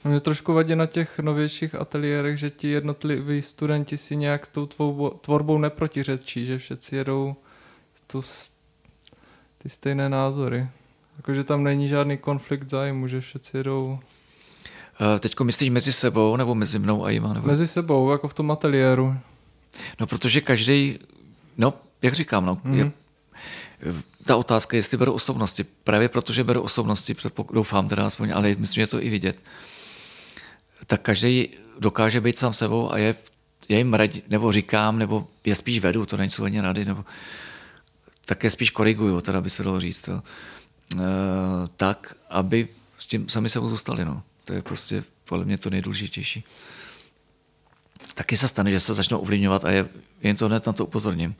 Mě 0.04 0.20
trošku 0.20 0.52
vadí 0.52 0.74
na 0.74 0.86
těch 0.86 1.18
novějších 1.18 1.74
ateliérech, 1.74 2.38
že 2.38 2.50
ti 2.50 2.68
jednotliví 2.68 3.42
studenti 3.42 3.98
si 3.98 4.16
nějak 4.16 4.46
tou 4.46 4.66
tvou 4.66 5.10
tvorbou 5.10 5.58
neprotiřečí, 5.58 6.46
že 6.46 6.58
všetci 6.58 6.96
jedou 6.96 7.36
tu, 8.06 8.22
ty 9.58 9.68
stejné 9.68 10.08
názory. 10.08 10.68
Jakože 11.16 11.44
tam 11.44 11.64
není 11.64 11.88
žádný 11.88 12.18
konflikt 12.18 12.70
zájmu, 12.70 13.08
že 13.08 13.20
všetci 13.20 13.56
jedou... 13.56 13.98
Uh, 15.00 15.18
teďko 15.18 15.44
myslíš 15.44 15.70
mezi 15.70 15.92
sebou 15.92 16.36
nebo 16.36 16.54
mezi 16.54 16.78
mnou 16.78 17.04
a 17.04 17.10
Jima? 17.10 17.32
Nebo... 17.32 17.46
Mezi 17.46 17.68
sebou, 17.68 18.10
jako 18.10 18.28
v 18.28 18.34
tom 18.34 18.50
ateliéru. 18.50 19.16
No, 20.00 20.06
protože 20.06 20.40
každý, 20.40 20.98
no, 21.58 21.74
jak 22.02 22.14
říkám, 22.14 22.46
no, 22.46 22.56
mm-hmm. 22.56 22.74
je, 22.74 22.84
mhm. 22.84 24.02
ta 24.24 24.36
otázka, 24.36 24.76
jestli 24.76 24.96
beru 24.96 25.12
osobnosti. 25.12 25.64
Právě 25.64 26.08
protože 26.08 26.44
beru 26.44 26.62
osobnosti, 26.62 27.16
doufám 27.52 27.88
teda 27.88 28.06
aspoň, 28.06 28.32
ale 28.34 28.48
myslím, 28.48 28.74
že 28.74 28.80
je 28.80 28.86
to 28.86 29.02
i 29.02 29.08
vidět. 29.08 29.38
Tak 30.86 31.00
každý 31.00 31.48
dokáže 31.78 32.20
být 32.20 32.38
sám 32.38 32.52
sebou 32.52 32.92
a 32.92 32.98
je, 32.98 33.14
je 33.68 33.78
jim 33.78 33.94
radí, 33.94 34.22
nebo 34.28 34.52
říkám, 34.52 34.98
nebo 34.98 35.28
je 35.44 35.54
spíš 35.54 35.80
vedu, 35.80 36.06
to 36.06 36.16
nejsou 36.16 36.44
ani 36.44 36.60
rady, 36.60 36.84
nebo 36.84 37.04
také 38.24 38.50
spíš 38.50 38.70
koriguju, 38.70 39.20
teda 39.20 39.40
by 39.40 39.50
se 39.50 39.62
dalo 39.62 39.80
říct. 39.80 40.02
To. 40.02 40.12
E, 40.12 40.22
tak, 41.76 42.14
aby 42.30 42.68
s 42.98 43.06
tím 43.06 43.28
sami 43.28 43.48
sebou 43.48 43.68
zůstali. 43.68 44.04
No. 44.04 44.22
To 44.44 44.52
je 44.52 44.62
prostě 44.62 45.04
podle 45.24 45.44
mě 45.44 45.58
to 45.58 45.70
nejdůležitější. 45.70 46.44
Taky 48.14 48.36
se 48.36 48.48
stane, 48.48 48.70
že 48.70 48.80
se 48.80 48.94
začnou 48.94 49.18
ovlivňovat 49.18 49.64
a 49.64 49.70
je, 49.70 49.88
jen 50.22 50.36
to 50.36 50.46
hned 50.46 50.66
na 50.66 50.72
to 50.72 50.86
upozorním. 50.86 51.34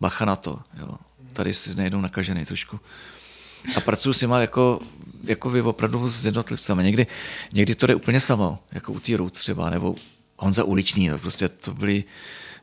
Bacha 0.00 0.24
na 0.24 0.36
to. 0.36 0.60
Jo. 0.78 0.96
Tady 1.32 1.54
si 1.54 1.74
nejdou 1.74 2.00
nakažený 2.00 2.44
trošku. 2.44 2.80
A 3.76 3.80
pracuji 3.80 4.12
s 4.12 4.20
nima 4.20 4.40
jako, 4.40 4.80
jako 5.24 5.50
vy 5.50 5.62
opravdu 5.62 6.08
s 6.08 6.24
jednotlivcami. 6.24 6.82
Někdy, 6.82 7.06
někdy 7.52 7.74
to 7.74 7.86
jde 7.86 7.94
úplně 7.94 8.20
samo, 8.20 8.58
jako 8.72 8.92
u 8.92 9.00
T. 9.00 9.30
třeba, 9.30 9.70
nebo 9.70 9.94
Honza 10.36 10.64
Uličný. 10.64 11.08
No. 11.08 11.18
Prostě 11.18 11.48
to 11.48 11.74
byly 11.74 12.04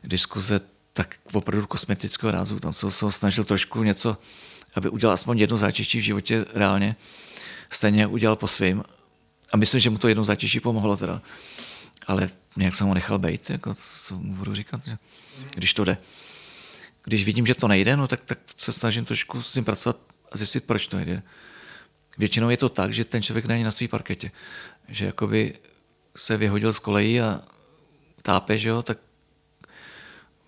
diskuze 0.04 0.60
tak 0.92 1.16
opravdu 1.32 1.66
kosmetického 1.66 2.30
rázu. 2.30 2.60
Tam 2.60 2.72
se, 2.72 2.90
se 2.90 3.12
snažil 3.12 3.44
trošku 3.44 3.82
něco, 3.82 4.16
aby 4.74 4.88
udělal 4.88 5.14
aspoň 5.14 5.38
jedno 5.38 5.58
záčiští 5.58 5.98
v 5.98 6.02
životě 6.02 6.44
reálně, 6.54 6.96
stejně 7.70 8.00
jak 8.00 8.10
udělal 8.10 8.36
po 8.36 8.46
svým. 8.46 8.84
A 9.54 9.56
myslím, 9.56 9.80
že 9.80 9.90
mu 9.90 9.98
to 9.98 10.08
jedno 10.08 10.24
záčiští 10.24 10.60
pomohlo 10.60 10.96
teda. 10.96 11.22
Ale 12.06 12.30
nějak 12.56 12.74
jsem 12.74 12.86
ho 12.86 12.94
nechal 12.94 13.18
být, 13.18 13.50
jako, 13.50 13.74
co 13.74 14.18
mu 14.18 14.34
budu 14.34 14.54
říkat, 14.54 14.84
že, 14.84 14.98
když 15.54 15.74
to 15.74 15.84
jde. 15.84 15.98
Když 17.04 17.24
vidím, 17.24 17.46
že 17.46 17.54
to 17.54 17.68
nejde, 17.68 17.96
no 17.96 18.08
tak, 18.08 18.20
tak 18.20 18.38
se 18.56 18.72
snažím 18.72 19.04
trošku 19.04 19.42
s 19.42 19.52
tím 19.52 19.64
pracovat 19.64 19.96
a 20.32 20.36
zjistit, 20.36 20.64
proč 20.64 20.86
to 20.86 20.96
nejde. 20.96 21.22
Většinou 22.18 22.50
je 22.50 22.56
to 22.56 22.68
tak, 22.68 22.92
že 22.92 23.04
ten 23.04 23.22
člověk 23.22 23.46
není 23.46 23.64
na 23.64 23.70
svý 23.70 23.88
parketě. 23.88 24.30
Že 24.88 25.04
jakoby 25.06 25.54
se 26.16 26.36
vyhodil 26.36 26.72
z 26.72 26.78
kolejí 26.78 27.20
a 27.20 27.40
tápe, 28.22 28.58
že 28.58 28.68
jo, 28.68 28.82
tak 28.82 28.98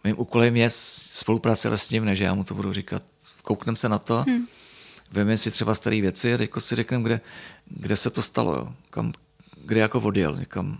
mým 0.05 0.19
úkolem 0.19 0.57
je 0.57 0.71
spolupráce 0.71 1.79
s 1.79 1.91
ním, 1.91 2.05
než 2.05 2.19
já 2.19 2.35
mu 2.35 2.45
to 2.45 2.55
budu 2.55 2.73
říkat. 2.73 3.03
Koukneme 3.43 3.77
se 3.77 3.89
na 3.89 3.99
to, 3.99 4.25
hmm. 4.29 4.47
Veme 5.13 5.37
si 5.37 5.51
třeba 5.51 5.75
staré 5.75 6.01
věci 6.01 6.35
a 6.35 6.37
teď 6.37 6.51
si 6.59 6.75
řekneme, 6.75 7.05
kde, 7.05 7.21
kde 7.67 7.97
se 7.97 8.11
to 8.11 8.23
stalo, 8.23 8.55
jo. 8.55 8.75
Kam, 8.91 9.13
kde 9.65 9.81
jako 9.81 10.01
odjel, 10.01 10.37
někam 10.37 10.79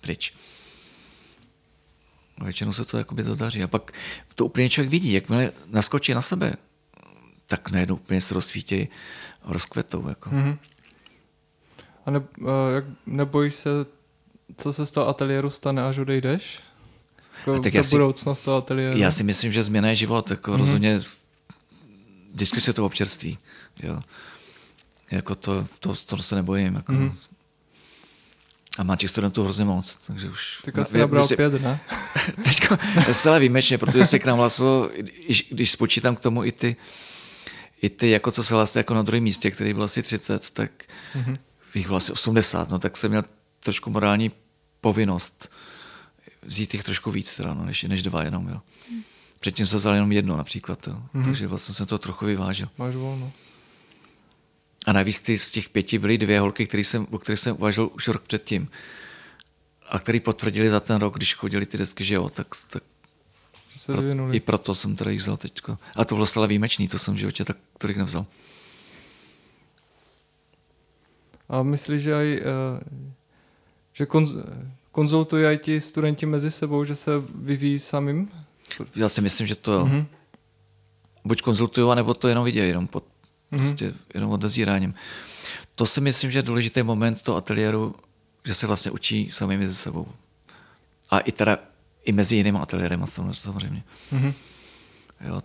pryč. 0.00 0.32
A 2.38 2.44
většinou 2.44 2.72
se 2.72 2.84
to 2.84 2.98
jakoby 2.98 3.22
zadaří. 3.22 3.62
A 3.62 3.68
pak 3.68 3.92
to 4.34 4.44
úplně 4.44 4.70
člověk 4.70 4.90
vidí, 4.90 5.12
jakmile 5.12 5.52
naskočí 5.66 6.14
na 6.14 6.22
sebe, 6.22 6.52
tak 7.46 7.70
najednou 7.70 7.94
úplně 7.94 8.20
se 8.20 8.34
rozsvítí 8.34 8.88
a 9.42 9.52
rozkvetou. 9.52 10.08
Jako. 10.08 10.30
Mm-hmm. 10.30 10.58
A 12.06 12.10
ne, 12.10 12.18
uh, 12.18 12.46
nebojíš 13.06 13.54
se, 13.54 13.70
co 14.56 14.72
se 14.72 14.86
z 14.86 14.90
toho 14.90 15.08
ateliéru 15.08 15.50
stane, 15.50 15.82
až 15.82 15.98
odejdeš? 15.98 16.60
Jako 17.38 17.60
tak 17.60 17.72
ta 17.72 17.82
si, 17.82 17.96
budoucnost 17.96 18.40
toho 18.40 18.56
ateliéru. 18.56 18.98
Já 18.98 19.10
si 19.10 19.24
myslím, 19.24 19.52
že 19.52 19.62
změna 19.62 19.88
je 19.88 19.94
život. 19.94 20.30
Jako 20.30 20.50
mm-hmm. 20.50 20.58
Rozhodně 20.58 21.00
vždycky 22.32 22.60
se 22.60 22.72
to 22.72 22.86
občerství. 22.86 23.38
Jo. 23.82 24.00
Jako 25.10 25.34
to, 25.34 25.66
to, 25.80 25.94
to 26.06 26.16
se 26.16 26.34
nebojím. 26.34 26.74
Jako. 26.74 26.92
Mm-hmm. 26.92 27.12
A 28.78 28.82
má 28.82 28.96
těch 28.96 29.10
studentů 29.10 29.44
hrozně 29.44 29.64
moc, 29.64 29.98
takže 30.06 30.28
už... 30.28 30.60
Tak 30.64 30.78
asi 30.78 30.98
nabral 30.98 31.24
si, 31.24 31.36
pět, 31.36 31.62
ne? 31.62 31.80
Teďko 32.44 32.78
zcela 33.12 33.38
výjimečně, 33.38 33.78
protože 33.78 34.06
se 34.06 34.18
k 34.18 34.24
nám 34.24 34.38
hlasilo, 34.38 34.90
když 35.50 35.70
spočítám 35.70 36.16
k 36.16 36.20
tomu 36.20 36.44
i 36.44 36.52
ty, 36.52 36.76
i 37.82 37.90
ty 37.90 38.10
jako 38.10 38.30
co 38.30 38.44
se 38.44 38.54
hlasili 38.54 38.80
jako 38.80 38.94
na 38.94 39.02
druhém 39.02 39.22
místě, 39.22 39.50
který 39.50 39.74
byl 39.74 39.82
asi 39.82 40.02
30, 40.02 40.50
tak 40.50 40.70
mm-hmm. 41.14 41.38
jich 41.74 41.86
bylo 41.86 41.96
asi 41.96 42.12
80, 42.12 42.70
no 42.70 42.78
tak 42.78 42.96
jsem 42.96 43.10
měl 43.10 43.24
trošku 43.60 43.90
morální 43.90 44.32
povinnost 44.80 45.50
vzít 46.42 46.74
jich 46.74 46.84
trošku 46.84 47.10
víc, 47.10 47.36
teda, 47.36 47.54
no, 47.54 47.64
než, 47.64 47.82
než 47.82 48.02
dva 48.02 48.22
jenom. 48.24 48.48
Jo. 48.48 48.60
Předtím 49.40 49.66
jsem 49.66 49.78
vzal 49.78 49.94
jenom 49.94 50.12
jedno 50.12 50.36
například, 50.36 50.86
jo. 50.86 51.02
Mm-hmm. 51.14 51.24
takže 51.24 51.46
vlastně 51.46 51.74
jsem 51.74 51.86
to 51.86 51.98
trochu 51.98 52.26
vyvážil. 52.26 52.68
Máš 52.78 52.94
volno. 52.94 53.32
A 54.86 54.92
navíc 54.92 55.20
ty 55.20 55.38
z 55.38 55.50
těch 55.50 55.68
pěti 55.68 55.98
byly 55.98 56.18
dvě 56.18 56.40
holky, 56.40 56.66
který 56.66 56.84
jsem, 56.84 57.06
o 57.10 57.18
kterých 57.18 57.40
jsem 57.40 57.56
uvažoval 57.56 57.90
už 57.94 58.08
rok 58.08 58.22
předtím. 58.22 58.68
A 59.88 59.98
který 59.98 60.20
potvrdili 60.20 60.68
za 60.68 60.80
ten 60.80 61.00
rok, 61.00 61.16
když 61.16 61.34
chodili 61.34 61.66
ty 61.66 61.78
desky, 61.78 62.04
že 62.04 62.14
jo, 62.14 62.28
tak, 62.28 62.46
tak 62.70 62.82
se 63.76 63.92
pro, 63.92 64.34
i 64.34 64.40
proto 64.40 64.74
jsem 64.74 64.96
teda 64.96 65.10
jich 65.10 65.20
vzal 65.20 65.36
teďko. 65.36 65.78
A 65.96 66.04
to 66.04 66.14
bylo 66.14 66.26
stále 66.26 66.46
výjimečný, 66.46 66.88
to 66.88 66.98
jsem 66.98 67.14
v 67.14 67.16
životě 67.16 67.44
tak 67.44 67.56
tolik 67.78 67.96
nevzal. 67.96 68.26
A 71.48 71.62
myslíš, 71.62 72.02
že 72.02 72.14
aj, 72.14 72.28
eh, 72.32 72.44
že 73.92 74.06
konz, 74.06 74.36
konzultují 74.92 75.44
i 75.44 75.58
ti 75.58 75.80
studenti 75.80 76.26
mezi 76.26 76.50
sebou, 76.50 76.84
že 76.84 76.94
se 76.94 77.10
vyvíjí 77.34 77.78
samým? 77.78 78.28
Já 78.96 79.08
si 79.08 79.20
myslím, 79.20 79.46
že 79.46 79.54
to 79.54 79.72
jo. 79.72 79.84
Mm-hmm. 79.84 80.06
Buď 81.24 81.42
konzultují, 81.42 81.96
nebo 81.96 82.14
to 82.14 82.28
jenom 82.28 82.44
vidějí, 82.44 82.68
jenom 82.68 82.86
pod, 82.86 83.04
mm-hmm. 83.04 83.58
prostě 83.58 83.94
jenom 84.14 84.30
odezíráním. 84.30 84.94
To 85.74 85.86
si 85.86 86.00
myslím, 86.00 86.30
že 86.30 86.38
je 86.38 86.42
důležitý 86.42 86.82
moment 86.82 87.22
toho 87.22 87.38
ateliéru, 87.38 87.94
že 88.44 88.54
se 88.54 88.66
vlastně 88.66 88.90
učí 88.90 89.30
sami 89.32 89.58
mezi 89.58 89.74
sebou. 89.74 90.08
A 91.10 91.20
i 91.20 91.32
teda 91.32 91.58
i 92.04 92.12
mezi 92.12 92.36
jinými 92.36 92.58
ateliérem 92.58 93.04
samozřejmě. 93.32 93.82
Mm-hmm. 94.12 94.32
Jo, 95.20 95.42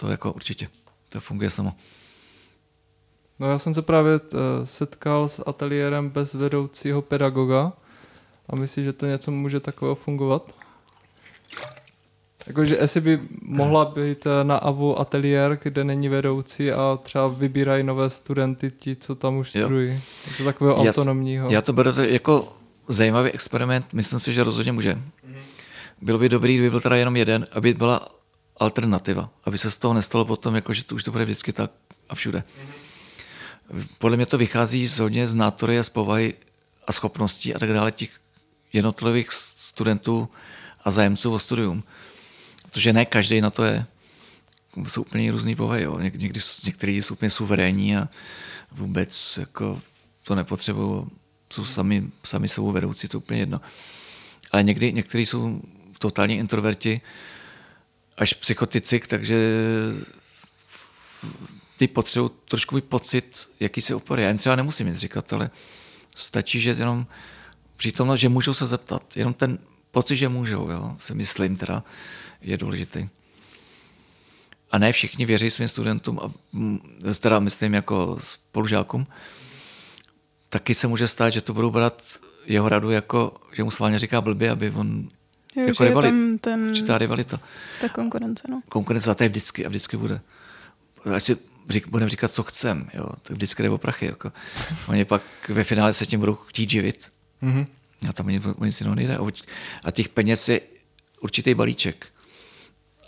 to 0.00 0.08
jako 0.08 0.32
určitě. 0.32 0.68
To 1.08 1.20
funguje 1.20 1.50
samo. 1.50 1.72
No 3.38 3.50
já 3.50 3.58
jsem 3.58 3.74
se 3.74 3.82
právě 3.82 4.20
uh, 4.20 4.38
setkal 4.64 5.28
s 5.28 5.42
ateliérem 5.46 6.10
bez 6.10 6.34
vedoucího 6.34 7.02
pedagoga 7.02 7.72
a 8.48 8.56
myslíš, 8.56 8.84
že 8.84 8.92
to 8.92 9.06
něco 9.06 9.30
může 9.30 9.60
takového 9.60 9.94
fungovat? 9.94 10.54
Jakože 12.48 12.76
jestli 12.80 13.00
by 13.00 13.20
mohla 13.42 13.84
být 13.84 14.26
eh, 14.26 14.44
na 14.44 14.56
AVU 14.56 15.00
ateliér, 15.00 15.58
kde 15.62 15.84
není 15.84 16.08
vedoucí 16.08 16.72
a 16.72 16.98
třeba 17.02 17.28
vybírají 17.28 17.84
nové 17.84 18.10
studenty, 18.10 18.70
ti, 18.70 18.96
co 18.96 19.14
tam 19.14 19.36
už 19.36 19.50
studují. 19.50 20.00
To 20.36 20.44
takového 20.44 20.84
já, 20.84 20.90
autonomního. 20.90 21.50
Já 21.50 21.62
to 21.62 21.72
beru 21.72 21.90
jako 22.02 22.56
zajímavý 22.88 23.30
experiment, 23.30 23.94
myslím 23.94 24.20
si, 24.20 24.32
že 24.32 24.44
rozhodně 24.44 24.72
může. 24.72 24.94
Mm-hmm. 24.94 25.40
Bylo 26.02 26.18
by 26.18 26.28
dobrý, 26.28 26.54
kdyby 26.54 26.70
byl 26.70 26.80
teda 26.80 26.96
jenom 26.96 27.16
jeden, 27.16 27.46
aby 27.52 27.74
byla 27.74 28.08
alternativa, 28.56 29.30
aby 29.44 29.58
se 29.58 29.70
z 29.70 29.78
toho 29.78 29.94
nestalo 29.94 30.24
potom, 30.24 30.54
jako, 30.54 30.72
že 30.72 30.84
to 30.84 30.94
už 30.94 31.04
to 31.04 31.10
bude 31.10 31.24
vždycky 31.24 31.52
tak 31.52 31.70
a 32.08 32.14
všude. 32.14 32.38
Mm-hmm. 32.38 33.86
Podle 33.98 34.16
mě 34.16 34.26
to 34.26 34.38
vychází 34.38 34.86
z 34.86 34.98
hodně 34.98 35.26
z 35.26 35.36
nátory 35.36 35.78
a 35.78 35.82
z 35.82 35.88
povahy 35.88 36.34
a 36.86 36.92
schopností 36.92 37.54
a 37.54 37.58
tak 37.58 37.72
dále 37.72 37.92
těch 37.92 38.10
jednotlivých 38.72 39.32
studentů 39.32 40.28
a 40.84 40.90
zájemců 40.90 41.32
o 41.32 41.38
studium. 41.38 41.82
Protože 42.68 42.92
ne 42.92 43.04
každý 43.04 43.40
na 43.40 43.50
to 43.50 43.64
je. 43.64 43.86
Jsou 44.88 45.02
úplně 45.02 45.30
různý 45.30 45.56
povahy. 45.56 45.82
Jo. 45.82 45.98
Někdy, 45.98 46.40
některý 46.64 47.02
jsou 47.02 47.14
úplně 47.14 47.30
suverénní 47.30 47.96
a 47.96 48.08
vůbec 48.72 49.38
jako 49.40 49.80
to 50.24 50.34
nepotřebují, 50.34 51.04
jsou 51.52 51.64
sami, 51.64 52.10
sami 52.24 52.48
sebou 52.48 52.72
vedoucí, 52.72 53.08
to 53.08 53.18
úplně 53.18 53.40
jedno. 53.40 53.60
Ale 54.52 54.62
někdy, 54.62 54.92
někteří 54.92 55.26
jsou 55.26 55.60
totální 55.98 56.34
introverti, 56.36 57.00
až 58.16 58.32
psychotici, 58.32 59.00
takže 59.08 59.52
ty 61.76 61.88
potřebují 61.88 62.30
trošku 62.44 62.74
mít 62.74 62.84
pocit, 62.84 63.48
jaký 63.60 63.80
se 63.80 63.94
opory. 63.94 64.22
Já 64.22 64.28
jim 64.28 64.38
třeba 64.38 64.56
nemusím 64.56 64.86
nic 64.86 64.96
říkat, 64.96 65.32
ale 65.32 65.50
stačí, 66.16 66.60
že 66.60 66.70
jenom 66.70 67.06
přítomnost, 67.76 68.20
že 68.20 68.28
můžou 68.28 68.54
se 68.54 68.66
zeptat. 68.66 69.16
Jenom 69.16 69.34
ten 69.34 69.58
pocit, 69.90 70.16
že 70.16 70.28
můžou, 70.28 70.70
jo, 70.70 70.96
si 70.98 71.14
myslím 71.14 71.56
teda, 71.56 71.84
je 72.40 72.56
důležitý. 72.56 73.08
A 74.70 74.78
ne 74.78 74.92
všichni 74.92 75.26
věří 75.26 75.50
svým 75.50 75.68
studentům, 75.68 76.20
a 76.20 76.32
teda 77.20 77.40
myslím 77.40 77.74
jako 77.74 78.18
spolužákům, 78.20 79.06
taky 80.48 80.74
se 80.74 80.86
může 80.86 81.08
stát, 81.08 81.30
že 81.30 81.40
to 81.40 81.54
budou 81.54 81.70
brát 81.70 82.02
jeho 82.46 82.68
radu 82.68 82.90
jako, 82.90 83.40
že 83.52 83.64
mu 83.64 83.70
sválně 83.70 83.98
říká 83.98 84.20
blbě, 84.20 84.50
aby 84.50 84.70
on 84.70 85.08
jo, 85.56 85.66
jako 85.66 85.84
rivalit, 85.84 86.10
tam 86.10 86.38
ten, 86.38 86.68
určitá 86.68 86.98
rivalita. 86.98 87.40
Ta 87.80 87.88
konkurence, 87.88 88.42
no. 88.50 88.62
Konkurence, 88.68 89.10
a 89.10 89.14
to 89.14 89.22
je 89.22 89.28
vždycky 89.28 89.66
a 89.66 89.68
vždycky 89.68 89.96
bude. 89.96 90.20
Až 91.14 91.22
si 91.22 91.36
řík, 91.68 91.88
budeme 91.88 92.10
říkat, 92.10 92.30
co 92.30 92.42
chcem, 92.42 92.90
jo, 92.94 93.06
tak 93.22 93.36
vždycky 93.36 93.62
jde 93.62 93.70
o 93.70 93.78
prachy. 93.78 94.06
Jako. 94.06 94.32
Oni 94.88 95.04
pak 95.04 95.22
ve 95.48 95.64
finále 95.64 95.92
se 95.92 96.06
tím 96.06 96.20
budou 96.20 96.34
chtít 96.34 96.70
živit. 96.70 97.08
Mm-hmm. 97.42 97.66
A 98.08 98.12
tam 98.12 98.26
oni, 98.26 98.40
oni 98.56 98.72
si 98.72 98.84
nejde. 98.84 99.18
A 99.84 99.90
těch 99.90 100.08
peněz 100.08 100.48
je 100.48 100.60
určitý 101.20 101.54
balíček. 101.54 102.06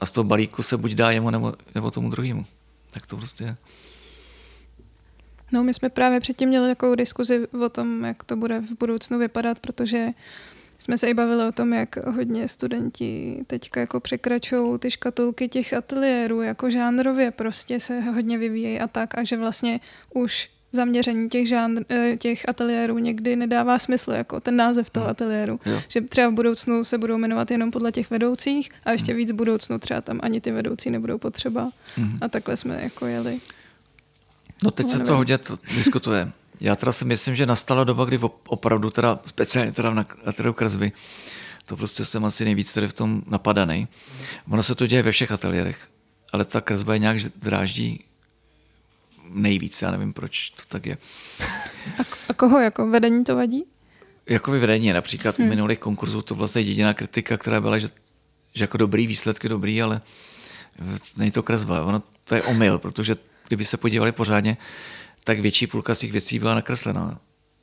A 0.01 0.07
z 0.07 0.11
toho 0.11 0.25
balíku 0.25 0.63
se 0.63 0.77
buď 0.77 0.93
dá 0.93 1.11
jemu 1.11 1.31
nebo, 1.31 1.55
nebo 1.75 1.91
tomu 1.91 2.11
druhému. 2.11 2.47
Tak 2.91 3.07
to 3.07 3.17
prostě 3.17 3.45
je. 3.45 3.57
No, 5.53 5.65
my 5.65 5.75
jsme 5.75 5.89
právě 5.89 6.21
předtím 6.21 6.49
měli 6.49 6.69
takovou 6.69 6.95
diskuzi 6.95 7.49
o 7.49 7.69
tom, 7.69 8.05
jak 8.05 8.25
to 8.25 8.37
bude 8.37 8.61
v 8.61 8.79
budoucnu 8.79 9.19
vypadat, 9.19 9.59
protože 9.59 10.09
jsme 10.79 10.99
se 10.99 11.11
i 11.11 11.15
bavili 11.15 11.45
o 11.45 11.53
tom, 11.53 11.73
jak 11.73 11.97
hodně 12.07 12.49
studenti 12.49 13.41
teďka 13.47 13.81
jako 13.81 14.01
překračují 14.01 14.79
ty 14.79 14.91
škatulky 14.91 15.49
těch 15.49 15.73
ateliérů, 15.73 16.43
jako 16.43 16.71
žánrově 16.71 17.31
prostě 17.31 17.81
se 17.81 18.01
hodně 18.01 18.39
vyvíjejí 18.39 18.81
a 18.81 18.89
tak 18.89 19.19
a 19.19 19.25
že 19.25 19.37
vlastně 19.37 19.81
už 20.15 20.51
zaměření 20.73 21.29
těch, 21.29 21.49
žánr, 21.49 21.83
eh, 21.89 22.17
těch 22.17 22.49
ateliérů 22.49 22.99
někdy 22.99 23.37
nedává 23.37 23.79
smysl, 23.79 24.13
jako 24.13 24.41
ten 24.41 24.57
název 24.57 24.91
toho 24.91 25.05
hmm. 25.05 25.11
ateliéru. 25.11 25.61
Jo. 25.67 25.83
Že 25.89 26.01
třeba 26.01 26.29
v 26.29 26.33
budoucnu 26.33 26.85
se 26.85 26.99
budou 26.99 27.19
jmenovat 27.19 27.51
jenom 27.51 27.71
podle 27.71 27.93
těch 27.93 28.11
vedoucích 28.11 28.71
a 28.85 28.93
ještě 28.93 29.13
hmm. 29.13 29.19
víc 29.19 29.33
v 29.33 29.35
budoucnu 29.35 29.79
třeba 29.79 30.01
tam 30.01 30.21
ani 30.23 30.41
ty 30.41 30.51
vedoucí 30.51 30.91
nebudou 30.91 31.19
potřeba. 31.19 31.71
Hmm. 31.97 32.19
A 32.21 32.29
takhle 32.29 32.57
jsme 32.57 32.81
jako 32.83 33.07
jeli. 33.07 33.41
No 34.63 34.71
teď 34.71 34.87
no, 34.87 34.91
se 34.91 34.97
nevím. 34.97 35.07
to 35.07 35.17
hodně 35.17 35.39
diskutuje. 35.77 36.33
Já 36.61 36.77
teda 36.77 36.93
si 36.93 37.05
myslím, 37.05 37.35
že 37.35 37.47
nastala 37.47 37.85
doba, 37.85 38.05
kdy 38.05 38.19
opravdu 38.49 38.91
teda, 38.91 39.21
speciálně 39.27 39.73
teda 39.73 39.95
na 39.95 40.07
ateliéru 40.27 40.53
kresby, 40.53 40.93
to 41.67 41.77
prostě 41.77 42.05
jsem 42.05 42.25
asi 42.25 42.45
nejvíc 42.45 42.75
tady 42.75 42.89
v 42.89 42.93
tom 42.93 43.23
napadaný. 43.27 43.89
Ono 44.51 44.63
se 44.63 44.75
to 44.75 44.87
děje 44.87 45.03
ve 45.03 45.13
všech 45.13 45.33
ateliérech, 45.33 45.89
ale 46.33 46.45
ta 46.45 46.61
kresba 46.61 46.93
je 46.93 46.99
nějak 46.99 47.17
dráždí 47.37 48.05
nejvíc, 49.33 49.83
já 49.83 49.91
nevím, 49.91 50.13
proč 50.13 50.51
to 50.51 50.63
tak 50.69 50.87
je. 50.87 50.99
A, 51.99 52.03
a 52.29 52.33
koho 52.35 52.59
jako 52.59 52.91
vedení 52.91 53.25
to 53.25 53.37
vadí? 53.37 53.65
Jako 54.27 54.51
vedení, 54.51 54.93
například 54.93 55.39
hmm. 55.39 55.47
u 55.47 55.51
minulých 55.51 55.79
konkurzů 55.79 56.23
to 56.23 56.35
vlastně 56.35 56.63
jediná 56.63 56.95
kritika, 56.95 57.37
která 57.37 57.61
byla, 57.61 57.79
že, 57.79 57.89
že 58.55 58.65
jako 58.65 58.77
dobrý 58.77 59.07
výsledky 59.07 59.49
dobrý, 59.49 59.83
ale 59.83 60.01
není 61.17 61.31
to 61.31 61.43
kresba. 61.43 61.85
Ono 61.85 62.03
to 62.25 62.35
je 62.35 62.43
omyl, 62.43 62.79
protože 62.79 63.17
kdyby 63.49 63.65
se 63.65 63.77
podívali 63.77 64.13
pořádně, 64.13 64.57
tak 65.25 65.41
větší 65.41 65.67
půlka 65.67 65.95
z 65.95 65.99
těch 65.99 66.13
věcí 66.13 66.39
byla 66.39 66.55
nakreslená. 66.55 67.21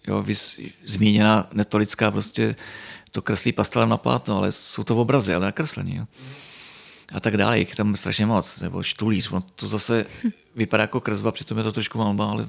Jo, 0.07 0.21
vys, 0.21 0.59
zmíněná 0.83 1.47
netolická 1.53 2.11
prostě 2.11 2.55
to 3.11 3.21
kreslí 3.21 3.51
pastelem 3.51 3.89
na 3.89 3.97
plátno, 3.97 4.37
ale 4.37 4.51
jsou 4.51 4.83
to 4.83 4.97
obrazy, 4.97 5.33
ale 5.33 5.45
nakreslení. 5.45 5.95
Jo. 5.95 6.05
A 7.13 7.19
tak 7.19 7.37
dále, 7.37 7.59
je 7.59 7.65
tam 7.65 7.95
strašně 7.95 8.25
moc, 8.25 8.59
nebo 8.59 8.83
štulíř, 8.83 9.29
no 9.29 9.41
to 9.41 9.67
zase 9.67 10.05
vypadá 10.55 10.81
jako 10.83 11.01
kresba, 11.01 11.31
přitom 11.31 11.57
je 11.57 11.63
to 11.63 11.71
trošku 11.71 11.97
malba, 11.97 12.31
ale 12.31 12.47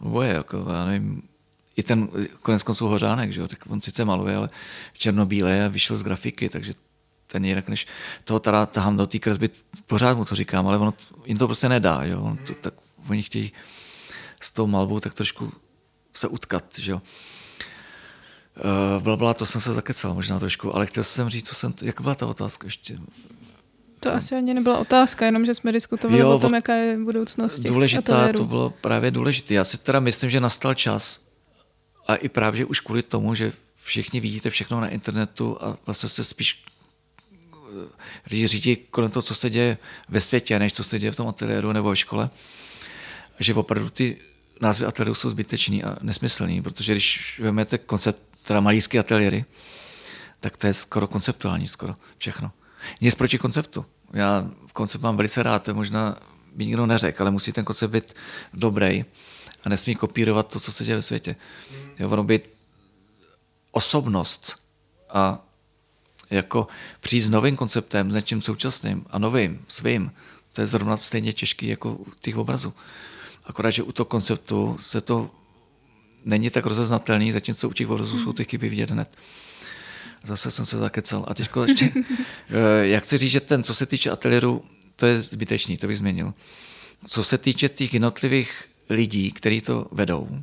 boje, 0.00 0.32
jako, 0.32 0.66
já 0.72 0.84
nevím, 0.84 1.22
i 1.76 1.82
ten 1.82 2.08
konec 2.42 2.62
konců 2.62 2.86
Hořánek, 2.86 3.32
že 3.32 3.40
jo, 3.40 3.48
tak 3.48 3.58
on 3.68 3.80
sice 3.80 4.04
maluje, 4.04 4.36
ale 4.36 4.50
černobílé 4.92 5.64
a 5.64 5.68
vyšel 5.68 5.96
z 5.96 6.02
grafiky, 6.02 6.48
takže 6.48 6.74
ten 7.26 7.44
jinak 7.44 7.68
než 7.68 7.86
toho 8.24 8.40
teda 8.40 8.66
tahám 8.66 8.96
do 8.96 9.06
té 9.06 9.18
kresby, 9.18 9.50
pořád 9.86 10.16
mu 10.16 10.24
to 10.24 10.34
říkám, 10.34 10.68
ale 10.68 10.78
ono 10.78 10.94
jim 11.24 11.38
to 11.38 11.46
prostě 11.46 11.68
nedá, 11.68 12.04
jo, 12.04 12.36
to, 12.46 12.54
tak 12.54 12.74
oni 13.08 13.22
chtějí 13.22 13.52
s 14.40 14.52
tou 14.52 14.66
malbou 14.66 15.00
tak 15.00 15.14
trošku 15.14 15.52
se 16.14 16.28
utkat, 16.28 16.64
že 16.78 16.92
jo. 16.92 17.02
Uh, 18.96 19.02
byla, 19.02 19.16
byla, 19.16 19.34
to 19.34 19.46
jsem 19.46 19.60
se 19.60 19.74
zakecal 19.74 20.14
možná 20.14 20.38
trošku, 20.38 20.76
ale 20.76 20.86
chtěl 20.86 21.04
jsem 21.04 21.28
říct, 21.28 21.48
co 21.48 21.54
jsem, 21.54 21.74
jak 21.82 22.00
byla 22.00 22.14
ta 22.14 22.26
otázka 22.26 22.66
ještě? 22.66 22.98
To 24.00 24.14
asi 24.14 24.34
ani 24.34 24.54
nebyla 24.54 24.78
otázka, 24.78 25.26
jenom 25.26 25.46
že 25.46 25.54
jsme 25.54 25.72
diskutovali 25.72 26.20
jo, 26.20 26.36
o 26.36 26.38
tom, 26.38 26.54
jaká 26.54 26.74
je 26.74 26.98
budoucnost 26.98 27.60
Důležitá, 27.60 28.32
to 28.32 28.44
bylo 28.44 28.70
právě 28.70 29.10
důležité. 29.10 29.54
Já 29.54 29.64
si 29.64 29.78
teda 29.78 30.00
myslím, 30.00 30.30
že 30.30 30.40
nastal 30.40 30.74
čas 30.74 31.20
a 32.06 32.14
i 32.14 32.28
právě 32.28 32.64
už 32.64 32.80
kvůli 32.80 33.02
tomu, 33.02 33.34
že 33.34 33.52
všichni 33.82 34.20
vidíte 34.20 34.50
všechno 34.50 34.80
na 34.80 34.88
internetu 34.88 35.58
a 35.60 35.76
vlastně 35.86 36.08
se 36.08 36.24
spíš 36.24 36.64
eh, 37.32 37.88
lidi 38.30 38.46
řídí 38.46 38.76
kolem 38.76 39.10
toho, 39.10 39.22
co 39.22 39.34
se 39.34 39.50
děje 39.50 39.78
ve 40.08 40.20
světě, 40.20 40.58
než 40.58 40.72
co 40.72 40.84
se 40.84 40.98
děje 40.98 41.12
v 41.12 41.16
tom 41.16 41.28
ateliéru 41.28 41.72
nebo 41.72 41.90
ve 41.90 41.96
škole. 41.96 42.30
Že 43.40 43.54
opravdu 43.54 43.90
ty 43.90 44.16
názvy 44.60 44.86
ateliérů 44.86 45.14
jsou 45.14 45.30
zbytečný 45.30 45.84
a 45.84 45.96
nesmyslný, 46.02 46.62
protože 46.62 46.92
když 46.92 47.40
vezmete 47.42 47.78
koncept, 47.78 48.22
teda 48.42 48.60
malířské 48.60 48.98
ateliéry, 48.98 49.44
tak 50.40 50.56
to 50.56 50.66
je 50.66 50.74
skoro 50.74 51.06
konceptuální, 51.08 51.68
skoro 51.68 51.96
všechno. 52.18 52.52
Nic 53.00 53.14
proti 53.14 53.38
konceptu. 53.38 53.86
Já 54.12 54.50
koncept 54.72 55.02
mám 55.02 55.16
velice 55.16 55.42
rád, 55.42 55.64
to 55.64 55.70
je 55.70 55.74
možná 55.74 56.16
by 56.52 56.66
nikdo 56.66 56.86
neřekl, 56.86 57.22
ale 57.22 57.30
musí 57.30 57.52
ten 57.52 57.64
koncept 57.64 57.90
být 57.90 58.14
dobrý 58.54 59.04
a 59.64 59.68
nesmí 59.68 59.94
kopírovat 59.94 60.48
to, 60.48 60.60
co 60.60 60.72
se 60.72 60.84
děje 60.84 60.96
ve 60.96 61.02
světě. 61.02 61.36
Je 61.98 62.06
ono 62.06 62.24
být 62.24 62.42
osobnost 63.70 64.56
a 65.10 65.38
jako 66.30 66.68
přijít 67.00 67.20
s 67.20 67.30
novým 67.30 67.56
konceptem, 67.56 68.10
s 68.10 68.14
něčím 68.14 68.42
současným 68.42 69.06
a 69.10 69.18
novým, 69.18 69.64
svým, 69.68 70.12
to 70.52 70.60
je 70.60 70.66
zrovna 70.66 70.96
stejně 70.96 71.32
těžký 71.32 71.68
jako 71.68 71.92
u 71.92 72.06
těch 72.20 72.36
obrazů. 72.36 72.74
Akorát, 73.44 73.70
že 73.70 73.82
u 73.82 73.92
toho 73.92 74.04
konceptu 74.04 74.76
se 74.80 75.00
to 75.00 75.30
není 76.24 76.50
tak 76.50 76.66
rozeznatelný, 76.66 77.32
zatímco 77.32 77.68
u 77.68 77.72
těch 77.72 77.90
obrazů 77.90 78.18
jsou 78.18 78.32
ty 78.32 78.44
chyby 78.44 78.68
vidět 78.68 78.90
hned. 78.90 79.16
Zase 80.24 80.50
jsem 80.50 80.64
se 80.64 80.78
zakecal. 80.78 81.24
A 81.28 81.34
teď 81.34 81.50
ještě, 81.66 81.92
eh, 82.50 82.86
jak 82.86 83.04
chci 83.04 83.18
říct, 83.18 83.30
že 83.30 83.40
ten, 83.40 83.64
co 83.64 83.74
se 83.74 83.86
týče 83.86 84.10
ateliéru, 84.10 84.64
to 84.96 85.06
je 85.06 85.22
zbytečný, 85.22 85.76
to 85.76 85.86
bych 85.86 85.98
změnil. 85.98 86.34
Co 87.06 87.24
se 87.24 87.38
týče 87.38 87.68
těch 87.68 87.94
jednotlivých 87.94 88.64
lidí, 88.90 89.32
kteří 89.32 89.60
to 89.60 89.88
vedou, 89.92 90.42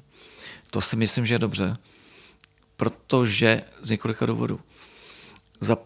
to 0.72 0.82
si 0.82 0.96
myslím, 0.96 1.26
že 1.26 1.34
je 1.34 1.40
dobře, 1.40 1.78
protože 2.78 3.62
z 3.82 3.90
několika 3.90 4.26
důvodů. 4.26 4.60
Za, 5.60 5.78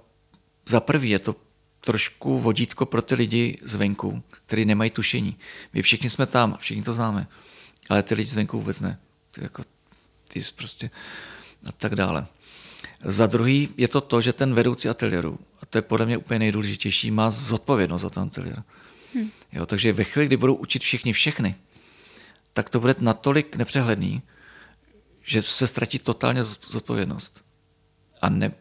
za 0.65 0.79
prvý 0.79 1.09
je 1.09 1.19
to 1.19 1.35
trošku 1.81 2.39
vodítko 2.39 2.85
pro 2.85 3.01
ty 3.01 3.15
lidi 3.15 3.57
zvenku, 3.61 4.23
kteří 4.31 4.65
nemají 4.65 4.91
tušení. 4.91 5.37
My 5.73 5.81
všichni 5.81 6.09
jsme 6.09 6.25
tam, 6.25 6.57
všichni 6.59 6.83
to 6.83 6.93
známe, 6.93 7.27
ale 7.89 8.03
ty 8.03 8.15
lidi 8.15 8.29
zvenku 8.29 8.57
vůbec 8.57 8.79
ne. 8.79 8.99
Ty, 9.31 9.43
jako, 9.43 9.63
ty 10.27 10.41
prostě 10.55 10.91
a 11.65 11.71
tak 11.71 11.95
dále. 11.95 12.27
Za 13.03 13.27
druhý 13.27 13.69
je 13.77 13.87
to 13.87 14.01
to, 14.01 14.21
že 14.21 14.33
ten 14.33 14.53
vedoucí 14.53 14.89
ateliéru, 14.89 15.39
a 15.61 15.65
to 15.65 15.77
je 15.77 15.81
podle 15.81 16.05
mě 16.05 16.17
úplně 16.17 16.39
nejdůležitější, 16.39 17.11
má 17.11 17.29
zodpovědnost 17.29 18.01
za 18.01 18.09
ten 18.09 18.23
ateliér. 18.23 18.63
Hmm. 19.15 19.31
Jo, 19.51 19.65
takže 19.65 19.93
ve 19.93 20.03
chvíli, 20.03 20.25
kdy 20.25 20.37
budou 20.37 20.55
učit 20.55 20.81
všichni 20.81 21.13
všechny, 21.13 21.55
tak 22.53 22.69
to 22.69 22.79
bude 22.79 22.95
natolik 22.99 23.55
nepřehledný, 23.55 24.21
že 25.23 25.41
se 25.41 25.67
ztratí 25.67 25.99
totálně 25.99 26.43
zodpovědnost. 26.43 27.43
A 28.21 28.29
ne, 28.29 28.51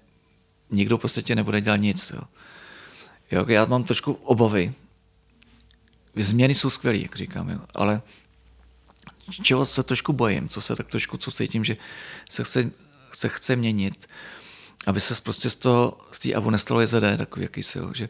nikdo 0.71 0.99
v 0.99 1.01
podstatě 1.01 1.35
nebude 1.35 1.61
dělat 1.61 1.77
nic. 1.77 2.11
Jo. 2.11 2.23
Jo, 3.31 3.45
já 3.49 3.65
mám 3.65 3.85
trošku 3.85 4.13
obavy. 4.13 4.75
Změny 6.17 6.55
jsou 6.55 6.71
skvělé, 6.71 6.99
jak 6.99 7.17
říkám, 7.17 7.51
jo, 7.51 7.61
ale 7.75 8.03
čeho 9.43 9.67
se 9.67 9.83
trošku 9.83 10.13
bojím, 10.13 10.49
co 10.49 10.61
se 10.61 10.77
tak 10.77 10.89
trošku, 10.89 11.17
co 11.17 11.31
cítím, 11.31 11.65
že 11.65 11.77
se 12.31 12.45
chce 12.45 12.71
se 13.13 13.29
chce 13.29 13.57
měnit, 13.57 14.09
aby 14.87 15.01
se 15.01 15.23
prostě 15.23 15.51
z 15.51 15.57
toho, 15.57 15.99
z 16.13 16.19
té 16.19 16.35
avu 16.35 16.51
nestalo 16.51 16.81
JZD, 16.81 17.17
takový 17.17 17.43
jakýsi, 17.43 17.79
jo, 17.79 17.91
že 17.95 18.09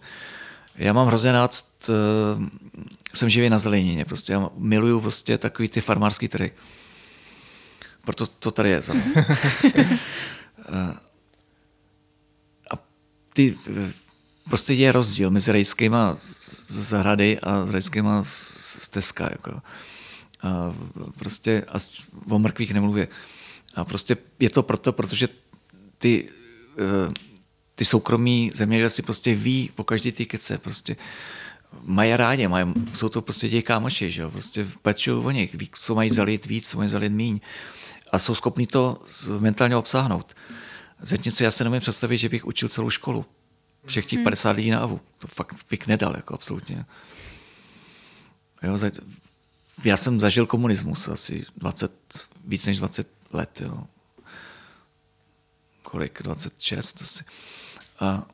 já 0.74 0.92
mám 0.92 1.06
hrozně 1.06 1.32
rád, 1.32 1.62
t, 1.62 1.92
jsem 3.14 3.28
živý 3.28 3.50
na 3.50 3.58
zelenině, 3.58 4.04
prostě 4.04 4.32
já 4.32 4.50
miluju 4.56 5.00
prostě 5.00 5.38
takový 5.38 5.68
ty 5.68 5.80
farmářský 5.80 6.28
trhy. 6.28 6.52
Proto 8.04 8.26
to 8.26 8.50
tady 8.50 8.70
je. 8.70 8.82
a 12.70 12.74
ty, 13.32 13.56
prostě 14.48 14.74
je 14.74 14.92
rozdíl 14.92 15.30
mezi 15.30 15.52
rejskýma 15.52 16.16
z 16.66 16.78
zahrady 16.78 17.40
a 17.40 17.66
rejskýma 17.70 18.24
z 18.24 18.88
Teska. 18.90 19.28
Jako. 19.30 19.60
A 20.42 20.74
prostě 21.18 21.64
a 21.68 21.78
o 22.28 22.38
mrkvích 22.38 22.74
nemluvě. 22.74 23.08
A 23.74 23.84
prostě 23.84 24.16
je 24.40 24.50
to 24.50 24.62
proto, 24.62 24.92
protože 24.92 25.28
ty, 25.98 26.28
eh, 26.78 27.12
ty 27.74 27.84
soukromí 27.84 28.52
zemědělci 28.54 29.02
prostě 29.02 29.34
ví 29.34 29.70
po 29.74 29.84
každý 29.84 30.12
ty 30.12 30.26
kece, 30.26 30.58
prostě 30.58 30.96
mají 31.82 32.16
rádi, 32.16 32.48
mají, 32.48 32.74
jsou 32.92 33.08
to 33.08 33.22
prostě 33.22 33.48
těch 33.48 33.64
kámoši, 33.64 34.10
že 34.10 34.22
jo? 34.22 34.30
prostě 34.30 34.66
pečují 34.82 35.24
o 35.24 35.30
nich, 35.30 35.54
ví, 35.54 35.70
co 35.72 35.94
mají 35.94 36.10
zalít 36.10 36.46
víc, 36.46 36.68
co 36.70 36.78
mají 36.78 36.90
zalít 36.90 37.12
míň 37.12 37.40
a 38.12 38.18
jsou 38.18 38.34
schopni 38.34 38.66
to 38.66 39.02
mentálně 39.38 39.76
obsáhnout. 39.76 40.36
Zatímco 41.02 41.44
já 41.44 41.50
se 41.50 41.64
nemůžu 41.64 41.80
představit, 41.80 42.18
že 42.18 42.28
bych 42.28 42.46
učil 42.46 42.68
celou 42.68 42.90
školu. 42.90 43.24
Všech 43.86 44.06
těch 44.06 44.20
50 44.24 44.50
lidí 44.50 44.70
na 44.70 44.80
AVU. 44.80 45.00
To 45.18 45.26
fakt 45.26 45.56
bych 45.70 45.86
nedal, 45.86 46.16
jako 46.16 46.34
absolutně. 46.34 46.84
Jo, 48.62 48.78
já 49.84 49.96
jsem 49.96 50.20
zažil 50.20 50.46
komunismus 50.46 51.08
asi 51.08 51.44
20, 51.56 51.92
víc 52.44 52.66
než 52.66 52.78
20 52.78 53.19
let. 53.32 53.60
Jo. 53.60 53.84
Kolik? 55.82 56.22
26 56.22 57.02
asi. 57.02 57.24
A 58.00 58.26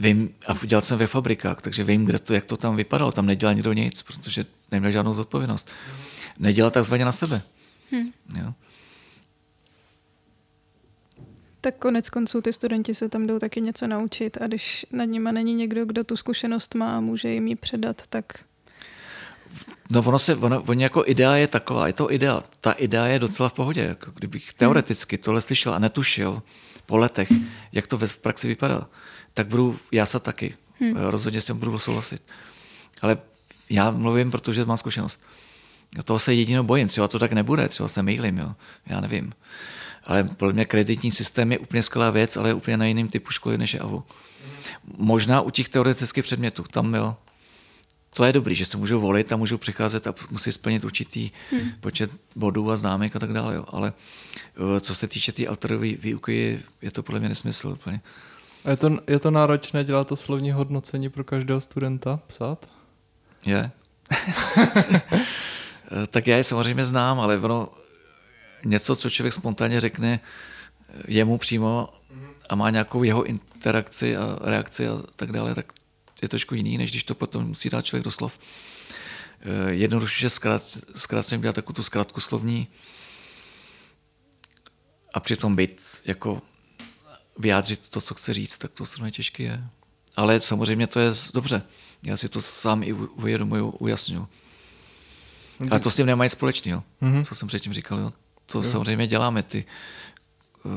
vím, 0.00 0.34
a 0.46 0.66
dělal 0.66 0.82
jsem 0.82 0.98
ve 0.98 1.06
fabrikách, 1.06 1.62
takže 1.62 1.84
vím, 1.84 2.04
kde 2.04 2.18
to, 2.18 2.34
jak 2.34 2.44
to 2.44 2.56
tam 2.56 2.76
vypadalo. 2.76 3.12
Tam 3.12 3.26
nedělal 3.26 3.54
nikdo 3.54 3.72
nic, 3.72 4.02
protože 4.02 4.46
neměl 4.70 4.90
žádnou 4.92 5.14
zodpovědnost. 5.14 5.70
Nedělal 6.38 6.70
takzvaně 6.70 7.04
na 7.04 7.12
sebe. 7.12 7.42
Hmm. 7.90 8.12
Jo. 8.38 8.54
Tak 11.60 11.76
konec 11.78 12.10
konců 12.10 12.40
ty 12.42 12.52
studenti 12.52 12.94
se 12.94 13.08
tam 13.08 13.26
jdou 13.26 13.38
taky 13.38 13.60
něco 13.60 13.86
naučit 13.86 14.38
a 14.40 14.46
když 14.46 14.86
nad 14.92 15.04
nima 15.04 15.32
není 15.32 15.54
někdo, 15.54 15.84
kdo 15.84 16.04
tu 16.04 16.16
zkušenost 16.16 16.74
má 16.74 16.96
a 16.96 17.00
může 17.00 17.28
jim 17.28 17.46
ji 17.46 17.56
předat, 17.56 18.02
tak... 18.08 18.45
No 19.90 20.02
ono 20.02 20.18
se, 20.18 20.36
ono, 20.36 20.62
ono 20.62 20.80
jako 20.80 21.02
idea 21.06 21.36
je 21.36 21.46
taková, 21.46 21.86
je 21.86 21.92
to 21.92 22.12
idea. 22.12 22.42
Ta 22.60 22.72
idea 22.72 23.06
je 23.06 23.18
docela 23.18 23.48
v 23.48 23.52
pohodě. 23.52 23.80
Jako 23.80 24.10
kdybych 24.14 24.52
teoreticky 24.52 25.18
tohle 25.18 25.40
slyšel 25.40 25.74
a 25.74 25.78
netušil 25.78 26.42
po 26.86 26.96
letech, 26.96 27.28
jak 27.72 27.86
to 27.86 27.98
ve 27.98 28.06
praxi 28.20 28.48
vypadá, 28.48 28.86
tak 29.34 29.46
budu 29.46 29.78
jásat 29.92 30.22
taky. 30.22 30.54
Hmm. 30.80 30.96
Rozhodně 30.96 31.40
s 31.40 31.46
tím 31.46 31.58
budu 31.58 31.78
souhlasit. 31.78 32.22
Ale 33.02 33.18
já 33.70 33.90
mluvím, 33.90 34.30
protože 34.30 34.64
mám 34.64 34.76
zkušenost. 34.76 35.22
Toho 36.04 36.18
se 36.18 36.34
jedinou 36.34 36.62
bojím. 36.62 36.88
Třeba 36.88 37.08
to 37.08 37.18
tak 37.18 37.32
nebude, 37.32 37.68
třeba 37.68 37.88
se 37.88 38.02
mýlím, 38.02 38.38
jo. 38.38 38.54
Já 38.86 39.00
nevím. 39.00 39.32
Ale 40.04 40.24
podle 40.24 40.52
mě 40.52 40.64
kreditní 40.64 41.12
systém 41.12 41.52
je 41.52 41.58
úplně 41.58 41.82
skvělá 41.82 42.10
věc, 42.10 42.36
ale 42.36 42.48
je 42.48 42.54
úplně 42.54 42.76
na 42.76 42.84
jiném 42.84 43.08
typu 43.08 43.30
školy 43.30 43.58
než 43.58 43.74
je 43.74 43.80
AVU. 43.80 44.04
Možná 44.96 45.40
u 45.40 45.50
těch 45.50 45.68
teoretických 45.68 46.24
předmětů, 46.24 46.64
tam 46.70 46.94
jo, 46.94 47.16
to 48.16 48.24
je 48.24 48.32
dobrý, 48.32 48.54
že 48.54 48.64
se 48.64 48.76
můžou 48.76 49.00
volit 49.00 49.32
a 49.32 49.36
můžou 49.36 49.58
přicházet 49.58 50.06
a 50.06 50.14
musí 50.30 50.52
splnit 50.52 50.84
určitý 50.84 51.30
hmm. 51.50 51.70
počet 51.80 52.10
bodů 52.36 52.70
a 52.70 52.76
známek 52.76 53.16
a 53.16 53.18
tak 53.18 53.32
dále. 53.32 53.54
Jo. 53.54 53.64
Ale 53.68 53.92
eh, 54.76 54.80
co 54.80 54.94
se 54.94 55.08
týče 55.08 55.32
té 55.32 55.36
tý 55.36 55.48
alterové 55.48 55.92
výuky, 55.92 56.60
je 56.82 56.90
to 56.90 57.02
podle 57.02 57.20
mě 57.20 57.28
nesmysl 57.28 57.68
úplně. 57.68 58.00
A 58.64 58.70
je 58.70 58.76
to, 58.76 58.98
je 59.06 59.18
to 59.18 59.30
náročné 59.30 59.84
dělat 59.84 60.08
to 60.08 60.16
slovní 60.16 60.52
hodnocení 60.52 61.08
pro 61.08 61.24
každého 61.24 61.60
studenta 61.60 62.20
psát? 62.26 62.70
Je. 63.46 63.70
Eh, 66.02 66.06
tak 66.06 66.26
já 66.26 66.36
je 66.36 66.44
samozřejmě 66.44 66.84
znám, 66.84 67.20
ale 67.20 67.38
ono, 67.38 67.68
něco, 68.64 68.96
co 68.96 69.10
člověk 69.10 69.34
spontánně 69.34 69.80
řekne 69.80 70.20
jemu 71.08 71.38
přímo 71.38 71.88
a 72.48 72.54
má 72.54 72.70
nějakou 72.70 73.02
jeho 73.02 73.24
interakci 73.24 74.16
a 74.16 74.38
reakci 74.40 74.88
a 74.88 74.98
tak 75.16 75.32
dále, 75.32 75.54
tak 75.54 75.72
je 76.22 76.28
trošku 76.28 76.54
jiný, 76.54 76.78
než 76.78 76.90
když 76.90 77.04
to 77.04 77.14
potom 77.14 77.46
musí 77.46 77.70
dát 77.70 77.84
člověk 77.84 78.04
do 78.04 78.10
slov. 78.10 78.38
Eh, 79.40 79.70
jednoduše 79.70 80.30
zkrát, 80.30 80.78
zkrát 80.96 81.26
jsem 81.26 81.40
dělal 81.40 81.52
takovou 81.52 81.74
tu 81.74 81.82
zkrátku 81.82 82.20
slovní 82.20 82.68
a 85.14 85.20
přitom 85.20 85.56
být 85.56 86.02
jako 86.04 86.42
vyjádřit 87.38 87.88
to, 87.88 88.00
co 88.00 88.14
chce 88.14 88.34
říct, 88.34 88.58
tak 88.58 88.72
to 88.72 88.86
samozřejmě 88.86 89.10
těžké 89.10 89.42
je. 89.42 89.64
Ale 90.16 90.40
samozřejmě 90.40 90.86
to 90.86 91.00
je 91.00 91.12
dobře. 91.34 91.62
Já 92.02 92.16
si 92.16 92.28
to 92.28 92.42
sám 92.42 92.82
i 92.82 92.92
uvědomuju, 92.92 93.70
ujasňuju. 93.70 94.28
Ale 95.70 95.80
to 95.80 95.90
s 95.90 95.96
tím 95.96 96.06
nemají 96.06 96.30
společného, 96.30 96.84
mm-hmm. 97.02 97.24
co 97.24 97.34
jsem 97.34 97.48
předtím 97.48 97.72
říkal. 97.72 97.98
Jo 97.98 98.12
to 98.46 98.58
jo. 98.58 98.64
samozřejmě 98.64 99.06
děláme 99.06 99.42
ty 99.42 99.64
uh, 100.64 100.72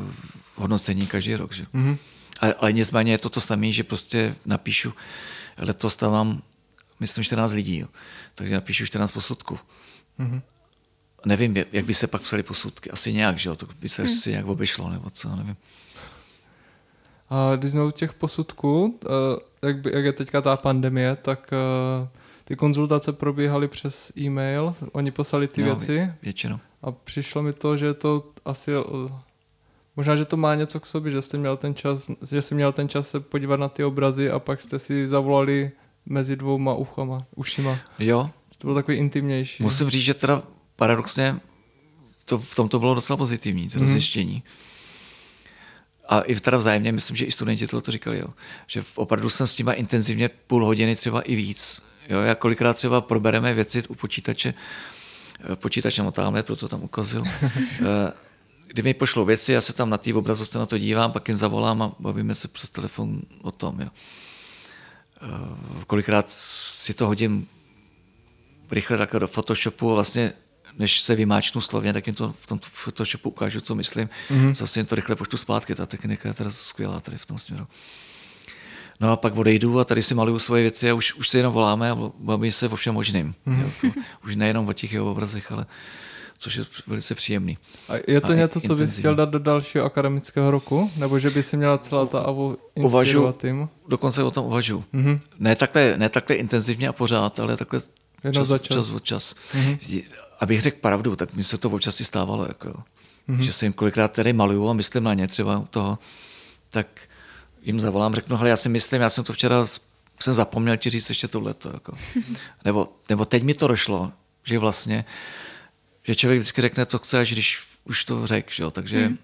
hodnocení 0.55 1.07
každý 1.07 1.35
rok. 1.35 1.53
Že? 1.53 1.63
Mm-hmm. 1.63 1.97
Ale, 2.39 2.53
ale 2.53 2.73
nicméně 2.73 3.11
je 3.11 3.17
to 3.17 3.29
to 3.29 3.41
samé, 3.41 3.71
že 3.71 3.83
prostě 3.83 4.35
napíšu, 4.45 4.93
letos 5.57 5.95
tam 5.95 6.11
mám, 6.11 6.41
myslím, 6.99 7.23
14 7.23 7.53
lidí, 7.53 7.79
jo. 7.79 7.87
takže 8.35 8.53
napíšu 8.53 8.85
14 8.85 9.11
posudků. 9.11 9.59
Mm-hmm. 10.19 10.41
Nevím, 11.25 11.55
jak 11.71 11.85
by 11.85 11.93
se 11.93 12.07
pak 12.07 12.21
psali 12.21 12.43
posudky. 12.43 12.91
Asi 12.91 13.13
nějak, 13.13 13.37
že 13.37 13.49
jo, 13.49 13.55
to 13.55 13.67
by 13.79 13.89
se 13.89 14.01
mm. 14.01 14.05
asi 14.05 14.29
nějak 14.29 14.45
obešlo, 14.45 14.89
nebo 14.89 15.09
co, 15.09 15.35
nevím. 15.35 15.55
A 17.29 17.55
když 17.55 17.71
jsme 17.71 17.83
u 17.83 17.91
těch 17.91 18.13
posudků, 18.13 18.99
eh, 19.05 19.67
jak, 19.67 19.77
by, 19.81 19.91
jak 19.93 20.05
je 20.05 20.13
teďka 20.13 20.41
ta 20.41 20.57
pandemie, 20.57 21.15
tak 21.15 21.49
eh, 21.53 22.07
ty 22.43 22.55
konzultace 22.55 23.13
probíhaly 23.13 23.67
přes 23.67 24.11
e-mail, 24.17 24.73
oni 24.91 25.11
poslali 25.11 25.47
ty 25.47 25.61
no, 25.61 25.67
věci. 25.67 26.13
Většinou. 26.21 26.59
A 26.81 26.91
přišlo 26.91 27.41
mi 27.41 27.53
to, 27.53 27.77
že 27.77 27.93
to 27.93 28.31
asi 28.45 28.71
možná, 29.99 30.15
že 30.15 30.25
to 30.25 30.37
má 30.37 30.55
něco 30.55 30.79
k 30.79 30.85
sobě, 30.85 31.11
že 31.11 31.21
jste 31.21 31.37
měl 31.37 31.57
ten 31.57 31.75
čas, 31.75 32.11
že 32.31 32.41
jsi 32.41 32.55
měl 32.55 32.71
ten 32.71 32.89
čas 32.89 33.09
se 33.09 33.19
podívat 33.19 33.59
na 33.59 33.69
ty 33.69 33.83
obrazy 33.83 34.31
a 34.31 34.39
pak 34.39 34.61
jste 34.61 34.79
si 34.79 35.07
zavolali 35.07 35.71
mezi 36.05 36.35
dvouma 36.35 36.73
uchama, 36.73 37.25
ušima. 37.35 37.79
Jo. 37.99 38.29
To 38.57 38.67
bylo 38.67 38.75
takový 38.75 38.97
intimnější. 38.97 39.63
Musím 39.63 39.89
říct, 39.89 40.03
že 40.03 40.13
teda 40.13 40.43
paradoxně 40.75 41.35
to 42.25 42.39
v 42.39 42.55
tom 42.55 42.69
to 42.69 42.79
bylo 42.79 42.95
docela 42.95 43.17
pozitivní, 43.17 43.69
to 43.69 43.79
mm. 43.79 43.87
zjištění. 43.87 44.43
A 46.07 46.21
i 46.21 46.35
teda 46.35 46.57
vzájemně, 46.57 46.91
myslím, 46.91 47.17
že 47.17 47.25
i 47.25 47.31
studenti 47.31 47.67
to 47.67 47.91
říkali, 47.91 48.19
jo. 48.19 48.27
že 48.67 48.83
opravdu 48.95 49.29
jsem 49.29 49.47
s 49.47 49.57
nima 49.57 49.73
intenzivně 49.73 50.29
půl 50.47 50.65
hodiny, 50.65 50.95
třeba 50.95 51.21
i 51.21 51.35
víc. 51.35 51.81
Jo, 52.09 52.19
jak 52.19 52.39
kolikrát 52.39 52.73
třeba 52.73 53.01
probereme 53.01 53.53
věci 53.53 53.83
u 53.87 53.95
počítače, 53.95 54.53
Eh, 55.43 55.55
počítačem 55.55 56.07
otáme, 56.07 56.43
proto 56.43 56.67
tam 56.67 56.83
ukazil. 56.83 57.23
Kdy 58.73 58.83
mi 58.83 58.93
pošlou 58.93 59.25
věci, 59.25 59.51
já 59.51 59.61
se 59.61 59.73
tam 59.73 59.89
na 59.89 59.97
té 59.97 60.13
obrazovce 60.13 60.59
na 60.59 60.65
to 60.65 60.77
dívám, 60.77 61.11
pak 61.11 61.27
jim 61.27 61.37
zavolám 61.37 61.81
a 61.81 61.91
bavíme 61.99 62.35
se 62.35 62.47
přes 62.47 62.69
telefon 62.69 63.21
o 63.41 63.51
tom. 63.51 63.81
Jo. 63.81 63.87
Eh, 65.21 65.85
kolikrát 65.87 66.29
si 66.29 66.93
to 66.93 67.07
hodím 67.07 67.47
rychle 68.71 68.97
takhle 68.97 69.19
do 69.19 69.27
Photoshopu 69.27 69.91
a 69.91 69.93
vlastně 69.93 70.33
než 70.79 71.01
se 71.01 71.15
vymáčnu 71.15 71.61
slovně, 71.61 71.93
tak 71.93 72.07
jim 72.07 72.15
to 72.15 72.33
v 72.39 72.47
tom 72.47 72.59
Photoshopu 72.59 73.29
ukážu, 73.29 73.61
co 73.61 73.75
myslím. 73.75 74.09
Mm-hmm. 74.29 74.53
Zase 74.53 74.79
jim 74.79 74.85
to 74.85 74.95
rychle 74.95 75.15
poštu 75.15 75.37
zpátky. 75.37 75.75
Ta 75.75 75.85
technika 75.85 76.29
je 76.29 76.33
teda 76.33 76.51
skvělá 76.51 76.99
tady 76.99 77.17
v 77.17 77.25
tom 77.25 77.37
směru. 77.37 77.67
No 78.99 79.11
a 79.11 79.15
pak 79.15 79.37
odejdu 79.37 79.79
a 79.79 79.83
tady 79.83 80.03
si 80.03 80.15
maluju 80.15 80.39
svoje 80.39 80.61
věci 80.61 80.89
a 80.89 80.93
už, 80.93 81.13
už 81.13 81.29
se 81.29 81.37
jenom 81.37 81.53
voláme 81.53 81.91
a 81.91 81.97
bavíme 82.19 82.51
se 82.51 82.69
o 82.69 82.75
všem 82.75 82.93
možným. 82.93 83.35
Mm. 83.45 83.59
Jo, 83.59 83.71
jako, 83.83 83.99
už 84.25 84.35
nejenom 84.35 84.67
o 84.67 84.73
těch 84.73 84.93
jeho 84.93 85.11
obrazech, 85.11 85.51
ale 85.51 85.65
což 86.39 86.55
je 86.55 86.63
velice 86.87 87.15
příjemný. 87.15 87.57
A 87.89 87.93
je 88.07 88.21
to 88.21 88.31
a 88.31 88.35
něco, 88.35 88.61
co 88.61 88.75
bys 88.75 88.97
chtěl 88.97 89.15
dát 89.15 89.29
do 89.29 89.39
dalšího 89.39 89.85
akademického 89.85 90.51
roku? 90.51 90.91
Nebo 90.95 91.19
že 91.19 91.29
by 91.29 91.43
si 91.43 91.57
měla 91.57 91.77
celá 91.77 92.05
ta 92.05 92.19
AVO 92.19 92.57
inspirovat 92.75 93.37
tým? 93.37 93.69
Dokonce 93.87 94.23
o 94.23 94.31
tom 94.31 94.45
uvažuji. 94.45 94.83
Mm-hmm. 94.93 95.19
Ne, 95.39 95.55
takhle, 95.55 95.93
ne 95.97 96.09
takhle 96.09 96.35
intenzivně 96.35 96.87
a 96.87 96.93
pořád, 96.93 97.39
ale 97.39 97.57
takhle 97.57 97.81
čas, 98.33 98.47
za 98.47 98.57
čas. 98.57 98.77
čas 98.77 98.89
od 98.89 99.03
čas. 99.03 99.35
Mm-hmm. 99.53 100.03
Abych 100.39 100.61
řekl 100.61 100.77
pravdu, 100.81 101.15
tak 101.15 101.33
mi 101.33 101.43
se 101.43 101.57
to 101.57 101.69
občas 101.69 101.99
i 101.99 102.05
stávalo. 102.05 102.45
Jako, 102.47 102.67
mm-hmm. 103.29 103.39
Že 103.39 103.53
se 103.53 103.65
jim 103.65 103.73
kolikrát 103.73 104.11
tady 104.11 104.33
maluju 104.33 104.69
a 104.69 104.73
myslím 104.73 105.03
na 105.03 105.13
ně 105.13 105.27
třeba 105.27 105.67
toho, 105.69 105.99
tak 106.69 106.87
jim 107.61 107.79
zavolám, 107.79 108.15
řeknu, 108.15 108.37
hele, 108.37 108.49
já 108.49 108.57
si 108.57 108.69
myslím, 108.69 109.01
já 109.01 109.09
jsem 109.09 109.23
to 109.23 109.33
včera 109.33 109.65
jsem 110.19 110.33
zapomněl 110.33 110.77
ti 110.77 110.89
říct 110.89 111.09
ještě 111.09 111.27
tohleto. 111.27 111.69
Jako. 111.73 111.97
Nebo, 112.65 112.93
nebo 113.09 113.25
teď 113.25 113.43
mi 113.43 113.53
to 113.53 113.67
došlo, 113.67 114.11
že 114.43 114.59
vlastně, 114.59 115.05
že 116.09 116.15
člověk 116.15 116.39
vždycky 116.39 116.61
řekne, 116.61 116.85
co 116.85 116.99
chce, 116.99 117.19
až 117.19 117.31
když 117.31 117.59
už 117.85 118.05
to 118.05 118.27
řekl, 118.27 118.49
že 118.51 118.63
jo? 118.63 118.71
takže 118.71 119.05
hmm. 119.05 119.17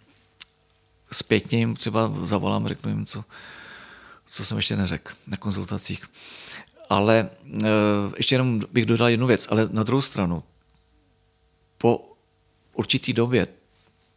zpětně 1.12 1.58
jim 1.60 1.76
třeba 1.76 2.12
zavolám, 2.24 2.68
řeknu 2.68 2.90
jim, 2.90 3.06
co, 3.06 3.26
co 4.26 4.46
jsem 4.46 4.58
ještě 4.58 4.76
neřekl 4.76 5.14
na 5.28 5.38
konzultacích. 5.38 6.04
Ale 6.90 7.30
e, 7.64 7.70
ještě 8.18 8.36
jenom 8.36 8.62
bych 8.72 8.86
dodal 8.86 9.10
jednu 9.10 9.28
věc, 9.28 9.48
ale 9.52 9.70
na 9.72 9.84
druhou 9.84 10.02
stranu, 10.02 10.44
po 11.78 12.14
určitý 12.74 13.14
době 13.14 13.48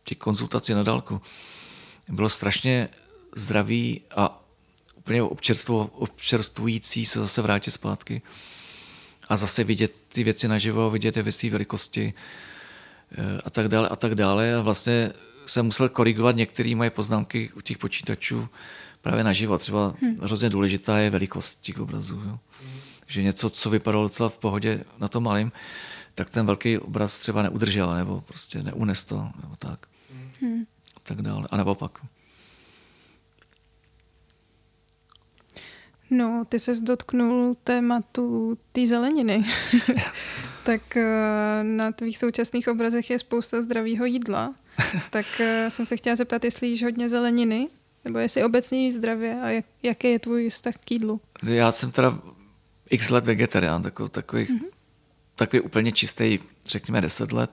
těch 0.05 0.19
konzultací 0.19 0.75
na 0.75 0.83
dálku 0.83 1.23
bylo 2.09 2.29
strašně 2.29 2.89
zdravý 3.37 4.01
a 4.16 4.45
úplně 4.95 5.23
občerstvující 5.93 7.07
se 7.07 7.21
zase 7.21 7.43
vrátit 7.43 7.71
zpátky 7.71 8.23
a 9.29 9.37
zase 9.37 9.64
vidět 9.64 9.95
ty 10.09 10.25
věci 10.25 10.49
naživo, 10.49 10.91
vidět 10.91 11.16
je 11.16 11.23
ve 11.23 11.33
své 11.33 11.51
velikosti 11.51 12.14
a 13.45 13.51
tak 13.51 13.69
dále 13.69 13.89
a 13.89 13.97
tak 13.97 14.15
dále. 14.15 14.55
A 14.55 14.61
vlastně 14.61 15.13
jsem 15.47 15.67
musel 15.67 15.89
korigovat 15.89 16.37
některé 16.37 16.75
moje 16.75 16.91
poznámky 16.91 17.51
u 17.57 17.61
těch 17.61 17.79
počítačů 17.79 18.49
právě 19.03 19.25
naživo. 19.25 19.59
Třeba 19.59 19.95
hmm. 20.01 20.19
hrozně 20.21 20.51
důležitá 20.51 20.99
je 20.99 21.11
velikost 21.11 21.61
těch 21.61 21.81
obrazů. 21.81 22.23
Jo. 22.27 22.39
Že 23.07 23.23
něco, 23.23 23.51
co 23.51 23.71
vypadalo 23.71 24.03
docela 24.03 24.29
v 24.29 24.39
pohodě 24.39 24.85
na 24.99 25.09
tom 25.09 25.25
malém, 25.25 25.53
tak 26.15 26.31
ten 26.31 26.47
velký 26.47 26.79
obraz 26.79 27.21
třeba 27.21 27.43
neudržel, 27.43 27.95
nebo 27.95 28.21
prostě 28.21 28.63
neunes 28.63 29.05
to, 29.05 29.31
nebo 29.43 29.57
tak. 29.59 29.87
Hmm. 30.41 30.65
Tak 31.03 31.23
dále. 31.23 31.49
A 31.51 31.57
nebo 31.57 31.75
pak. 31.75 31.99
No, 36.11 36.45
ty 36.49 36.59
ses 36.59 36.81
dotknul 36.81 37.57
tématu 37.65 38.59
té 38.73 38.87
zeleniny. 38.87 39.45
tak 40.65 40.97
eh, 40.97 41.05
na 41.63 41.93
tvých 41.93 42.19
současných 42.19 42.69
obrazech 42.69 43.11
je 43.11 43.19
spousta 43.19 43.63
zdravého 43.63 44.05
jídla. 44.05 44.55
tak 45.11 45.27
eh, 45.41 45.71
jsem 45.71 45.87
se 45.87 45.97
chtěla 45.97 46.17
zeptat, 46.17 46.45
jestli 46.45 46.69
jíš 46.69 46.83
hodně 46.83 47.09
zeleniny, 47.09 47.69
nebo 48.05 48.19
jestli 48.19 48.45
obecně 48.45 48.85
jíš 48.85 48.95
zdravě 48.95 49.41
a 49.43 49.49
jak, 49.49 49.65
jaký 49.83 50.11
je 50.11 50.19
tvůj 50.19 50.49
vztah 50.49 50.75
k 50.85 50.91
jídlu? 50.91 51.21
Já 51.43 51.73
jsem 51.73 51.91
teda 51.91 52.19
x 52.91 53.11
let 53.11 53.27
vegetarián, 53.27 53.83
takový, 53.83 54.09
takový, 54.09 54.45
mm-hmm. 54.45 54.69
takový 55.35 55.61
úplně 55.61 55.93
čistý, 55.93 56.39
řekněme 56.67 57.01
10 57.01 57.33
let. 57.33 57.51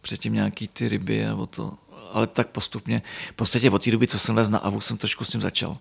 Předtím 0.00 0.32
nějaký 0.32 0.68
ty 0.68 0.88
ryby 0.88 1.24
nebo 1.24 1.46
to, 1.46 1.74
ale 2.12 2.26
tak 2.26 2.48
postupně. 2.48 3.02
V 3.30 3.32
podstatě 3.32 3.70
od 3.70 3.84
té 3.84 3.90
doby, 3.90 4.06
co 4.06 4.18
jsem 4.18 4.36
lez 4.36 4.50
na 4.50 4.58
AVU, 4.58 4.80
jsem 4.80 4.96
trošku 4.96 5.24
s 5.24 5.28
tím 5.28 5.40
začal. 5.40 5.78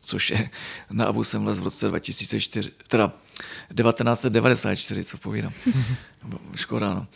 Což 0.00 0.30
je, 0.30 0.50
na 0.90 1.04
AVU 1.04 1.24
jsem 1.24 1.46
lez 1.46 1.60
v 1.60 1.62
roce 1.62 1.88
2004, 1.88 2.70
teda 2.88 3.12
1994, 3.74 5.04
co 5.04 5.18
povídám. 5.18 5.52
Škoda, 6.56 6.94
no. 6.94 7.06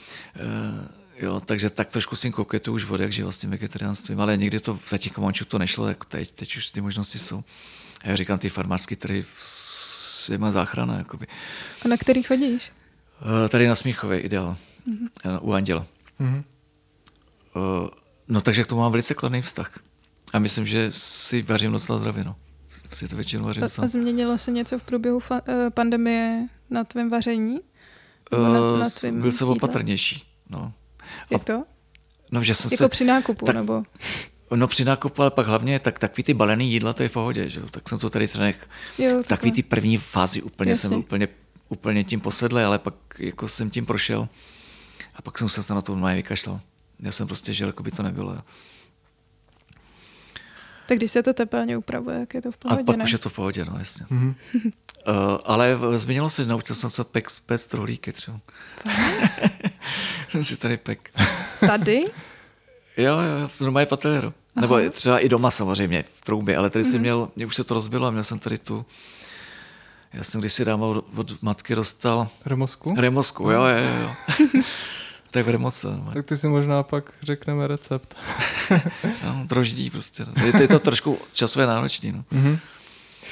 E, 1.21 1.27
jo, 1.27 1.41
takže 1.41 1.71
tak 1.71 1.91
trošku 1.91 2.17
s 2.17 2.21
tím 2.21 2.33
koketu 2.33 2.73
už 2.73 2.85
od 2.85 3.01
jak 3.01 3.13
žil 3.13 3.33
s 3.33 3.41
tím 3.41 3.51
vegetariánstvím, 3.51 4.21
ale 4.21 4.37
někdy 4.37 4.61
to 4.61 4.79
za 4.89 4.99
těch 4.99 5.13
komančů 5.13 5.45
to 5.45 5.59
nešlo, 5.59 5.89
jak 5.89 6.05
teď, 6.05 6.33
teď 6.33 6.57
už 6.57 6.71
ty 6.71 6.81
možnosti 6.81 7.19
jsou. 7.19 7.45
A 8.05 8.09
já 8.09 8.17
říkám, 8.17 8.39
ty 8.39 8.49
farmářské 8.49 8.97
trhy 8.97 9.25
je 10.29 10.39
má 10.39 10.53
záchrana. 10.53 10.99
Jakoby. 10.99 11.27
A 11.85 11.89
na 11.89 11.97
který 11.97 12.23
chodíš? 12.23 12.73
Uh, 13.23 13.49
tady 13.49 13.69
na 13.69 13.75
Smíchově, 13.75 14.21
ideál. 14.21 14.57
Mm-hmm. 14.89 15.39
U 15.41 15.53
Anděla. 15.53 15.87
Mm-hmm. 16.21 16.45
Uh, 17.57 17.89
no 18.29 18.41
takže 18.41 18.65
k 18.65 18.67
tomu 18.67 18.81
mám 18.81 18.93
velice 18.93 19.15
kladný 19.15 19.43
vztah. 19.43 19.79
A 20.33 20.39
myslím, 20.39 20.67
že 20.67 20.93
si 20.93 21.43
vařím 21.43 21.73
docela 21.73 21.99
zdravě. 21.99 22.25
No. 22.25 22.37
Si 22.95 23.09
to 23.09 23.17
většinou 23.17 23.45
vařím 23.45 23.69
sám. 23.69 23.85
A 23.85 23.89
změnilo 23.89 24.39
se 24.39 24.51
něco 24.51 24.79
v 24.79 24.83
průběhu 24.83 25.19
fa- 25.19 25.43
uh, 25.49 25.71
pandemie 25.71 26.47
na 26.71 26.85
tvém 26.85 27.11
vaření? 27.11 27.61
Uh, 28.33 28.49
na, 28.49 28.79
na 28.79 28.91
tvým 28.91 29.21
byl 29.21 29.33
jsem 29.33 29.49
opatrnější. 29.49 30.25
No. 30.51 30.73
Jak 31.31 31.45
to? 31.45 31.65
No, 32.33 32.43
že 32.45 32.55
jsem 32.55 32.69
jako 32.73 32.85
se, 32.85 32.89
při 32.89 33.05
nákupu, 33.05 33.47
tak, 33.47 33.55
nebo? 33.55 33.83
No 34.55 34.69
při 34.69 34.85
nákupu, 34.85 35.23
ale 35.23 35.31
pak 35.31 35.47
hlavně 35.47 35.79
tak, 35.79 35.99
takový 35.99 36.23
ty 36.23 36.35
balený 36.35 36.73
jídla, 36.73 36.93
to 36.93 37.03
je 37.03 37.09
v 37.09 37.13
pohodě, 37.13 37.51
že? 37.51 37.61
tak 37.71 37.89
jsem 37.89 37.99
to 37.99 38.11
tady 38.11 38.29
třeba 38.29 38.47
jo, 38.99 39.23
takový 39.27 39.53
ty 39.53 39.63
první 39.63 39.99
fázi 39.99 40.43
úplně 40.43 40.71
Jasně. 40.71 40.89
jsem 40.89 40.99
úplně, 40.99 41.29
úplně 41.69 42.05
tím 42.05 42.21
posedlý, 42.21 42.63
ale 42.63 42.79
pak 42.79 42.95
jako 43.19 43.49
jsem 43.49 43.71
tím 43.71 43.87
prošel 43.87 44.29
a 45.15 45.23
pak 45.23 45.39
jsem 45.39 45.49
se 45.49 45.75
na 45.75 45.83
to 45.83 45.93
normálně 45.93 46.17
vykašlal. 46.17 46.61
Já 47.01 47.13
jsem 47.13 47.27
prostě 47.27 47.53
žil, 47.53 47.67
jako 47.67 47.83
by 47.83 47.91
to 47.91 48.03
nebylo. 48.03 48.39
Tak 50.89 50.99
když 50.99 51.11
se 51.11 51.23
to 51.23 51.35
tepelně 51.35 51.77
upravuje, 51.77 52.21
jak 52.21 52.35
je 52.35 52.43
to 52.43 52.53
v 52.53 52.57
pohodě, 52.57 52.83
A 52.83 52.85
pak 52.85 52.97
ne? 52.97 53.05
už 53.05 53.13
je 53.13 53.19
to 53.19 53.29
v 53.29 53.33
pohodě, 53.33 53.65
no 53.65 53.79
jasně. 53.79 54.07
Mm-hmm. 54.07 54.35
uh, 54.55 55.13
ale 55.45 55.79
změnilo 55.97 56.31
se, 56.31 56.47
naučil 56.47 56.77
jsem 56.77 56.91
se 56.91 57.05
pek, 57.05 57.29
pec 57.47 57.67
trohlíky 57.67 58.13
třeba. 58.13 58.41
jsem 60.29 60.45
si 60.45 60.57
tady 60.57 60.77
pek. 60.77 61.11
Tady? 61.67 62.05
Jo, 62.97 63.19
jo, 63.19 63.49
v 63.49 63.61
normálně 63.61 63.87
pateléru. 63.87 64.35
Nebo 64.61 64.79
třeba 64.91 65.19
i 65.19 65.29
doma 65.29 65.51
samozřejmě, 65.51 66.05
v 66.15 66.25
troubě, 66.25 66.57
ale 66.57 66.71
tady 66.71 66.85
mm-hmm. 66.85 66.91
jsem 66.91 67.01
měl, 67.01 67.29
mě 67.37 67.47
už 67.47 67.55
se 67.55 67.65
to 67.65 67.75
rozbilo 67.75 68.07
a 68.07 68.11
měl 68.11 68.25
jsem 68.25 68.39
tady 68.39 68.59
tu, 68.59 68.87
já 70.13 70.25
jsem 70.25 70.41
kdysi 70.41 70.65
dávno 70.65 70.91
od, 70.91 71.05
od 71.17 71.43
matky 71.43 71.75
dostal... 71.75 72.29
Remosku? 72.47 72.95
Remosku, 72.99 73.51
jo, 73.51 73.65
jo, 73.65 73.85
jo. 74.03 74.11
tak 74.27 74.47
v 75.43 75.49
remoce. 75.49 75.87
No. 75.87 76.11
Tak 76.15 76.27
ty 76.27 76.37
si 76.37 76.49
možná 76.49 76.83
pak 76.83 77.13
řekneme 77.23 77.67
recept. 77.67 78.15
no, 79.25 79.45
droždí 79.45 79.91
prostě. 79.91 80.25
No. 80.25 80.47
Je, 80.47 80.53
to, 80.53 80.63
je 80.63 80.69
to 80.69 80.79
trošku 80.79 81.19
časové 81.33 81.67
náročný. 81.67 82.13
No. 82.13 82.25
Mm-hmm. 82.33 82.59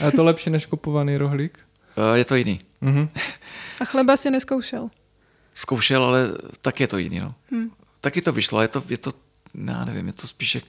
A 0.00 0.04
je 0.04 0.12
to 0.12 0.24
lepší 0.24 0.50
než 0.50 0.66
kupovaný 0.66 1.16
rohlík? 1.16 1.58
Uh, 1.96 2.16
je 2.16 2.24
to 2.24 2.34
jiný. 2.34 2.60
Mm-hmm. 2.82 3.08
A 3.80 3.84
chleba 3.84 4.16
si 4.16 4.30
neskoušel? 4.30 4.90
Zkoušel, 5.54 6.04
ale 6.04 6.32
tak 6.60 6.80
je 6.80 6.88
to 6.88 6.98
jiný. 6.98 7.20
No. 7.20 7.34
Hmm. 7.50 7.70
Taky 8.00 8.22
to 8.22 8.32
vyšlo, 8.32 8.62
je 8.62 8.68
to, 8.68 8.82
je 8.88 8.96
to 8.96 9.12
já 9.54 9.84
nevím, 9.84 10.06
je 10.06 10.12
to 10.12 10.26
spíš 10.26 10.54
jak, 10.54 10.64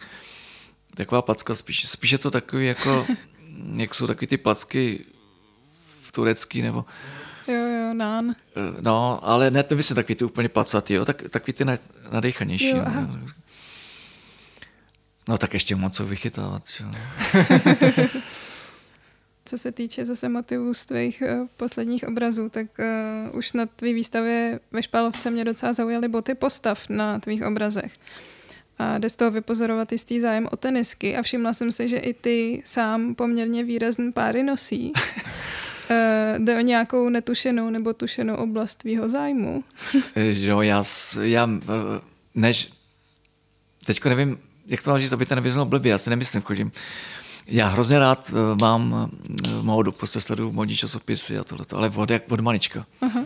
taková 0.96 1.22
placka, 1.22 1.56
spíš, 1.56 1.90
spíš 1.90 2.12
je 2.12 2.18
to 2.18 2.32
takový 2.32 2.66
jako, 2.66 3.08
jak 3.76 3.96
jsou 3.96 4.08
takový 4.08 4.28
ty 4.28 4.38
placky 4.38 5.06
v 6.04 6.12
turecký, 6.12 6.62
nebo 6.62 6.86
nán. 7.94 8.36
No, 8.82 9.20
ale 9.24 9.52
ne, 9.52 9.64
to 9.64 9.76
myslím 9.76 9.96
takový 9.96 10.16
ty 10.16 10.26
úplně 10.26 10.50
placatý, 10.50 10.94
jo, 10.94 11.06
tak, 11.06 11.24
takový 11.30 11.54
ty 11.54 11.66
nadejchanější. 12.12 12.70
Jo, 12.70 12.86
no, 12.96 13.20
no, 15.30 15.38
tak 15.38 15.54
ještě 15.54 15.76
moc 15.76 15.96
co 15.96 16.06
vychytávat. 16.06 16.64
Jo. 16.80 16.92
co 19.46 19.58
se 19.58 19.72
týče 19.72 20.06
zase 20.06 20.30
motivů 20.30 20.74
z 20.74 20.86
tvých 20.86 21.24
uh, 21.26 21.48
posledních 21.58 22.08
obrazů, 22.08 22.50
tak 22.50 22.68
uh, 22.80 23.38
už 23.38 23.54
na 23.54 23.66
tvý 23.66 23.94
výstavě 23.94 24.60
ve 24.72 24.84
Špalovce 24.84 25.32
mě 25.32 25.46
docela 25.46 25.74
zaujaly 25.74 26.08
boty 26.08 26.36
postav 26.36 26.90
na 26.90 27.20
tvých 27.20 27.44
obrazech 27.44 27.92
a 28.78 28.98
jde 28.98 29.10
z 29.10 29.16
toho 29.16 29.32
vypozorovat 29.32 29.92
jistý 29.92 30.20
zájem 30.20 30.48
o 30.52 30.58
tenisky 30.58 31.16
a 31.18 31.22
všimla 31.22 31.54
jsem 31.54 31.72
si, 31.72 31.88
že 31.88 31.98
i 31.98 32.14
ty 32.14 32.62
sám 32.66 33.16
poměrně 33.16 33.64
výrazný 33.64 34.12
páry 34.12 34.44
nosí. 34.44 34.94
Uh, 35.94 36.46
jde 36.46 36.58
o 36.58 36.62
nějakou 36.62 37.10
netušenou 37.10 37.70
nebo 37.70 37.94
tušenou 37.94 38.36
oblast 38.36 38.76
tvýho 38.76 39.10
zájmu? 39.10 39.64
jo, 40.16 40.62
já, 40.62 40.84
já 41.22 41.50
než, 42.36 42.74
teďko 43.86 44.10
nevím, 44.10 44.38
jak 44.68 44.84
to 44.84 44.90
mám 44.90 45.00
říct, 45.00 45.14
aby 45.14 45.26
to 45.26 45.36
nevyznělo 45.36 45.66
blbě, 45.66 45.92
já 45.92 45.98
si 45.98 46.10
nemyslím, 46.10 46.42
chodím. 46.42 46.72
Já 47.48 47.68
hrozně 47.68 48.00
rád 48.00 48.32
mám 48.62 49.12
módu, 49.62 49.92
prostě 49.92 50.22
sleduju 50.22 50.52
modní 50.52 50.78
časopisy 50.78 51.38
a 51.38 51.44
tohle, 51.44 51.66
ale 51.74 51.90
od, 51.90 52.10
jak 52.10 52.32
od 52.32 52.40
malička. 52.40 52.86
Uh-huh. 53.02 53.26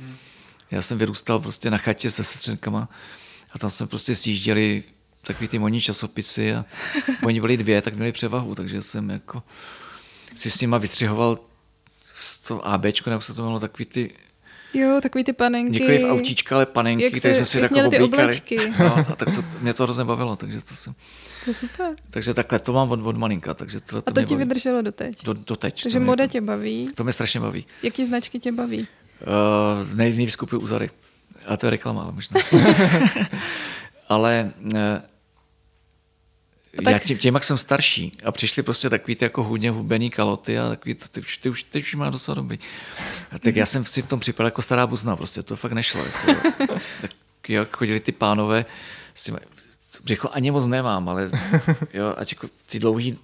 Já 0.72 0.82
jsem 0.82 0.98
vyrůstal 0.98 1.40
prostě 1.40 1.72
na 1.72 1.78
chatě 1.78 2.12
se 2.12 2.24
sestřenkama 2.24 2.90
a 3.52 3.60
tam 3.60 3.70
jsme 3.70 3.88
prostě 3.88 4.16
sjížděli 4.16 4.84
takový 5.22 5.48
ty 5.48 5.60
moní 5.60 5.82
časopisy 5.82 6.56
a 6.56 6.66
oni 7.24 7.42
byli 7.42 7.58
dvě, 7.58 7.82
tak 7.82 7.96
měli 7.96 8.12
převahu, 8.12 8.56
takže 8.56 8.82
jsem 8.82 9.10
jako 9.10 9.44
si 10.36 10.52
s 10.52 10.62
nima 10.62 10.78
vystřihoval 10.78 11.40
to 12.48 12.68
ABčko, 12.68 13.10
nebo 13.10 13.22
se 13.22 13.34
to 13.34 13.42
jmenovalo, 13.42 13.60
takový 13.60 13.86
ty 13.86 14.14
Jo, 14.74 15.00
takový 15.02 15.24
ty 15.24 15.34
panenky. 15.34 15.80
Nikoli 15.80 15.98
v 16.00 16.12
autíčka, 16.12 16.56
ale 16.56 16.66
panenky, 16.66 17.04
jak 17.04 17.14
které 17.14 17.34
jsme 17.34 17.46
si 17.46 17.60
jako 17.60 17.86
oblíkali. 17.86 18.42
No, 18.80 18.98
a 18.98 19.16
tak 19.16 19.30
se, 19.30 19.46
mě 19.62 19.74
to 19.74 19.84
hrozně 19.84 20.04
bavilo, 20.04 20.36
takže 20.36 20.62
to 20.62 20.76
jsem... 20.76 20.94
To 21.44 21.50
je 21.50 21.54
super. 21.54 21.96
Takže 22.10 22.34
takhle, 22.34 22.60
to 22.60 22.74
mám 22.74 22.92
od, 22.92 23.06
od 23.06 23.18
malinka. 23.18 23.54
Takže 23.54 23.80
to, 23.80 24.02
to 24.02 24.12
a 24.12 24.14
to 24.14 24.22
ti 24.22 24.34
baví. 24.34 24.46
vydrželo 24.46 24.82
doteď? 24.82 25.24
Do, 25.24 25.34
doteď. 25.34 25.84
Takže 25.84 26.00
moda 26.00 26.24
mě, 26.24 26.30
tě 26.30 26.42
baví? 26.42 26.88
To 26.96 27.04
mě 27.04 27.14
strašně 27.14 27.40
baví. 27.40 27.66
Jaký 27.84 28.06
značky 28.06 28.40
tě 28.40 28.52
baví? 28.52 28.80
Uh, 28.80 29.96
nej, 29.96 30.10
nejvíc 30.10 30.36
kupuju 30.36 30.62
Uzary. 30.62 30.90
A 31.46 31.58
to 31.58 31.66
je 31.66 31.70
reklama, 31.70 32.12
možná. 32.12 32.42
ale 34.10 34.52
uh, 34.64 34.72
tak... 36.84 36.94
Já 36.94 37.00
tím, 37.00 37.18
tím, 37.18 37.34
jak 37.34 37.44
jsem 37.44 37.58
starší 37.58 38.12
a 38.24 38.32
přišli 38.32 38.64
prostě 38.64 38.90
takový 38.90 39.16
ty 39.16 39.26
jako 39.26 39.44
hodně 39.44 39.72
hubený 39.72 40.10
kaloty 40.10 40.60
a 40.60 40.70
takový, 40.70 40.96
ty, 40.96 41.10
ty, 41.12 41.20
už, 41.20 41.38
ty, 41.38 41.50
už, 41.50 41.64
ty 41.64 41.80
už 41.80 41.96
má 41.96 42.10
docela 42.10 42.36
dobrý. 42.36 42.60
A 43.32 43.40
tak 43.40 43.56
já 43.56 43.66
jsem 43.66 43.86
si 43.86 44.02
v 44.02 44.08
tom 44.08 44.20
připadal 44.20 44.48
jako 44.48 44.62
stará 44.62 44.88
buzna, 44.88 45.16
prostě 45.16 45.44
to 45.44 45.56
fakt 45.56 45.72
nešlo. 45.72 46.06
Jako, 46.06 46.42
tak 47.02 47.12
jak 47.48 47.78
chodili 47.78 48.00
ty 48.00 48.12
pánové, 48.12 48.66
si, 49.16 49.34
břicho 50.04 50.30
ani 50.32 50.52
moc 50.52 50.68
nemám, 50.68 51.10
ale 51.10 51.32
jo, 51.94 52.14
ať 52.18 52.32
jako 52.32 52.50
ty 52.66 52.80
dlouhý 52.80 53.18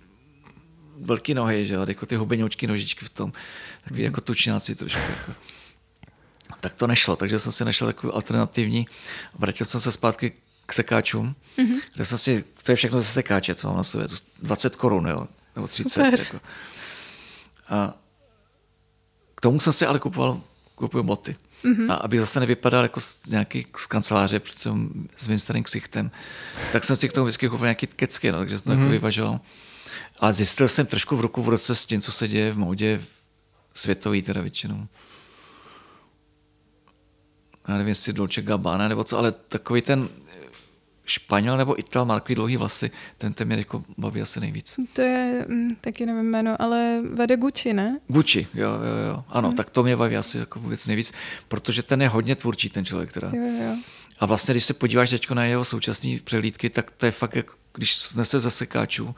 velký 0.97 1.33
nohy, 1.33 1.65
že 1.65 1.73
jo, 1.73 1.85
jako 1.87 2.05
ty 2.05 2.15
hubenoučky 2.15 2.67
nožičky 2.67 3.05
v 3.05 3.09
tom, 3.09 3.33
takový 3.83 4.01
mm. 4.01 4.05
jako 4.05 4.21
tučňáci 4.21 4.75
trošku. 4.75 5.01
Jako. 5.01 5.33
Tak 6.59 6.73
to 6.73 6.87
nešlo, 6.87 7.15
takže 7.15 7.39
jsem 7.39 7.51
si 7.51 7.65
našel 7.65 7.87
takový 7.87 8.13
alternativní. 8.13 8.87
Vrátil 9.39 9.65
jsem 9.65 9.81
se 9.81 9.91
zpátky 9.91 10.31
k 10.65 10.73
sekáčům, 10.73 11.35
mm-hmm. 11.57 11.81
kde 11.95 12.05
jsem 12.05 12.17
si, 12.17 12.43
to 12.63 12.71
je 12.71 12.75
všechno 12.75 13.01
ze 13.01 13.07
sekáče, 13.07 13.55
co 13.55 13.67
mám 13.67 13.77
na 13.77 13.83
sobě, 13.83 14.07
20 14.41 14.75
korun, 14.75 15.07
jo, 15.07 15.27
nebo 15.55 15.67
30. 15.67 16.19
Jako. 16.19 16.39
A 17.69 17.93
k 19.35 19.41
tomu 19.41 19.59
jsem 19.59 19.73
si 19.73 19.85
ale 19.85 19.99
kupoval, 19.99 20.41
kupuju 20.75 21.03
boty. 21.03 21.35
Mm-hmm. 21.63 21.91
A 21.91 21.95
aby 21.95 22.19
zase 22.19 22.39
nevypadal 22.39 22.83
jako 22.83 22.99
z, 22.99 23.25
nějaký 23.25 23.67
z 23.77 23.85
kanceláře, 23.85 24.39
protože 24.39 24.69
s 25.17 25.27
mým 25.27 25.39
starým 25.39 25.63
ksichtem, 25.63 26.11
tak 26.71 26.83
jsem 26.83 26.95
si 26.95 27.09
k 27.09 27.13
tomu 27.13 27.25
vždycky 27.25 27.49
koupil 27.49 27.65
nějaký 27.65 27.87
kecky, 27.87 28.31
no, 28.31 28.37
takže 28.39 28.57
jsem 28.57 28.63
to 28.63 28.69
mm-hmm. 28.69 28.73
jako 28.73 28.81
mhm. 28.81 28.91
vyvažoval. 28.91 29.39
Ale 30.19 30.33
zjistil 30.33 30.67
jsem 30.67 30.85
trošku 30.85 31.17
v 31.17 31.21
ruku 31.21 31.43
v 31.43 31.49
roce 31.49 31.75
s 31.75 31.85
tím, 31.85 32.01
co 32.01 32.11
se 32.11 32.27
děje 32.27 32.51
v 32.51 32.57
módě 32.57 33.01
světový 33.73 34.21
teda 34.21 34.41
většinou 34.41 34.87
já 37.67 37.73
nevím, 37.73 37.87
jestli 37.87 38.13
Dolce 38.13 38.41
Gabbana 38.41 38.87
nebo 38.87 39.03
co, 39.03 39.17
ale 39.17 39.31
takový 39.31 39.81
ten 39.81 40.09
Španěl 41.05 41.57
nebo 41.57 41.79
Ital, 41.79 42.05
má 42.05 42.13
takový 42.13 42.35
dlouhý 42.35 42.57
vlasy, 42.57 42.91
ten, 43.17 43.33
ten 43.33 43.47
mě 43.47 43.57
jako 43.57 43.83
baví 43.97 44.21
asi 44.21 44.39
nejvíc. 44.39 44.79
To 44.93 45.01
je, 45.01 45.45
hm, 45.49 45.75
taky 45.81 46.05
nevím 46.05 46.31
jméno, 46.31 46.61
ale 46.61 47.01
vede 47.13 47.37
Gucci, 47.37 47.73
ne? 47.73 47.99
Gucci, 48.07 48.47
jo, 48.53 48.69
jo, 48.69 49.07
jo. 49.07 49.23
Ano, 49.29 49.47
hmm. 49.47 49.57
tak 49.57 49.69
to 49.69 49.83
mě 49.83 49.97
baví 49.97 50.17
asi 50.17 50.37
jako 50.37 50.59
vůbec 50.59 50.87
nejvíc, 50.87 51.13
protože 51.47 51.83
ten 51.83 52.01
je 52.01 52.07
hodně 52.07 52.35
tvůrčí, 52.35 52.69
ten 52.69 52.85
člověk. 52.85 53.13
Teda. 53.13 53.31
Jo, 53.33 53.65
jo. 53.65 53.75
A 54.19 54.25
vlastně, 54.25 54.53
když 54.53 54.63
se 54.63 54.73
podíváš 54.73 55.09
teď 55.09 55.29
na 55.29 55.45
jeho 55.45 55.65
současné 55.65 56.17
přehlídky, 56.23 56.69
tak 56.69 56.91
to 56.91 57.05
je 57.05 57.11
fakt, 57.11 57.35
jak 57.35 57.51
když 57.73 57.95
snese 57.95 58.39
zasekáčů. 58.39 59.15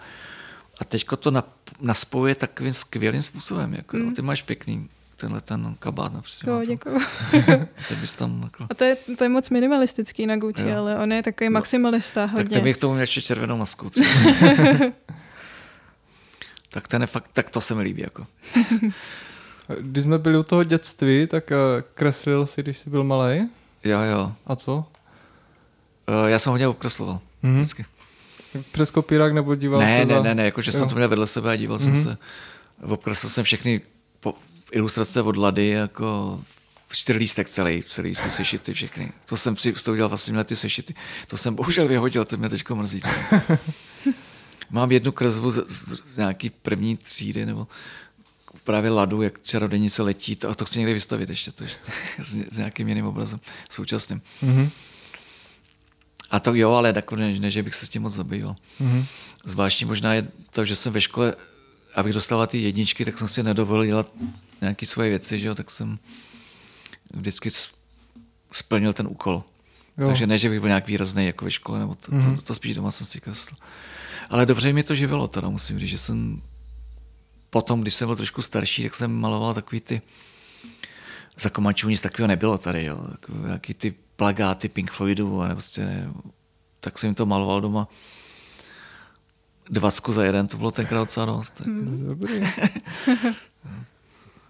A 0.82 0.86
teďko 0.86 1.18
to 1.18 1.44
naspojuje 1.82 2.36
takovým 2.36 2.74
skvělým 2.74 3.22
způsobem. 3.22 3.74
Jako, 3.74 3.98
mm. 3.98 4.14
Ty 4.14 4.22
máš 4.22 4.42
pěkný 4.42 4.90
tenhle 5.16 5.42
ten 5.42 5.76
kabát 5.80 6.14
například. 6.14 6.54
Jo, 6.54 6.66
děkuji. 6.68 7.00
Ty 7.88 7.96
bys 7.96 8.14
tam 8.14 8.42
jako... 8.44 8.68
A 8.70 8.74
to 8.74 8.84
je, 8.84 8.98
to 9.18 9.24
je 9.24 9.30
moc 9.30 9.50
minimalistický 9.50 10.26
na 10.26 10.38
Gucci, 10.38 10.68
jo. 10.68 10.78
ale 10.78 10.98
on 10.98 11.12
je 11.12 11.24
takový 11.24 11.50
maximalista 11.50 12.26
hodně. 12.26 12.44
Tak 12.44 12.54
ten 12.54 12.64
bych 12.64 12.78
k 12.78 12.80
tomu 12.80 12.94
měl 12.94 13.04
ještě 13.04 13.22
červenou 13.22 13.58
masku. 13.58 13.90
tak 16.70 16.88
ten 16.88 17.02
je 17.02 17.08
fakt, 17.08 17.30
tak 17.34 17.50
to 17.50 17.62
se 17.62 17.76
mi 17.76 17.82
líbí. 17.82 18.02
Jako. 18.02 18.28
Když 19.80 20.04
jsme 20.04 20.18
byli 20.18 20.38
u 20.38 20.44
toho 20.44 20.64
dětství, 20.64 21.28
tak 21.28 21.52
uh, 21.52 21.58
kreslil 21.94 22.46
si, 22.46 22.64
když 22.64 22.78
jsi 22.78 22.90
byl 22.90 23.04
malý? 23.04 23.50
Jo, 23.84 24.00
jo. 24.02 24.34
A 24.46 24.56
co? 24.56 24.76
Uh, 24.76 24.86
já 26.26 26.40
jsem 26.40 26.52
hodně 26.52 26.68
obkresloval. 26.68 27.20
Mm-hmm. 27.44 27.56
Vždycky. 27.56 27.86
Přes 28.72 28.92
kopírák 28.92 29.34
nebo 29.34 29.56
díval 29.56 29.80
ne, 29.80 30.00
se 30.00 30.06
Ne, 30.06 30.16
za... 30.16 30.24
ne, 30.24 30.36
ne, 30.36 30.46
jakože 30.46 30.72
jsem 30.72 30.90
to 30.90 30.96
měl 30.96 31.10
vedle 31.10 31.28
sebe 31.28 31.52
a 31.52 31.56
díval 31.56 31.78
mm-hmm. 31.78 31.84
jsem 31.84 31.94
mhm. 31.94 32.04
se. 32.04 32.18
Obkreslil 32.82 33.30
jsem 33.30 33.44
všechny 33.44 33.82
po, 34.20 34.36
ilustrace 34.72 35.22
od 35.22 35.38
Lady, 35.38 35.68
jako 35.68 36.42
čtyřlístek 36.92 37.50
celý, 37.50 37.84
celý 37.84 38.16
ty 38.16 38.30
sešity 38.30 38.74
všechny. 38.74 39.12
To 39.26 39.38
jsem 39.38 39.58
si 39.58 39.74
toho 39.74 39.94
udělal 39.94 40.10
vlastně 40.10 40.44
ty 40.44 40.56
sešity. 40.56 40.96
To 41.28 41.38
jsem 41.38 41.56
bohužel 41.56 41.88
vyhodil, 41.88 42.26
to 42.26 42.38
mě 42.38 42.50
teďko 42.50 42.76
mrzí. 42.76 43.02
Mám 44.70 44.92
jednu 44.92 45.12
kresbu 45.12 45.52
z, 45.52 45.56
z 45.68 46.02
nějaký 46.18 46.50
první 46.50 46.98
třídy, 46.98 47.46
nebo 47.46 47.68
právě 48.64 48.92
Ladu, 48.92 49.22
jak 49.22 49.42
čarodenice 49.42 50.04
letí, 50.04 50.36
to, 50.36 50.50
a 50.50 50.56
to 50.56 50.66
chci 50.66 50.80
někdy 50.80 50.94
vystavit 50.94 51.30
ještě, 51.30 51.52
to, 51.52 51.66
s, 52.22 52.36
s 52.52 52.58
nějakým 52.58 52.88
jiným 52.88 53.06
obrazem 53.06 53.40
současným. 53.70 54.22
Mm-hmm. 54.44 54.70
A 56.32 56.40
to 56.40 56.54
jo, 56.54 56.72
ale 56.72 56.94
tak 56.94 57.12
ne, 57.12 57.40
ne, 57.40 57.52
že 57.52 57.64
bych 57.64 57.76
se 57.76 57.86
s 57.86 57.90
tím 57.90 58.02
moc 58.02 58.14
zabýval. 58.14 58.56
Mm-hmm. 58.82 59.06
Zvláštní 59.44 59.86
možná 59.86 60.14
je 60.14 60.28
to, 60.52 60.66
že 60.66 60.76
jsem 60.76 60.94
ve 60.94 61.02
škole, 61.02 61.36
abych 61.96 62.14
dostala 62.14 62.48
ty 62.48 62.58
jedničky, 62.58 63.06
tak 63.06 63.18
jsem 63.18 63.28
si 63.28 63.44
nedovolil 63.44 63.86
dělat 63.86 64.14
nějaké 64.62 64.86
svoje 64.86 65.10
věci, 65.10 65.40
že 65.40 65.48
jo, 65.48 65.56
tak 65.56 65.70
jsem 65.70 66.00
vždycky 67.14 67.50
splnil 68.52 68.94
ten 68.94 69.08
úkol. 69.08 69.44
Jo. 69.98 70.08
Takže 70.08 70.28
ne, 70.28 70.38
že 70.38 70.50
bych 70.50 70.60
byl 70.60 70.70
nějak 70.70 70.88
výrazný 70.88 71.26
jako 71.26 71.46
ve 71.46 71.52
škole, 71.52 71.80
nebo 71.80 71.96
to, 71.96 72.12
mm-hmm. 72.12 72.22
to, 72.22 72.28
mhm. 72.28 72.38
to 72.38 72.56
spíš 72.56 72.76
doma 72.76 72.92
jsem 72.92 73.08
si 73.08 73.22
kreslil. 73.22 73.58
Ale 74.30 74.46
dobře 74.46 74.74
mi 74.74 74.84
to 74.84 74.96
živilo, 74.96 75.28
teda 75.28 75.50
musím 75.50 75.80
říct, 75.80 75.90
že 75.90 75.98
jsem 75.98 76.42
potom, 77.50 77.82
když 77.82 77.94
jsem 77.94 78.08
byl 78.08 78.16
trošku 78.16 78.42
starší, 78.42 78.84
tak 78.84 78.96
jsem 78.96 79.12
maloval 79.12 79.54
takový 79.54 79.82
ty 79.82 80.02
za 81.40 81.50
komačů 81.50 81.90
nic 81.90 82.02
takového 82.02 82.28
nebylo 82.28 82.58
tady, 82.58 82.84
jo. 82.84 83.08
Jaký 83.48 83.74
ty 83.74 83.94
plagáty 84.16 84.70
Pink 84.70 84.92
Floydu 84.92 85.42
a 85.42 85.48
prostě, 85.48 86.08
tak 86.80 87.00
jsem 87.00 87.08
jim 87.08 87.16
to 87.16 87.26
maloval 87.26 87.62
doma. 87.62 87.88
Dvacku 89.70 90.14
za 90.14 90.26
jeden, 90.26 90.48
to 90.48 90.58
bylo 90.58 90.72
tenkrát 90.72 91.00
docela 91.00 91.26
dost. 91.26 91.52
Tak. 91.52 91.68
Hmm, 91.68 92.08
dobrý. 92.08 92.34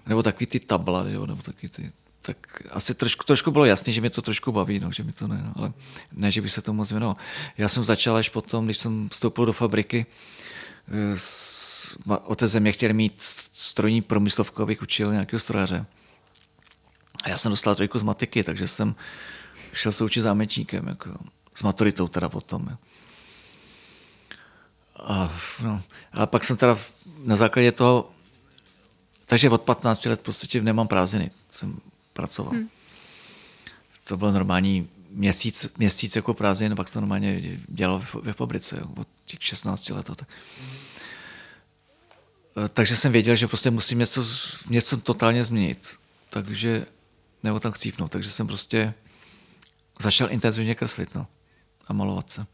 nebo 0.05 0.23
takový 0.23 0.45
ty 0.45 0.59
tabla, 0.59 1.03
jo, 1.07 1.25
nebo 1.25 1.41
takový 1.41 1.69
ty, 1.69 1.91
tak 2.21 2.37
asi 2.71 2.93
trošku, 2.93 3.23
trošku 3.23 3.51
bylo 3.51 3.65
jasné, 3.65 3.93
že 3.93 4.01
mě 4.01 4.09
to 4.09 4.21
trošku 4.21 4.51
baví, 4.51 4.79
no, 4.79 4.91
že 4.91 5.03
mi 5.03 5.11
to 5.11 5.27
ne, 5.27 5.43
no, 5.45 5.53
ale 5.55 5.73
ne, 6.11 6.31
že 6.31 6.41
bych 6.41 6.51
se 6.51 6.61
tomu 6.61 6.77
moc 6.77 6.91
věnoval. 6.91 7.15
Já 7.57 7.67
jsem 7.67 7.83
začal 7.83 8.15
až 8.15 8.29
potom, 8.29 8.65
když 8.65 8.77
jsem 8.77 9.09
vstoupil 9.09 9.45
do 9.45 9.53
fabriky, 9.53 10.05
eh, 10.87 11.17
s, 11.17 11.97
o 12.25 12.35
té 12.35 12.47
země 12.47 12.71
chtěli 12.71 12.93
mít 12.93 13.13
strojní 13.53 14.01
promyslovku, 14.01 14.61
abych 14.61 14.81
učil 14.81 15.11
nějakého 15.11 15.39
strojaře. 15.39 15.85
A 17.23 17.29
já 17.29 17.37
jsem 17.37 17.49
dostal 17.49 17.75
trojku 17.75 17.99
z 17.99 18.03
matiky, 18.03 18.43
takže 18.43 18.67
jsem 18.67 18.95
šel 19.73 19.91
se 19.91 20.03
učit 20.03 20.21
zámečníkem, 20.21 20.87
jako, 20.87 21.17
s 21.55 21.63
maturitou 21.63 22.07
teda 22.07 22.29
potom. 22.29 22.67
Jo. 22.69 22.77
A, 24.95 25.33
no, 25.63 25.81
a 26.11 26.25
pak 26.25 26.43
jsem 26.43 26.57
teda 26.57 26.77
na 27.23 27.35
základě 27.35 27.71
toho, 27.71 28.09
takže 29.25 29.49
od 29.49 29.61
15 29.61 30.05
let 30.05 30.21
prostě 30.21 30.61
nemám 30.61 30.87
prázdniny, 30.87 31.31
jsem 31.51 31.79
pracoval. 32.13 32.53
Hmm. 32.53 32.69
To 34.03 34.17
byl 34.17 34.31
normální 34.31 34.89
měsíc, 35.09 35.67
měsíc 35.77 36.15
jako 36.15 36.33
prázdnin, 36.33 36.75
pak 36.75 36.87
jsem 36.87 37.01
normálně 37.01 37.59
dělal 37.67 38.03
ve 38.21 38.33
fabrice 38.33 38.81
od 38.97 39.07
těch 39.25 39.43
16 39.43 39.89
let. 39.89 40.09
Tak. 40.15 40.27
Takže 42.73 42.95
jsem 42.95 43.11
věděl, 43.11 43.35
že 43.35 43.47
prostě 43.47 43.71
musím 43.71 43.99
něco, 43.99 44.25
něco 44.69 44.97
totálně 44.97 45.43
změnit. 45.43 45.95
Takže, 46.29 46.85
nebo 47.43 47.59
tam 47.59 47.71
chcípnout. 47.71 48.11
Takže 48.11 48.29
jsem 48.29 48.47
prostě 48.47 48.93
začal 49.99 50.31
intenzivně 50.31 50.75
kreslit 50.75 51.15
no, 51.15 51.27
a 51.87 51.93
malovat 51.93 52.29
se. 52.29 52.45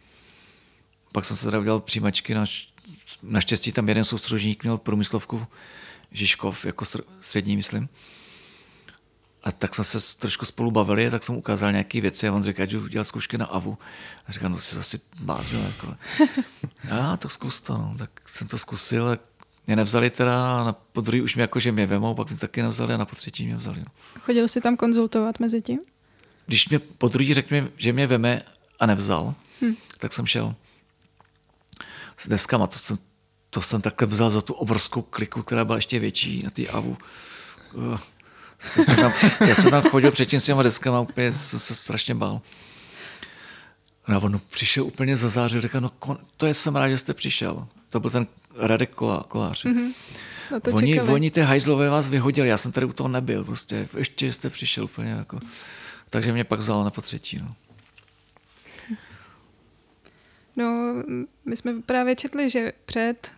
Pak 1.11 1.25
jsem 1.25 1.37
se 1.37 1.45
teda 1.45 1.59
udělal 1.59 1.79
přijímačky, 1.79 2.33
na, 2.33 2.45
naštěstí 3.23 3.71
tam 3.71 3.87
jeden 3.87 4.03
soustružník 4.03 4.63
měl 4.63 4.77
průmyslovku 4.77 5.47
Žižkov, 6.11 6.65
jako 6.65 6.85
střední, 7.21 7.55
myslím. 7.55 7.89
A 9.43 9.51
tak 9.51 9.75
jsme 9.75 9.83
se 9.83 10.17
trošku 10.17 10.45
spolu 10.45 10.71
bavili, 10.71 11.11
tak 11.11 11.23
jsem 11.23 11.35
ukázal 11.35 11.71
nějaké 11.71 12.01
věci 12.01 12.27
a 12.27 12.33
on 12.33 12.43
řekl, 12.43 12.65
že 12.65 12.79
udělal 12.79 13.05
zkoušky 13.05 13.37
na 13.37 13.45
AVU. 13.45 13.77
A 14.27 14.31
říkal, 14.31 14.49
no 14.49 14.57
jsi 14.57 14.75
asi 14.75 14.99
blázel. 15.19 15.61
Jako. 15.61 15.95
A 16.91 17.17
to 17.17 17.29
zkus 17.29 17.61
to, 17.61 17.77
no. 17.77 17.95
Tak 17.97 18.09
jsem 18.25 18.47
to 18.47 18.57
zkusil 18.57 19.09
a 19.09 19.17
mě 19.67 19.75
nevzali 19.75 20.09
teda, 20.09 20.61
a 20.61 20.63
na 20.63 20.73
podruhý 20.73 21.21
už 21.21 21.35
mě 21.35 21.41
jako, 21.41 21.59
že 21.59 21.71
mě 21.71 21.85
vemou, 21.85 22.13
pak 22.13 22.29
mě 22.29 22.37
taky 22.37 22.61
nevzali 22.61 22.93
a 22.93 22.97
na 22.97 23.05
potřetí 23.05 23.45
mě 23.45 23.55
vzali. 23.55 23.79
No. 23.79 24.19
Chodil 24.19 24.47
jsi 24.47 24.61
tam 24.61 24.77
konzultovat 24.77 25.39
mezi 25.39 25.61
tím? 25.61 25.79
když 26.51 26.69
mě 26.69 26.79
po 26.79 27.07
druhý 27.07 27.33
řekl, 27.33 27.55
že 27.77 27.93
mě 27.93 28.07
veme 28.07 28.41
a 28.79 28.85
nevzal, 28.85 29.33
hmm. 29.61 29.75
tak 29.97 30.13
jsem 30.13 30.27
šel 30.27 30.55
s 32.21 32.29
deskama. 32.29 32.67
To 32.67 32.77
jsem, 32.77 32.97
to 33.49 33.61
jsem 33.61 33.81
takhle 33.81 34.07
vzal 34.07 34.29
za 34.29 34.41
tu 34.41 34.53
obrovskou 34.53 35.01
kliku, 35.01 35.43
která 35.43 35.65
byla 35.65 35.75
ještě 35.75 35.99
větší 35.99 36.43
na 36.43 36.49
té 36.49 36.67
AVU. 36.67 36.97
Uh, 37.73 37.99
jsem 38.59 38.95
tam, 38.95 39.13
já 39.47 39.55
jsem 39.55 39.71
tam 39.71 39.83
chodil 39.83 40.11
předtím 40.11 40.39
s 40.39 40.45
těma 40.45 40.63
deskama, 40.63 40.99
úplně 40.99 41.33
jsem 41.33 41.59
se 41.59 41.75
strašně 41.75 42.15
bál. 42.15 42.41
A 44.05 44.17
on 44.17 44.41
přišel 44.49 44.85
úplně 44.85 45.17
zazářil, 45.17 45.61
řekl, 45.61 45.81
no 45.81 45.89
kon, 45.89 46.17
to 46.37 46.45
je 46.45 46.53
jsem 46.53 46.75
rád, 46.75 46.89
že 46.89 46.97
jste 46.97 47.13
přišel. 47.13 47.67
To 47.89 47.99
byl 47.99 48.11
ten 48.11 48.27
Radek 48.57 48.89
Kolá, 48.89 49.23
Kolář. 49.27 49.65
Mm-hmm. 49.65 49.93
oni, 50.73 51.01
oni 51.01 51.31
ty 51.31 51.41
hajzlové 51.41 51.89
vás 51.89 52.09
vyhodili, 52.09 52.49
já 52.49 52.57
jsem 52.57 52.71
tady 52.71 52.85
u 52.85 52.93
toho 52.93 53.09
nebyl, 53.09 53.43
prostě 53.43 53.87
ještě 53.97 54.33
jste 54.33 54.49
přišel 54.49 54.83
úplně 54.83 55.11
jako... 55.11 55.39
Takže 56.09 56.33
mě 56.33 56.43
pak 56.43 56.59
vzalo 56.59 56.83
na 56.83 56.89
potřetí. 56.89 57.39
No. 57.39 57.55
No, 60.55 60.93
my 61.45 61.55
jsme 61.55 61.81
právě 61.81 62.15
četli, 62.15 62.49
že 62.49 62.73
před 62.85 63.31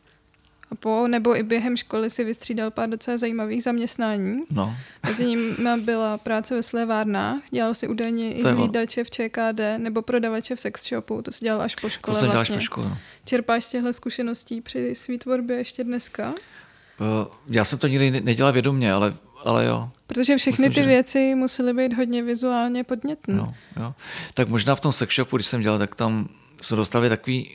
a 0.73 0.75
po 0.75 1.07
nebo 1.07 1.37
i 1.37 1.43
během 1.43 1.77
školy 1.77 2.09
si 2.09 2.23
vystřídal 2.23 2.71
pár 2.71 2.89
docela 2.89 3.17
zajímavých 3.17 3.63
zaměstnání. 3.63 4.43
No. 4.51 4.75
Mezi 5.05 5.25
nimi 5.25 5.55
byla 5.77 6.17
práce 6.17 6.55
ve 6.55 6.63
slevárnách, 6.63 7.41
dělal 7.51 7.73
si 7.73 7.87
údajně 7.87 8.33
i 8.33 8.43
hlídače 8.43 9.03
v 9.03 9.09
ČKD 9.09 9.61
nebo 9.77 10.01
prodavače 10.01 10.55
v 10.55 10.59
sex 10.59 10.89
shopu, 10.89 11.21
to 11.21 11.31
si 11.31 11.45
dělal 11.45 11.61
až 11.61 11.75
po 11.75 11.89
škole 11.89 12.15
to 12.15 12.19
jsem 12.19 12.29
vlastně. 12.29 12.55
Až 12.55 12.59
po 12.61 12.65
škole, 12.65 12.89
no. 12.89 12.97
Čerpáš 13.25 13.65
z 13.65 13.69
těchto 13.69 13.93
zkušeností 13.93 14.61
při 14.61 14.95
svý 14.95 15.17
tvorbě 15.17 15.57
ještě 15.57 15.83
dneska? 15.83 16.29
Uh, 16.29 17.27
já 17.47 17.65
jsem 17.65 17.79
to 17.79 17.87
nikdy 17.87 18.21
nedělal 18.21 18.53
vědomě, 18.53 18.93
ale 18.93 19.13
ale 19.45 19.65
jo. 19.65 19.89
Protože 20.07 20.37
všechny 20.37 20.51
Myslím, 20.51 20.83
ty 20.83 20.83
že... 20.83 20.89
věci 20.89 21.35
musely 21.35 21.73
být 21.73 21.93
hodně 21.93 22.23
vizuálně 22.23 22.83
podnětné. 22.83 23.33
No, 23.33 23.53
jo. 23.79 23.93
Tak 24.33 24.47
možná 24.47 24.75
v 24.75 24.79
tom 24.79 24.93
sex 24.93 25.15
shopu, 25.15 25.37
když 25.37 25.47
jsem 25.47 25.61
dělal, 25.61 25.79
tak 25.79 25.95
tam 25.95 26.29
jsme 26.65 26.77
dostali 26.77 27.09
takový, 27.09 27.51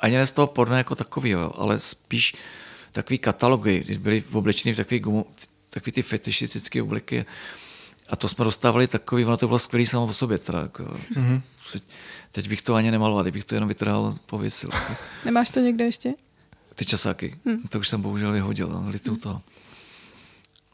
ani 0.00 0.16
ne 0.16 0.26
z 0.26 0.32
toho 0.32 0.46
porno 0.46 0.76
jako 0.76 0.94
takový, 0.94 1.30
jo, 1.30 1.52
ale 1.54 1.80
spíš 1.80 2.34
takový 2.92 3.18
katalogy, 3.18 3.80
když 3.84 3.96
byly 3.96 4.24
oblečeny 4.32 4.74
v 4.74 4.76
takový, 4.76 5.00
gumu, 5.00 5.26
takový 5.70 5.92
ty 5.92 6.02
fetišistické 6.02 6.82
obliky. 6.82 7.24
A 8.08 8.16
to 8.16 8.28
jsme 8.28 8.44
dostávali 8.44 8.86
takový, 8.86 9.24
ono 9.24 9.36
to 9.36 9.46
bylo 9.46 9.58
skvělý 9.58 9.86
samo 9.86 10.04
o 10.04 10.12
sobě. 10.12 10.38
Teda, 10.38 10.60
jako, 10.60 10.82
mm-hmm. 10.82 11.42
Teď 12.32 12.48
bych 12.48 12.62
to 12.62 12.74
ani 12.74 12.90
nemaloval, 12.90 13.22
kdybych 13.22 13.44
to 13.44 13.54
jenom 13.54 13.68
vytrhal, 13.68 14.18
pověsil. 14.26 14.70
Nemáš 15.24 15.50
to 15.50 15.60
někde 15.60 15.84
ještě? 15.84 16.14
Ty 16.74 16.84
časáky. 16.84 17.38
Hmm. 17.46 17.62
To 17.68 17.78
už 17.78 17.88
jsem 17.88 18.02
bohužel 18.02 18.32
vyhodil, 18.32 18.68
no, 18.68 18.90
litu 18.90 19.10
hmm. 19.10 19.20
toho. 19.20 19.42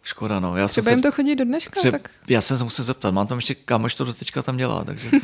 Škoda, 0.07 0.41
no. 0.41 0.57
Já 0.57 0.69
Třeba 0.69 0.91
jim 0.91 1.03
to 1.03 1.13
chodí 1.13 1.37
do 1.37 1.45
dneška, 1.45 1.81
třeba, 1.81 1.99
tak... 1.99 2.11
Já 2.29 2.41
jsem 2.41 2.59
se 2.59 2.65
musel 2.65 2.85
zeptat, 2.85 3.11
mám 3.11 3.27
tam 3.27 3.39
ještě 3.39 3.55
kámoš, 3.55 3.95
to 3.95 4.05
do 4.05 4.15
teďka 4.15 4.43
tam 4.43 4.57
dělá, 4.57 4.85
takže 4.85 5.11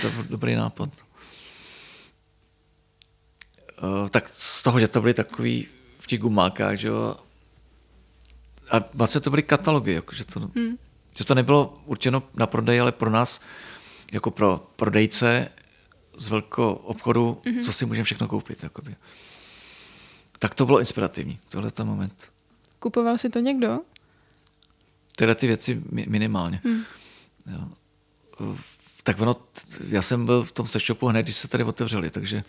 to 0.00 0.06
je 0.06 0.12
dobrý 0.28 0.54
nápad. 0.54 0.88
Uh, 3.82 4.08
tak 4.08 4.30
z 4.32 4.62
toho, 4.62 4.80
že 4.80 4.88
to 4.88 5.00
byly 5.00 5.14
takový 5.14 5.66
v 5.98 6.06
těch 6.06 6.20
gumákách, 6.20 6.78
že 6.78 6.88
jo, 6.88 7.16
a 8.70 8.84
vlastně 8.94 9.20
to 9.20 9.30
byly 9.30 9.42
katalogy, 9.42 9.92
jako, 9.92 10.14
že, 10.14 10.24
to, 10.24 10.40
hmm. 10.40 10.76
že 11.16 11.24
to 11.24 11.34
nebylo 11.34 11.82
určeno 11.86 12.22
na 12.34 12.46
prodej, 12.46 12.80
ale 12.80 12.92
pro 12.92 13.10
nás, 13.10 13.40
jako 14.12 14.30
pro 14.30 14.66
prodejce, 14.76 15.48
z 16.16 16.28
velkého 16.28 16.74
obchodu, 16.74 17.40
mm-hmm. 17.44 17.64
co 17.64 17.72
si 17.72 17.86
můžeme 17.86 18.04
všechno 18.04 18.28
koupit. 18.28 18.62
Jakoby. 18.62 18.96
Tak 20.38 20.54
to 20.54 20.66
bylo 20.66 20.80
inspirativní, 20.80 21.38
tohle 21.48 21.70
ten 21.70 21.86
moment. 21.86 22.33
Kupoval 22.84 23.18
si 23.18 23.30
to 23.30 23.40
někdo? 23.40 23.80
Tyhle 25.16 25.34
ty 25.34 25.46
věci 25.46 25.82
minimálně. 25.90 26.60
Mm. 26.64 26.82
Jo. 27.46 27.68
Tak 29.02 29.20
ono, 29.20 29.36
já 29.88 30.02
jsem 30.02 30.26
byl 30.26 30.42
v 30.42 30.52
tom 30.52 30.66
sexshopu 30.66 31.06
hned, 31.06 31.22
když 31.22 31.36
se 31.36 31.48
tady 31.48 31.64
otevřeli, 31.64 32.10
takže 32.10 32.44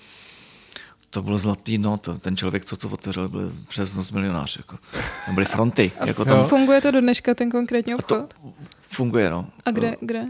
to 1.09 1.21
bylo 1.21 1.37
zlatý 1.37 1.77
no, 1.77 1.97
to, 1.97 2.17
ten 2.17 2.37
člověk, 2.37 2.65
co 2.65 2.77
to 2.77 2.89
otevřel, 2.89 3.29
byl 3.29 3.53
přes 3.67 3.95
noc 3.95 4.11
milionář. 4.11 4.57
Jako. 4.57 4.77
Tam 5.25 5.35
byly 5.35 5.45
fronty. 5.45 5.91
A 5.99 6.07
jako 6.07 6.25
tam... 6.25 6.47
Funguje 6.47 6.81
to 6.81 6.91
do 6.91 7.01
dneška, 7.01 7.33
ten 7.35 7.51
konkrétní 7.51 7.95
obchod? 7.95 8.19
A 8.19 8.27
to 8.27 8.53
funguje, 8.81 9.29
no. 9.29 9.49
A 9.65 9.71
kde? 9.71 9.95
kde? 9.99 10.25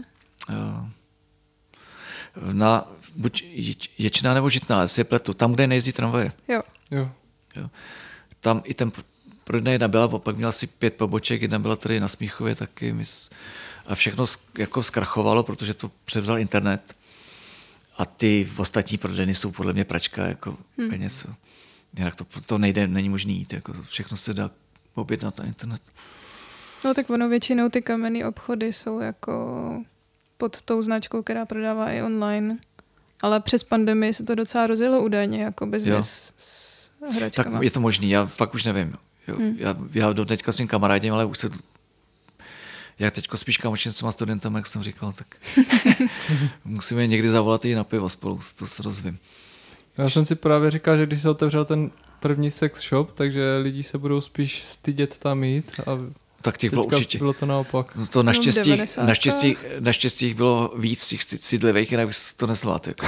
Na 2.52 2.88
buď 3.16 3.44
Ječná 3.98 4.34
nebo 4.34 4.50
Žitná, 4.50 4.82
jestli 4.82 5.00
je 5.00 5.04
pletu, 5.04 5.34
tam, 5.34 5.52
kde 5.52 5.66
nejezdí 5.66 5.92
tramvaje. 5.92 6.32
Jo. 6.48 6.62
jo. 6.90 7.10
jo. 7.56 7.70
Tam 8.40 8.62
i 8.64 8.74
ten 8.74 8.92
prodej 9.46 9.72
jedna 9.72 9.88
byla, 9.88 10.08
pak 10.08 10.36
měla 10.36 10.48
asi 10.48 10.66
pět 10.66 10.94
poboček, 10.94 11.42
jedna 11.42 11.58
byla 11.58 11.76
tady 11.76 12.00
na 12.00 12.08
Smíchově 12.08 12.54
taky. 12.54 12.96
A 13.86 13.94
všechno 13.94 14.24
jako 14.58 14.82
zkrachovalo, 14.82 15.42
protože 15.42 15.74
to 15.74 15.90
převzal 16.04 16.38
internet. 16.38 16.96
A 17.98 18.06
ty 18.06 18.48
ostatní 18.56 18.98
prodejny 18.98 19.34
jsou 19.34 19.50
podle 19.50 19.72
mě 19.72 19.84
pračka 19.84 20.26
jako 20.26 20.56
hmm. 20.78 20.90
peněz. 20.90 21.26
Jinak 21.98 22.16
to, 22.16 22.26
to 22.46 22.58
nejde, 22.58 22.86
není 22.86 23.08
možný 23.08 23.38
jít. 23.38 23.52
Jako 23.52 23.72
všechno 23.82 24.16
se 24.16 24.34
dá 24.34 24.50
objednat 24.94 25.38
na 25.38 25.44
internet. 25.44 25.82
No 26.84 26.94
tak 26.94 27.10
ono 27.10 27.28
většinou 27.28 27.68
ty 27.68 27.82
kamenné 27.82 28.26
obchody 28.26 28.72
jsou 28.72 29.00
jako 29.00 29.72
pod 30.38 30.62
tou 30.62 30.82
značkou, 30.82 31.22
která 31.22 31.46
prodává 31.46 31.90
i 31.90 32.02
online. 32.02 32.58
Ale 33.20 33.40
přes 33.40 33.64
pandemii 33.64 34.14
se 34.14 34.24
to 34.24 34.34
docela 34.34 34.66
rozjelo 34.66 35.02
údajně, 35.04 35.42
jako 35.42 35.66
bez 35.66 35.82
s 36.36 36.90
hračkama. 37.18 37.50
Tak 37.50 37.62
je 37.62 37.70
to 37.70 37.80
možný, 37.80 38.10
já 38.10 38.26
fakt 38.26 38.54
už 38.54 38.64
nevím. 38.64 38.96
Jo. 39.28 39.36
Hmm. 39.36 39.56
Já, 39.58 39.76
já 39.94 40.12
do 40.12 40.24
teďka 40.24 40.52
s 40.52 40.56
tím 40.56 40.68
kamarádím, 40.68 41.14
ale 41.14 41.24
už 41.24 41.38
se 41.38 41.50
já 42.98 43.10
teďko 43.10 43.36
spíš 43.36 43.56
kamočím 43.58 43.92
s 43.92 43.98
těma 43.98 44.12
studentem, 44.12 44.54
jak 44.54 44.66
jsem 44.66 44.82
říkal, 44.82 45.12
tak 45.12 45.36
musíme 46.64 47.06
někdy 47.06 47.28
zavolat 47.28 47.64
i 47.64 47.74
na 47.74 47.84
pivo 47.84 48.08
spolu, 48.08 48.40
to 48.54 48.66
se 48.66 48.82
rozvím. 48.82 49.18
Já 49.98 50.10
jsem 50.10 50.26
si 50.26 50.34
právě 50.34 50.70
říkal, 50.70 50.96
že 50.96 51.06
když 51.06 51.22
se 51.22 51.30
otevřel 51.30 51.64
ten 51.64 51.90
první 52.20 52.50
sex 52.50 52.88
shop, 52.88 53.12
takže 53.12 53.56
lidi 53.56 53.82
se 53.82 53.98
budou 53.98 54.20
spíš 54.20 54.64
stydět 54.64 55.18
tam 55.18 55.44
jít 55.44 55.80
a 55.86 55.98
tak 56.42 56.58
těch 56.58 56.70
bylo 56.70 56.84
určitě. 56.84 57.18
Bylo 57.18 57.32
to 57.32 57.46
naopak. 57.46 57.96
No 57.96 58.06
to 58.06 58.22
naštěstí, 58.22 58.82
naštěstí, 59.02 59.56
naštěstí 59.80 60.34
bylo 60.34 60.74
víc 60.76 61.08
těch 61.08 61.22
sídlivých, 61.22 61.90
jinak 61.90 62.06
bys 62.06 62.32
to 62.34 62.46
nezvládl. 62.46 62.90
Jako 62.90 63.06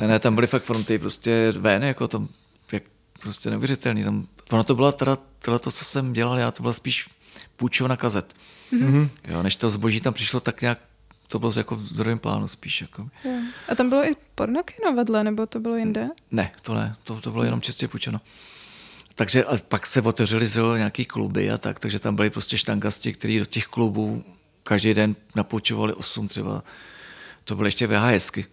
ne, 0.06 0.18
tam 0.18 0.34
byly 0.34 0.46
fakt 0.46 0.62
fronty 0.62 0.98
prostě 0.98 1.52
ven, 1.58 1.84
jako 1.84 2.08
tam, 2.08 2.28
jak 2.72 2.82
prostě 3.20 3.50
neuvěřitelný. 3.50 4.04
Tam, 4.04 4.26
ono 4.52 4.64
to 4.64 4.74
bylo 4.74 4.92
teda, 4.92 5.18
teda 5.38 5.58
to, 5.58 5.70
co 5.70 5.84
jsem 5.84 6.12
dělal, 6.12 6.38
já 6.38 6.50
to 6.50 6.62
byla 6.62 6.72
spíš 6.72 7.08
půjčovna 7.56 7.96
kazet. 7.96 8.34
Mm-hmm. 8.72 9.08
Jo, 9.28 9.42
než 9.42 9.56
to 9.56 9.70
zboží 9.70 10.00
tam 10.00 10.14
přišlo 10.14 10.40
tak 10.40 10.60
nějak 10.60 10.78
to 11.28 11.38
bylo 11.38 11.52
jako 11.56 11.76
v 11.76 11.92
druhém 11.92 12.18
plánu 12.18 12.48
spíš. 12.48 12.80
Jako. 12.80 13.08
Jo. 13.24 13.32
A 13.68 13.74
tam 13.74 13.88
bylo 13.88 14.04
i 14.04 14.16
pornokino 14.34 14.92
vedle, 14.92 15.24
nebo 15.24 15.46
to 15.46 15.60
bylo 15.60 15.76
jinde? 15.76 16.08
Ne, 16.30 16.52
to 16.62 16.74
ne, 16.74 16.96
to, 17.04 17.20
to 17.20 17.30
bylo 17.30 17.44
jenom 17.44 17.60
čistě 17.60 17.88
půjčeno. 17.88 18.20
Takže 19.14 19.44
a 19.44 19.56
pak 19.68 19.86
se 19.86 20.02
otevřeli 20.02 20.46
zelo 20.46 20.76
nějaký 20.76 21.04
kluby 21.04 21.50
a 21.50 21.58
tak, 21.58 21.80
takže 21.80 21.98
tam 21.98 22.16
byli 22.16 22.30
prostě 22.30 22.58
štangasti, 22.58 23.12
kteří 23.12 23.38
do 23.38 23.44
těch 23.44 23.66
klubů 23.66 24.24
každý 24.62 24.94
den 24.94 25.16
napoučovali 25.34 25.92
8 25.92 26.28
třeba. 26.28 26.62
To 27.44 27.56
byly 27.56 27.68
ještě 27.68 27.86
VHSky. 27.86 28.46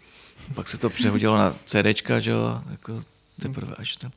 Pak 0.54 0.68
se 0.68 0.78
to 0.78 0.90
přehodilo 0.90 1.38
na 1.38 1.56
CDčka, 1.66 2.20
že 2.20 2.32
jo, 2.32 2.62
jako 2.72 3.04
teprve 3.42 3.76
až 3.78 3.96
tam. 3.96 4.12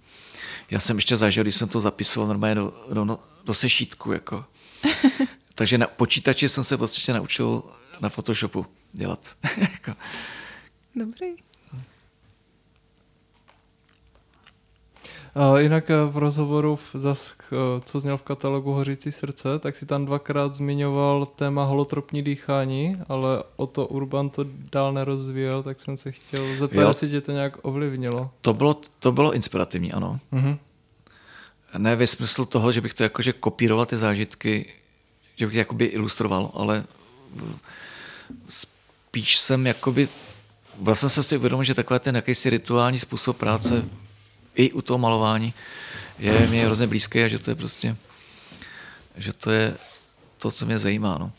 Já 0.73 0.81
jsem 0.81 0.97
ještě 0.97 1.17
zažil, 1.17 1.45
když 1.45 1.55
jsem 1.55 1.69
to 1.69 1.81
zapisoval 1.81 2.29
normálně 2.29 2.55
do, 2.55 2.75
do, 2.93 3.19
do 3.45 3.55
sešítku, 3.55 4.13
jako. 4.13 4.45
Takže 5.55 5.79
na 5.79 5.87
počítači 5.87 6.49
jsem 6.49 6.65
se 6.65 6.79
prostě 6.79 7.13
naučil 7.13 7.63
na 8.01 8.09
Photoshopu 8.09 8.67
dělat. 8.93 9.37
Jako. 9.57 9.93
Dobrý. 10.95 11.27
Jinak 15.59 15.91
eh, 15.91 15.95
v 16.11 16.17
rozhovoru, 16.17 16.79
zas, 16.95 17.31
eh, 17.53 17.57
co 17.85 18.01
zněl 18.01 18.17
v 18.17 18.23
katalogu 18.23 18.73
Hořící 18.73 19.13
srdce, 19.13 19.59
tak 19.59 19.77
si 19.77 19.87
tam 19.87 20.07
dvakrát 20.07 20.55
zmiňoval 20.55 21.27
téma 21.27 21.65
holotropní 21.65 22.23
dýchání, 22.23 22.97
ale 23.09 23.43
o 23.57 23.67
to 23.67 23.87
Urban 23.87 24.31
to 24.31 24.45
dál 24.73 24.93
nerozvíjel, 24.93 25.63
tak 25.63 25.81
jsem 25.81 25.97
se 25.97 26.13
chtěl 26.13 26.57
zeptat, 26.59 26.89
jestli 26.89 27.09
tě 27.09 27.21
to 27.21 27.33
nějak 27.33 27.57
ovlivnilo. 27.63 28.31
To 28.41 28.55
bylo, 28.55 28.77
to 28.99 29.13
bylo 29.13 29.33
inspirativní, 29.33 29.93
ano. 29.93 30.19
Mm-hmm. 30.33 30.59
Ne 31.79 31.97
ve 31.97 32.07
smyslu 32.07 32.45
toho, 32.45 32.73
že 32.73 32.81
bych 32.81 32.95
to 32.95 33.03
jakože 33.03 33.33
kopíroval 33.33 33.87
ty 33.87 33.97
zážitky, 33.97 34.73
že 35.37 35.47
bych 35.47 35.55
jakoby 35.55 35.85
ilustroval, 35.85 36.51
ale 36.55 36.85
spíš 38.49 39.37
jsem 39.37 39.67
jakoby, 39.67 40.09
vlastně 40.79 41.09
jsem 41.09 41.23
si 41.23 41.37
uvědomil, 41.37 41.65
že 41.65 41.75
takový 41.75 42.01
ten 42.01 42.17
jakýsi 42.17 42.51
rituální 42.51 42.99
způsob 42.99 43.37
práce 43.37 43.85
i 44.55 44.73
u 44.73 44.83
toho 44.83 44.99
malování 44.99 45.55
je 46.19 46.47
mi 46.47 46.65
hrozně 46.65 46.87
blízké 46.87 47.25
a 47.25 47.29
že 47.29 47.39
to 47.39 47.51
je 47.51 47.55
prostě, 47.55 47.97
že 49.17 49.33
to 49.33 49.51
je 49.51 49.77
to, 50.39 50.51
co 50.51 50.67
mě 50.67 50.79
zajímá. 50.79 51.19
No. 51.19 51.33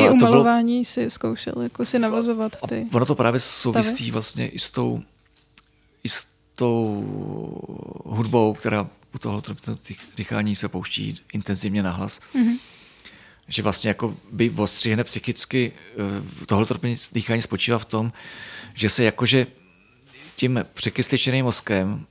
I 0.00 0.10
u 0.10 0.16
malování 0.16 0.72
bylo, 0.72 0.84
si 0.84 1.10
zkoušel 1.10 1.62
jako 1.62 1.84
si 1.84 1.98
navazovat 1.98 2.56
ty 2.68 2.86
Ono 2.92 3.06
to 3.06 3.14
právě 3.14 3.40
souvisí 3.40 3.94
stavy? 3.94 4.10
vlastně 4.10 4.48
i 4.48 4.58
s 4.58 4.70
tou, 4.70 5.02
i 6.04 6.08
s 6.08 6.26
tou 6.54 7.04
hudbou, 8.04 8.54
která 8.54 8.88
u 9.14 9.18
toho 9.18 9.42
dýchání 10.16 10.56
se 10.56 10.68
pouští 10.68 11.14
intenzivně 11.32 11.82
na 11.82 11.90
hlas. 11.90 12.20
Mm-hmm. 12.34 12.58
Že 13.48 13.62
vlastně 13.62 13.88
jako 13.88 14.16
by 14.32 14.50
ostřihne 14.50 15.04
psychicky, 15.04 15.72
eh, 16.42 16.46
tohle 16.46 16.66
dýchání 17.12 17.42
spočívá 17.42 17.78
v 17.78 17.84
tom, 17.84 18.12
že 18.74 18.90
se 18.90 19.04
jakože 19.04 19.46
tím 20.36 20.64
překysličeným 20.74 21.44
mozkem 21.44 22.06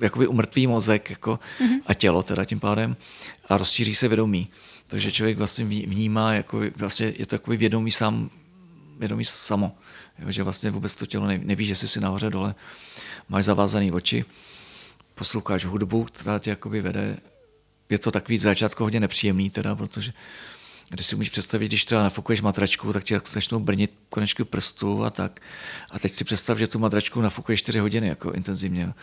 jakoby 0.00 0.26
umrtvý 0.26 0.66
mozek 0.66 1.10
jako, 1.10 1.38
mm-hmm. 1.60 1.80
a 1.86 1.94
tělo 1.94 2.22
teda 2.22 2.44
tím 2.44 2.60
pádem 2.60 2.96
a 3.48 3.56
rozšíří 3.56 3.94
se 3.94 4.08
vědomí. 4.08 4.48
Takže 4.86 5.12
člověk 5.12 5.38
vlastně 5.38 5.64
vnímá, 5.64 6.32
jako 6.32 6.60
vlastně 6.76 7.12
je 7.16 7.26
to 7.26 7.34
jako 7.34 7.50
vědomí 7.50 7.90
sám, 7.90 8.30
vědomí 8.98 9.24
samo. 9.24 9.78
Jo, 10.18 10.32
že 10.32 10.42
vlastně 10.42 10.70
vůbec 10.70 10.94
to 10.94 11.06
tělo 11.06 11.26
neví, 11.26 11.66
že 11.66 11.74
jsi 11.74 11.88
si 11.88 12.00
nahoře 12.00 12.30
dole, 12.30 12.54
máš 13.28 13.44
zavázané 13.44 13.92
oči, 13.92 14.24
posloucháš 15.14 15.64
hudbu, 15.64 16.04
která 16.04 16.38
tě 16.38 16.50
jakoby 16.50 16.80
vede. 16.80 17.16
Je 17.90 17.98
to 17.98 18.10
takový 18.10 18.38
začátku 18.38 18.82
hodně 18.82 19.00
nepříjemný, 19.00 19.50
teda, 19.50 19.76
protože 19.76 20.12
když 20.88 21.06
si 21.06 21.16
můžeš 21.16 21.30
představit, 21.30 21.68
když 21.68 21.84
třeba 21.84 22.02
nafukuješ 22.02 22.40
matračku, 22.40 22.92
tak 22.92 23.04
ti 23.04 23.14
začnou 23.24 23.60
brnit 23.60 23.94
konečky 24.08 24.44
prstů 24.44 25.04
a 25.04 25.10
tak. 25.10 25.40
A 25.90 25.98
teď 25.98 26.12
si 26.12 26.24
představ, 26.24 26.58
že 26.58 26.66
tu 26.66 26.78
matračku 26.78 27.20
nafukuješ 27.20 27.60
4 27.60 27.78
hodiny 27.78 28.08
jako 28.08 28.32
intenzivně. 28.32 28.94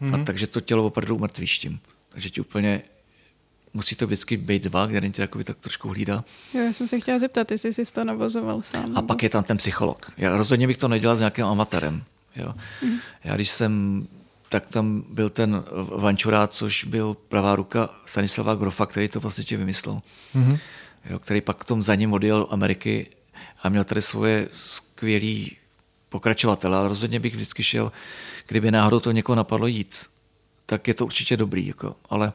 Mm-hmm. 0.00 0.14
A 0.14 0.16
mhm. 0.16 0.24
takže 0.24 0.46
to 0.46 0.60
tělo 0.60 0.84
opravdu 0.84 1.16
umrtvíš 1.16 1.58
tím. 1.58 1.80
Takže 2.08 2.30
ti 2.30 2.40
úplně 2.40 2.82
musí 3.74 3.96
to 3.96 4.06
vždycky 4.06 4.36
být 4.36 4.62
dva, 4.62 4.86
který 4.86 5.12
tě 5.12 5.22
jakoby 5.22 5.44
tak 5.44 5.56
trošku 5.56 5.88
hlídá. 5.88 6.24
Jo, 6.54 6.60
já 6.60 6.72
jsem 6.72 6.88
se 6.88 7.00
chtěla 7.00 7.18
zeptat, 7.18 7.50
jestli 7.50 7.72
jsi 7.72 7.84
to 7.84 8.04
navozoval 8.04 8.62
sám. 8.62 8.84
A 8.84 8.86
nebo? 8.86 9.02
pak 9.02 9.22
je 9.22 9.28
tam 9.28 9.44
ten 9.44 9.56
psycholog. 9.56 10.12
Já 10.16 10.36
rozhodně 10.36 10.66
bych 10.66 10.78
to 10.78 10.88
nedělal 10.88 11.16
s 11.16 11.20
nějakým 11.20 11.44
amatérem. 11.44 12.04
Jo. 12.36 12.54
Mm. 12.82 12.98
Já 13.24 13.34
když 13.34 13.50
jsem, 13.50 14.06
tak 14.48 14.68
tam 14.68 15.04
byl 15.08 15.30
ten 15.30 15.64
Vančura, 15.96 16.46
což 16.46 16.84
byl 16.84 17.14
pravá 17.28 17.56
ruka 17.56 17.88
Stanislava 18.06 18.54
Grofa, 18.54 18.86
který 18.86 19.08
to 19.08 19.20
vlastně 19.20 19.44
tě 19.44 19.56
vymyslel. 19.56 20.02
Mm-hmm. 20.34 20.58
Jo, 21.10 21.18
který 21.18 21.40
pak 21.40 21.64
tom 21.64 21.82
za 21.82 21.94
ním 21.94 22.12
odjel 22.12 22.38
do 22.38 22.52
Ameriky 22.52 23.06
a 23.62 23.68
měl 23.68 23.84
tady 23.84 24.02
svoje 24.02 24.48
skvělý 24.52 25.56
pokračovatele, 26.08 26.76
ale 26.76 26.88
rozhodně 26.88 27.20
bych 27.20 27.34
vždycky 27.34 27.62
šel, 27.62 27.92
kdyby 28.46 28.70
náhodou 28.70 29.00
to 29.00 29.12
někoho 29.12 29.36
napadlo 29.36 29.66
jít, 29.66 30.06
tak 30.66 30.88
je 30.88 30.94
to 30.94 31.04
určitě 31.04 31.36
dobrý, 31.36 31.66
jako, 31.66 31.96
ale 32.10 32.32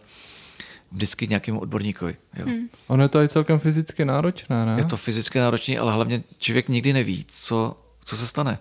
vždycky 0.91 1.27
nějakému 1.27 1.59
odborníkovi. 1.59 2.15
Jo. 2.37 2.45
Hmm. 2.45 2.69
Ono 2.87 3.03
je 3.03 3.09
to 3.09 3.21
i 3.21 3.29
celkem 3.29 3.59
fyzicky 3.59 4.05
náročné, 4.05 4.65
ne? 4.65 4.75
Je 4.77 4.85
to 4.85 4.97
fyzicky 4.97 5.39
náročné, 5.39 5.77
ale 5.77 5.93
hlavně 5.93 6.23
člověk 6.37 6.69
nikdy 6.69 6.93
neví, 6.93 7.25
co, 7.29 7.77
co 8.05 8.17
se 8.17 8.27
stane. 8.27 8.59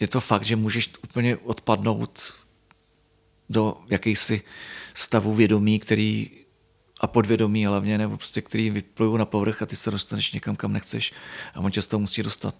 Je 0.00 0.08
to 0.08 0.20
fakt, 0.20 0.42
že 0.42 0.56
můžeš 0.56 0.90
úplně 1.04 1.36
odpadnout 1.36 2.34
do 3.48 3.76
jakýchsi 3.88 4.42
stavu 4.94 5.34
vědomí, 5.34 5.78
který 5.78 6.30
a 7.02 7.06
podvědomí 7.06 7.66
hlavně, 7.66 7.98
nebo 7.98 8.16
prostě, 8.16 8.42
který 8.42 8.70
vyplují 8.70 9.18
na 9.18 9.24
povrch 9.24 9.62
a 9.62 9.66
ty 9.66 9.76
se 9.76 9.90
dostaneš 9.90 10.32
někam, 10.32 10.56
kam 10.56 10.72
nechceš 10.72 11.12
a 11.54 11.60
on 11.60 11.70
tě 11.70 11.82
z 11.82 11.86
toho 11.86 12.00
musí 12.00 12.22
dostat. 12.22 12.54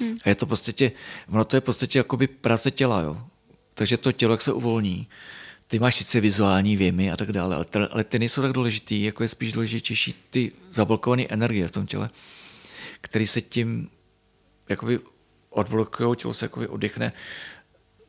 Hmm. 0.00 0.18
A 0.24 0.28
je 0.28 0.34
to 0.34 0.46
prostě 0.46 0.72
tě, 0.72 0.92
ono 1.28 1.44
to 1.44 1.56
je 1.56 1.60
prostě 1.60 1.98
jakoby 1.98 2.26
práce 2.26 2.70
těla, 2.70 3.00
jo. 3.00 3.26
Takže 3.74 3.96
to 3.96 4.12
tělo, 4.12 4.32
jak 4.32 4.42
se 4.42 4.52
uvolní, 4.52 5.08
ty 5.66 5.78
máš 5.78 5.94
sice 5.94 6.20
vizuální 6.20 6.76
věmy 6.76 7.12
a 7.12 7.16
tak 7.16 7.32
dále, 7.32 7.56
ale, 7.56 7.64
ty, 7.64 7.78
ale 7.78 8.04
ty 8.04 8.18
nejsou 8.18 8.42
tak 8.42 8.52
důležitý, 8.52 9.02
jako 9.02 9.22
je 9.22 9.28
spíš 9.28 9.52
důležitější 9.52 10.14
ty 10.30 10.52
zablokované 10.70 11.26
energie 11.28 11.68
v 11.68 11.70
tom 11.70 11.86
těle, 11.86 12.10
který 13.00 13.26
se 13.26 13.40
tím 13.40 13.90
jakoby 14.68 15.00
odblokují, 15.50 16.16
tělo 16.16 16.34
se 16.34 16.44
jakoby 16.44 16.68
oddychne, 16.68 17.12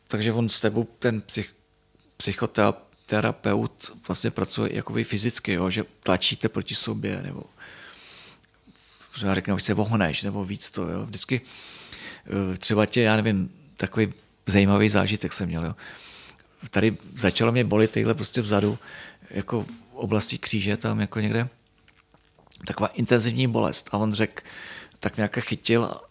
takže 0.07 0.33
on 0.33 0.49
s 0.49 0.59
tebou, 0.59 0.87
ten 0.99 1.21
psych, 1.21 1.49
psychoterapeut 2.17 2.86
vlastně 4.07 4.31
pracuje 4.31 4.75
jakoby 4.75 5.03
fyzicky, 5.03 5.53
jo, 5.53 5.69
že 5.69 5.83
tlačíte 6.03 6.49
proti 6.49 6.75
sobě, 6.75 7.21
nebo 7.23 7.43
třeba 9.11 9.35
řekne, 9.35 9.59
se 9.59 9.73
vohneš, 9.73 10.23
nebo 10.23 10.45
víc 10.45 10.71
to, 10.71 10.89
jo. 10.89 11.05
Vždycky 11.05 11.41
eh, 12.53 12.57
třeba 12.57 12.85
tě, 12.85 13.01
já 13.01 13.15
nevím, 13.15 13.51
takový 13.77 14.13
zajímavý 14.45 14.89
zážitek 14.89 15.33
jsem 15.33 15.47
měl, 15.47 15.65
jo. 15.65 15.75
Tady 16.69 16.97
začalo 17.17 17.51
mě 17.51 17.63
bolit 17.63 17.91
týhle 17.91 18.13
prostě 18.13 18.41
vzadu, 18.41 18.79
jako 19.29 19.63
v 19.63 19.67
oblasti 19.93 20.37
kříže, 20.37 20.77
tam 20.77 20.99
jako 20.99 21.19
někde, 21.19 21.47
taková 22.65 22.87
intenzivní 22.87 23.47
bolest. 23.47 23.89
A 23.91 23.97
on 23.97 24.13
řekl, 24.13 24.43
tak 24.99 25.17
nějak 25.17 25.39
chytil 25.39 25.83
a 25.83 26.01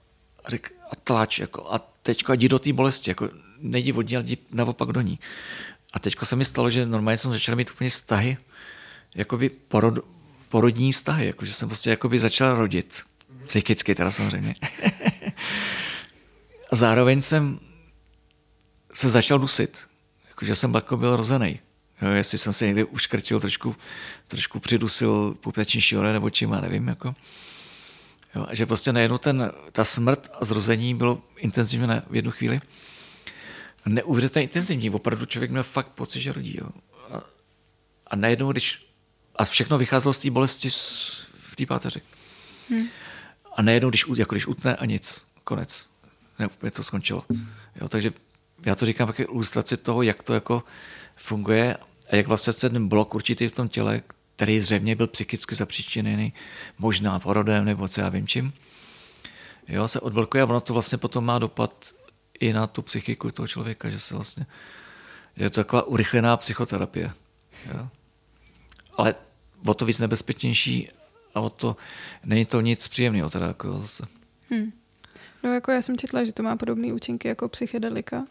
řekl, 0.49 0.74
a 0.90 0.97
tlač, 0.97 1.38
jako, 1.38 1.72
a 1.72 1.78
teďko 2.03 2.32
jdi 2.32 2.49
do 2.49 2.59
té 2.59 2.72
bolesti, 2.72 3.11
jako 3.11 3.30
nejdi 3.59 3.92
od 3.92 4.09
ní, 4.09 4.16
ale 4.16 4.24
jdi 4.24 4.38
naopak 4.53 4.88
do 4.88 5.01
ní. 5.01 5.18
A 5.97 5.99
teďko 5.99 6.26
se 6.26 6.36
mi 6.36 6.44
stalo, 6.44 6.70
že 6.70 6.86
normálně 6.86 7.18
jsem 7.18 7.32
začal 7.32 7.57
mít 7.57 7.70
úplně 7.70 7.90
vztahy, 7.90 8.36
jakoby 9.14 9.49
porod, 9.49 9.99
porodní 10.49 10.92
vztahy, 10.92 11.26
jakože 11.26 11.53
jsem 11.53 11.68
prostě 11.68 11.90
jakoby 11.90 12.20
začal 12.20 12.57
rodit. 12.57 13.03
Psychicky 13.47 13.94
teda 13.94 14.11
samozřejmě. 14.11 14.55
a 16.70 16.76
zároveň 16.76 17.22
jsem 17.22 17.61
se 18.94 19.09
začal 19.09 19.38
dusit. 19.38 19.88
Jakože 20.28 20.55
jsem 20.55 20.74
jako 20.74 20.97
byl 20.97 21.16
rozený. 21.16 21.61
Jo, 22.03 22.09
jestli 22.09 22.38
jsem 22.38 22.53
se 22.53 22.66
někdy 22.66 22.84
uškrtil, 22.84 23.40
trošku, 23.40 23.76
trošku 24.26 24.61
přidusil 24.61 25.36
pupeční 25.40 25.80
šíle 25.80 26.12
nebo 26.12 26.30
čím, 26.30 26.53
já 26.53 26.61
nevím. 26.61 26.88
Jako. 26.88 27.14
Jo, 28.34 28.47
že 28.53 28.66
prostě 28.66 28.92
najednou 28.92 29.18
ten, 29.18 29.53
ta 29.72 29.84
smrt 29.84 30.30
a 30.40 30.44
zrození 30.44 30.94
bylo 30.94 31.22
intenzivně 31.36 31.86
na, 31.86 32.03
v 32.11 32.16
jednu 32.16 32.30
chvíli. 32.30 32.61
Neuvěřitelně 33.89 34.45
intenzivní, 34.45 34.91
opravdu 34.91 35.26
člověk 35.26 35.51
měl 35.51 35.62
fakt 35.62 35.89
pocit, 35.89 36.20
že 36.20 36.32
rodí. 36.32 36.57
Jo. 36.59 36.68
A, 37.11 37.22
a 38.07 38.16
najednou, 38.16 38.53
když 38.53 38.87
a 39.37 39.45
všechno 39.45 39.78
vycházelo 39.78 40.12
z 40.14 40.18
té 40.18 40.30
bolesti 40.30 40.70
v 41.39 41.57
té 41.57 41.66
páteři. 41.66 42.01
Hmm. 42.70 42.87
A 43.57 43.62
najednou, 43.62 43.91
když, 43.91 44.05
jako 44.16 44.34
když 44.34 44.47
utne 44.47 44.76
a 44.76 44.84
nic, 44.84 45.24
konec. 45.45 45.87
Ne, 46.39 46.47
úplně 46.47 46.70
to 46.70 46.82
skončilo. 46.82 47.24
Jo, 47.80 47.89
takže 47.89 48.12
já 48.66 48.74
to 48.74 48.87
říkám 48.87 49.09
jako 49.09 49.22
ilustraci 49.22 49.76
toho, 49.76 50.03
jak 50.03 50.22
to 50.22 50.34
jako 50.34 50.64
funguje 51.16 51.76
a 52.11 52.16
jak 52.16 52.26
vlastně 52.26 52.53
ten 52.53 52.89
blok 52.89 53.14
určitý 53.14 53.49
v 53.49 53.53
tom 53.53 53.68
těle, 53.68 54.03
který 54.37 54.61
zřejmě 54.61 54.97
byl 54.97 55.07
psychicky 55.07 55.55
zapříčiněný, 55.55 56.32
možná 56.78 57.18
porodem 57.18 57.64
nebo 57.64 57.89
co 57.89 58.01
já 58.01 58.09
vím 58.09 58.26
čím, 58.26 58.53
jo, 59.68 59.89
se 59.89 60.01
odblokuje 60.01 60.43
a 60.43 60.47
ono 60.47 60.61
to 60.61 60.72
vlastně 60.72 60.99
potom 60.99 61.24
má 61.24 61.39
dopad 61.39 61.93
i 62.41 62.53
na 62.53 62.66
tu 62.66 62.82
psychiku 62.82 63.30
toho 63.30 63.49
člověka, 63.49 63.91
že 63.91 64.01
se 64.01 64.14
vlastně, 64.14 64.47
je 65.37 65.51
to 65.51 65.61
taková 65.61 65.82
urychlená 65.82 66.37
psychoterapie. 66.37 67.12
Jo. 67.74 67.89
Ale 68.97 69.14
o 69.66 69.74
to 69.74 69.84
víc 69.84 69.99
nebezpečnější 69.99 70.89
a 71.34 71.41
o 71.41 71.51
to 71.51 71.76
není 72.24 72.45
to 72.45 72.61
nic 72.61 72.89
příjemného 72.89 73.30
teda 73.30 73.47
jako 73.47 73.80
zase. 73.80 74.07
Hmm. 74.51 74.72
No 75.43 75.55
jako 75.55 75.70
já 75.70 75.82
jsem 75.82 75.99
četla, 75.99 76.24
že 76.24 76.32
to 76.32 76.43
má 76.43 76.57
podobné 76.57 76.93
účinky 76.93 77.28
jako 77.28 77.49
psychedelika, 77.49 78.26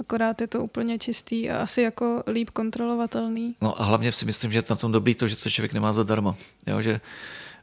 akorát 0.00 0.40
je 0.40 0.46
to 0.46 0.60
úplně 0.60 0.98
čistý 0.98 1.50
a 1.50 1.62
asi 1.62 1.82
jako 1.82 2.22
líp 2.26 2.50
kontrolovatelný. 2.50 3.56
No 3.60 3.80
a 3.80 3.84
hlavně 3.84 4.12
si 4.12 4.24
myslím, 4.24 4.52
že 4.52 4.58
je 4.58 4.64
na 4.70 4.76
tom 4.76 4.92
dobrý 4.92 5.14
to, 5.14 5.28
že 5.28 5.36
to 5.36 5.50
člověk 5.50 5.72
nemá 5.72 5.92
zadarmo. 5.92 6.36
Jo, 6.66 6.82
že 6.82 7.00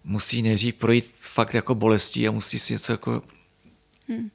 musí 0.03 0.41
nejdřív 0.41 0.75
projít 0.75 1.05
fakt 1.15 1.53
jako 1.53 1.75
bolestí 1.75 2.27
a 2.27 2.31
musí 2.31 2.59
si 2.59 2.73
něco 2.73 2.91
jako 2.91 3.21
hmm. 4.07 4.29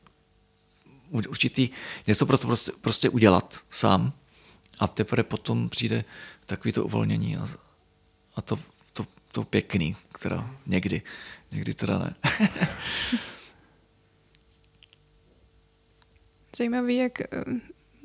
Určitý, 1.11 1.69
něco 2.07 2.27
prostě, 2.27 2.47
prostě, 2.47 2.73
prostě 2.81 3.09
udělat 3.09 3.61
sám 3.71 4.13
a 4.79 4.87
teprve 4.87 5.23
potom 5.23 5.69
přijde 5.69 6.05
takový 6.47 6.73
to 6.73 6.85
uvolnění 6.85 7.37
a, 7.37 7.49
a 8.37 8.43
to, 8.43 8.59
to, 8.93 9.07
to 9.33 9.45
pěkný, 9.45 9.97
která 10.13 10.51
někdy, 10.67 11.03
někdy 11.53 11.75
teda 11.75 11.99
ne. 11.99 12.15
Zajímavý, 16.57 16.97
jak 16.97 17.19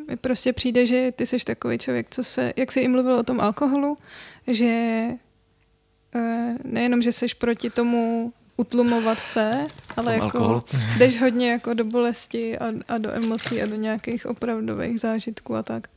mi 0.07 0.17
prostě 0.17 0.53
přijde, 0.53 0.85
že 0.85 1.11
ty 1.11 1.25
jsi 1.25 1.37
takový 1.45 1.77
člověk, 1.77 2.07
co 2.09 2.23
se, 2.23 2.53
jak 2.55 2.71
jsi 2.71 2.79
i 2.79 2.87
mluvil 2.87 3.13
o 3.13 3.23
tom 3.23 3.41
alkoholu, 3.41 3.97
že 4.47 5.07
eh, 6.15 6.55
nejenom, 6.63 7.01
že 7.01 7.11
jsi 7.11 7.25
proti 7.37 7.69
tomu 7.69 8.33
utlumovat 8.61 9.19
se, 9.19 9.65
ale 9.97 10.13
jako 10.13 10.23
alkoholu. 10.23 10.63
jdeš 10.97 11.21
hodně 11.21 11.51
jako 11.51 11.73
do 11.73 11.85
bolesti 11.85 12.57
a, 12.57 12.65
a 12.87 12.97
do 12.97 13.11
emocí 13.11 13.61
a 13.61 13.65
do 13.65 13.75
nějakých 13.75 14.25
opravdových 14.25 14.99
zážitků 14.99 15.55
a 15.55 15.63
tak. 15.63 15.87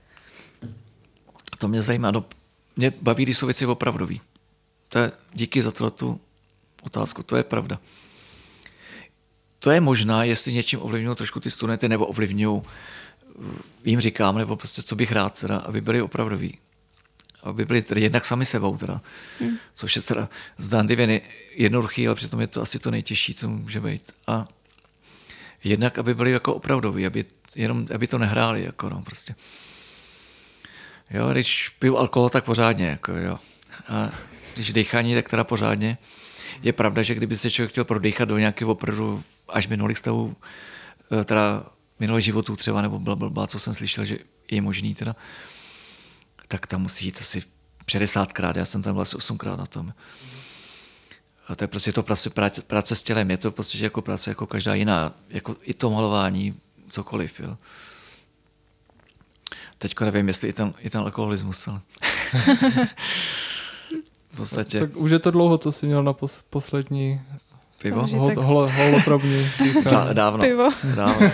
To 1.59 1.69
mě 1.69 1.83
zajímá. 1.83 2.11
No, 2.11 2.25
mě 2.77 2.93
baví, 3.03 3.23
když 3.23 3.39
jsou 3.39 3.47
věci 3.47 3.67
opravdový. 3.67 4.21
To 4.89 4.99
je, 4.99 5.13
díky 5.33 5.63
za 5.63 5.71
tu 5.71 6.21
otázku, 6.83 7.23
to 7.23 7.37
je 7.37 7.43
pravda. 7.43 7.79
To 9.59 9.71
je 9.71 9.81
možná, 9.81 10.25
jestli 10.25 10.53
něčím 10.53 10.83
ovlivňují 10.83 11.17
trošku 11.17 11.41
ty 11.41 11.51
studenty 11.51 11.89
nebo 11.89 12.07
ovlivňují 12.07 12.63
jim 13.85 14.01
říkám, 14.01 14.39
nebo 14.39 14.57
prostě 14.57 14.83
co 14.83 14.97
bych 14.97 15.13
rád, 15.13 15.41
teda, 15.41 15.57
aby 15.59 15.81
byli 15.81 16.03
opravdoví. 16.03 16.59
Aby 17.45 17.65
byli 17.65 17.83
tedy 17.83 18.01
jednak 18.01 18.25
sami 18.25 18.45
sebou, 18.45 18.77
teda, 18.77 19.01
hmm. 19.41 19.57
což 19.75 19.97
je 19.97 20.03
teda 20.03 20.29
zdánlivě 20.59 21.21
jednoduchý, 21.55 22.07
ale 22.07 22.17
přitom 22.17 22.41
je 22.41 22.47
to 22.47 22.63
asi 22.63 22.79
to 22.79 22.91
nejtěžší, 22.91 23.35
co 23.35 23.49
může 23.49 23.81
být. 23.81 24.13
A 24.27 24.49
jednak, 25.65 25.99
aby 25.99 26.15
byli 26.15 26.31
jako 26.31 26.55
opravdoví, 26.55 27.07
aby, 27.07 27.25
jenom, 27.55 27.87
aby 27.95 28.07
to 28.07 28.19
nehráli, 28.19 28.65
jako 28.65 28.89
no, 28.89 29.03
prostě. 29.03 29.35
Jo, 31.11 31.29
když 31.33 31.69
piju 31.69 31.97
alkohol, 31.97 32.31
tak 32.31 32.45
pořádně, 32.45 32.87
jako 32.87 33.13
jo. 33.13 33.39
A 33.89 34.11
když 34.55 34.73
dechání, 34.73 35.15
tak 35.15 35.29
teda 35.29 35.45
pořádně. 35.45 35.99
Je 36.63 36.73
pravda, 36.73 37.03
že 37.03 37.15
kdyby 37.15 37.37
se 37.37 37.51
člověk 37.51 37.71
chtěl 37.71 37.85
prodýchat 37.85 38.29
do 38.29 38.39
nějakého 38.39 38.71
opravdu 38.71 39.23
až 39.49 39.69
minulých 39.69 39.99
stavů, 39.99 40.37
eh, 41.21 41.25
teda 41.25 41.67
minulých 42.01 42.25
životů 42.25 42.57
třeba, 42.57 42.83
nebo 42.83 42.99
byla 42.99 43.17
blbá, 43.17 43.47
co 43.47 43.59
jsem 43.59 43.75
slyšel, 43.75 44.05
že 44.05 44.19
je 44.51 44.63
možný 44.63 44.95
teda, 44.95 45.17
tak 46.49 46.67
tam 46.67 46.83
musí 46.83 47.05
jít 47.05 47.19
asi 47.21 47.43
60krát, 47.87 48.53
já 48.57 48.65
jsem 48.65 48.83
tam 48.83 48.93
byl 48.95 49.03
asi 49.03 49.17
8krát 49.17 49.57
na 49.57 49.67
tom. 49.67 49.93
A 51.49 51.57
to 51.57 51.65
je 51.65 51.69
prostě 51.69 51.93
to 51.93 52.03
práce, 52.03 52.31
práce, 52.67 52.95
s 52.95 53.03
tělem, 53.03 53.31
je 53.31 53.37
to 53.37 53.51
prostě 53.51 53.79
jako 53.79 54.03
práce 54.03 54.31
jako 54.31 54.47
každá 54.47 54.75
jiná, 54.75 55.13
jako 55.31 55.57
i 55.63 55.75
to 55.75 55.91
malování, 55.91 56.55
cokoliv. 56.89 57.41
Jo. 57.41 57.57
Teďko 59.79 60.05
nevím, 60.05 60.29
jestli 60.29 60.49
i 60.49 60.53
ten, 60.53 60.75
i 60.79 60.91
ten 60.91 61.01
alkoholismus, 61.01 61.69
ale... 61.69 61.81
v 64.33 64.37
podstatě... 64.37 64.81
Tak 64.81 64.97
už 64.97 65.11
je 65.11 65.19
to 65.19 65.31
dlouho, 65.31 65.59
co 65.59 65.73
jsi 65.73 65.87
měl 65.87 66.03
na 66.03 66.13
pos, 66.13 66.45
poslední 66.51 67.21
Pivo? 67.85 68.07
Hol, 68.07 68.33
hol, 68.37 68.71
holotrobní. 68.77 69.51
dávno. 70.13 70.45
Pivo. 70.45 70.71
Dávno. 70.95 71.33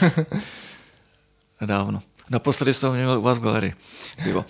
dávno. 1.66 2.02
Naposledy 2.30 2.74
jsem 2.74 2.92
měl 2.92 3.18
u 3.18 3.22
vás 3.22 3.38
v 3.38 3.42
galerii. 3.42 3.74
Pivo. 4.24 4.44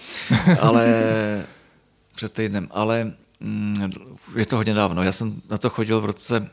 Ale 0.61 0.86
před 2.15 2.32
týdnem. 2.32 2.69
Ale 2.70 3.12
mm, 3.40 3.90
je 4.36 4.47
to 4.47 4.57
hodně 4.57 4.74
dávno. 4.74 5.02
Já 5.02 5.12
jsem 5.12 5.43
na 5.51 5.59
to 5.59 5.70
chodil 5.70 6.01
v 6.01 6.05
roce, 6.05 6.48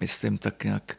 myslím, 0.00 0.38
tak 0.38 0.64
nějak 0.64 0.96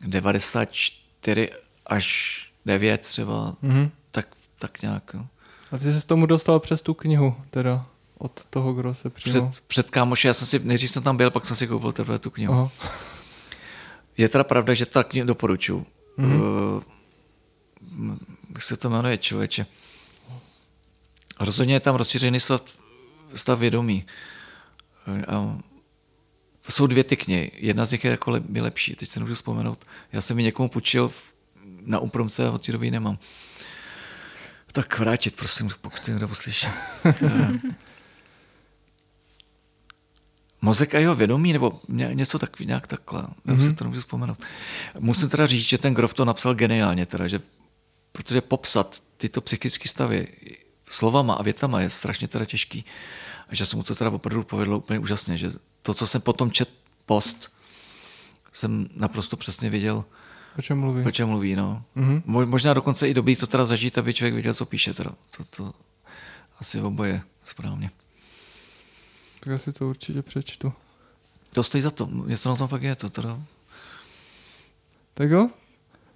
94 0.00 1.50
až 1.86 2.38
9 2.66 3.00
třeba. 3.00 3.56
Mm-hmm. 3.62 3.90
Tak, 4.10 4.26
tak 4.58 4.82
nějak. 4.82 5.16
A 5.72 5.78
ty 5.78 5.84
jsi 5.84 6.00
se 6.00 6.06
tomu 6.06 6.26
dostal 6.26 6.60
přes 6.60 6.82
tu 6.82 6.94
knihu, 6.94 7.34
teda? 7.50 7.86
od 8.18 8.44
toho, 8.44 8.72
kdo 8.72 8.94
se 8.94 9.10
přímo... 9.10 9.50
Před, 9.50 9.64
před 9.66 9.90
kámoši, 9.90 10.26
já 10.26 10.34
jsem 10.34 10.46
si, 10.46 10.58
nejdřív 10.58 10.90
jsem 10.90 11.02
tam 11.02 11.16
byl, 11.16 11.30
pak 11.30 11.44
jsem 11.44 11.56
si 11.56 11.66
koupil 11.66 11.92
teprve 11.92 12.18
tu 12.18 12.30
knihu. 12.30 12.52
Aha. 12.52 12.70
Je 14.16 14.28
teda 14.28 14.44
pravda, 14.44 14.74
že 14.74 14.86
tak 14.86 15.08
doporučuji. 15.24 15.86
Mm-hmm. 16.18 16.40
Uh, 16.40 18.16
jak 18.54 18.62
se 18.62 18.76
to 18.76 18.90
jmenuje, 18.90 19.18
člověče? 19.18 19.66
Rozhodně 21.40 21.74
je 21.74 21.80
tam 21.80 21.94
rozšířený 21.94 22.40
stav, 22.40 22.62
stav 23.34 23.58
vědomí. 23.58 24.06
A 25.28 25.58
jsou 26.68 26.86
dvě 26.86 27.04
ty 27.04 27.16
knihy. 27.16 27.50
Jedna 27.54 27.84
z 27.84 27.90
nich 27.90 28.04
je 28.04 28.10
jako 28.10 28.30
le, 28.30 28.40
je 28.52 28.62
lepší, 28.62 28.96
teď 28.96 29.08
se 29.08 29.20
nemůžu 29.20 29.34
vzpomenout. 29.34 29.84
Já 30.12 30.20
jsem 30.20 30.38
ji 30.38 30.44
někomu 30.44 30.68
půjčil 30.68 31.10
na 31.80 31.98
Umpromce 31.98 32.46
a 32.46 32.50
od 32.50 32.66
té 32.66 32.72
doby 32.72 32.90
nemám. 32.90 33.18
Tak 34.72 34.98
vrátit, 34.98 35.36
prosím, 35.36 35.70
pokud 35.80 36.08
někdo 36.08 36.28
poslyší. 36.28 36.66
Mozek 40.62 40.94
a 40.94 40.98
jeho 40.98 41.14
vědomí, 41.14 41.52
nebo 41.52 41.80
něco 41.88 42.38
takový, 42.38 42.66
nějak 42.66 42.86
takhle. 42.86 43.22
Mm-hmm. 43.22 43.60
Se 43.60 43.66
mhm. 43.66 43.74
to 43.74 43.84
nemůžu 43.84 44.00
vzpomenout. 44.00 44.38
Musím 44.98 45.28
teda 45.28 45.46
říct, 45.46 45.68
že 45.68 45.78
ten 45.78 45.94
Grof 45.94 46.14
to 46.14 46.24
napsal 46.24 46.54
geniálně, 46.54 47.06
teda, 47.06 47.28
že, 47.28 47.40
protože 48.16 48.40
popsat 48.40 49.02
tyto 49.16 49.40
psychické 49.40 49.88
stavy 49.88 50.28
slovama 50.86 51.34
a 51.34 51.42
větama 51.42 51.80
je 51.80 51.90
strašně 51.90 52.28
teda 52.28 52.44
těžký. 52.44 52.84
A 53.48 53.54
že 53.54 53.66
se 53.66 53.76
mu 53.76 53.82
to 53.82 53.94
teda 53.94 54.10
opravdu 54.10 54.44
povedlo 54.44 54.78
úplně 54.78 54.98
úžasně, 54.98 55.36
že 55.36 55.52
to, 55.82 55.94
co 55.94 56.06
jsem 56.06 56.20
potom 56.20 56.50
čet 56.50 56.68
post, 57.06 57.52
jsem 58.52 58.88
naprosto 58.94 59.36
přesně 59.36 59.70
věděl, 59.70 60.04
O 60.58 60.62
čem 60.62 60.80
mluví? 60.80 61.04
O 61.04 61.10
čem 61.10 61.28
mluví, 61.28 61.56
no. 61.56 61.84
Mm-hmm. 61.96 62.46
Možná 62.46 62.74
dokonce 62.74 63.08
i 63.08 63.14
dobrý 63.14 63.36
to 63.36 63.46
teda 63.46 63.66
zažít, 63.66 63.98
aby 63.98 64.14
člověk 64.14 64.34
věděl, 64.34 64.54
co 64.54 64.66
píše. 64.66 64.94
Teda. 64.94 65.10
To, 65.36 65.44
to 65.44 65.72
asi 66.58 66.80
oboje 66.80 67.22
správně. 67.42 67.90
Tak 69.40 69.50
já 69.50 69.58
si 69.58 69.72
to 69.72 69.88
určitě 69.88 70.22
přečtu. 70.22 70.72
To 71.52 71.62
stojí 71.62 71.82
za 71.82 71.90
to. 71.90 72.08
Něco 72.26 72.48
na 72.48 72.56
tom 72.56 72.68
fakt 72.68 72.82
je 72.82 72.96
to 72.96 73.10
teda. 73.10 73.40
Tak 75.14 75.30
jo? 75.30 75.50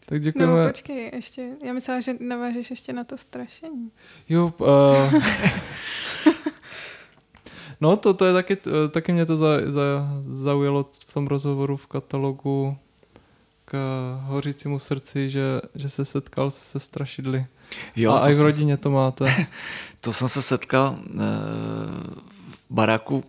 Tak 0.08 0.22
děkujeme. 0.22 0.62
No 0.62 0.68
počkej, 0.68 1.10
ještě, 1.14 1.50
já 1.64 1.72
myslela, 1.72 2.00
že 2.00 2.14
navážeš 2.20 2.70
ještě 2.70 2.92
na 2.92 3.04
to 3.04 3.18
strašení. 3.18 3.90
Jo, 4.28 4.52
uh, 4.58 5.14
no 7.80 7.96
to, 7.96 8.14
to 8.14 8.24
je 8.24 8.32
taky, 8.32 8.56
taky 8.90 9.12
mě 9.12 9.26
to 9.26 9.36
za, 9.36 9.46
za, 9.66 9.82
zaujalo 10.20 10.90
v 11.08 11.14
tom 11.14 11.26
rozhovoru 11.26 11.76
v 11.76 11.86
katalogu 11.86 12.76
k 13.64 13.74
hořícímu 14.24 14.78
srdci, 14.78 15.30
že, 15.30 15.42
že 15.74 15.88
se 15.88 16.04
setkal 16.04 16.50
se 16.50 16.80
strašidly. 16.80 17.46
Jo, 17.96 18.12
A 18.12 18.30
i 18.30 18.34
v 18.34 18.40
rodině 18.40 18.76
to 18.76 18.90
máte. 18.90 19.46
To 20.00 20.12
jsem 20.12 20.28
se 20.28 20.42
setkal 20.42 20.98
uh, 20.98 21.20
v 22.46 22.64
baráku 22.70 23.24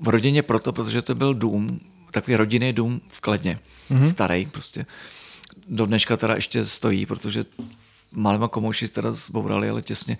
v 0.00 0.08
rodině 0.08 0.42
proto, 0.42 0.72
protože 0.72 1.02
to 1.02 1.14
byl 1.14 1.34
dům, 1.34 1.80
takový 2.10 2.36
rodinný 2.36 2.72
dům 2.72 3.00
v 3.08 3.20
Kladně, 3.20 3.58
mm-hmm. 3.90 4.04
starý 4.04 4.46
prostě. 4.46 4.86
Do 5.68 5.86
dneška 5.86 6.16
teda 6.16 6.34
ještě 6.34 6.66
stojí, 6.66 7.06
protože 7.06 7.44
malima 8.12 8.48
komouši 8.48 8.88
teda 8.88 9.12
zbourali, 9.12 9.70
ale 9.70 9.82
těsně. 9.82 10.18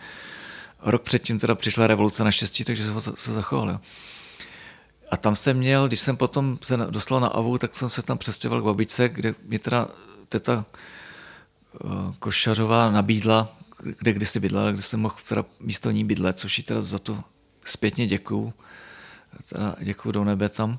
Rok 0.82 1.02
předtím 1.02 1.38
teda 1.38 1.54
přišla 1.54 1.86
revoluce 1.86 2.24
naštěstí, 2.24 2.64
takže 2.64 3.00
se, 3.00 3.12
se 3.14 3.32
zachoval. 3.32 3.70
Jo. 3.70 3.80
A 5.10 5.16
tam 5.16 5.36
jsem 5.36 5.56
měl, 5.56 5.88
když 5.88 6.00
jsem 6.00 6.16
potom 6.16 6.58
se 6.62 6.76
dostal 6.76 7.20
na 7.20 7.28
AVU, 7.28 7.58
tak 7.58 7.74
jsem 7.74 7.90
se 7.90 8.02
tam 8.02 8.18
přestěhoval 8.18 8.62
k 8.62 8.64
babičce, 8.64 9.08
kde 9.08 9.34
mě 9.44 9.58
teda 9.58 9.88
teta 10.28 10.64
uh, 11.84 12.14
Košařová 12.18 12.90
nabídla, 12.90 13.56
kde 13.78 14.12
kdysi 14.12 14.40
bydlela, 14.40 14.72
kde 14.72 14.82
jsem 14.82 15.00
mohl 15.00 15.14
teda 15.28 15.44
místo 15.60 15.90
ní 15.90 16.04
bydlet, 16.04 16.38
což 16.38 16.58
jí 16.58 16.64
teda 16.64 16.82
za 16.82 16.98
to 16.98 17.24
zpětně 17.64 18.06
děkuju. 18.06 18.52
Teda 19.44 19.76
děkuju 19.80 20.12
do 20.12 20.24
nebe 20.24 20.48
tam. 20.48 20.78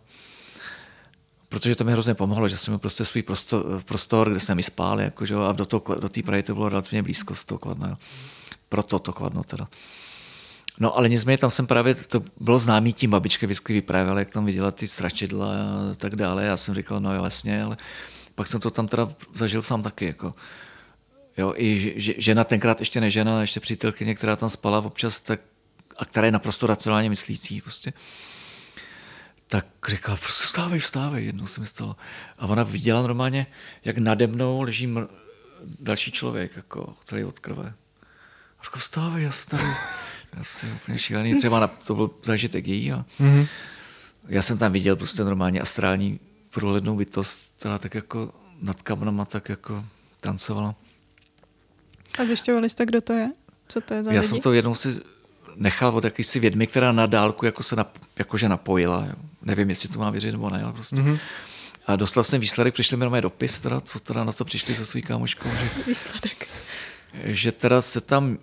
Protože 1.50 1.76
to 1.76 1.84
mi 1.84 1.92
hrozně 1.92 2.14
pomohlo, 2.14 2.50
že 2.50 2.58
jsem 2.58 2.72
měl 2.72 2.80
prostě 2.80 3.06
svůj 3.06 3.24
prostor, 3.24 3.82
prostor 3.86 4.30
kde 4.30 4.40
jsem 4.40 4.60
i 4.60 4.64
spál, 4.64 5.02
jakože, 5.02 5.36
a 5.36 5.52
do, 5.52 5.66
toho, 5.66 5.96
do 6.00 6.10
té 6.10 6.24
Prahy 6.24 6.44
to 6.44 6.54
bylo 6.54 6.70
relativně 6.70 7.04
blízko 7.04 7.36
z 7.36 7.46
toho 7.46 7.60
Kladna. 7.60 7.98
Proto 8.70 9.00
to 9.00 9.14
Kladno 9.14 9.44
teda. 9.44 9.68
No 10.80 10.98
ale 10.98 11.10
nicméně 11.10 11.38
tam 11.38 11.50
jsem 11.50 11.68
právě, 11.68 11.96
to 11.96 12.24
bylo 12.40 12.60
známý 12.60 12.94
tím, 12.94 13.10
babička 13.10 13.46
vždycky 13.46 13.74
vyprávěla, 13.74 14.20
jak 14.20 14.30
tam 14.30 14.46
viděla 14.46 14.72
ty 14.72 14.88
stračidla 14.88 15.54
a 15.54 15.96
tak 15.98 16.16
dále. 16.16 16.46
Já 16.46 16.58
jsem 16.58 16.76
říkal, 16.76 17.00
no 17.00 17.14
jo, 17.14 17.20
vlastně, 17.22 17.64
ale 17.64 17.78
pak 18.36 18.48
jsem 18.48 18.60
to 18.60 18.70
tam 18.70 18.88
teda 18.88 19.10
zažil 19.34 19.62
sám 19.62 19.84
taky. 19.84 20.06
Jako. 20.06 20.34
Jo, 21.38 21.54
i 21.58 21.94
žena 21.98 22.44
tenkrát 22.44 22.80
ještě 22.80 23.02
nežena, 23.02 23.42
ještě 23.42 23.60
přítelkyně, 23.60 24.16
která 24.16 24.36
tam 24.36 24.50
spala 24.50 24.80
občas, 24.80 25.22
tak, 25.22 25.40
a 25.98 26.06
která 26.06 26.26
je 26.26 26.32
naprosto 26.32 26.68
racionálně 26.68 27.10
myslící. 27.10 27.62
Prostě 27.62 27.94
tak 29.52 29.66
říkala, 29.88 30.18
prostě 30.18 30.44
vstávej, 30.44 30.80
vstávej, 30.80 31.26
jednou 31.26 31.48
se 31.48 31.60
mi 31.62 31.66
stalo. 31.68 31.96
A 32.38 32.46
ona 32.48 32.64
viděla 32.64 33.02
normálně, 33.02 33.48
jak 33.86 33.98
nade 33.98 34.28
mnou 34.28 34.62
leží 34.62 34.88
mr- 34.88 35.08
další 35.80 36.12
člověk, 36.12 36.56
jako 36.56 36.96
celý 37.04 37.24
od 37.24 37.40
krve. 37.40 37.74
A 38.60 38.64
říkala, 38.64 38.80
vstávej, 38.80 39.24
já 39.24 39.32
jsem 39.32 39.50
tady, 39.60 39.64
já 40.38 40.44
jsem 40.44 40.74
úplně 40.76 40.98
šílený, 40.98 41.36
třeba 41.36 41.60
na, 41.60 41.68
to 41.68 41.96
byl 41.96 42.12
zážitek 42.24 42.68
její. 42.68 42.92
A 42.92 43.06
mm-hmm. 43.20 43.48
Já 44.28 44.42
jsem 44.42 44.58
tam 44.58 44.72
viděl 44.72 44.96
prostě 44.96 45.24
normálně 45.24 45.62
astrální 45.62 46.20
průhlednou 46.50 46.96
bytost, 46.96 47.46
která 47.58 47.78
tak 47.78 47.96
jako 47.96 48.34
nad 48.62 48.82
kamnama 48.82 49.26
tak 49.26 49.50
jako 49.50 49.86
tancovala. 50.22 50.76
A 52.20 52.26
zjišťovali 52.26 52.70
jste, 52.70 52.86
kdo 52.86 53.02
to 53.02 53.14
je? 53.14 53.32
Co 53.68 53.82
to 53.82 53.94
je 53.94 54.04
za 54.04 54.12
Já 54.12 54.20
lidi? 54.20 54.30
jsem 54.30 54.40
to 54.40 54.54
jednou 54.54 54.76
si 54.76 55.02
nechal 55.60 55.96
od 55.96 56.04
jakýsi 56.04 56.40
vědmy, 56.40 56.68
která 56.68 56.92
na 56.92 57.06
dálku 57.06 57.46
jako 57.46 57.64
se 57.64 57.76
nap, 57.76 57.98
jakože 58.20 58.50
napojila. 58.50 59.06
Jo. 59.06 59.14
Nevím, 59.42 59.70
jestli 59.70 59.90
to 59.90 60.00
má 60.00 60.10
věřit 60.10 60.32
nebo 60.32 60.50
ne, 60.50 60.64
ale 60.64 60.74
prostě. 60.74 60.96
Mm-hmm. 60.96 61.20
A 61.86 61.96
dostal 61.96 62.24
jsem 62.24 62.42
výsledek, 62.42 62.74
přišli 62.74 62.98
mi 62.98 63.06
na 63.10 63.20
dopis, 63.20 63.62
teda, 63.62 63.82
co 63.82 64.00
teda 64.00 64.24
na 64.24 64.32
to 64.32 64.46
přišli 64.46 64.76
se 64.76 64.86
svým 64.86 65.04
kámoškou. 65.04 65.50
Že, 65.50 65.84
výsledek. 65.88 66.48
Že 67.24 67.52
teda 67.52 67.82
se 67.82 68.02
tam 68.02 68.38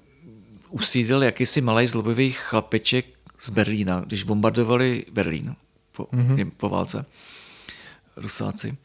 usídil 0.71 1.23
jakýsi 1.23 1.61
malý 1.61 1.87
zlobivý 1.87 2.33
chlapeček 2.33 3.07
z 3.39 3.51
Berlína, 3.51 4.01
když 4.01 4.23
bombardovali 4.23 5.05
Berlín 5.13 5.57
po, 5.93 6.03
mm-hmm. 6.03 6.51
po 6.57 6.69
válce. 6.69 7.07
Rusáci, 8.17 8.77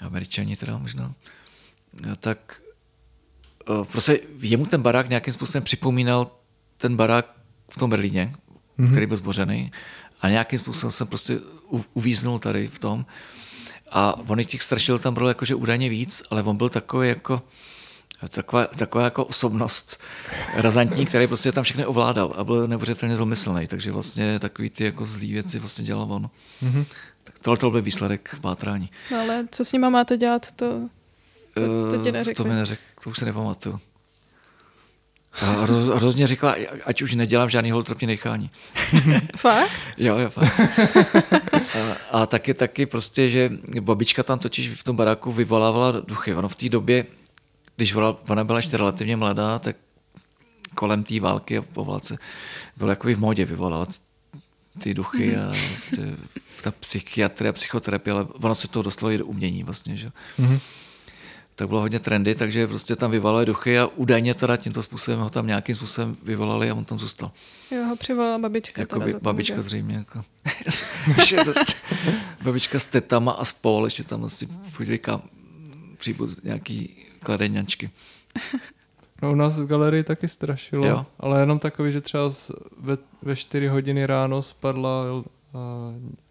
američani 0.00 0.56
teda 0.56 0.78
možná. 0.78 1.14
Tak 2.20 2.60
eh, 3.70 3.84
prostě 3.84 4.20
jemu 4.40 4.66
ten 4.66 4.82
barák 4.82 5.08
nějakým 5.08 5.34
způsobem 5.34 5.62
připomínal 5.62 6.30
ten 6.76 6.96
barák 6.96 7.26
v 7.70 7.78
tom 7.78 7.90
Berlíně, 7.90 8.34
mm-hmm. 8.78 8.90
který 8.90 9.06
byl 9.06 9.16
zbořený 9.16 9.72
a 10.20 10.28
nějakým 10.28 10.58
způsobem 10.58 10.90
jsem 10.90 11.06
prostě 11.06 11.38
uvíznul 11.94 12.38
tady 12.38 12.68
v 12.68 12.78
tom. 12.78 13.06
A 13.92 14.18
on 14.28 14.44
těch 14.44 14.62
strašil 14.62 14.98
tam 14.98 15.14
bylo 15.14 15.28
jakože 15.28 15.54
údajně 15.54 15.88
víc, 15.88 16.22
ale 16.30 16.42
on 16.42 16.56
byl 16.56 16.68
takový 16.68 17.08
jako 17.08 17.42
taková, 18.28 18.66
taková 18.66 19.04
jako 19.04 19.24
osobnost 19.24 20.00
razantní, 20.54 21.06
který 21.06 21.26
prostě 21.26 21.52
tam 21.52 21.64
všechny 21.64 21.86
ovládal 21.86 22.34
a 22.36 22.44
byl 22.44 22.68
neuvěřitelně 22.68 23.16
zlomyslný, 23.16 23.66
takže 23.66 23.92
vlastně 23.92 24.38
takový 24.38 24.70
ty 24.70 24.84
jako 24.84 25.06
zlý 25.06 25.32
věci 25.32 25.58
vlastně 25.58 25.84
dělal 25.84 26.12
on. 26.12 26.30
Mm-hmm. 26.62 26.84
Tak 27.24 27.38
tohle 27.38 27.58
to 27.58 27.70
byl 27.70 27.82
výsledek 27.82 28.36
pátrání. 28.40 28.90
No 29.10 29.20
ale 29.20 29.46
co 29.50 29.64
s 29.64 29.72
nima 29.72 29.88
máte 29.88 30.16
dělat, 30.16 30.52
to, 30.52 30.88
to, 31.54 31.90
to 31.90 32.02
ti 32.04 32.12
neřekli? 32.12 32.34
To 32.34 32.44
mi 32.44 32.54
neřek, 32.54 32.80
to 33.04 33.10
už 33.10 33.18
se 33.18 33.24
nepamatuju. 33.24 33.80
A 35.40 35.46
hrozně 35.94 36.26
říkala, 36.26 36.54
ať 36.84 37.02
už 37.02 37.14
nedělám 37.14 37.50
žádný 37.50 37.70
holotropní 37.70 38.06
nechání. 38.06 38.50
fakt? 39.36 39.70
jo, 39.96 40.18
jo, 40.18 40.30
fakt. 40.30 40.60
a, 42.10 42.20
a 42.20 42.26
taky, 42.26 42.54
taky 42.54 42.86
prostě, 42.86 43.30
že 43.30 43.50
babička 43.80 44.22
tam 44.22 44.38
totiž 44.38 44.68
v 44.68 44.84
tom 44.84 44.96
baráku 44.96 45.32
vyvolávala 45.32 45.92
duchy. 46.00 46.34
Ono 46.34 46.48
v 46.48 46.56
té 46.56 46.68
době, 46.68 47.06
když 47.76 47.94
ona 48.28 48.44
byla 48.44 48.58
ještě 48.58 48.76
relativně 48.76 49.16
mladá, 49.16 49.58
tak 49.58 49.76
kolem 50.74 51.04
té 51.04 51.20
války 51.20 51.58
a 51.58 51.62
po 51.62 51.84
válce 51.84 52.18
bylo 52.76 52.90
jako 52.90 53.08
v 53.08 53.18
modě 53.18 53.44
vyvolávat 53.44 53.88
ty 54.78 54.94
duchy 54.94 55.36
a 55.36 55.52
vlastně 55.68 56.16
ta 56.62 56.70
psychiatrie, 56.70 57.52
psychoterapie, 57.52 58.14
ale 58.14 58.24
ono 58.24 58.54
se 58.54 58.68
to 58.68 58.82
dostalo 58.82 59.12
i 59.12 59.18
do 59.18 59.26
umění 59.26 59.64
vlastně, 59.64 59.96
že? 59.96 60.10
Tak 61.56 61.68
bylo 61.68 61.80
hodně 61.80 62.00
trendy, 62.00 62.34
takže 62.34 62.66
prostě 62.66 62.96
tam 62.96 63.10
vyvolali 63.10 63.46
duchy 63.46 63.78
a 63.78 63.86
údajně 63.86 64.34
teda 64.34 64.56
tímto 64.56 64.82
způsobem 64.82 65.20
ho 65.20 65.30
tam 65.30 65.46
nějakým 65.46 65.74
způsobem 65.74 66.16
vyvolali 66.22 66.70
a 66.70 66.74
on 66.74 66.84
tam 66.84 66.98
zůstal. 66.98 67.30
Jo, 67.70 67.84
ho 67.84 67.96
přivolala 67.96 68.38
babička. 68.38 68.80
Jako 68.80 69.00
by, 69.00 69.14
babička 69.22 69.62
zřejmě. 69.62 69.96
Jako. 69.96 70.22
babička 72.42 72.78
s 72.78 72.86
tetama 72.86 73.32
a 73.32 73.44
spol, 73.44 73.84
ještě 73.84 74.04
tam 74.04 74.24
asi 74.24 74.48
chodili 74.72 74.98
kam 74.98 75.22
příbuz 75.96 76.42
nějaký 76.42 76.96
kladeňačky. 77.18 77.90
No 79.22 79.32
u 79.32 79.34
nás 79.34 79.58
v 79.58 79.66
galerii 79.66 80.04
taky 80.04 80.28
strašilo, 80.28 80.86
jo. 80.86 81.06
ale 81.20 81.40
jenom 81.40 81.58
takový, 81.58 81.92
že 81.92 82.00
třeba 82.00 82.30
ve, 82.80 82.98
ve 83.22 83.36
4 83.36 83.68
hodiny 83.68 84.06
ráno 84.06 84.42
spadla 84.42 85.04
uh, 85.12 85.22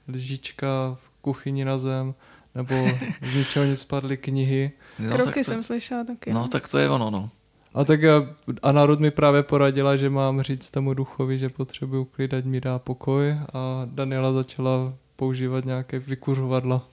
lžička 0.08 0.98
v 1.04 1.10
kuchyni 1.22 1.66
na 1.66 1.78
zem, 1.78 2.14
nebo 2.56 2.76
z 3.22 3.36
ničeho 3.36 3.66
nic 3.66 3.80
spadly 3.80 4.18
knihy. 4.18 4.72
No, 5.00 5.16
Kroky 5.16 5.40
to, 5.40 5.44
jsem 5.44 5.64
slyšela 5.64 6.04
taky. 6.04 6.34
No, 6.34 6.40
no, 6.40 6.48
tak 6.48 6.68
to 6.68 6.78
je 6.78 6.90
ono, 6.90 7.10
no. 7.10 7.30
A 7.74 7.84
tak 7.84 8.02
já, 8.02 8.28
a 8.62 8.72
národ 8.72 9.00
mi 9.00 9.12
právě 9.12 9.44
poradila, 9.44 9.96
že 9.96 10.10
mám 10.10 10.42
říct 10.42 10.70
tomu 10.70 10.94
duchovi, 10.94 11.40
že 11.40 11.50
potřebuju 11.50 12.06
klid, 12.06 12.34
ať 12.34 12.46
mi 12.46 12.62
dá 12.62 12.80
pokoj 12.80 13.36
a 13.54 13.82
Daniela 13.86 14.34
začala 14.34 14.94
používat 15.16 15.66
nějaké 15.66 16.00
vykuřovadla. 16.00 16.88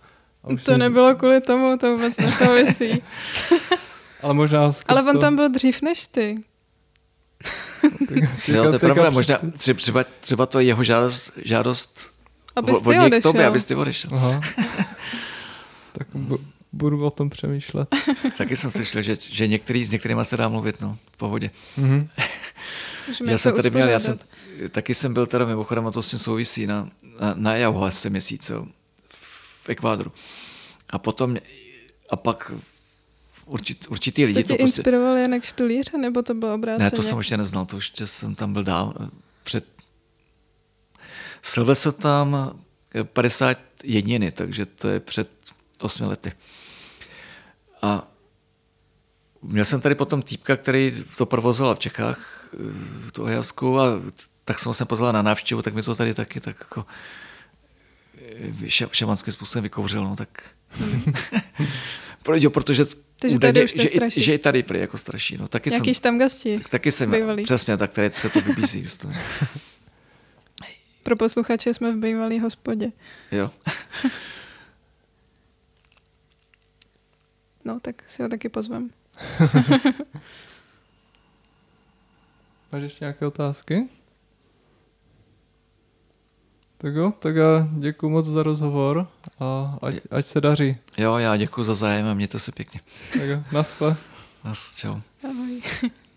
To 0.65 0.77
nebylo 0.77 1.15
kvůli 1.15 1.41
tomu, 1.41 1.78
to 1.78 1.93
vůbec 1.93 2.16
nesouvisí. 2.16 3.03
Ale 4.23 4.35
možná 4.35 4.73
Ale 4.89 5.03
on 5.03 5.12
to... 5.12 5.19
tam 5.19 5.37
byl 5.37 5.49
dřív 5.49 5.82
než 5.82 6.07
ty. 6.07 6.45
jo, 8.49 8.65
to 8.65 8.73
je 8.73 8.78
pravda, 8.78 9.11
možná 9.11 9.39
třeba, 9.57 10.05
třeba 10.20 10.47
to 10.47 10.59
je 10.59 10.65
jeho 10.65 10.85
žádost, 10.85 11.39
žádost 11.45 12.11
abys 12.57 12.81
ty 12.82 12.99
odešel. 12.99 13.20
K 13.20 13.23
tobě, 13.23 13.47
abys 13.47 13.65
ty 13.65 13.74
odešel. 13.74 14.11
Aha. 14.15 14.41
tak 16.01 16.09
budu 16.72 17.06
o 17.06 17.10
tom 17.10 17.31
přemýšlet. 17.31 17.89
Taky 18.39 18.56
jsem 18.56 18.70
slyšel, 18.70 19.02
že, 19.02 19.16
že 19.20 19.47
některý, 19.47 19.85
s 19.85 19.93
některými 19.93 20.24
se 20.24 20.36
dá 20.36 20.48
mluvit, 20.48 20.81
no, 20.81 20.98
v 21.12 21.16
pohodě. 21.16 21.51
Mm-hmm. 23.10 23.28
já 23.31 23.39
jsem 23.39 23.56
tady 23.56 23.70
měl, 23.70 23.89
já 23.89 23.98
jsem, 23.98 24.18
taky 24.70 24.94
jsem 24.94 25.14
byl 25.14 25.27
teda 25.27 25.44
mimochodem, 25.44 25.86
a 25.86 25.90
to 25.90 26.02
s 26.02 26.10
tím 26.10 26.18
souvisí, 26.18 26.66
na, 26.66 26.90
na, 27.20 27.35
na 27.35 27.55
Jahuasce 27.55 28.10
měsíce 28.10 28.55
v 29.09 29.68
Ekvádoru. 29.68 30.12
A 30.90 30.98
potom, 30.98 31.36
a 32.10 32.16
pak 32.16 32.52
určit, 33.47 33.86
určitý 33.89 34.24
lidi. 34.24 34.35
To 34.35 34.43
tě 34.43 34.48
to 34.48 34.56
prostě... 34.56 34.81
inspiroval 34.81 35.16
Janek 35.16 35.44
Štulíře, 35.44 35.98
nebo 35.98 36.22
to 36.22 36.35
bylo 36.35 36.55
obráceně? 36.55 36.85
Ne, 36.85 36.90
to 36.90 37.02
jsem 37.02 37.18
ještě 37.18 37.36
neznal, 37.36 37.66
to 37.66 37.77
ještě 37.77 38.06
jsem 38.06 38.35
tam 38.35 38.52
byl 38.52 38.64
dál. 38.64 38.94
Před... 39.43 39.64
Silvestr 41.43 41.93
tam 41.93 42.60
50 43.05 43.59
jediny, 43.85 44.32
takže 44.32 44.66
to 44.66 44.89
je 44.89 45.01
před 45.01 45.28
osmi 45.81 46.07
lety. 46.07 46.32
A 47.82 48.09
měl 49.43 49.65
jsem 49.65 49.81
tady 49.81 49.94
potom 49.94 50.23
týpka, 50.23 50.57
který 50.57 51.05
to 51.16 51.27
provozoval 51.27 51.74
v 51.74 51.78
Čechách, 51.78 52.48
v 53.01 53.12
tu 53.12 53.23
Ojasku 53.23 53.81
a 53.81 53.86
tak 54.44 54.59
jsem 54.59 54.74
se 54.74 54.85
pozval 54.85 55.12
na 55.12 55.23
návštěvu, 55.23 55.62
tak 55.62 55.74
mi 55.74 55.82
to 55.82 55.94
tady 55.94 56.15
taky 56.15 56.40
tak 56.40 56.57
jako 56.61 56.86
šamanským 58.93 59.32
způsobem 59.32 59.62
vykouřil, 59.62 60.05
no 60.05 60.16
tak... 60.16 60.28
jo, 62.35 62.51
protože 62.51 62.85
Takže 63.20 63.36
údajně, 63.36 63.66
že, 63.66 63.89
i, 63.89 64.20
že 64.20 64.35
i 64.35 64.39
tady 64.39 64.62
prý 64.62 64.81
jako 64.81 64.98
straší. 64.98 65.36
No, 65.36 65.48
taky 65.48 65.73
Jaký 65.73 65.94
jsem, 65.94 66.02
tam 66.02 66.19
gasti? 66.19 66.59
Tak, 66.59 66.69
taky 66.69 66.93
jsem, 66.93 67.11
bývalý. 67.11 67.43
přesně, 67.43 67.77
tak 67.77 67.93
tady 67.93 68.11
se 68.11 68.28
to 68.28 68.40
vybízí. 68.40 68.86
Pro 71.02 71.16
posluchače 71.16 71.74
jsme 71.74 71.93
v 71.93 71.97
bývalý 71.97 72.40
hospodě. 72.40 72.93
Jo. 73.32 73.51
no, 77.65 77.81
tak 77.81 78.03
si 78.07 78.23
ho 78.23 78.28
taky 78.28 78.49
pozvem. 78.49 78.91
Máš 82.73 82.82
ještě 82.82 83.05
nějaké 83.05 83.27
otázky? 83.27 83.89
Tak 86.78 86.95
jo, 86.95 87.12
tak 87.19 87.37
já 87.37 87.69
děkuji 87.78 88.09
moc 88.11 88.27
za 88.27 88.43
rozhovor 88.43 89.09
a 89.41 89.78
ať, 89.82 89.97
ať 90.11 90.27
se 90.27 90.41
daří. 90.41 90.77
Jo, 90.99 91.16
já 91.16 91.37
děkuji 91.37 91.65
za 91.65 91.74
zájem 91.74 92.07
a 92.07 92.15
mějte 92.15 92.39
se 92.39 92.53
pěkně. 92.53 92.81
Tak 93.12 93.23
jo, 93.23 93.43
naschle. 93.53 93.97
Nas, 94.45 94.74
čau. 94.77 95.01
Ahoj. 95.24 95.62